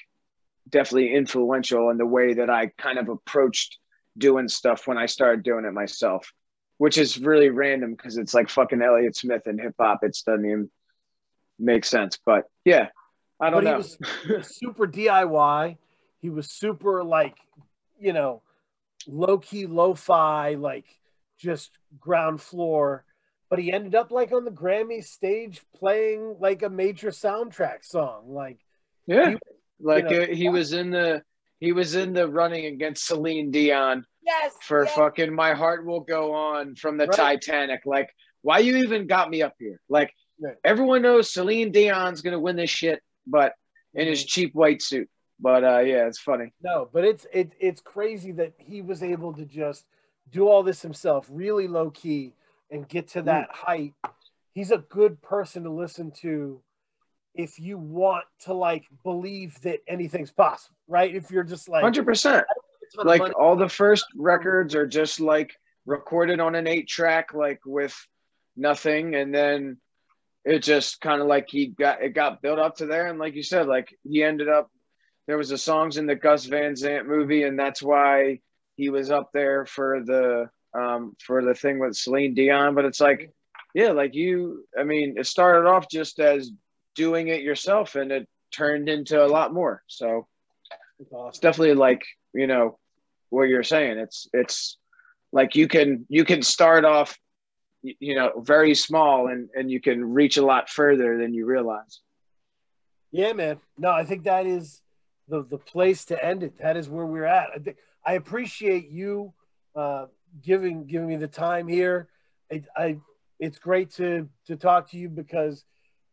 definitely 0.68 1.14
influential 1.14 1.90
in 1.90 1.98
the 1.98 2.06
way 2.06 2.34
that 2.34 2.50
I 2.50 2.66
kind 2.78 2.98
of 2.98 3.08
approached 3.08 3.78
doing 4.16 4.48
stuff 4.48 4.86
when 4.86 4.98
I 4.98 5.06
started 5.06 5.42
doing 5.42 5.64
it 5.64 5.72
myself, 5.72 6.32
which 6.78 6.98
is 6.98 7.18
really 7.18 7.50
random 7.50 7.92
because 7.92 8.18
it's 8.18 8.34
like 8.34 8.48
fucking 8.48 8.82
Elliott 8.82 9.16
Smith 9.16 9.42
and 9.46 9.60
hip 9.60 9.74
hop. 9.78 10.00
It 10.02 10.16
doesn't 10.26 10.44
even 10.44 10.70
make 11.58 11.84
sense. 11.84 12.18
But 12.24 12.44
yeah, 12.64 12.88
I 13.40 13.50
don't 13.50 13.64
but 13.64 13.70
know. 13.70 13.70
he 13.72 13.76
was, 13.76 13.98
he 14.26 14.32
was 14.34 14.56
super 14.56 14.86
DIY. 14.86 15.76
He 16.20 16.30
was 16.30 16.50
super 16.50 17.04
like, 17.04 17.36
you 17.98 18.12
know, 18.12 18.42
low 19.06 19.38
key, 19.38 19.66
lo 19.66 19.94
fi, 19.94 20.54
like 20.54 20.86
just 21.38 21.70
ground 21.98 22.40
floor. 22.40 23.04
But 23.50 23.58
he 23.60 23.72
ended 23.72 23.94
up 23.94 24.10
like 24.10 24.32
on 24.32 24.44
the 24.44 24.50
Grammy 24.50 25.02
stage 25.02 25.62
playing 25.74 26.36
like 26.38 26.62
a 26.62 26.68
major 26.68 27.08
soundtrack 27.10 27.82
song. 27.82 28.24
Like, 28.28 28.58
yeah, 29.06 29.30
he- 29.30 29.36
like 29.80 30.10
you 30.10 30.16
know, 30.18 30.22
uh, 30.24 30.34
he 30.34 30.48
was 30.48 30.72
in 30.72 30.90
the 30.90 31.22
he 31.60 31.72
was 31.72 31.94
in 31.94 32.12
the 32.12 32.28
running 32.28 32.66
against 32.66 33.06
Celine 33.06 33.50
Dion 33.50 34.04
yes, 34.24 34.54
for 34.60 34.84
yes. 34.84 34.94
fucking 34.94 35.34
My 35.34 35.54
Heart 35.54 35.86
Will 35.86 36.00
Go 36.00 36.34
On 36.34 36.74
from 36.74 36.98
the 36.98 37.06
Right. 37.06 37.16
Titanic. 37.40 37.80
Like, 37.86 38.10
why 38.42 38.58
you 38.58 38.76
even 38.78 39.06
got 39.06 39.30
me 39.30 39.42
up 39.42 39.54
here? 39.58 39.80
Like, 39.88 40.12
Right. 40.40 40.56
everyone 40.64 41.02
knows 41.02 41.32
Celine 41.32 41.72
Dion's 41.72 42.20
gonna 42.20 42.38
win 42.38 42.56
this 42.56 42.70
shit, 42.70 43.02
but 43.26 43.54
in 43.94 44.06
his 44.06 44.24
cheap 44.24 44.54
white 44.54 44.82
suit. 44.82 45.08
But 45.40 45.64
uh, 45.64 45.78
yeah, 45.80 46.06
it's 46.06 46.18
funny. 46.20 46.52
No, 46.62 46.88
but 46.92 47.04
it's 47.04 47.26
it, 47.32 47.52
it's 47.58 47.80
crazy 47.80 48.32
that 48.32 48.52
he 48.58 48.82
was 48.82 49.02
able 49.02 49.32
to 49.34 49.44
just 49.44 49.86
do 50.30 50.48
all 50.48 50.62
this 50.62 50.82
himself, 50.82 51.28
really 51.30 51.68
low 51.68 51.90
key, 51.90 52.34
and 52.70 52.88
get 52.88 53.08
to 53.08 53.22
that 53.22 53.48
mm. 53.50 53.54
height. 53.54 53.94
He's 54.52 54.70
a 54.70 54.78
good 54.78 55.20
person 55.22 55.64
to 55.64 55.70
listen 55.70 56.10
to 56.22 56.60
if 57.34 57.60
you 57.60 57.78
want 57.78 58.24
to 58.40 58.52
like 58.52 58.84
believe 59.04 59.60
that 59.62 59.80
anything's 59.86 60.32
possible, 60.32 60.76
right? 60.88 61.14
If 61.14 61.30
you're 61.30 61.44
just 61.44 61.68
like 61.68 61.82
Hundred 61.82 62.04
percent. 62.04 62.44
a 62.44 62.96
ton 62.96 63.00
of 63.00 63.06
Like 63.06 63.20
money- 63.20 63.34
all 63.34 63.56
the 63.56 63.68
first 63.68 64.06
records 64.16 64.74
are 64.74 64.86
just 64.86 65.20
like 65.20 65.54
recorded 65.86 66.40
on 66.40 66.54
an 66.54 66.66
eight 66.66 66.88
track, 66.88 67.32
like 67.34 67.60
with 67.64 67.96
nothing, 68.56 69.14
and 69.14 69.32
then 69.32 69.78
it 70.44 70.62
just 70.62 71.00
kind 71.00 71.20
of 71.20 71.28
like 71.28 71.48
he 71.48 71.66
got 71.66 72.02
it 72.02 72.10
got 72.10 72.42
built 72.42 72.58
up 72.58 72.76
to 72.76 72.86
there, 72.86 73.06
and 73.06 73.18
like 73.18 73.34
you 73.34 73.42
said, 73.42 73.66
like 73.66 73.96
he 74.08 74.22
ended 74.22 74.48
up. 74.48 74.70
There 75.26 75.36
was 75.36 75.50
the 75.50 75.58
songs 75.58 75.98
in 75.98 76.06
the 76.06 76.14
Gus 76.14 76.46
Van 76.46 76.74
Sant 76.74 77.06
movie, 77.06 77.42
and 77.42 77.58
that's 77.58 77.82
why 77.82 78.40
he 78.78 78.88
was 78.88 79.10
up 79.10 79.30
there 79.34 79.66
for 79.66 80.02
the 80.02 80.48
um 80.72 81.14
for 81.26 81.44
the 81.44 81.54
thing 81.54 81.78
with 81.78 81.94
Celine 81.96 82.32
Dion. 82.34 82.74
But 82.74 82.86
it's 82.86 83.00
like, 83.00 83.30
yeah, 83.74 83.90
like 83.90 84.14
you. 84.14 84.64
I 84.80 84.84
mean, 84.84 85.16
it 85.18 85.26
started 85.26 85.68
off 85.68 85.90
just 85.90 86.18
as 86.20 86.50
doing 86.94 87.28
it 87.28 87.42
yourself, 87.42 87.94
and 87.96 88.10
it 88.10 88.26
turned 88.50 88.88
into 88.88 89.22
a 89.22 89.28
lot 89.28 89.52
more. 89.52 89.82
So 89.88 90.26
It's 91.00 91.12
awesome. 91.12 91.28
it's 91.28 91.38
definitely 91.40 91.74
like 91.74 92.02
you 92.32 92.46
know 92.46 92.78
what 93.30 93.48
you're 93.50 93.62
saying 93.62 93.98
it's 93.98 94.26
it's 94.32 94.78
like 95.32 95.54
you 95.54 95.66
can 95.68 96.06
you 96.08 96.24
can 96.24 96.42
start 96.42 96.84
off 96.84 97.18
you 97.82 98.14
know 98.14 98.28
very 98.40 98.74
small 98.74 99.28
and 99.28 99.48
and 99.54 99.70
you 99.70 99.80
can 99.80 100.02
reach 100.14 100.36
a 100.38 100.44
lot 100.44 100.68
further 100.68 101.18
than 101.18 101.34
you 101.34 101.44
realize 101.46 102.00
Yeah, 103.10 103.32
man. 103.32 103.60
No, 103.78 103.90
I 103.90 104.04
think 104.04 104.24
that 104.24 104.46
is 104.46 104.82
the 105.28 105.42
the 105.42 105.58
place 105.58 106.04
to 106.06 106.16
end 106.24 106.42
it. 106.42 106.58
That 106.58 106.76
is 106.76 106.88
where 106.88 107.06
we're 107.06 107.24
at. 107.40 107.48
I 107.54 107.58
think 107.58 107.76
I 108.04 108.14
appreciate 108.14 108.88
you 108.88 109.32
uh, 109.74 110.06
giving 110.42 110.86
giving 110.86 111.08
me 111.08 111.16
the 111.16 111.28
time 111.28 111.68
here. 111.68 112.08
I, 112.52 112.62
I 112.76 112.96
it's 113.38 113.58
great 113.58 113.90
to 113.94 114.28
to 114.46 114.56
talk 114.56 114.90
to 114.90 114.98
you 114.98 115.08
because 115.08 115.64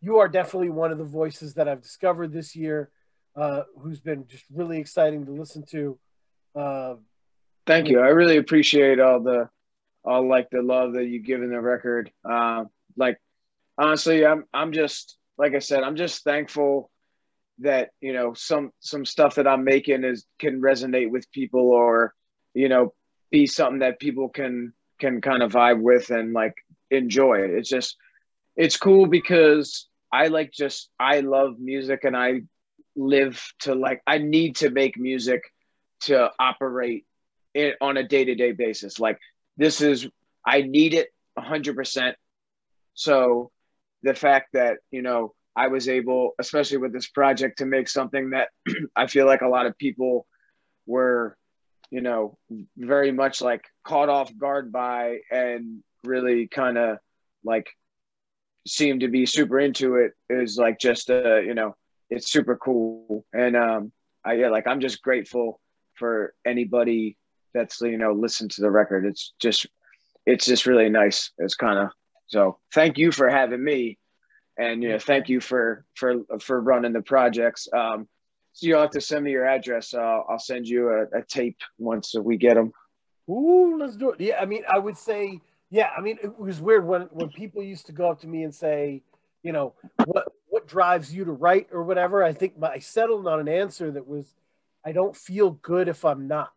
you 0.02 0.18
are 0.20 0.28
definitely 0.28 0.70
one 0.70 0.92
of 0.92 0.98
the 0.98 1.04
voices 1.04 1.54
that 1.56 1.68
I've 1.68 1.82
discovered 1.82 2.32
this 2.32 2.56
year, 2.56 2.92
uh, 3.36 3.64
who's 3.80 4.00
been 4.00 4.28
just 4.28 4.46
really 4.54 4.78
exciting 4.78 5.26
to 5.26 5.32
listen 5.32 5.64
to. 5.72 5.98
Uh, 6.56 6.96
thank 7.66 7.90
you 7.90 8.00
i 8.00 8.08
really 8.08 8.38
appreciate 8.38 9.00
all 9.00 9.20
the 9.20 9.50
all 10.04 10.28
like 10.28 10.50
the 10.50 10.62
love 10.62 10.94
that 10.94 11.06
you 11.06 11.20
give 11.20 11.42
in 11.42 11.50
the 11.50 11.60
record 11.60 12.12
um 12.24 12.70
like 12.96 13.18
honestly 13.78 14.26
i'm 14.26 14.46
i'm 14.54 14.72
just 14.72 15.18
like 15.38 15.54
i 15.56 15.60
said 15.60 15.84
i'm 15.84 15.96
just 15.96 16.24
thankful 16.24 16.92
that 17.60 17.90
you 18.02 18.14
know 18.14 18.34
some 18.34 18.72
some 18.80 19.06
stuff 19.06 19.36
that 19.36 19.48
i'm 19.48 19.64
making 19.64 20.04
is 20.04 20.26
can 20.40 20.62
resonate 20.62 21.10
with 21.10 21.32
people 21.32 21.72
or 21.72 22.14
you 22.54 22.68
know 22.68 22.94
be 23.32 23.48
something 23.48 23.80
that 23.80 24.00
people 24.00 24.30
can 24.30 24.74
can 25.00 25.22
kind 25.22 25.44
of 25.44 25.52
vibe 25.52 25.82
with 25.82 26.10
and 26.10 26.34
like 26.34 26.54
enjoy. 26.92 27.40
It's 27.40 27.70
just 27.70 27.98
it's 28.56 28.78
cool 28.78 29.08
because 29.08 29.88
i 30.12 30.28
like 30.28 30.52
just 30.52 30.90
i 31.00 31.20
love 31.20 31.60
music 31.60 32.04
and 32.04 32.16
i 32.16 32.42
live 32.96 33.44
to 33.60 33.76
like 33.76 34.02
i 34.08 34.18
need 34.18 34.56
to 34.56 34.70
make 34.70 34.98
music 34.98 35.42
to 36.02 36.30
operate 36.40 37.06
it 37.54 37.76
on 37.82 37.98
a 37.98 38.08
day-to-day 38.08 38.54
basis. 38.54 39.00
Like 39.00 39.20
this 39.58 39.82
is 39.82 40.08
i 40.46 40.62
need 40.62 40.94
it 40.94 41.10
100% 41.38 42.14
so 42.94 43.52
the 44.04 44.14
fact 44.14 44.54
that 44.54 44.78
you 44.92 45.02
know 45.02 45.34
i 45.56 45.68
was 45.68 45.88
able 45.90 46.32
especially 46.40 46.78
with 46.78 46.94
this 46.94 47.08
project 47.08 47.58
to 47.58 47.66
make 47.66 47.88
something 47.88 48.32
that 48.32 48.50
i 48.96 49.08
feel 49.08 49.26
like 49.26 49.42
a 49.42 49.48
lot 49.48 49.66
of 49.66 49.78
people 49.78 50.26
were 50.86 51.38
you 51.92 52.02
know 52.02 52.38
very 52.78 53.12
much 53.12 53.42
like 53.42 53.64
caught 53.84 54.10
off 54.10 54.36
guard 54.38 54.72
by 54.72 55.20
and 55.32 55.84
really 56.04 56.48
kind 56.48 56.78
of 56.78 56.98
like 57.44 57.68
seemed 58.68 59.02
to 59.02 59.08
be 59.08 59.26
super 59.26 59.60
into 59.60 59.96
it 59.96 60.14
is 60.30 60.58
like 60.58 60.80
just 60.80 61.10
uh 61.10 61.38
you 61.38 61.54
know 61.54 61.76
it's 62.10 62.30
super 62.30 62.56
cool. 62.58 63.26
And 63.34 63.56
um 63.56 63.92
i 64.24 64.34
yeah 64.34 64.50
like 64.50 64.68
i'm 64.68 64.80
just 64.80 65.02
grateful 65.02 65.60
for 65.96 66.34
anybody 66.46 67.18
that's 67.54 67.82
you 67.82 67.98
know 67.98 68.12
listened 68.12 68.52
to 68.52 68.62
the 68.62 68.70
record. 68.70 69.06
It's 69.06 69.34
just 69.40 69.68
it's 70.26 70.46
just 70.46 70.66
really 70.66 70.90
nice. 70.90 71.32
It's 71.38 71.56
kind 71.56 71.80
of 71.80 71.90
so 72.28 72.60
thank 72.74 72.98
you 72.98 73.12
for 73.12 73.30
having 73.30 73.64
me 73.64 73.98
and 74.58 74.82
you 74.82 74.90
know 74.90 75.00
thank 75.00 75.30
you 75.30 75.40
for 75.40 75.86
for 75.96 76.16
for 76.40 76.62
running 76.62 76.94
the 76.94 77.02
projects 77.02 77.68
um 77.74 78.08
so 78.54 78.68
you'll 78.68 78.82
have 78.82 78.90
to 78.90 79.02
send 79.02 79.24
me 79.24 79.32
your 79.32 79.46
address 79.46 79.94
uh, 79.94 80.20
i'll 80.30 80.40
send 80.40 80.68
you 80.68 80.90
a, 80.90 81.20
a 81.20 81.24
tape 81.28 81.58
once 81.78 82.16
we 82.16 82.38
get 82.38 82.56
them 82.56 82.72
Ooh, 83.30 83.78
let's 83.80 83.96
do 83.96 84.12
it. 84.12 84.22
Yeah, 84.22 84.40
I 84.40 84.46
mean, 84.46 84.64
I 84.72 84.78
would 84.78 84.98
say, 84.98 85.40
yeah, 85.72 85.90
I 85.98 86.02
mean, 86.02 86.18
it 86.22 86.38
was 86.38 86.62
weird 86.62 86.86
when 86.86 87.04
when 87.12 87.30
people 87.30 87.64
used 87.64 87.88
to 87.88 87.92
go 87.92 88.12
up 88.12 88.22
to 88.22 88.28
me 88.28 88.44
and 88.44 88.54
say, 88.54 89.02
you 89.42 89.52
know, 89.52 89.74
what 90.06 90.28
what 90.48 90.68
drives 90.68 91.14
you 91.14 91.26
to 91.26 91.32
write 91.32 91.68
or 91.72 91.84
whatever. 91.84 92.24
I 92.24 92.34
think 92.34 92.58
my, 92.58 92.70
I 92.70 92.80
settled 92.80 93.28
on 93.28 93.40
an 93.40 93.48
answer 93.48 93.92
that 93.92 94.08
was, 94.08 94.34
I 94.86 94.92
don't 94.92 95.16
feel 95.16 95.52
good 95.52 95.88
if 95.88 96.06
I'm 96.06 96.28
not. 96.28 96.54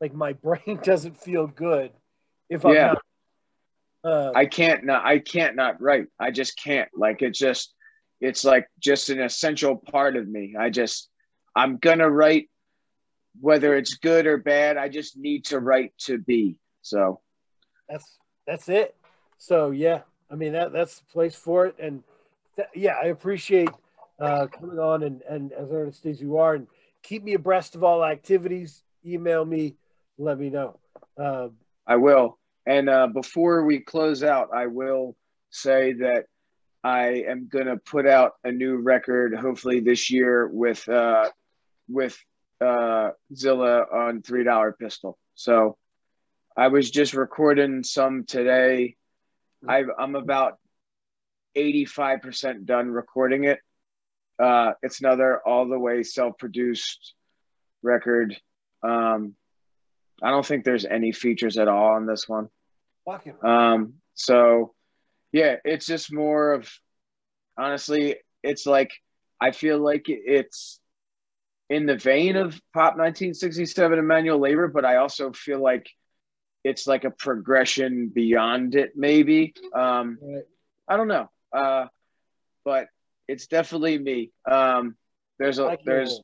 Like 0.00 0.14
my 0.14 0.32
brain 0.46 0.78
doesn't 0.82 1.20
feel 1.20 1.46
good 1.46 1.90
if 2.48 2.64
I'm 2.64 2.74
Yeah. 2.74 2.86
not. 2.86 3.02
Uh, 4.04 4.32
I 4.34 4.44
can't 4.44 4.84
not 4.84 5.04
I 5.04 5.18
can't 5.18 5.56
not 5.56 5.80
write. 5.80 6.06
I 6.20 6.30
just 6.30 6.60
can't. 6.62 6.88
Like 6.94 7.22
it's 7.22 7.38
just 7.38 7.74
it's 8.20 8.44
like 8.44 8.66
just 8.78 9.08
an 9.08 9.20
essential 9.20 9.76
part 9.76 10.16
of 10.16 10.28
me. 10.28 10.54
I 10.58 10.68
just 10.68 11.08
I'm 11.56 11.78
gonna 11.78 12.10
write 12.10 12.50
whether 13.40 13.74
it's 13.74 13.94
good 13.94 14.26
or 14.26 14.36
bad. 14.36 14.76
I 14.76 14.88
just 14.88 15.16
need 15.16 15.46
to 15.46 15.58
write 15.58 15.92
to 16.00 16.18
be. 16.18 16.58
So 16.82 17.20
that's 17.88 18.18
that's 18.46 18.68
it. 18.68 18.94
So 19.38 19.70
yeah, 19.70 20.02
I 20.30 20.34
mean 20.34 20.52
that 20.52 20.72
that's 20.72 20.98
the 20.98 21.06
place 21.06 21.34
for 21.34 21.66
it. 21.66 21.76
And 21.78 22.02
th- 22.56 22.68
yeah, 22.74 22.96
I 23.02 23.06
appreciate 23.06 23.70
uh, 24.20 24.46
coming 24.48 24.78
on 24.78 25.02
and 25.02 25.22
and 25.22 25.52
as 25.52 25.70
earnest 25.72 26.04
as 26.04 26.20
you 26.20 26.36
are, 26.36 26.54
and 26.54 26.66
keep 27.02 27.24
me 27.24 27.34
abreast 27.34 27.74
of 27.74 27.82
all 27.82 28.04
activities. 28.04 28.82
Email 29.06 29.44
me, 29.44 29.76
let 30.18 30.38
me 30.38 30.50
know. 30.50 30.78
Uh, 31.18 31.48
I 31.86 31.96
will. 31.96 32.38
And 32.66 32.88
uh, 32.88 33.08
before 33.08 33.64
we 33.64 33.80
close 33.80 34.22
out, 34.22 34.48
I 34.54 34.66
will 34.66 35.16
say 35.50 35.94
that 35.94 36.24
I 36.82 37.24
am 37.28 37.48
gonna 37.50 37.76
put 37.76 38.06
out 38.06 38.32
a 38.42 38.52
new 38.52 38.76
record 38.76 39.34
hopefully 39.34 39.80
this 39.80 40.10
year 40.10 40.46
with 40.46 40.86
uh, 40.88 41.30
with 41.88 42.18
uh, 42.60 43.10
Zilla 43.34 43.84
on 43.92 44.22
Three 44.22 44.44
Dollar 44.44 44.72
Pistol. 44.72 45.18
So 45.34 45.76
I 46.56 46.68
was 46.68 46.90
just 46.90 47.14
recording 47.14 47.82
some 47.82 48.24
today. 48.24 48.96
I've, 49.66 49.88
I'm 49.98 50.14
about 50.14 50.58
85% 51.56 52.64
done 52.64 52.90
recording 52.90 53.44
it. 53.44 53.58
Uh, 54.38 54.72
it's 54.82 55.00
another 55.00 55.40
all 55.46 55.68
the 55.68 55.78
way 55.78 56.02
self 56.02 56.38
produced 56.38 57.14
record. 57.82 58.36
Um, 58.82 59.34
I 60.22 60.30
don't 60.30 60.46
think 60.46 60.64
there's 60.64 60.84
any 60.84 61.12
features 61.12 61.56
at 61.56 61.68
all 61.68 61.94
on 61.94 62.06
this 62.06 62.28
one. 62.28 62.48
Um, 63.42 63.94
so 64.14 64.74
yeah, 65.32 65.56
it's 65.64 65.86
just 65.86 66.12
more 66.12 66.52
of 66.52 66.70
honestly, 67.58 68.16
it's 68.42 68.66
like 68.66 68.92
I 69.40 69.50
feel 69.50 69.78
like 69.78 70.04
it's 70.08 70.80
in 71.70 71.86
the 71.86 71.96
vein 71.96 72.36
of 72.36 72.52
Pop 72.72 72.96
1967 72.96 73.98
and 73.98 74.08
Manual 74.08 74.38
Labor, 74.38 74.68
but 74.68 74.84
I 74.84 74.96
also 74.96 75.32
feel 75.32 75.60
like 75.60 75.88
it's 76.62 76.86
like 76.86 77.04
a 77.04 77.10
progression 77.10 78.08
beyond 78.08 78.74
it, 78.74 78.92
maybe. 78.96 79.54
Um. 79.74 80.18
I 80.88 80.96
don't 80.96 81.08
know. 81.08 81.30
Uh, 81.52 81.86
but 82.64 82.88
it's 83.28 83.46
definitely 83.46 83.98
me. 83.98 84.30
Um, 84.50 84.96
there's 85.38 85.58
a 85.58 85.78
there's 85.84 86.20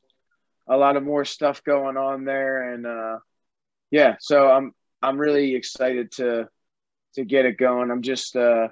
a 0.67 0.77
lot 0.77 0.95
of 0.95 1.03
more 1.03 1.25
stuff 1.25 1.63
going 1.63 1.97
on 1.97 2.25
there, 2.25 2.73
and 2.73 2.85
uh, 2.85 3.17
yeah, 3.89 4.15
so 4.19 4.49
I'm 4.49 4.73
I'm 5.01 5.17
really 5.17 5.55
excited 5.55 6.11
to 6.13 6.47
to 7.15 7.25
get 7.25 7.45
it 7.45 7.57
going. 7.57 7.91
I'm 7.91 8.01
just 8.01 8.35
uh, 8.35 8.67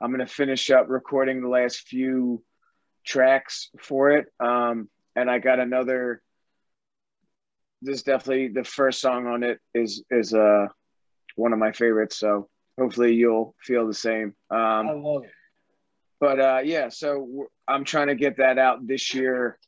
I'm 0.00 0.10
gonna 0.10 0.26
finish 0.26 0.70
up 0.70 0.86
recording 0.88 1.40
the 1.42 1.48
last 1.48 1.88
few 1.88 2.42
tracks 3.04 3.70
for 3.78 4.10
it, 4.10 4.26
um, 4.40 4.88
and 5.16 5.30
I 5.30 5.38
got 5.38 5.58
another. 5.60 6.22
This 7.82 7.96
is 7.96 8.02
definitely 8.02 8.48
the 8.48 8.64
first 8.64 9.00
song 9.00 9.26
on 9.26 9.42
it 9.42 9.58
is 9.74 10.04
is 10.10 10.34
uh 10.34 10.66
one 11.36 11.52
of 11.52 11.58
my 11.58 11.72
favorites. 11.72 12.18
So 12.18 12.48
hopefully 12.78 13.14
you'll 13.14 13.54
feel 13.62 13.86
the 13.86 13.94
same. 13.94 14.34
Um, 14.50 14.58
I 14.60 14.92
love 14.92 15.24
it. 15.24 15.30
but 16.20 16.40
uh, 16.40 16.60
yeah, 16.64 16.88
so 16.90 17.46
I'm 17.66 17.84
trying 17.84 18.08
to 18.08 18.14
get 18.14 18.36
that 18.38 18.58
out 18.58 18.86
this 18.86 19.14
year 19.14 19.58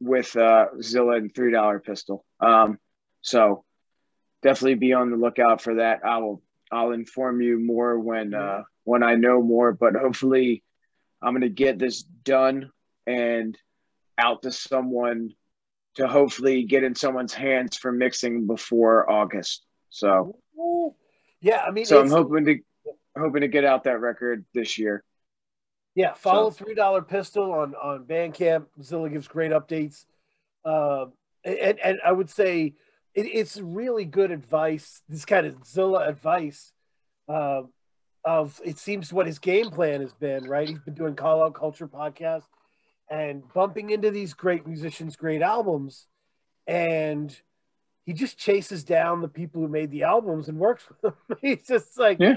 with 0.00 0.36
uh, 0.36 0.66
Zilla 0.82 1.16
and 1.16 1.34
Three 1.34 1.52
Dollar 1.52 1.80
Pistol. 1.80 2.24
Um, 2.38 2.78
so 3.22 3.64
definitely 4.42 4.74
be 4.74 4.92
on 4.92 5.10
the 5.10 5.16
lookout 5.16 5.60
for 5.60 5.76
that. 5.76 6.04
I 6.04 6.18
will 6.18 6.42
I'll 6.72 6.92
inform 6.92 7.40
you 7.40 7.58
more 7.58 7.98
when 7.98 8.34
uh, 8.34 8.62
when 8.84 9.02
I 9.02 9.14
know 9.14 9.42
more. 9.42 9.72
But 9.72 9.94
hopefully, 9.94 10.62
I'm 11.22 11.32
gonna 11.34 11.48
get 11.48 11.78
this 11.78 12.02
done 12.02 12.70
and 13.06 13.56
out 14.18 14.42
to 14.42 14.52
someone 14.52 15.30
to 15.94 16.06
hopefully 16.08 16.64
get 16.64 16.84
in 16.84 16.94
someone's 16.94 17.34
hands 17.34 17.76
for 17.76 17.92
mixing 17.92 18.46
before 18.46 19.10
August. 19.10 19.64
So 19.90 20.38
Yeah, 21.40 21.62
I 21.62 21.70
mean, 21.70 21.86
so 21.86 22.00
I'm 22.00 22.10
hoping 22.10 22.44
to 22.46 22.58
hoping 23.16 23.42
to 23.42 23.48
get 23.48 23.64
out 23.64 23.84
that 23.84 24.00
record 24.00 24.44
this 24.52 24.78
year. 24.78 25.02
Yeah, 25.94 26.12
follow 26.12 26.50
So- 26.50 26.64
three 26.64 26.74
dollar 26.74 27.02
pistol 27.02 27.52
on 27.52 27.74
on 27.74 28.04
Bandcamp. 28.04 28.66
Zilla 28.82 29.08
gives 29.08 29.28
great 29.28 29.52
updates, 29.52 30.04
uh, 30.64 31.06
and 31.44 31.78
and 31.78 31.98
I 32.04 32.12
would 32.12 32.28
say 32.28 32.74
it, 33.16 33.26
it's 33.26 33.58
really 33.58 34.04
good 34.04 34.30
advice. 34.30 35.02
This 35.08 35.24
kind 35.24 35.46
of 35.46 35.66
Zilla 35.66 36.06
advice 36.06 36.72
uh, 37.28 37.62
of 38.24 38.60
it 38.64 38.78
seems 38.78 39.12
what 39.12 39.26
his 39.26 39.38
game 39.40 39.70
plan 39.70 40.00
has 40.02 40.12
been. 40.12 40.44
Right, 40.44 40.68
he's 40.68 40.78
been 40.80 40.94
doing 40.94 41.16
Call 41.16 41.42
Out 41.42 41.54
Culture 41.54 41.88
podcast 41.88 42.44
and 43.10 43.42
bumping 43.54 43.90
into 43.90 44.10
these 44.10 44.34
great 44.34 44.66
musicians, 44.66 45.16
great 45.16 45.42
albums, 45.42 46.06
and 46.66 47.36
he 48.04 48.12
just 48.12 48.38
chases 48.38 48.84
down 48.84 49.20
the 49.20 49.28
people 49.28 49.60
who 49.62 49.68
made 49.68 49.90
the 49.90 50.04
albums 50.04 50.48
and 50.48 50.58
works 50.58 50.84
with 50.88 51.00
them. 51.00 51.14
he's 51.40 51.66
just 51.66 51.98
like, 51.98 52.18
Yeah. 52.20 52.34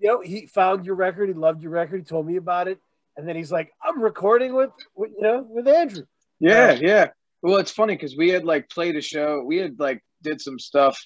you 0.00 0.08
know, 0.08 0.20
he 0.20 0.46
found 0.46 0.84
your 0.86 0.94
record, 0.94 1.28
he 1.28 1.34
loved 1.34 1.62
your 1.62 1.72
record, 1.72 1.98
he 2.00 2.04
told 2.04 2.26
me 2.26 2.36
about 2.36 2.68
it, 2.68 2.78
and 3.16 3.26
then 3.26 3.36
he's 3.36 3.52
like, 3.52 3.72
I'm 3.82 4.00
recording 4.02 4.54
with, 4.54 4.70
with 4.94 5.10
you 5.16 5.22
know, 5.22 5.46
with 5.48 5.66
Andrew. 5.68 6.04
Yeah, 6.40 6.72
Uh, 6.76 6.78
yeah. 6.80 7.08
Well, 7.42 7.56
it's 7.58 7.70
funny 7.70 7.94
because 7.94 8.16
we 8.16 8.28
had 8.30 8.44
like 8.44 8.68
played 8.68 8.96
a 8.96 9.00
show. 9.00 9.42
We 9.44 9.56
had 9.58 9.78
like 9.78 10.02
did 10.22 10.40
some 10.40 10.58
stuff, 10.58 11.02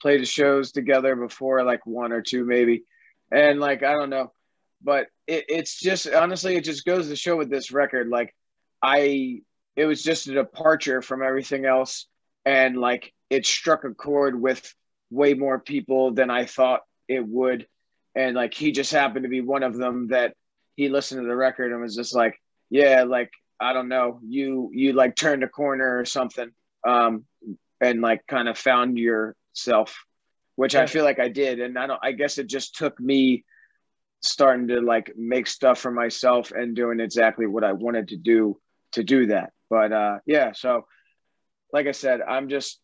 played 0.00 0.26
shows 0.26 0.72
together 0.72 1.16
before, 1.16 1.64
like 1.64 1.84
one 1.86 2.12
or 2.12 2.22
two 2.22 2.44
maybe, 2.44 2.84
and 3.30 3.60
like 3.60 3.82
I 3.82 3.92
don't 3.92 4.10
know, 4.10 4.32
but 4.82 5.06
it, 5.26 5.44
it's 5.48 5.78
just 5.78 6.08
honestly, 6.08 6.56
it 6.56 6.64
just 6.64 6.84
goes 6.84 7.08
to 7.08 7.16
show 7.16 7.36
with 7.36 7.50
this 7.50 7.72
record. 7.72 8.08
Like, 8.08 8.34
I 8.82 9.42
it 9.76 9.86
was 9.86 10.02
just 10.02 10.26
a 10.26 10.34
departure 10.34 11.02
from 11.02 11.22
everything 11.22 11.64
else, 11.64 12.06
and 12.44 12.76
like 12.76 13.12
it 13.28 13.46
struck 13.46 13.84
a 13.84 13.94
chord 13.94 14.40
with 14.40 14.74
way 15.10 15.34
more 15.34 15.58
people 15.58 16.12
than 16.12 16.30
I 16.30 16.44
thought 16.44 16.80
it 17.08 17.26
would, 17.26 17.66
and 18.14 18.34
like 18.34 18.54
he 18.54 18.72
just 18.72 18.92
happened 18.92 19.24
to 19.24 19.28
be 19.28 19.40
one 19.40 19.62
of 19.62 19.76
them 19.76 20.08
that 20.08 20.34
he 20.76 20.88
listened 20.88 21.20
to 21.20 21.28
the 21.28 21.36
record 21.36 21.72
and 21.72 21.80
was 21.80 21.96
just 21.96 22.14
like, 22.14 22.40
yeah, 22.70 23.04
like 23.04 23.30
I 23.60 23.72
don't 23.72 23.88
know, 23.88 24.20
you 24.26 24.70
you 24.72 24.92
like 24.92 25.16
turned 25.16 25.44
a 25.44 25.48
corner 25.48 25.98
or 25.98 26.04
something, 26.04 26.50
um, 26.86 27.24
and 27.80 28.00
like 28.00 28.26
kind 28.26 28.48
of 28.48 28.58
found 28.58 28.98
yourself, 28.98 29.96
which 30.56 30.74
I 30.74 30.86
feel 30.86 31.04
like 31.04 31.18
I 31.18 31.28
did, 31.28 31.60
and 31.60 31.78
I 31.78 31.86
don't. 31.86 32.00
I 32.02 32.12
guess 32.12 32.38
it 32.38 32.46
just 32.46 32.76
took 32.76 32.98
me 33.00 33.44
starting 34.22 34.68
to 34.68 34.80
like 34.80 35.12
make 35.16 35.46
stuff 35.46 35.78
for 35.78 35.90
myself 35.90 36.52
and 36.52 36.76
doing 36.76 37.00
exactly 37.00 37.46
what 37.46 37.64
I 37.64 37.72
wanted 37.72 38.08
to 38.08 38.16
do 38.16 38.58
to 38.92 39.02
do 39.02 39.26
that. 39.26 39.52
But 39.68 39.92
uh, 39.92 40.18
yeah, 40.26 40.52
so 40.52 40.86
like 41.72 41.86
I 41.86 41.92
said, 41.92 42.20
I'm 42.20 42.48
just 42.48 42.80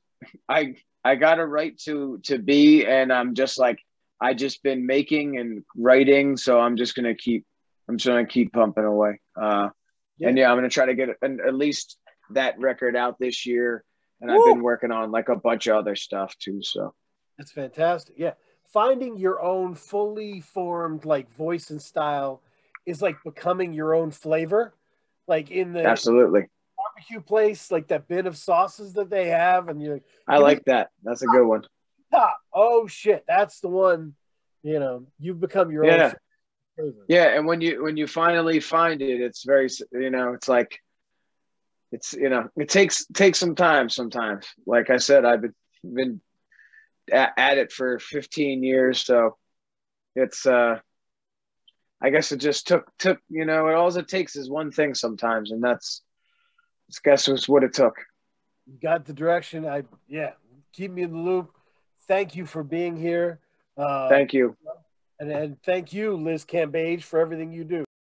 I 0.49 0.77
I 1.05 1.17
got 1.17 1.39
a 1.39 1.47
right 1.47 1.77
to 1.85 2.21
to 2.25 2.39
be, 2.39 2.87
and 2.87 3.13
I'm 3.13 3.35
just 3.35 3.59
like 3.59 3.79
I 4.21 4.35
just 4.35 4.63
been 4.63 4.87
making 4.87 5.39
and 5.39 5.65
writing, 5.77 6.37
so 6.37 6.59
I'm 6.59 6.77
just 6.77 6.95
gonna 6.95 7.15
keep 7.15 7.45
I'm 7.89 7.99
just 7.99 8.07
gonna 8.07 8.27
keep 8.27 8.53
pumping 8.53 8.85
away. 8.85 9.21
Uh, 9.41 9.69
and 10.21 10.39
yeah, 10.39 10.51
I'm 10.51 10.57
gonna 10.57 10.69
try 10.69 10.87
to 10.87 10.95
get 10.95 11.11
an, 11.23 11.41
at 11.47 11.55
least 11.55 11.99
that 12.31 12.59
record 12.59 12.97
out 12.97 13.19
this 13.19 13.47
year. 13.47 13.85
And 14.21 14.31
I've 14.31 14.45
been 14.45 14.63
working 14.63 14.91
on 14.93 15.11
like 15.11 15.29
a 15.29 15.37
bunch 15.37 15.67
of 15.67 15.77
other 15.77 15.95
stuff 15.97 16.37
too. 16.39 16.63
So 16.63 16.95
That's 17.39 17.53
fantastic. 17.53 18.15
Yeah. 18.19 18.33
Finding 18.65 19.17
your 19.17 19.43
own 19.43 19.75
fully 19.75 20.41
formed 20.41 21.05
like 21.05 21.31
voice 21.31 21.71
and 21.71 21.81
style 21.81 22.43
is 22.87 23.03
like 23.03 23.17
becoming 23.25 23.73
your 23.73 23.95
own 23.95 24.11
flavor. 24.11 24.75
Like 25.29 25.51
in 25.51 25.73
the 25.73 25.85
absolutely, 25.85 26.47
barbecue 26.77 27.21
place, 27.21 27.71
like 27.71 27.89
that 27.89 28.07
bin 28.09 28.27
of 28.27 28.37
sauces 28.37 28.93
that 28.95 29.11
they 29.11 29.29
have, 29.29 29.69
and 29.69 29.83
you're 29.83 29.95
like, 29.95 30.05
I 30.29 30.39
like 30.39 30.65
that. 30.67 30.91
That's 31.03 31.23
a 31.23 31.27
good 31.27 31.45
one. 31.47 31.65
ah, 32.13 32.33
oh 32.55 32.87
shit, 32.87 33.25
that's 33.27 33.61
the 33.61 33.69
one. 33.69 34.15
You 34.63 34.79
know, 34.79 35.07
you've 35.19 35.41
become 35.41 35.71
your 35.73 35.85
Yeah. 35.85 36.07
own 36.07 36.13
flavor. 36.77 37.05
Yeah, 37.09 37.37
and 37.37 37.47
when 37.47 37.61
you 37.61 37.83
when 37.83 37.97
you 37.97 38.07
finally 38.07 38.61
find 38.61 39.03
it, 39.03 39.21
it's 39.21 39.45
very 39.45 39.69
you 39.93 40.11
know 40.11 40.33
it's 40.35 40.49
like 40.49 40.81
it's 41.97 42.13
you 42.13 42.29
know 42.29 42.49
it 42.57 42.69
takes 42.69 43.07
takes 43.07 43.39
some 43.39 43.55
time 43.55 43.89
sometimes. 43.89 44.47
Like 44.67 44.91
I 44.91 44.99
said, 44.99 45.25
I've 45.25 45.41
been 45.41 45.55
been 45.83 46.21
at, 47.11 47.33
at 47.39 47.59
it 47.59 47.73
for 47.73 47.99
15 47.99 48.63
years, 48.63 49.01
so 49.01 49.37
it's 50.15 50.45
uh 50.45 50.79
I 52.03 52.11
guess 52.11 52.33
it 52.33 52.37
just 52.37 52.67
took 52.67 52.85
took 52.99 53.19
you 53.31 53.47
know 53.47 53.69
it 53.69 53.75
all 53.75 53.97
it 53.97 54.09
takes 54.09 54.37
is 54.37 54.51
one 54.51 54.71
thing 54.71 54.95
sometimes, 54.95 55.51
and 55.53 55.65
that's 55.65 56.03
I 56.91 56.95
guess 57.03 57.29
was 57.29 57.49
what 57.49 57.65
it 57.65 57.73
took. 57.73 57.97
You 58.67 58.79
got 58.81 59.07
the 59.07 59.15
direction. 59.15 59.67
I 59.67 59.85
yeah, 60.07 60.33
keep 60.75 60.91
me 60.91 61.03
in 61.03 61.13
the 61.13 61.19
loop. 61.19 61.51
Thank 62.07 62.37
you 62.37 62.45
for 62.45 62.63
being 62.63 62.97
here. 62.97 63.41
Uh, 63.77 64.09
Thank 64.09 64.33
you. 64.33 64.57
and, 65.19 65.31
and 65.31 65.63
thank 65.63 65.93
you, 65.93 66.15
Liz 66.17 66.45
Cambage, 66.45 67.03
for 67.03 67.19
everything 67.21 67.53
you 67.53 67.65
do. 67.65 67.86